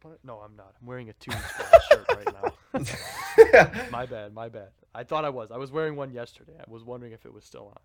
Am 0.03 0.09
I 0.09 0.15
wearing 0.15 0.17
a 0.17 0.17
pun? 0.17 0.17
No, 0.23 0.37
I'm 0.39 0.55
not. 0.55 0.73
I'm 0.79 0.87
wearing 0.87 1.09
a 1.09 1.13
Tune 1.13 1.35
Squad 1.49 1.81
shirt 1.89 2.05
right 2.09 2.33
now. 2.33 3.89
My 3.91 4.05
bad, 4.05 4.33
my 4.33 4.49
bad. 4.49 4.69
I 4.95 5.03
thought 5.03 5.25
I 5.25 5.29
was. 5.29 5.51
I 5.51 5.57
was 5.57 5.71
wearing 5.71 5.95
one 5.95 6.11
yesterday. 6.11 6.53
I 6.59 6.63
was 6.69 6.83
wondering 6.83 7.13
if 7.13 7.25
it 7.25 7.33
was 7.33 7.45
still 7.45 7.67
on. 7.67 7.77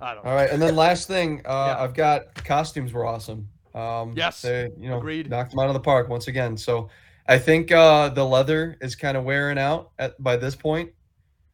I 0.00 0.14
don't 0.14 0.24
know. 0.24 0.30
All 0.30 0.36
right, 0.36 0.50
and 0.50 0.60
then 0.60 0.74
last 0.76 1.06
thing, 1.08 1.42
uh, 1.44 1.74
Yeah. 1.76 1.82
I've 1.82 1.94
got 1.94 2.34
costumes 2.44 2.92
were 2.92 3.04
awesome. 3.04 3.48
Um, 3.74 4.14
Yes, 4.16 4.42
they, 4.42 4.68
you 4.78 4.88
know, 4.88 4.98
agreed. 4.98 5.30
knocked 5.30 5.50
them 5.50 5.60
out 5.60 5.68
of 5.68 5.74
the 5.74 5.80
park 5.80 6.08
once 6.08 6.28
again. 6.28 6.56
So 6.56 6.88
I 7.26 7.38
think 7.38 7.70
uh, 7.72 8.08
the 8.10 8.24
leather 8.24 8.76
is 8.80 8.96
kind 8.96 9.16
of 9.16 9.24
wearing 9.24 9.58
out 9.58 9.90
at 9.98 10.20
by 10.22 10.36
this 10.36 10.54
point. 10.56 10.90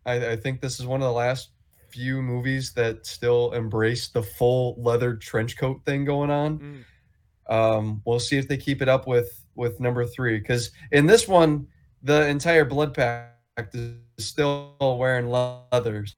I, 0.07 0.31
I 0.33 0.37
think 0.37 0.61
this 0.61 0.81
is 0.81 0.87
one 0.87 1.01
of 1.03 1.07
the 1.07 1.13
last 1.13 1.51
few 1.91 2.21
movies 2.23 2.73
that 2.73 3.07
still 3.07 3.53
embrace 3.53 4.09
the 4.09 4.23
full 4.23 4.75
leather 4.83 5.15
trench 5.17 5.57
coat 5.59 5.83
thing 5.85 6.05
going 6.05 6.31
on. 6.31 6.59
Mm. 6.59 6.85
Um, 7.55 8.03
we'll 8.05 8.21
see 8.21 8.37
if 8.39 8.47
they 8.49 8.57
keep 8.59 8.83
it 8.83 8.89
up 8.89 9.07
with 9.07 9.38
with 9.59 9.79
number 9.81 10.07
three 10.07 10.39
because 10.39 10.71
in 10.93 11.05
this 11.07 11.29
one, 11.29 11.67
the 12.03 12.27
entire 12.29 12.65
blood 12.65 12.95
pack 12.95 13.35
is 13.75 13.95
still 14.19 14.75
wearing 14.99 15.29
leathers. 15.29 16.17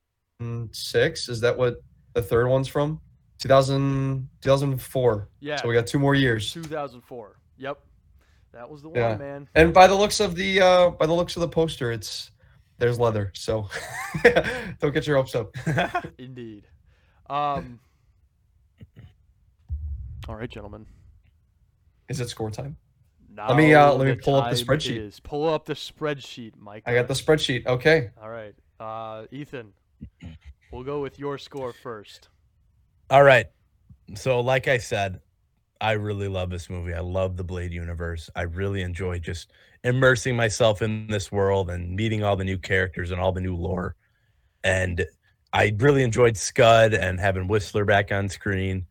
Six 0.73 1.29
is 1.29 1.41
that 1.41 1.57
what 1.57 1.83
the 2.15 2.23
third 2.23 2.49
one's 2.49 2.69
from? 2.69 3.01
2000, 3.39 4.29
2004. 4.43 5.29
Yeah. 5.41 5.57
So 5.57 5.69
we 5.69 5.75
got 5.75 5.87
two 5.87 5.99
more 5.99 6.15
years. 6.15 6.53
2004. 6.53 7.37
Yep. 7.57 7.79
That 8.53 8.69
was 8.69 8.83
the 8.83 8.89
one, 8.91 8.99
Yeah. 8.99 9.17
man. 9.17 9.49
And 9.55 9.73
by 9.73 9.87
the 9.87 9.95
looks 9.95 10.21
of 10.21 10.35
the 10.35 10.61
uh, 10.61 10.91
by 10.91 11.07
the 11.07 11.13
looks 11.15 11.37
of 11.37 11.41
the 11.41 11.49
poster, 11.49 11.91
it's 11.93 12.31
there's 12.79 12.99
leather. 12.99 13.31
So 13.35 13.69
don't 14.81 14.93
get 14.93 15.07
your 15.07 15.17
hopes 15.17 15.35
up. 15.35 15.55
Indeed. 16.19 16.67
Um. 17.29 17.81
All 20.29 20.37
right, 20.37 20.51
gentlemen. 20.51 20.87
Is 22.09 22.21
it 22.21 22.29
score 22.29 22.51
time? 22.51 22.77
Now 23.33 23.55
me, 23.55 23.73
uh, 23.75 23.93
let 23.95 24.07
me 24.07 24.15
pull 24.17 24.35
up 24.37 24.51
the 24.51 24.57
spreadsheet. 24.57 24.97
is- 24.99 25.21
Pull 25.21 25.49
up 25.49 25.65
the 25.65 25.75
spreadsheet, 25.75 26.53
Mike. 26.59 26.83
I 26.87 26.95
got 26.95 27.07
the 27.09 27.15
spreadsheet. 27.15 27.67
Okay. 27.67 28.11
All 28.21 28.29
right. 28.29 28.55
Uh, 28.81 29.27
Ethan, 29.31 29.73
we'll 30.73 30.83
go 30.83 31.01
with 31.01 31.19
your 31.19 31.39
score 31.39 31.73
first. 31.73 32.29
All 33.09 33.23
right. 33.23 33.47
So, 34.15 34.41
like 34.41 34.67
I 34.69 34.79
said, 34.79 35.21
I 35.81 35.93
really 35.93 36.29
love 36.29 36.51
this 36.51 36.69
movie. 36.69 36.93
I 36.93 37.01
love 37.01 37.37
the 37.37 37.45
Blade 37.45 37.73
universe. 37.73 38.29
I 38.35 38.43
really 38.43 38.83
enjoy 38.83 39.19
just 39.19 39.53
immersing 39.85 40.35
myself 40.37 40.83
in 40.83 41.07
this 41.07 41.31
world 41.31 41.71
and 41.71 41.95
meeting 41.95 42.23
all 42.25 42.37
the 42.37 42.45
new 42.45 42.59
characters 42.59 43.11
and 43.13 43.21
all 43.21 43.33
the 43.33 43.41
new 43.41 43.55
lore. 43.57 43.95
And 44.65 45.07
I 45.53 45.73
really 45.79 46.03
enjoyed 46.03 46.37
Scud 46.37 46.93
and 46.95 47.19
having 47.21 47.49
Whistler 47.49 47.85
back 47.85 48.11
on 48.13 48.29
screen. 48.29 48.87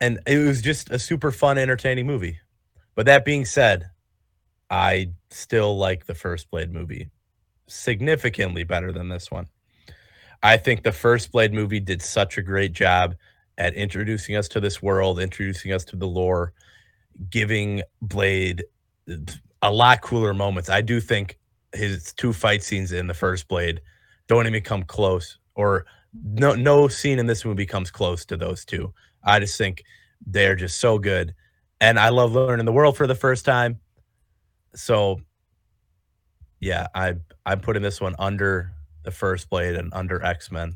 And 0.00 0.20
it 0.26 0.38
was 0.38 0.62
just 0.62 0.90
a 0.90 0.98
super 0.98 1.30
fun, 1.32 1.58
entertaining 1.58 2.06
movie. 2.06 2.38
But 2.98 3.06
that 3.06 3.24
being 3.24 3.44
said, 3.44 3.90
I 4.70 5.12
still 5.30 5.78
like 5.78 6.06
the 6.06 6.16
first 6.16 6.50
Blade 6.50 6.72
movie 6.72 7.10
significantly 7.68 8.64
better 8.64 8.90
than 8.90 9.08
this 9.08 9.30
one. 9.30 9.46
I 10.42 10.56
think 10.56 10.82
the 10.82 10.90
first 10.90 11.30
Blade 11.30 11.52
movie 11.52 11.78
did 11.78 12.02
such 12.02 12.38
a 12.38 12.42
great 12.42 12.72
job 12.72 13.14
at 13.56 13.74
introducing 13.74 14.34
us 14.34 14.48
to 14.48 14.58
this 14.58 14.82
world, 14.82 15.20
introducing 15.20 15.72
us 15.72 15.84
to 15.84 15.96
the 15.96 16.08
lore, 16.08 16.54
giving 17.30 17.82
Blade 18.02 18.64
a 19.62 19.70
lot 19.70 20.02
cooler 20.02 20.34
moments. 20.34 20.68
I 20.68 20.80
do 20.80 21.00
think 21.00 21.38
his 21.72 22.12
two 22.14 22.32
fight 22.32 22.64
scenes 22.64 22.90
in 22.90 23.06
the 23.06 23.14
first 23.14 23.46
Blade 23.46 23.80
don't 24.26 24.48
even 24.48 24.64
come 24.64 24.82
close, 24.82 25.38
or 25.54 25.86
no 26.24 26.56
no 26.56 26.88
scene 26.88 27.20
in 27.20 27.26
this 27.26 27.44
movie 27.44 27.64
comes 27.64 27.92
close 27.92 28.24
to 28.24 28.36
those 28.36 28.64
two. 28.64 28.92
I 29.22 29.38
just 29.38 29.56
think 29.56 29.84
they're 30.26 30.56
just 30.56 30.78
so 30.78 30.98
good, 30.98 31.32
and 31.80 31.98
I 31.98 32.08
love 32.10 32.32
learning 32.32 32.66
the 32.66 32.72
world 32.72 32.96
for 32.96 33.06
the 33.06 33.14
first 33.14 33.44
time. 33.44 33.80
So, 34.74 35.20
yeah, 36.60 36.86
I 36.94 37.14
I'm 37.46 37.60
putting 37.60 37.82
this 37.82 38.00
one 38.00 38.14
under 38.18 38.72
the 39.04 39.10
first 39.10 39.48
Blade 39.50 39.76
and 39.76 39.92
under 39.94 40.22
X 40.24 40.50
Men. 40.50 40.74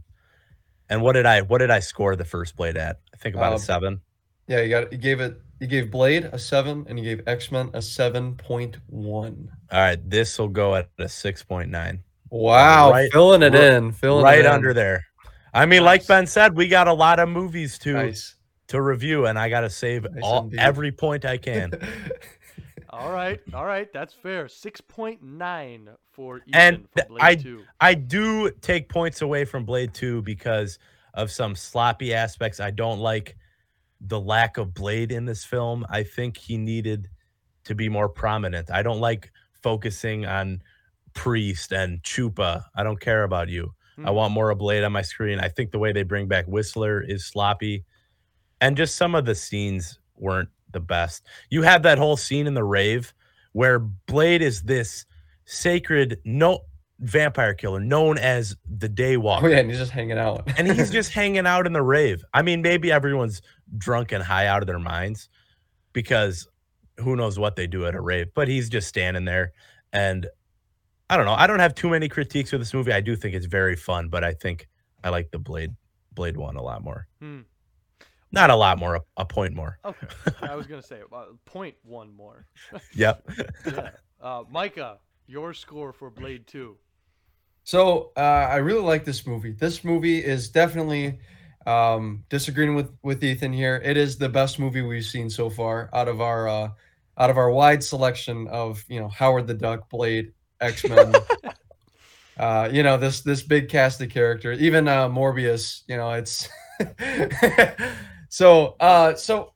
And 0.88 1.02
what 1.02 1.12
did 1.12 1.26
I 1.26 1.42
what 1.42 1.58
did 1.58 1.70
I 1.70 1.80
score 1.80 2.16
the 2.16 2.24
first 2.24 2.56
Blade 2.56 2.76
at? 2.76 3.00
I 3.14 3.16
think 3.16 3.34
about 3.34 3.52
Uh, 3.52 3.56
a 3.56 3.58
seven. 3.58 4.00
Yeah, 4.48 4.60
you 4.60 4.68
got. 4.70 4.92
You 4.92 4.98
gave 4.98 5.20
it. 5.20 5.40
You 5.60 5.68
gave 5.68 5.90
Blade 5.90 6.24
a 6.32 6.38
seven, 6.38 6.84
and 6.88 6.98
you 6.98 7.04
gave 7.04 7.26
X 7.28 7.52
Men 7.52 7.70
a 7.72 7.80
seven 7.80 8.34
point 8.34 8.78
one. 8.88 9.48
All 9.70 9.80
right, 9.80 10.10
this 10.10 10.36
will 10.38 10.48
go 10.48 10.74
at 10.74 10.88
a 10.98 11.08
six 11.08 11.42
point 11.44 11.70
nine. 11.70 12.02
Wow, 12.30 12.90
Right- 12.90 13.12
filling 13.12 13.42
it 13.42 13.52
right- 13.52 13.62
in, 13.74 13.92
filling 13.92 14.24
right 14.24 14.40
it 14.40 14.46
in. 14.46 14.50
under 14.50 14.72
there. 14.74 15.04
I 15.54 15.66
mean, 15.66 15.84
like 15.84 16.06
Ben 16.06 16.26
said, 16.26 16.56
we 16.56 16.66
got 16.66 16.88
a 16.88 16.92
lot 16.92 17.20
of 17.20 17.28
movies 17.28 17.78
to 17.80 17.92
Nice. 17.92 18.34
To 18.72 18.82
review, 18.82 19.26
and 19.26 19.38
I 19.38 19.48
got 19.48 19.60
to 19.60 19.70
save 19.70 20.02
Nice 20.10 20.22
all 20.22 20.44
indeed. 20.44 20.58
every 20.60 20.92
point 20.92 21.24
I 21.24 21.36
can. 21.38 21.72
All 22.90 23.10
right, 23.10 23.40
all 23.54 23.64
right, 23.64 23.90
that's 23.90 24.12
fair. 24.12 24.48
Six 24.48 24.78
point 24.82 25.22
nine 25.22 25.88
for 26.10 26.42
Ethan 26.46 26.52
And 26.54 26.88
I- 27.20 27.34
Two. 27.36 27.62
I 27.80 27.94
do 27.94 28.50
take 28.60 28.90
points 28.90 29.22
away 29.22 29.46
from 29.46 29.64
Blade 29.64 29.94
2 29.94 30.20
because 30.22 30.78
of 31.14 31.30
some 31.30 31.54
sloppy 31.56 32.12
aspects. 32.12 32.60
I 32.60 32.70
don't 32.70 32.98
like 32.98 33.34
the 34.02 34.20
lack 34.20 34.58
of 34.58 34.74
Blade 34.74 35.10
in 35.10 35.24
this 35.24 35.42
film. 35.42 35.86
I 35.88 36.02
think 36.02 36.36
he 36.36 36.58
needed 36.58 37.08
to 37.64 37.74
be 37.74 37.88
more 37.88 38.10
prominent. 38.10 38.70
I 38.70 38.82
don't 38.82 39.00
like 39.00 39.32
focusing 39.62 40.26
on 40.26 40.62
Priest 41.14 41.72
and 41.72 42.02
Chupa. 42.02 42.64
I 42.76 42.82
don't 42.82 43.00
care 43.00 43.24
about 43.24 43.48
you. 43.48 43.72
I 44.04 44.10
Hmm. 44.10 44.14
want 44.16 44.34
more 44.34 44.50
of 44.50 44.58
Blade 44.58 44.84
on 44.84 44.92
my 44.92 45.02
screen. 45.02 45.40
I 45.40 45.48
think 45.48 45.70
the 45.70 45.78
way 45.78 45.92
they 45.92 46.02
bring 46.02 46.28
back 46.28 46.44
Whistler 46.46 47.00
is 47.00 47.24
sloppy. 47.24 47.84
And 48.62 48.76
just 48.76 48.94
some 48.94 49.14
of 49.14 49.26
the 49.26 49.34
scenes 49.34 49.98
weren't 50.16 50.48
the 50.72 50.80
best. 50.80 51.26
You 51.50 51.62
have 51.62 51.82
that 51.82 51.98
whole 51.98 52.16
scene 52.16 52.46
in 52.46 52.54
the 52.54 52.64
rave 52.64 53.12
where 53.52 53.80
Blade 53.80 54.40
is 54.40 54.62
this 54.62 55.04
sacred 55.44 56.20
no 56.24 56.60
vampire 57.00 57.54
killer 57.54 57.80
known 57.80 58.18
as 58.18 58.56
the 58.78 58.88
Daywalker. 58.88 59.42
Oh 59.42 59.46
yeah, 59.48 59.58
and 59.58 59.68
he's 59.68 59.80
just 59.80 59.90
hanging 59.90 60.16
out. 60.16 60.48
and 60.56 60.68
he's 60.70 60.90
just 60.90 61.10
hanging 61.10 61.44
out 61.44 61.66
in 61.66 61.72
the 61.72 61.82
rave. 61.82 62.24
I 62.32 62.42
mean, 62.42 62.62
maybe 62.62 62.92
everyone's 62.92 63.42
drunk 63.76 64.12
and 64.12 64.22
high 64.22 64.46
out 64.46 64.62
of 64.62 64.68
their 64.68 64.78
minds 64.78 65.28
because 65.92 66.48
who 66.98 67.16
knows 67.16 67.38
what 67.38 67.56
they 67.56 67.66
do 67.66 67.84
at 67.86 67.96
a 67.96 68.00
rave, 68.00 68.28
but 68.32 68.46
he's 68.46 68.68
just 68.68 68.88
standing 68.88 69.24
there. 69.24 69.52
And 69.92 70.28
I 71.10 71.16
don't 71.16 71.26
know. 71.26 71.34
I 71.34 71.48
don't 71.48 71.58
have 71.58 71.74
too 71.74 71.90
many 71.90 72.08
critiques 72.08 72.52
of 72.52 72.60
this 72.60 72.72
movie. 72.72 72.92
I 72.92 73.00
do 73.00 73.16
think 73.16 73.34
it's 73.34 73.46
very 73.46 73.76
fun, 73.76 74.08
but 74.08 74.22
I 74.22 74.32
think 74.32 74.68
I 75.02 75.10
like 75.10 75.32
the 75.32 75.38
Blade 75.38 75.74
Blade 76.12 76.36
one 76.36 76.56
a 76.56 76.62
lot 76.62 76.84
more. 76.84 77.08
Hmm. 77.20 77.40
Not 78.32 78.48
a 78.48 78.56
lot 78.56 78.78
more, 78.78 78.96
a, 78.96 79.00
a 79.18 79.24
point 79.26 79.54
more. 79.54 79.78
Okay, 79.84 80.06
I 80.42 80.56
was 80.56 80.66
gonna 80.66 80.82
say 80.82 81.00
uh, 81.12 81.24
point 81.44 81.74
one 81.82 82.14
more. 82.14 82.46
Yep. 82.94 83.28
Yeah. 83.66 83.90
Uh, 84.20 84.44
Micah, 84.50 84.98
your 85.26 85.52
score 85.52 85.92
for 85.92 86.10
Blade 86.10 86.46
Two. 86.46 86.76
So 87.64 88.12
uh, 88.16 88.20
I 88.20 88.56
really 88.56 88.82
like 88.82 89.04
this 89.04 89.26
movie. 89.26 89.52
This 89.52 89.84
movie 89.84 90.24
is 90.24 90.48
definitely 90.48 91.18
um, 91.66 92.24
disagreeing 92.28 92.74
with 92.74 92.90
with 93.02 93.22
Ethan 93.22 93.52
here. 93.52 93.80
It 93.84 93.96
is 93.96 94.16
the 94.16 94.28
best 94.28 94.58
movie 94.58 94.82
we've 94.82 95.04
seen 95.04 95.28
so 95.30 95.50
far 95.50 95.90
out 95.92 96.08
of 96.08 96.20
our 96.20 96.48
uh, 96.48 96.70
out 97.18 97.30
of 97.30 97.36
our 97.36 97.50
wide 97.50 97.84
selection 97.84 98.48
of 98.48 98.82
you 98.88 99.00
know 99.00 99.08
Howard 99.08 99.46
the 99.46 99.54
Duck, 99.54 99.88
Blade, 99.90 100.32
X 100.60 100.84
Men. 100.88 101.14
uh, 102.38 102.68
you 102.72 102.82
know 102.82 102.96
this 102.96 103.20
this 103.20 103.42
big 103.42 103.68
cast 103.68 104.00
of 104.00 104.10
characters, 104.10 104.60
even 104.60 104.88
uh, 104.88 105.08
Morbius. 105.08 105.82
You 105.86 105.96
know 105.98 106.12
it's 106.12 106.48
so 108.32 108.76
uh, 108.80 109.14
so 109.14 109.52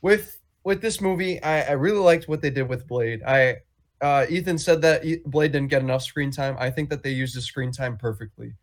with 0.00 0.40
with 0.64 0.80
this 0.80 1.02
movie, 1.02 1.42
I, 1.42 1.60
I 1.60 1.72
really 1.72 1.98
liked 1.98 2.26
what 2.26 2.40
they 2.40 2.48
did 2.48 2.66
with 2.66 2.88
Blade. 2.88 3.22
I 3.22 3.56
uh, 4.00 4.24
Ethan 4.30 4.56
said 4.56 4.80
that 4.80 5.02
Blade 5.26 5.52
didn't 5.52 5.68
get 5.68 5.82
enough 5.82 6.02
screen 6.02 6.30
time. 6.30 6.56
I 6.58 6.70
think 6.70 6.88
that 6.88 7.02
they 7.02 7.10
used 7.10 7.34
his 7.34 7.44
screen 7.44 7.70
time 7.70 7.98
perfectly. 7.98 8.54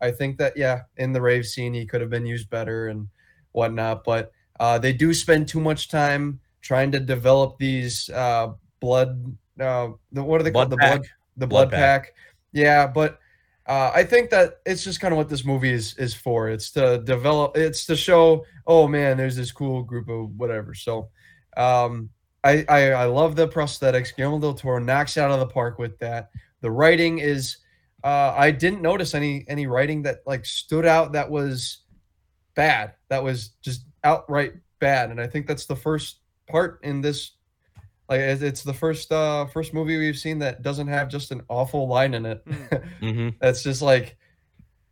I 0.00 0.10
think 0.10 0.38
that 0.38 0.56
yeah, 0.56 0.84
in 0.96 1.12
the 1.12 1.20
rave 1.20 1.44
scene 1.44 1.74
he 1.74 1.84
could 1.84 2.00
have 2.00 2.08
been 2.08 2.24
used 2.24 2.48
better 2.48 2.88
and 2.88 3.08
whatnot, 3.52 4.04
but 4.04 4.32
uh, 4.58 4.78
they 4.78 4.94
do 4.94 5.12
spend 5.12 5.48
too 5.48 5.60
much 5.60 5.90
time 5.90 6.40
trying 6.62 6.90
to 6.92 6.98
develop 6.98 7.58
these 7.58 8.08
uh, 8.08 8.54
blood. 8.80 9.36
Uh, 9.60 9.90
the, 10.12 10.24
what 10.24 10.40
are 10.40 10.44
they 10.44 10.50
called? 10.50 10.70
Blood 10.70 10.80
The 10.80 10.86
blood, 10.86 11.02
pack. 11.02 11.10
the 11.36 11.46
Blood 11.46 11.70
blood, 11.70 11.78
pack. 11.78 12.14
Yeah, 12.54 12.86
but 12.86 13.18
uh, 13.66 13.92
I 13.94 14.04
think 14.04 14.30
that 14.30 14.60
it's 14.66 14.82
just 14.82 15.00
kind 15.00 15.12
of 15.12 15.18
what 15.18 15.28
this 15.28 15.44
movie 15.44 15.72
is 15.72 15.96
is 15.96 16.14
for. 16.14 16.48
It's 16.48 16.70
to 16.72 16.98
develop. 16.98 17.56
It's 17.56 17.86
to 17.86 17.96
show. 17.96 18.44
Oh 18.66 18.88
man, 18.88 19.16
there's 19.16 19.36
this 19.36 19.52
cool 19.52 19.82
group 19.82 20.08
of 20.08 20.30
whatever. 20.36 20.74
So, 20.74 21.10
um, 21.56 22.10
I, 22.42 22.64
I 22.68 22.90
I 22.92 23.04
love 23.04 23.36
the 23.36 23.46
prosthetics. 23.48 24.14
Guillermo 24.16 24.40
del 24.40 24.54
Toro 24.54 24.78
knocks 24.78 25.18
out 25.18 25.30
of 25.30 25.40
the 25.40 25.46
park 25.46 25.78
with 25.78 25.98
that. 25.98 26.30
The 26.60 26.70
writing 26.70 27.18
is. 27.18 27.58
Uh, 28.02 28.34
I 28.34 28.50
didn't 28.50 28.80
notice 28.80 29.14
any 29.14 29.44
any 29.46 29.66
writing 29.66 30.02
that 30.02 30.20
like 30.26 30.46
stood 30.46 30.86
out 30.86 31.12
that 31.12 31.30
was 31.30 31.82
bad. 32.54 32.94
That 33.10 33.22
was 33.22 33.50
just 33.62 33.84
outright 34.04 34.54
bad, 34.78 35.10
and 35.10 35.20
I 35.20 35.26
think 35.26 35.46
that's 35.46 35.66
the 35.66 35.76
first 35.76 36.20
part 36.48 36.80
in 36.82 37.02
this. 37.02 37.32
Like 38.10 38.20
it's 38.22 38.42
it's 38.42 38.62
the 38.64 38.74
first 38.74 39.12
uh 39.12 39.46
first 39.46 39.72
movie 39.72 39.96
we've 39.96 40.18
seen 40.18 40.40
that 40.40 40.62
doesn't 40.62 40.88
have 40.88 41.08
just 41.08 41.30
an 41.30 41.42
awful 41.48 41.86
line 41.86 42.12
in 42.14 42.26
it. 42.26 42.44
hmm 42.98 43.28
That's 43.40 43.62
just 43.62 43.82
like, 43.82 44.16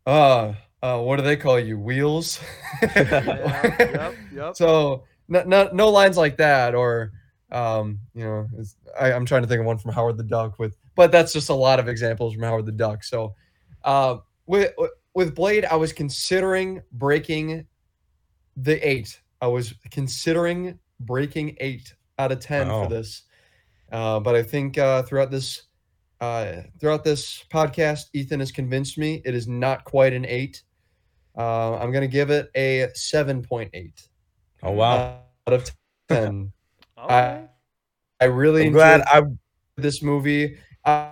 uh, 0.07 0.55
uh, 0.81 1.01
what 1.01 1.17
do 1.17 1.23
they 1.23 1.37
call 1.37 1.59
you? 1.59 1.77
Wheels. 1.81 2.41
Yeah, 2.81 3.75
yep, 3.93 4.15
yep. 4.33 4.57
So 4.57 5.03
no, 5.27 5.43
no, 5.43 5.69
no 5.73 5.89
lines 5.89 6.17
like 6.17 6.37
that, 6.37 6.77
or 6.77 7.11
um, 7.51 7.99
you 8.15 8.25
know, 8.25 8.47
it's, 8.57 8.77
I, 8.99 9.13
I'm 9.13 9.27
trying 9.27 9.43
to 9.43 9.49
think 9.49 9.59
of 9.59 9.67
one 9.67 9.79
from 9.79 9.93
Howard 9.93 10.17
the 10.17 10.23
Duck 10.23 10.61
with, 10.61 10.77
but 10.95 11.11
that's 11.11 11.33
just 11.33 11.49
a 11.49 11.55
lot 11.55 11.81
of 11.81 11.89
examples 11.89 12.35
from 12.35 12.45
Howard 12.45 12.67
the 12.67 12.73
Duck. 12.73 13.03
So, 13.03 13.35
uh, 13.83 14.19
with 14.47 14.73
with 15.15 15.35
Blade, 15.35 15.65
I 15.65 15.75
was 15.75 15.93
considering 15.93 16.83
breaking 16.93 17.67
the 18.57 18.89
eight. 18.89 19.21
I 19.41 19.49
was 19.49 19.75
considering 19.91 20.79
breaking 21.01 21.57
eight 21.59 21.95
out 22.19 22.33
of 22.33 22.41
ten 22.41 22.69
Wow. 22.69 22.85
for 22.85 22.91
this, 22.91 23.23
uh, 23.93 24.21
but 24.21 24.35
I 24.35 24.43
think 24.43 24.77
uh, 24.79 25.03
throughout 25.03 25.31
this 25.31 25.63
uh, 26.21 26.63
throughout 26.81 27.05
this 27.05 27.45
podcast, 27.53 28.07
Ethan 28.13 28.41
has 28.41 28.51
convinced 28.51 28.99
me 28.99 29.23
it 29.25 29.35
is 29.35 29.47
not 29.47 29.85
quite 29.85 30.13
an 30.13 30.27
eight. 30.27 30.63
Uh, 31.37 31.77
I'm 31.79 31.93
gonna 31.93 32.09
give 32.09 32.31
it 32.31 32.51
a 32.57 32.89
seven 32.95 33.43
point 33.43 33.71
eight 33.75 34.09
Oh 34.63 34.73
wow. 34.73 35.21
out 35.47 35.53
of 35.55 35.71
10. 36.09 36.53
Okay. 36.99 37.45
I 38.21 38.25
really 38.25 38.67
I'm 38.67 38.73
glad 38.73 39.01
enjoyed 39.01 39.25
I 39.25 39.81
this 39.81 40.03
movie. 40.03 40.59
Uh, 40.85 41.11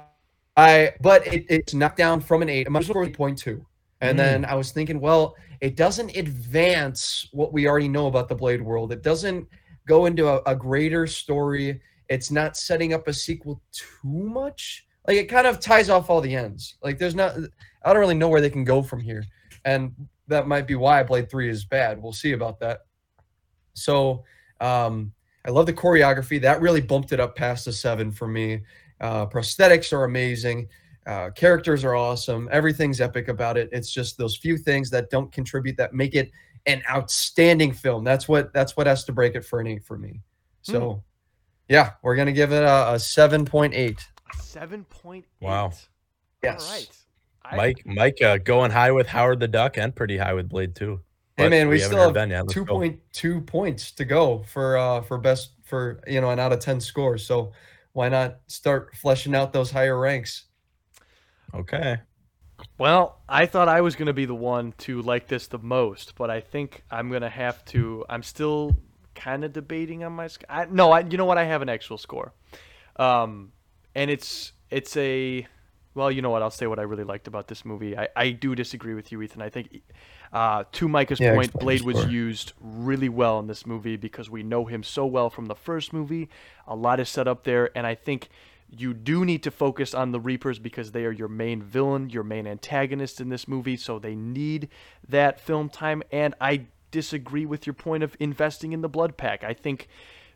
I 0.57 0.95
but 1.01 1.25
it, 1.29 1.45
it's 1.49 1.75
knocked 1.75 1.99
down 1.99 2.21
from 2.21 2.43
an 2.43 2.49
eight. 2.49 2.69
My 2.69 2.81
score 2.81 3.03
was 3.03 3.11
0.2. 3.11 3.65
And 4.01 4.15
Mm. 4.15 4.19
then 4.19 4.45
I 4.45 4.55
was 4.57 4.73
thinking, 4.73 5.01
well, 5.01 5.37
it 5.61 5.77
doesn't 5.77 6.17
advance 6.17 7.29
what 7.33 7.53
we 7.53 7.69
already 7.69 7.89
know 7.89 8.09
about 8.09 8.29
the 8.29 8.35
Blade 8.35 8.61
world. 8.61 8.93
It 8.93 9.03
doesn't 9.03 9.47
go 9.87 10.07
into 10.07 10.29
a, 10.29 10.43
a 10.47 10.55
greater 10.55 11.07
story. 11.07 11.81
It's 12.09 12.31
not 12.31 12.57
setting 12.57 12.93
up 12.93 13.09
a 13.09 13.13
sequel 13.13 13.61
too 13.73 14.29
much. 14.29 14.87
Like 15.07 15.17
it 15.17 15.29
kind 15.29 15.47
of 15.47 15.61
ties 15.61 15.89
off 15.89 16.11
all 16.11 16.21
the 16.21 16.35
ends. 16.35 16.77
Like 16.83 16.99
there's 16.99 17.15
not 17.15 17.37
I 17.83 17.93
don't 17.93 18.01
really 18.01 18.15
know 18.15 18.29
where 18.29 18.41
they 18.41 18.51
can 18.51 18.65
go 18.65 18.83
from 18.83 19.01
here. 19.01 19.25
And 19.65 19.93
that 20.29 20.49
might 20.49 20.67
be 20.67 20.75
why 20.75 21.03
Blade 21.03 21.31
3 21.31 21.49
is 21.49 21.65
bad. 21.65 22.03
We'll 22.03 22.13
see 22.13 22.33
about 22.33 22.59
that. 22.61 22.81
So 23.75 24.25
um 24.61 25.13
I 25.47 25.51
love 25.51 25.67
the 25.67 25.73
choreography. 25.73 26.41
That 26.41 26.61
really 26.61 26.81
bumped 26.81 27.13
it 27.13 27.21
up 27.21 27.37
past 27.37 27.69
a 27.69 27.73
seven 27.73 28.11
for 28.11 28.27
me. 28.27 28.63
Uh, 29.01 29.27
prosthetics 29.27 29.93
are 29.93 30.05
amazing. 30.05 30.69
Uh, 31.07 31.31
characters 31.31 31.85
are 31.85 31.95
awesome. 31.95 32.49
Everything's 32.51 33.01
epic 33.01 33.29
about 33.29 33.57
it. 33.57 33.69
It's 33.71 33.93
just 33.93 34.19
those 34.19 34.37
few 34.37 34.59
things 34.59 34.91
that 34.91 35.09
don't 35.09 35.31
contribute 35.31 35.77
that 35.77 35.95
make 35.95 36.17
it 36.17 36.33
an 36.67 36.83
outstanding 36.91 37.73
film. 37.73 38.05
That's 38.05 38.29
what 38.29 38.53
that's 38.53 38.77
what 38.77 38.87
has 38.87 39.05
to 39.05 39.13
break 39.13 39.35
it 39.35 39.45
for 39.45 39.61
an 39.61 39.67
eight 39.67 39.85
for 39.85 39.97
me. 39.97 40.23
So, 40.63 41.03
yeah, 41.69 41.93
we're 42.03 42.17
gonna 42.17 42.33
give 42.33 42.53
it 42.53 42.63
a, 42.63 42.95
a 42.95 42.99
seven 42.99 43.45
point 43.45 43.75
eight. 43.75 44.05
Seven 44.41 44.85
point 44.85 45.25
eight. 45.41 45.47
Wow. 45.47 45.73
Yes. 46.43 46.65
All 46.65 46.75
right. 46.75 46.99
I, 47.45 47.57
Mike 47.57 47.83
Mike 47.87 48.23
uh, 48.23 48.39
going 48.39 48.71
high 48.73 48.91
with 48.91 49.07
Howard 49.07 49.41
the 49.41 49.49
Duck 49.49 49.79
and 49.79 49.95
pretty 49.95 50.17
high 50.17 50.35
with 50.35 50.49
Blade 50.49 50.75
too. 50.75 51.01
Hey 51.37 51.45
But 51.45 51.51
man, 51.51 51.69
we, 51.69 51.79
haven't 51.79 51.93
still 51.93 51.99
heard 51.99 52.05
have 52.07 52.15
Ben 52.15 52.31
yet. 52.31 52.43
Let's 52.43 52.55
two 52.55 52.65
go. 52.65 52.75
point 52.75 52.99
two 53.13 53.41
points 53.43 53.93
to 53.93 54.05
go 54.05 54.43
for 54.49 54.77
uh 54.77 55.03
for 55.03 55.19
best 55.19 55.53
for 55.65 56.01
you 56.07 56.21
know 56.21 56.31
an 56.31 56.41
out 56.41 56.53
of 56.53 56.59
ten 56.61 56.81
score. 56.81 57.19
So 57.19 57.53
why 57.93 58.09
not 58.09 58.41
start 58.49 58.97
fleshing 58.97 59.35
out 59.35 59.53
those 59.53 59.71
higher 59.71 59.99
ranks? 59.99 60.45
Okay. 61.55 61.99
Well, 62.79 63.19
I 63.29 63.47
thought 63.47 63.69
I 63.69 63.81
was 63.81 63.97
going 63.97 64.07
to 64.07 64.13
be 64.13 64.25
the 64.27 64.35
one 64.35 64.73
to 64.79 65.03
like 65.03 65.29
this 65.29 65.47
the 65.47 65.59
most, 65.59 66.15
but 66.17 66.31
I 66.31 66.41
think 66.41 66.85
I'm 66.91 67.09
going 67.09 67.23
to 67.23 67.29
have 67.29 67.65
to. 67.67 68.05
I'm 68.09 68.23
still 68.23 68.77
kind 69.15 69.45
of 69.45 69.53
debating 69.53 70.05
on 70.05 70.13
my. 70.13 70.27
sc- 70.29 70.45
I, 70.49 70.67
no, 70.67 70.91
I, 70.93 71.01
you 71.01 71.17
know 71.17 71.25
what? 71.25 71.39
I 71.39 71.45
have 71.45 71.63
an 71.63 71.69
actual 71.69 71.99
score, 71.99 72.33
um, 72.97 73.53
and 73.95 74.11
it's 74.11 74.53
it's 74.71 74.97
a. 74.97 75.47
Well, 75.95 76.11
you 76.11 76.21
know 76.21 76.29
what? 76.29 76.43
I'll 76.43 76.51
say 76.51 76.67
what 76.67 76.79
I 76.79 76.83
really 76.83 77.05
liked 77.05 77.27
about 77.27 77.49
this 77.49 77.65
movie. 77.65 77.97
I, 77.97 78.09
I 78.15 78.31
do 78.31 78.55
disagree 78.55 78.93
with 78.95 79.11
you, 79.11 79.23
Ethan. 79.23 79.41
I 79.41 79.49
think, 79.49 79.81
uh, 80.31 80.65
to 80.73 80.89
Micah's 80.89 81.21
Yeah, 81.21 81.33
point, 81.33 81.59
Blade 81.59 81.83
was 81.83 82.05
used 82.05 82.53
really 82.61 83.09
well 83.09 83.39
in 83.39 83.47
this 83.47 83.65
movie 83.65 83.97
because 83.97 84.29
we 84.29 84.43
know 84.43 84.67
him 84.67 84.83
so 84.83 85.07
well 85.07 85.31
from 85.31 85.47
the 85.47 85.55
first 85.55 85.95
movie. 85.95 86.29
A 86.67 86.77
lot 86.77 87.01
is 87.01 87.09
set 87.09 87.27
up 87.27 87.45
there, 87.45 87.71
and 87.75 87.87
I 87.87 87.95
think 87.95 88.29
you 88.71 88.95
do 88.95 89.25
need 89.25 89.43
to 89.45 89.51
focus 89.51 89.95
on 89.95 90.13
the 90.13 90.21
Reapers 90.21 90.59
because 90.59 90.93
they 90.93 91.05
are 91.05 91.13
your 91.13 91.29
main 91.29 91.63
villain, 91.63 92.11
your 92.11 92.23
main 92.23 92.47
antagonist 92.47 93.21
in 93.21 93.29
this 93.29 93.47
movie, 93.47 93.77
so 93.77 93.99
they 93.99 94.15
need 94.15 94.69
that 95.09 95.41
film 95.41 95.69
time. 95.69 96.03
And 96.11 96.35
I 96.41 96.67
disagree 96.91 97.47
with 97.47 97.67
your 97.67 97.75
point 97.75 98.03
of 98.03 98.17
investing 98.19 98.73
in 98.73 98.81
the 98.81 98.89
blood 98.89 99.17
pack. 99.17 99.45
I 99.45 99.55
think 99.55 99.89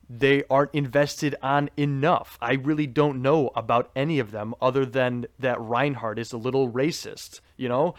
they 0.08 0.42
aren't 0.50 0.74
invested 0.74 1.36
on 1.42 1.70
enough. 1.76 2.36
I 2.40 2.54
really 2.54 2.86
don't 2.86 3.22
know 3.22 3.50
about 3.54 3.90
any 3.94 4.18
of 4.18 4.30
them 4.30 4.54
other 4.60 4.84
than 4.84 5.26
that 5.38 5.60
Reinhardt 5.60 6.18
is 6.18 6.32
a 6.32 6.38
little 6.38 6.70
racist, 6.70 7.40
you 7.56 7.68
know? 7.68 7.94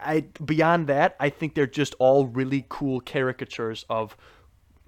I 0.00 0.26
beyond 0.44 0.88
that, 0.88 1.16
I 1.20 1.30
think 1.30 1.54
they're 1.54 1.66
just 1.66 1.94
all 1.98 2.26
really 2.26 2.66
cool 2.68 3.00
caricatures 3.00 3.84
of 3.88 4.16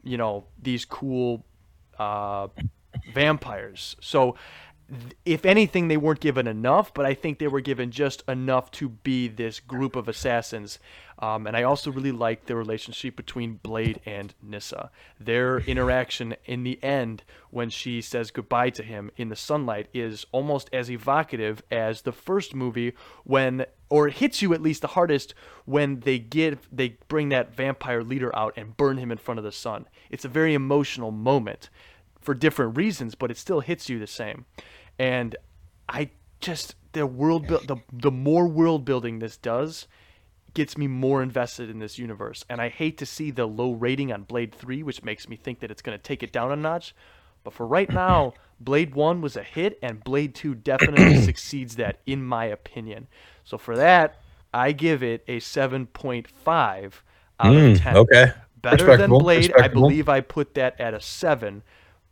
you 0.07 0.17
know, 0.17 0.45
these 0.63 0.85
cool 0.85 1.45
uh, 1.99 2.47
vampires. 3.13 3.97
So 4.01 4.37
if 5.25 5.45
anything, 5.45 5.89
they 5.89 5.97
weren't 5.97 6.21
given 6.21 6.47
enough, 6.47 6.95
but 6.95 7.07
I 7.07 7.15
think 7.15 7.39
they 7.39 7.49
were 7.49 7.61
given 7.61 7.91
just 7.91 8.23
enough 8.29 8.71
to 8.73 8.89
be 8.89 9.27
this 9.27 9.59
group 9.59 9.97
of 9.97 10.07
assassins. 10.07 10.79
Um, 11.19 11.47
and 11.47 11.57
I 11.57 11.65
also 11.65 11.91
really 11.91 12.13
like 12.13 12.47
the 12.47 12.55
relationship 12.55 13.17
between 13.17 13.55
Blade 13.55 14.01
and 14.07 14.33
Nyssa. 14.43 14.91
Their 15.19 15.59
interaction 15.59 16.37
in 16.45 16.63
the 16.63 16.83
end, 16.85 17.25
when 17.51 17.69
she 17.69 18.01
says 18.01 18.31
goodbye 18.31 18.71
to 18.71 18.85
him 18.85 19.11
in 19.17 19.29
the 19.29 19.35
sunlight, 19.35 19.89
is 19.93 20.25
almost 20.31 20.71
as 20.73 20.91
evocative 20.91 21.63
as 21.71 22.03
the 22.03 22.13
first 22.13 22.55
movie 22.55 22.93
when, 23.25 23.67
or 23.89 24.07
it 24.07 24.15
hits 24.15 24.41
you 24.41 24.55
at 24.55 24.63
least 24.63 24.83
the 24.83 24.89
hardest 24.89 25.35
when 25.65 26.01
they 26.01 26.19
give, 26.21 26.69
they 26.71 26.97
bring 27.09 27.31
that 27.31 27.57
vampire 27.57 28.05
leader 28.05 28.35
out 28.37 28.55
and 28.57 28.77
burn 28.77 28.99
him 28.99 29.11
in 29.11 29.19
front 29.19 29.39
of 29.39 29.45
the 29.45 29.51
sun. 29.51 29.89
It's 30.11 30.25
a 30.25 30.29
very 30.29 30.55
emotional 30.55 31.11
moment 31.11 31.71
for 32.21 32.35
different 32.35 32.77
reasons, 32.77 33.15
but 33.15 33.31
it 33.31 33.39
still 33.39 33.61
hits 33.61 33.89
you 33.89 33.99
the 33.99 34.07
same. 34.07 34.45
And 34.99 35.37
I 35.89 36.11
just 36.41 36.75
the 36.93 37.07
world 37.07 37.47
build 37.47 37.69
the 37.69 37.79
the 37.93 38.11
more 38.11 38.49
world 38.49 38.85
building 38.85 39.19
this 39.21 39.37
does 39.37 39.87
gets 40.55 40.79
me 40.79 40.89
more 40.89 41.23
invested 41.23 41.71
in 41.71 41.79
this 41.81 41.99
universe. 41.99 42.45
And 42.49 42.61
I 42.61 42.69
hate 42.69 42.99
to 42.99 43.07
see 43.07 43.31
the 43.31 43.47
low 43.47 43.73
rating 43.73 44.13
on 44.13 44.25
Blade 44.25 44.55
3, 44.55 44.83
which 44.83 45.03
makes 45.05 45.29
me 45.29 45.37
think 45.37 45.61
that 45.61 45.71
it's 45.71 45.83
going 45.83 45.97
to 45.99 46.03
take 46.03 46.23
it 46.23 46.33
down 46.33 46.53
a 46.53 46.57
notch. 46.57 46.95
But 47.45 47.55
for 47.55 47.67
right 47.67 47.91
now, 47.91 48.35
Blade 48.61 48.95
1 48.95 49.21
was 49.21 49.37
a 49.37 49.43
hit 49.45 49.79
and 49.83 50.05
Blade 50.05 50.35
2 50.35 50.55
definitely 50.57 51.15
succeeds 51.17 51.77
that 51.77 52.01
in 52.07 52.25
my 52.25 52.47
opinion. 52.47 53.09
So 53.45 53.59
for 53.59 53.77
that, 53.77 54.21
I 54.55 54.73
give 54.73 55.03
it 55.03 55.25
a 55.29 55.41
7.5 55.41 57.03
out 57.41 57.57
Mm, 57.57 57.57
of 57.57 57.73
10. 57.73 58.03
okay. 58.03 58.33
Better 58.63 58.93
than 58.93 59.15
Blade. 59.15 59.53
I 59.57 59.69
believe 59.69 60.09
I 60.09 60.21
put 60.21 60.55
that 60.55 60.81
at 60.81 60.95
a 60.95 61.01
7, 61.01 61.63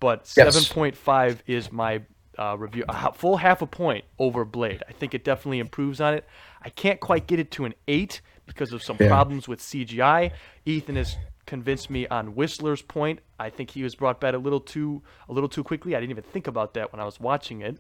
but 0.01 0.25
Yes. 0.37 0.75
7.5 0.95 1.41
is 1.47 1.73
my 1.73 2.03
uh, 2.39 2.57
review. 2.59 2.85
A 2.89 3.13
full 3.13 3.37
half 3.37 3.63
a 3.63 3.67
point 3.67 4.05
over 4.19 4.45
Blade. 4.45 4.83
I 4.89 4.93
think 4.93 5.15
it 5.15 5.25
definitely 5.25 5.59
improves 5.59 6.01
on 6.01 6.15
it. 6.15 6.27
I 6.63 6.71
can't 6.71 7.01
quite 7.01 7.27
get 7.27 7.39
it 7.39 7.51
to 7.53 7.65
an 7.65 7.75
8 7.89 8.21
because 8.47 8.73
of 8.73 8.83
some 8.83 8.97
Yeah. 9.01 9.09
problems 9.09 9.49
with 9.49 9.61
CGI. 9.61 10.33
Ethan 10.65 10.97
has 10.97 11.17
convinced 11.47 11.91
me 11.91 12.07
on 12.09 12.35
Whistler's 12.35 12.83
point. 12.83 13.21
I 13.39 13.51
think 13.51 13.71
he 13.71 13.83
was 13.83 13.95
brought 13.95 14.21
back 14.21 14.35
a 14.35 14.39
little 14.39 14.61
too 14.61 15.03
a 15.29 15.33
little 15.33 15.49
too 15.49 15.63
quickly. 15.65 15.95
I 15.95 16.01
didn't 16.01 16.11
even 16.13 16.25
think 16.25 16.47
about 16.47 16.75
that 16.75 16.93
when 16.93 17.01
I 17.01 17.05
was 17.05 17.21
watching 17.21 17.61
it. 17.63 17.79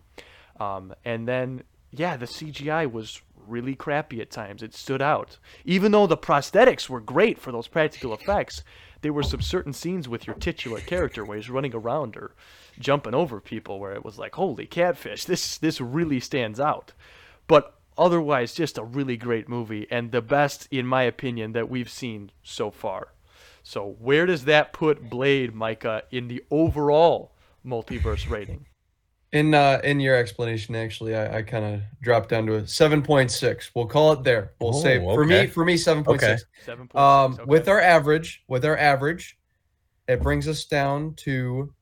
Um, 0.60 0.94
and 1.04 1.26
then 1.26 1.62
yeah, 1.90 2.16
the 2.16 2.26
CGI 2.26 2.90
was 2.90 3.22
really 3.46 3.74
crappy 3.74 4.20
at 4.20 4.30
times. 4.30 4.62
It 4.62 4.74
stood 4.74 5.00
out. 5.02 5.38
Even 5.64 5.92
though 5.92 6.06
the 6.06 6.16
prosthetics 6.16 6.88
were 6.88 7.00
great 7.00 7.38
for 7.38 7.52
those 7.52 7.68
practical 7.68 8.12
effects, 8.14 8.64
there 9.02 9.12
were 9.12 9.22
some 9.22 9.40
certain 9.42 9.72
scenes 9.72 10.08
with 10.08 10.26
your 10.26 10.34
titular 10.36 10.80
character 10.80 11.24
where 11.24 11.36
he's 11.36 11.50
running 11.50 11.74
around 11.74 12.16
or 12.16 12.34
jumping 12.78 13.14
over 13.14 13.40
people 13.40 13.78
where 13.78 13.92
it 13.92 14.04
was 14.04 14.18
like, 14.18 14.34
holy 14.34 14.66
catfish, 14.66 15.24
this 15.24 15.58
this 15.58 15.80
really 15.80 16.20
stands 16.20 16.58
out. 16.60 16.92
But 17.46 17.74
otherwise, 17.96 18.54
just 18.54 18.78
a 18.78 18.84
really 18.84 19.16
great 19.16 19.48
movie 19.48 19.86
and 19.90 20.10
the 20.12 20.22
best, 20.22 20.68
in 20.70 20.86
my 20.86 21.02
opinion, 21.02 21.52
that 21.52 21.68
we've 21.68 21.90
seen 21.90 22.30
so 22.42 22.70
far. 22.70 23.08
So 23.62 23.96
where 23.98 24.26
does 24.26 24.44
that 24.44 24.72
put 24.72 25.08
Blade, 25.08 25.54
Micah, 25.54 26.02
in 26.10 26.28
the 26.28 26.44
overall 26.50 27.32
multiverse 27.64 28.28
rating? 28.28 28.66
In 29.32 29.52
uh, 29.52 29.80
in 29.82 29.98
your 29.98 30.14
explanation, 30.16 30.76
actually, 30.76 31.16
I, 31.16 31.38
I 31.38 31.42
kind 31.42 31.64
of 31.64 31.80
dropped 32.00 32.28
down 32.28 32.46
to 32.46 32.54
a 32.54 32.68
seven 32.68 33.02
point 33.02 33.32
six. 33.32 33.72
We'll 33.74 33.86
call 33.86 34.12
it 34.12 34.22
there. 34.22 34.52
We'll 34.60 34.72
say 34.72 35.04
Oh, 35.04 35.12
for 35.14 35.24
me 35.24 35.48
for 35.48 35.64
me 35.64 35.76
seven 35.76 36.04
point 36.04 36.20
six. 36.20 36.44
Seven 36.64 36.86
point 36.86 37.02
Um, 37.04 37.34
six. 37.34 37.46
with 37.46 37.68
our 37.68 37.80
average, 37.80 38.44
with 38.46 38.64
our 38.64 38.78
average, 38.78 39.36
it 40.06 40.22
brings 40.22 40.46
us 40.46 40.64
down 40.66 41.14
to 41.16 41.73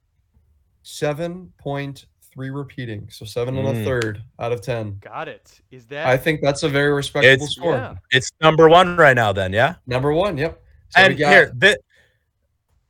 seven 0.83 1.53
point 1.59 2.07
three 2.33 2.51
repeating. 2.51 3.09
So 3.11 3.25
seven 3.27 3.57
and 3.59 3.69
a 3.69 3.73
Mm. 3.73 3.85
third 3.85 4.23
out 4.39 4.53
of 4.53 4.63
ten. 4.63 4.97
Got 5.01 5.29
it. 5.29 5.61
Is 5.71 5.87
that 5.89 6.07
I 6.07 6.17
think 6.17 6.41
that's 6.43 6.63
a 6.63 6.69
very 6.69 6.93
respectable 6.93 7.33
It's- 7.45 7.53
score. 7.53 7.75
yeah. 7.75 7.95
It's 8.11 8.31
number 8.41 8.69
one 8.69 8.97
right 8.97 9.15
now, 9.15 9.33
then, 9.33 9.53
yeah. 9.53 9.75
Number 9.87 10.13
one. 10.13 10.39
Yep. 10.39 10.61
So 10.89 11.01
we 11.03 11.07
and 11.09 11.19
got- 11.19 11.31
here, 11.31 11.53
thi- 11.61 11.77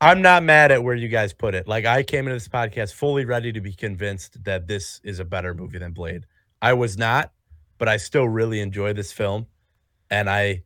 I'm 0.01 0.21
not 0.21 0.43
mad 0.43 0.71
at 0.71 0.83
where 0.83 0.95
you 0.95 1.07
guys 1.07 1.33
put 1.33 1.55
it. 1.55 1.67
Like 1.67 1.85
I 1.85 2.03
came 2.03 2.25
into 2.27 2.35
this 2.35 2.47
podcast 2.47 2.93
fully 2.93 3.25
ready 3.25 3.51
to 3.53 3.61
be 3.61 3.73
convinced 3.73 4.43
that 4.43 4.67
this 4.67 4.99
is 5.03 5.19
a 5.19 5.25
better 5.25 5.53
movie 5.53 5.77
than 5.77 5.91
Blade. 5.93 6.25
I 6.61 6.73
was 6.73 6.97
not, 6.97 7.31
but 7.77 7.87
I 7.87 7.97
still 7.97 8.27
really 8.27 8.59
enjoy 8.59 8.93
this 8.93 9.11
film. 9.11 9.47
And 10.09 10.29
I 10.29 10.63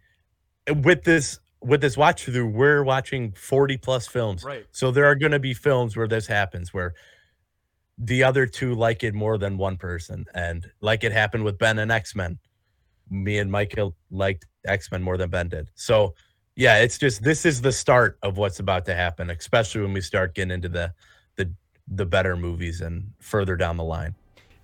with 0.83 1.03
this 1.03 1.39
with 1.61 1.81
this 1.81 1.97
watch 1.97 2.25
through, 2.25 2.47
we're 2.47 2.83
watching 2.83 3.31
40 3.31 3.77
plus 3.77 4.05
films. 4.07 4.43
Right. 4.43 4.65
So 4.71 4.91
there 4.91 5.05
are 5.05 5.15
gonna 5.15 5.39
be 5.39 5.53
films 5.55 5.97
where 5.97 6.07
this 6.07 6.27
happens 6.27 6.73
where 6.73 6.93
the 7.97 8.23
other 8.23 8.45
two 8.45 8.75
like 8.75 9.03
it 9.03 9.13
more 9.13 9.37
than 9.37 9.57
one 9.57 9.77
person. 9.77 10.25
And 10.33 10.69
like 10.81 11.03
it 11.03 11.11
happened 11.11 11.43
with 11.43 11.57
Ben 11.57 11.79
and 11.79 11.91
X-Men. 11.91 12.37
Me 13.09 13.39
and 13.39 13.51
Michael 13.51 13.95
liked 14.11 14.45
X-Men 14.65 15.01
more 15.01 15.17
than 15.17 15.29
Ben 15.29 15.49
did. 15.49 15.69
So 15.75 16.13
yeah, 16.55 16.79
it's 16.79 16.97
just 16.97 17.23
this 17.23 17.45
is 17.45 17.61
the 17.61 17.71
start 17.71 18.17
of 18.23 18.37
what's 18.37 18.59
about 18.59 18.85
to 18.85 18.95
happen, 18.95 19.29
especially 19.29 19.81
when 19.81 19.93
we 19.93 20.01
start 20.01 20.33
getting 20.33 20.51
into 20.51 20.67
the 20.67 20.91
the 21.35 21.51
the 21.87 22.05
better 22.05 22.35
movies 22.35 22.81
and 22.81 23.11
further 23.19 23.55
down 23.55 23.77
the 23.77 23.83
line. 23.83 24.15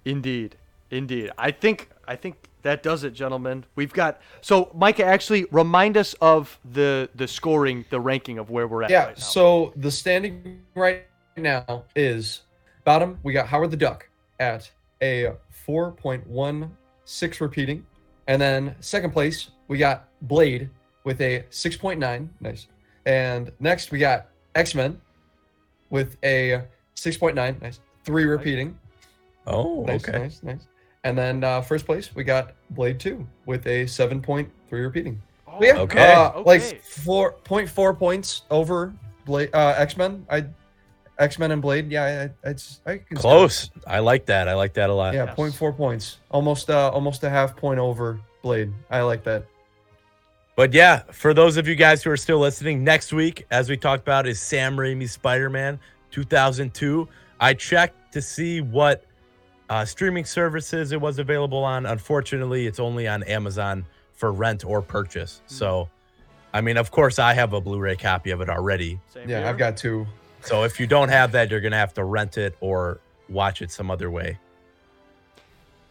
Indeed, 0.04 0.58
indeed. 0.90 1.32
I 1.38 1.52
think 1.52 1.90
I 2.08 2.16
think 2.16 2.50
that 2.64 2.82
does 2.82 3.04
it, 3.04 3.14
gentlemen. 3.14 3.66
We've 3.76 3.94
got 3.94 4.22
so 4.42 4.72
Micah. 4.74 5.06
Actually, 5.06 5.46
remind 5.52 5.96
us 5.96 6.14
of 6.16 6.60
the 6.66 7.10
the 7.14 7.28
scoring, 7.28 7.86
the 7.92 8.00
ranking 8.00 8.40
of 8.40 8.50
where 8.50 8.68
we're 8.68 8.84
at. 8.84 8.90
Yeah. 8.90 9.06
right 9.06 9.18
now. 9.18 9.24
So 9.24 9.74
the 9.76 9.92
standing 9.92 10.64
right 10.74 11.06
now 11.38 11.84
is 11.96 12.42
bottom. 12.84 13.20
We 13.24 13.34
got 13.34 13.48
Howard 13.48 13.72
the 13.72 13.78
Duck 13.78 14.08
at 14.40 14.70
a 15.02 15.34
4.16 15.68 17.42
repeating, 17.42 17.86
and 18.28 18.42
then 18.42 18.76
second 18.80 19.12
place 19.12 19.52
we 19.68 19.78
got 19.78 20.08
Blade 20.24 20.70
with 21.04 21.20
a 21.22 21.44
6.9. 21.50 22.28
Nice. 22.40 22.68
And 23.06 23.52
next 23.60 23.92
we 23.92 24.00
got 24.00 24.28
X 24.56 24.76
Men 24.76 25.00
with 25.90 26.18
a 26.24 26.64
6.9. 26.96 27.62
Nice. 27.62 27.80
Three 28.06 28.24
repeating. 28.26 28.78
Oh, 29.48 29.84
Nice. 29.86 30.08
okay. 30.08 30.18
Nice. 30.20 30.44
Nice. 30.44 30.68
And 31.04 31.18
then 31.18 31.44
uh, 31.44 31.62
first 31.62 31.86
place 31.86 32.16
we 32.16 32.24
got 32.24 32.54
Blade 32.70 33.00
2 33.00 33.28
with 33.46 33.66
a 33.68 33.84
7.3 33.86 34.50
repeating. 34.72 35.22
Oh, 35.48 35.58
yeah, 35.62 35.78
Okay. 35.80 36.14
uh, 36.14 36.42
like 36.42 36.62
Okay. 36.64 36.80
four 36.84 37.34
point 37.44 37.70
four 37.70 37.94
points 37.94 38.44
over 38.50 38.94
Blade, 39.26 39.50
uh, 39.54 39.76
X 39.78 39.98
Men. 39.98 40.26
I 40.30 40.46
X 41.20 41.38
Men 41.40 41.52
and 41.52 41.62
Blade. 41.62 41.92
Yeah, 41.92 42.28
it's 42.44 42.82
I 42.86 42.98
can 42.98 43.18
Close. 43.18 43.70
I 43.86 44.00
like 44.00 44.26
that. 44.28 44.48
I 44.48 44.54
like 44.56 44.74
that 44.74 44.90
a 44.90 44.94
lot. 44.94 45.14
Yeah, 45.14 45.26
Yes. 45.26 45.36
point 45.36 45.54
four 45.54 45.72
points. 45.74 46.18
Almost 46.32 46.70
uh, 46.70 46.90
almost 46.92 47.24
a 47.24 47.30
half 47.30 47.56
point 47.56 47.80
over 47.80 48.20
Blade. 48.42 48.74
I 48.90 49.02
like 49.02 49.24
that. 49.26 49.46
But 50.56 50.74
yeah, 50.74 51.00
for 51.12 51.34
those 51.34 51.58
of 51.58 51.68
you 51.68 51.76
guys 51.76 52.04
who 52.04 52.12
are 52.12 52.18
still 52.18 52.40
listening, 52.40 52.84
next 52.84 53.12
week, 53.14 53.46
as 53.52 53.70
we 53.70 53.78
talked 53.78 54.04
about, 54.04 54.28
is 54.28 54.40
Sam 54.40 54.76
Raimi's 54.76 55.12
Spider 55.12 55.50
Man 55.50 55.80
2002. 56.12 57.08
I 57.40 57.54
checked 57.54 58.14
to 58.14 58.22
see 58.22 58.62
what 58.62 59.04
uh, 59.70 59.84
streaming 59.86 60.26
services 60.26 60.92
it 60.92 61.02
was 61.02 61.18
available 61.20 61.64
on. 61.64 61.86
Unfortunately, 61.86 62.68
it's 62.68 62.80
only 62.80 63.08
on 63.08 63.24
Amazon 63.24 63.86
for 64.14 64.32
rent 64.32 64.64
or 64.64 64.82
purchase. 64.82 65.42
So, 65.48 65.90
I 66.54 66.62
mean, 66.62 66.78
of 66.78 66.92
course, 66.92 67.18
I 67.18 67.34
have 67.34 67.54
a 67.54 67.62
Blu 67.62 67.80
ray 67.80 67.96
copy 67.96 68.30
of 68.30 68.40
it 68.42 68.50
already. 68.50 69.00
Same 69.12 69.28
Yeah, 69.28 69.40
here. 69.40 69.48
I've 69.48 69.58
got 69.58 69.76
two. 69.76 70.06
So, 70.46 70.64
if 70.64 70.80
you 70.80 70.88
don't 70.88 71.10
have 71.10 71.32
that, 71.34 71.50
you're 71.52 71.62
going 71.62 71.72
to 71.72 71.78
have 71.78 71.94
to 71.96 72.04
rent 72.04 72.38
it 72.38 72.56
or 72.60 73.00
watch 73.30 73.62
it 73.62 73.72
some 73.72 73.90
other 73.92 74.10
way. 74.12 74.38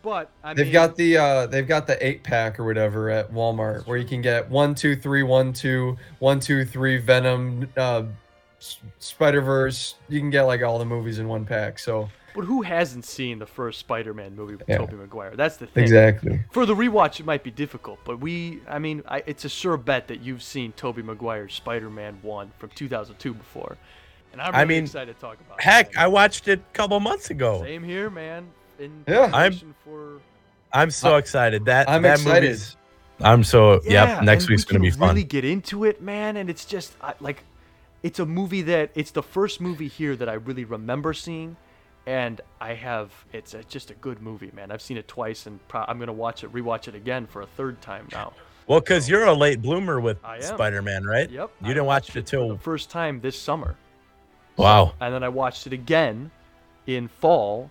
But 0.03 0.31
I 0.43 0.53
They've 0.55 0.67
mean, 0.67 0.73
got 0.73 0.97
the 0.97 1.17
uh, 1.17 1.47
they've 1.47 1.67
got 1.69 1.87
the 1.87 2.05
eight 2.05 2.25
pack 2.25 2.59
or 2.59 2.65
whatever 2.65 3.09
at 3.09 3.33
Walmart 3.33 3.87
where 3.87 3.97
you 3.97 4.05
can 4.05 4.21
get 4.21 4.51
one, 4.51 4.75
two, 4.75 4.97
three, 4.97 5.23
one, 5.23 5.53
two, 5.53 5.97
one, 6.19 6.41
two, 6.41 6.65
three, 6.65 6.97
Venom, 6.99 7.69
uh, 7.77 8.03
Spider 8.99 9.41
Verse. 9.41 9.95
You 10.09 10.19
can 10.19 10.31
get 10.31 10.43
like 10.43 10.63
all 10.63 10.81
the 10.81 10.85
movies 10.85 11.21
in 11.21 11.29
one 11.29 11.45
pack. 11.45 11.79
So 11.79 12.09
But 12.35 12.47
who 12.47 12.63
hasn't 12.63 13.05
seen 13.05 13.39
the 13.39 13.47
first 13.47 13.79
Spider-Man 13.79 14.35
movie 14.35 14.57
with 14.57 14.69
Yeah. 14.69 14.79
Tobey 14.79 14.97
Maguire? 14.97 15.37
That's 15.37 15.57
the 15.59 15.67
thing. 15.69 15.85
exactly. 15.85 16.41
For 16.51 16.67
the 16.67 16.75
rewatch, 16.75 17.21
it 17.21 17.27
might 17.27 17.45
be 17.45 17.53
difficult, 17.53 18.01
but 18.05 18.19
we, 18.19 18.61
I 18.69 18.81
mean, 18.81 19.05
I, 19.07 19.23
it's 19.27 19.45
a 19.45 19.49
sure 19.49 19.77
bet 19.77 20.09
that 20.09 20.21
you've 20.21 20.43
seen 20.43 20.73
Tobey 20.73 21.03
Maguire's 21.03 21.55
Spider-Man 21.55 22.19
one 22.23 22.51
from 22.59 22.71
2002 22.75 23.35
before, 23.35 23.77
and 24.33 24.41
I'm 24.41 24.55
I 24.55 24.65
mean, 24.65 24.85
excited 24.85 25.15
to 25.15 25.21
talk 25.21 25.39
about. 25.41 25.59
it, 25.59 25.63
Heck, 25.63 25.95
man. 25.95 26.05
I 26.05 26.09
watched 26.09 26.49
it 26.49 26.59
a 26.61 26.73
couple 26.75 26.99
months 27.01 27.31
ago. 27.31 27.63
Same 27.63 27.83
here, 27.85 28.11
man. 28.11 28.49
In 28.79 29.05
Yeah. 29.07 29.31
I'm- 29.33 29.59
for 29.85 30.21
I'm 30.73 30.91
so 30.91 31.15
uh, 31.17 31.19
excited. 31.19 31.67
That 31.67 31.89
I'm 31.89 32.03
that 32.03 32.19
excited. 32.19 32.43
movie's 32.49 32.77
I'm 33.21 33.45
so 33.45 33.81
Yeah, 33.85 34.15
yep. 34.17 34.23
Next 34.25 34.49
week's 34.49 34.67
we 34.67 34.73
gonna 34.73 34.83
be 34.83 34.91
fun. 34.91 35.11
Really 35.11 35.25
get 35.25 35.45
into 35.45 35.85
it, 35.85 36.01
man, 36.01 36.37
and 36.39 36.49
it's 36.51 36.65
just 36.65 36.95
I, 37.03 37.15
like, 37.21 37.45
it's 38.03 38.19
a 38.19 38.27
movie 38.27 38.63
that 38.63 38.91
it's 38.95 39.11
the 39.13 39.23
first 39.23 39.61
movie 39.61 39.87
here 39.89 40.17
that 40.17 40.29
I 40.29 40.33
really 40.35 40.65
remember 40.65 41.13
seeing, 41.13 41.57
and 42.07 42.41
I 42.61 42.73
have 42.75 43.13
it's 43.33 43.53
a, 43.55 43.63
just 43.65 43.91
a 43.91 43.95
good 43.95 44.23
movie, 44.23 44.51
man. 44.55 44.73
I've 44.73 44.81
seen 44.83 44.97
it 44.97 45.07
twice, 45.09 45.47
and 45.47 45.61
pro- 45.69 45.85
I'm 45.87 45.99
gonna 45.99 46.13
watch 46.13 46.43
it, 46.43 46.53
rewatch 46.53 46.89
it 46.89 46.95
again 46.95 47.27
for 47.27 47.43
a 47.43 47.47
third 47.47 47.81
time 47.83 48.09
now. 48.11 48.33
Well, 48.67 48.81
because 48.81 49.09
you're 49.09 49.27
a 49.27 49.35
late 49.35 49.61
bloomer 49.61 50.01
with 50.01 50.19
Spider-Man, 50.41 51.05
right? 51.05 51.29
Yep, 51.31 51.51
You 51.61 51.67
I 51.67 51.69
didn't 51.69 51.85
watch 51.87 52.09
it 52.09 52.13
for 52.13 52.21
till 52.23 52.49
the 52.49 52.59
first 52.59 52.91
time 52.91 53.21
this 53.21 53.39
summer, 53.39 53.77
wow. 54.57 54.95
and 55.01 55.15
then 55.15 55.23
I 55.23 55.29
watched 55.29 55.67
it 55.67 55.73
again 55.73 56.31
in 56.87 57.09
fall, 57.09 57.71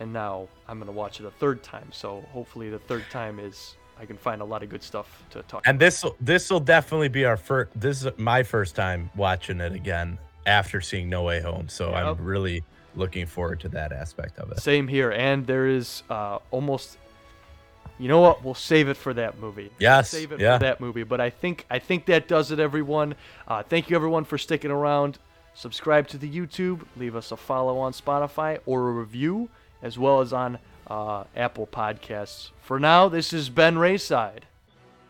and 0.00 0.12
now 0.12 0.48
I'm 0.68 0.78
gonna 0.78 0.92
watch 0.92 1.20
it 1.20 1.26
a 1.26 1.30
third 1.30 1.62
time. 1.62 1.88
So 1.92 2.24
hopefully 2.32 2.70
the 2.70 2.78
third 2.78 3.04
time 3.10 3.38
is 3.38 3.76
I 3.98 4.06
can 4.06 4.16
find 4.16 4.40
a 4.40 4.44
lot 4.44 4.62
of 4.62 4.68
good 4.68 4.82
stuff 4.82 5.22
to 5.30 5.42
talk. 5.42 5.62
And 5.66 5.78
this 5.78 6.04
this 6.20 6.50
will 6.50 6.60
definitely 6.60 7.08
be 7.08 7.24
our 7.24 7.36
first. 7.36 7.70
This 7.78 8.04
is 8.04 8.10
my 8.16 8.42
first 8.42 8.74
time 8.74 9.10
watching 9.16 9.60
it 9.60 9.72
again 9.72 10.18
after 10.46 10.80
seeing 10.80 11.08
No 11.08 11.22
Way 11.22 11.40
Home. 11.40 11.68
So 11.68 11.90
Yep. 11.90 12.04
I'm 12.04 12.24
really 12.24 12.64
looking 12.94 13.26
forward 13.26 13.60
to 13.60 13.68
that 13.70 13.92
aspect 13.92 14.38
of 14.38 14.50
it. 14.52 14.60
Same 14.60 14.88
here, 14.88 15.12
and 15.12 15.46
there 15.46 15.66
is 15.68 16.02
uh, 16.10 16.38
almost. 16.50 16.98
You 17.98 18.08
know 18.08 18.20
what? 18.20 18.42
We'll 18.42 18.54
save 18.54 18.88
it 18.88 18.96
for 18.96 19.14
that 19.14 19.38
movie. 19.38 19.64
We'll 19.64 19.72
Yes, 19.78 20.10
save 20.10 20.32
it 20.32 20.40
yeah. 20.40 20.58
for 20.58 20.64
that 20.64 20.80
movie. 20.80 21.04
But 21.04 21.20
I 21.20 21.30
think 21.30 21.66
I 21.70 21.78
think 21.78 22.06
that 22.06 22.26
does 22.26 22.50
it, 22.50 22.58
everyone. 22.58 23.14
Uh, 23.46 23.62
thank 23.62 23.90
you, 23.90 23.96
everyone, 23.96 24.24
for 24.24 24.38
sticking 24.38 24.70
around. 24.72 25.18
Subscribe 25.54 26.08
to 26.08 26.18
the 26.18 26.30
YouTube. 26.30 26.82
Leave 26.96 27.14
us 27.14 27.30
a 27.32 27.36
follow 27.36 27.78
on 27.78 27.92
Spotify 27.92 28.58
or 28.66 28.88
a 28.88 28.92
review, 28.92 29.48
as 29.82 29.98
well 29.98 30.20
as 30.20 30.32
on 30.32 30.58
uh, 30.86 31.24
Apple 31.36 31.66
Podcasts. 31.66 32.50
For 32.60 32.78
now, 32.80 33.08
this 33.08 33.32
is 33.32 33.48
Ben 33.50 33.76
Rayside 33.76 34.42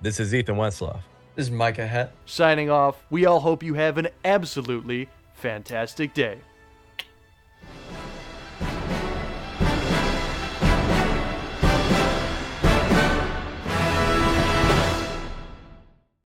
This 0.01 0.19
is 0.20 0.35
Ethan 0.35 0.56
Westloff. 0.56 1.01
This 1.35 1.47
is 1.47 1.51
Micah 1.51 1.86
Het. 1.86 2.12
signing 2.27 2.70
off. 2.70 3.02
We 3.09 3.24
all 3.24 3.40
hope 3.40 3.62
you 3.62 3.74
have 3.74 3.98
an 3.98 4.09
absolutely 4.24 5.09
fantastic 5.35 6.12
day. 6.12 6.39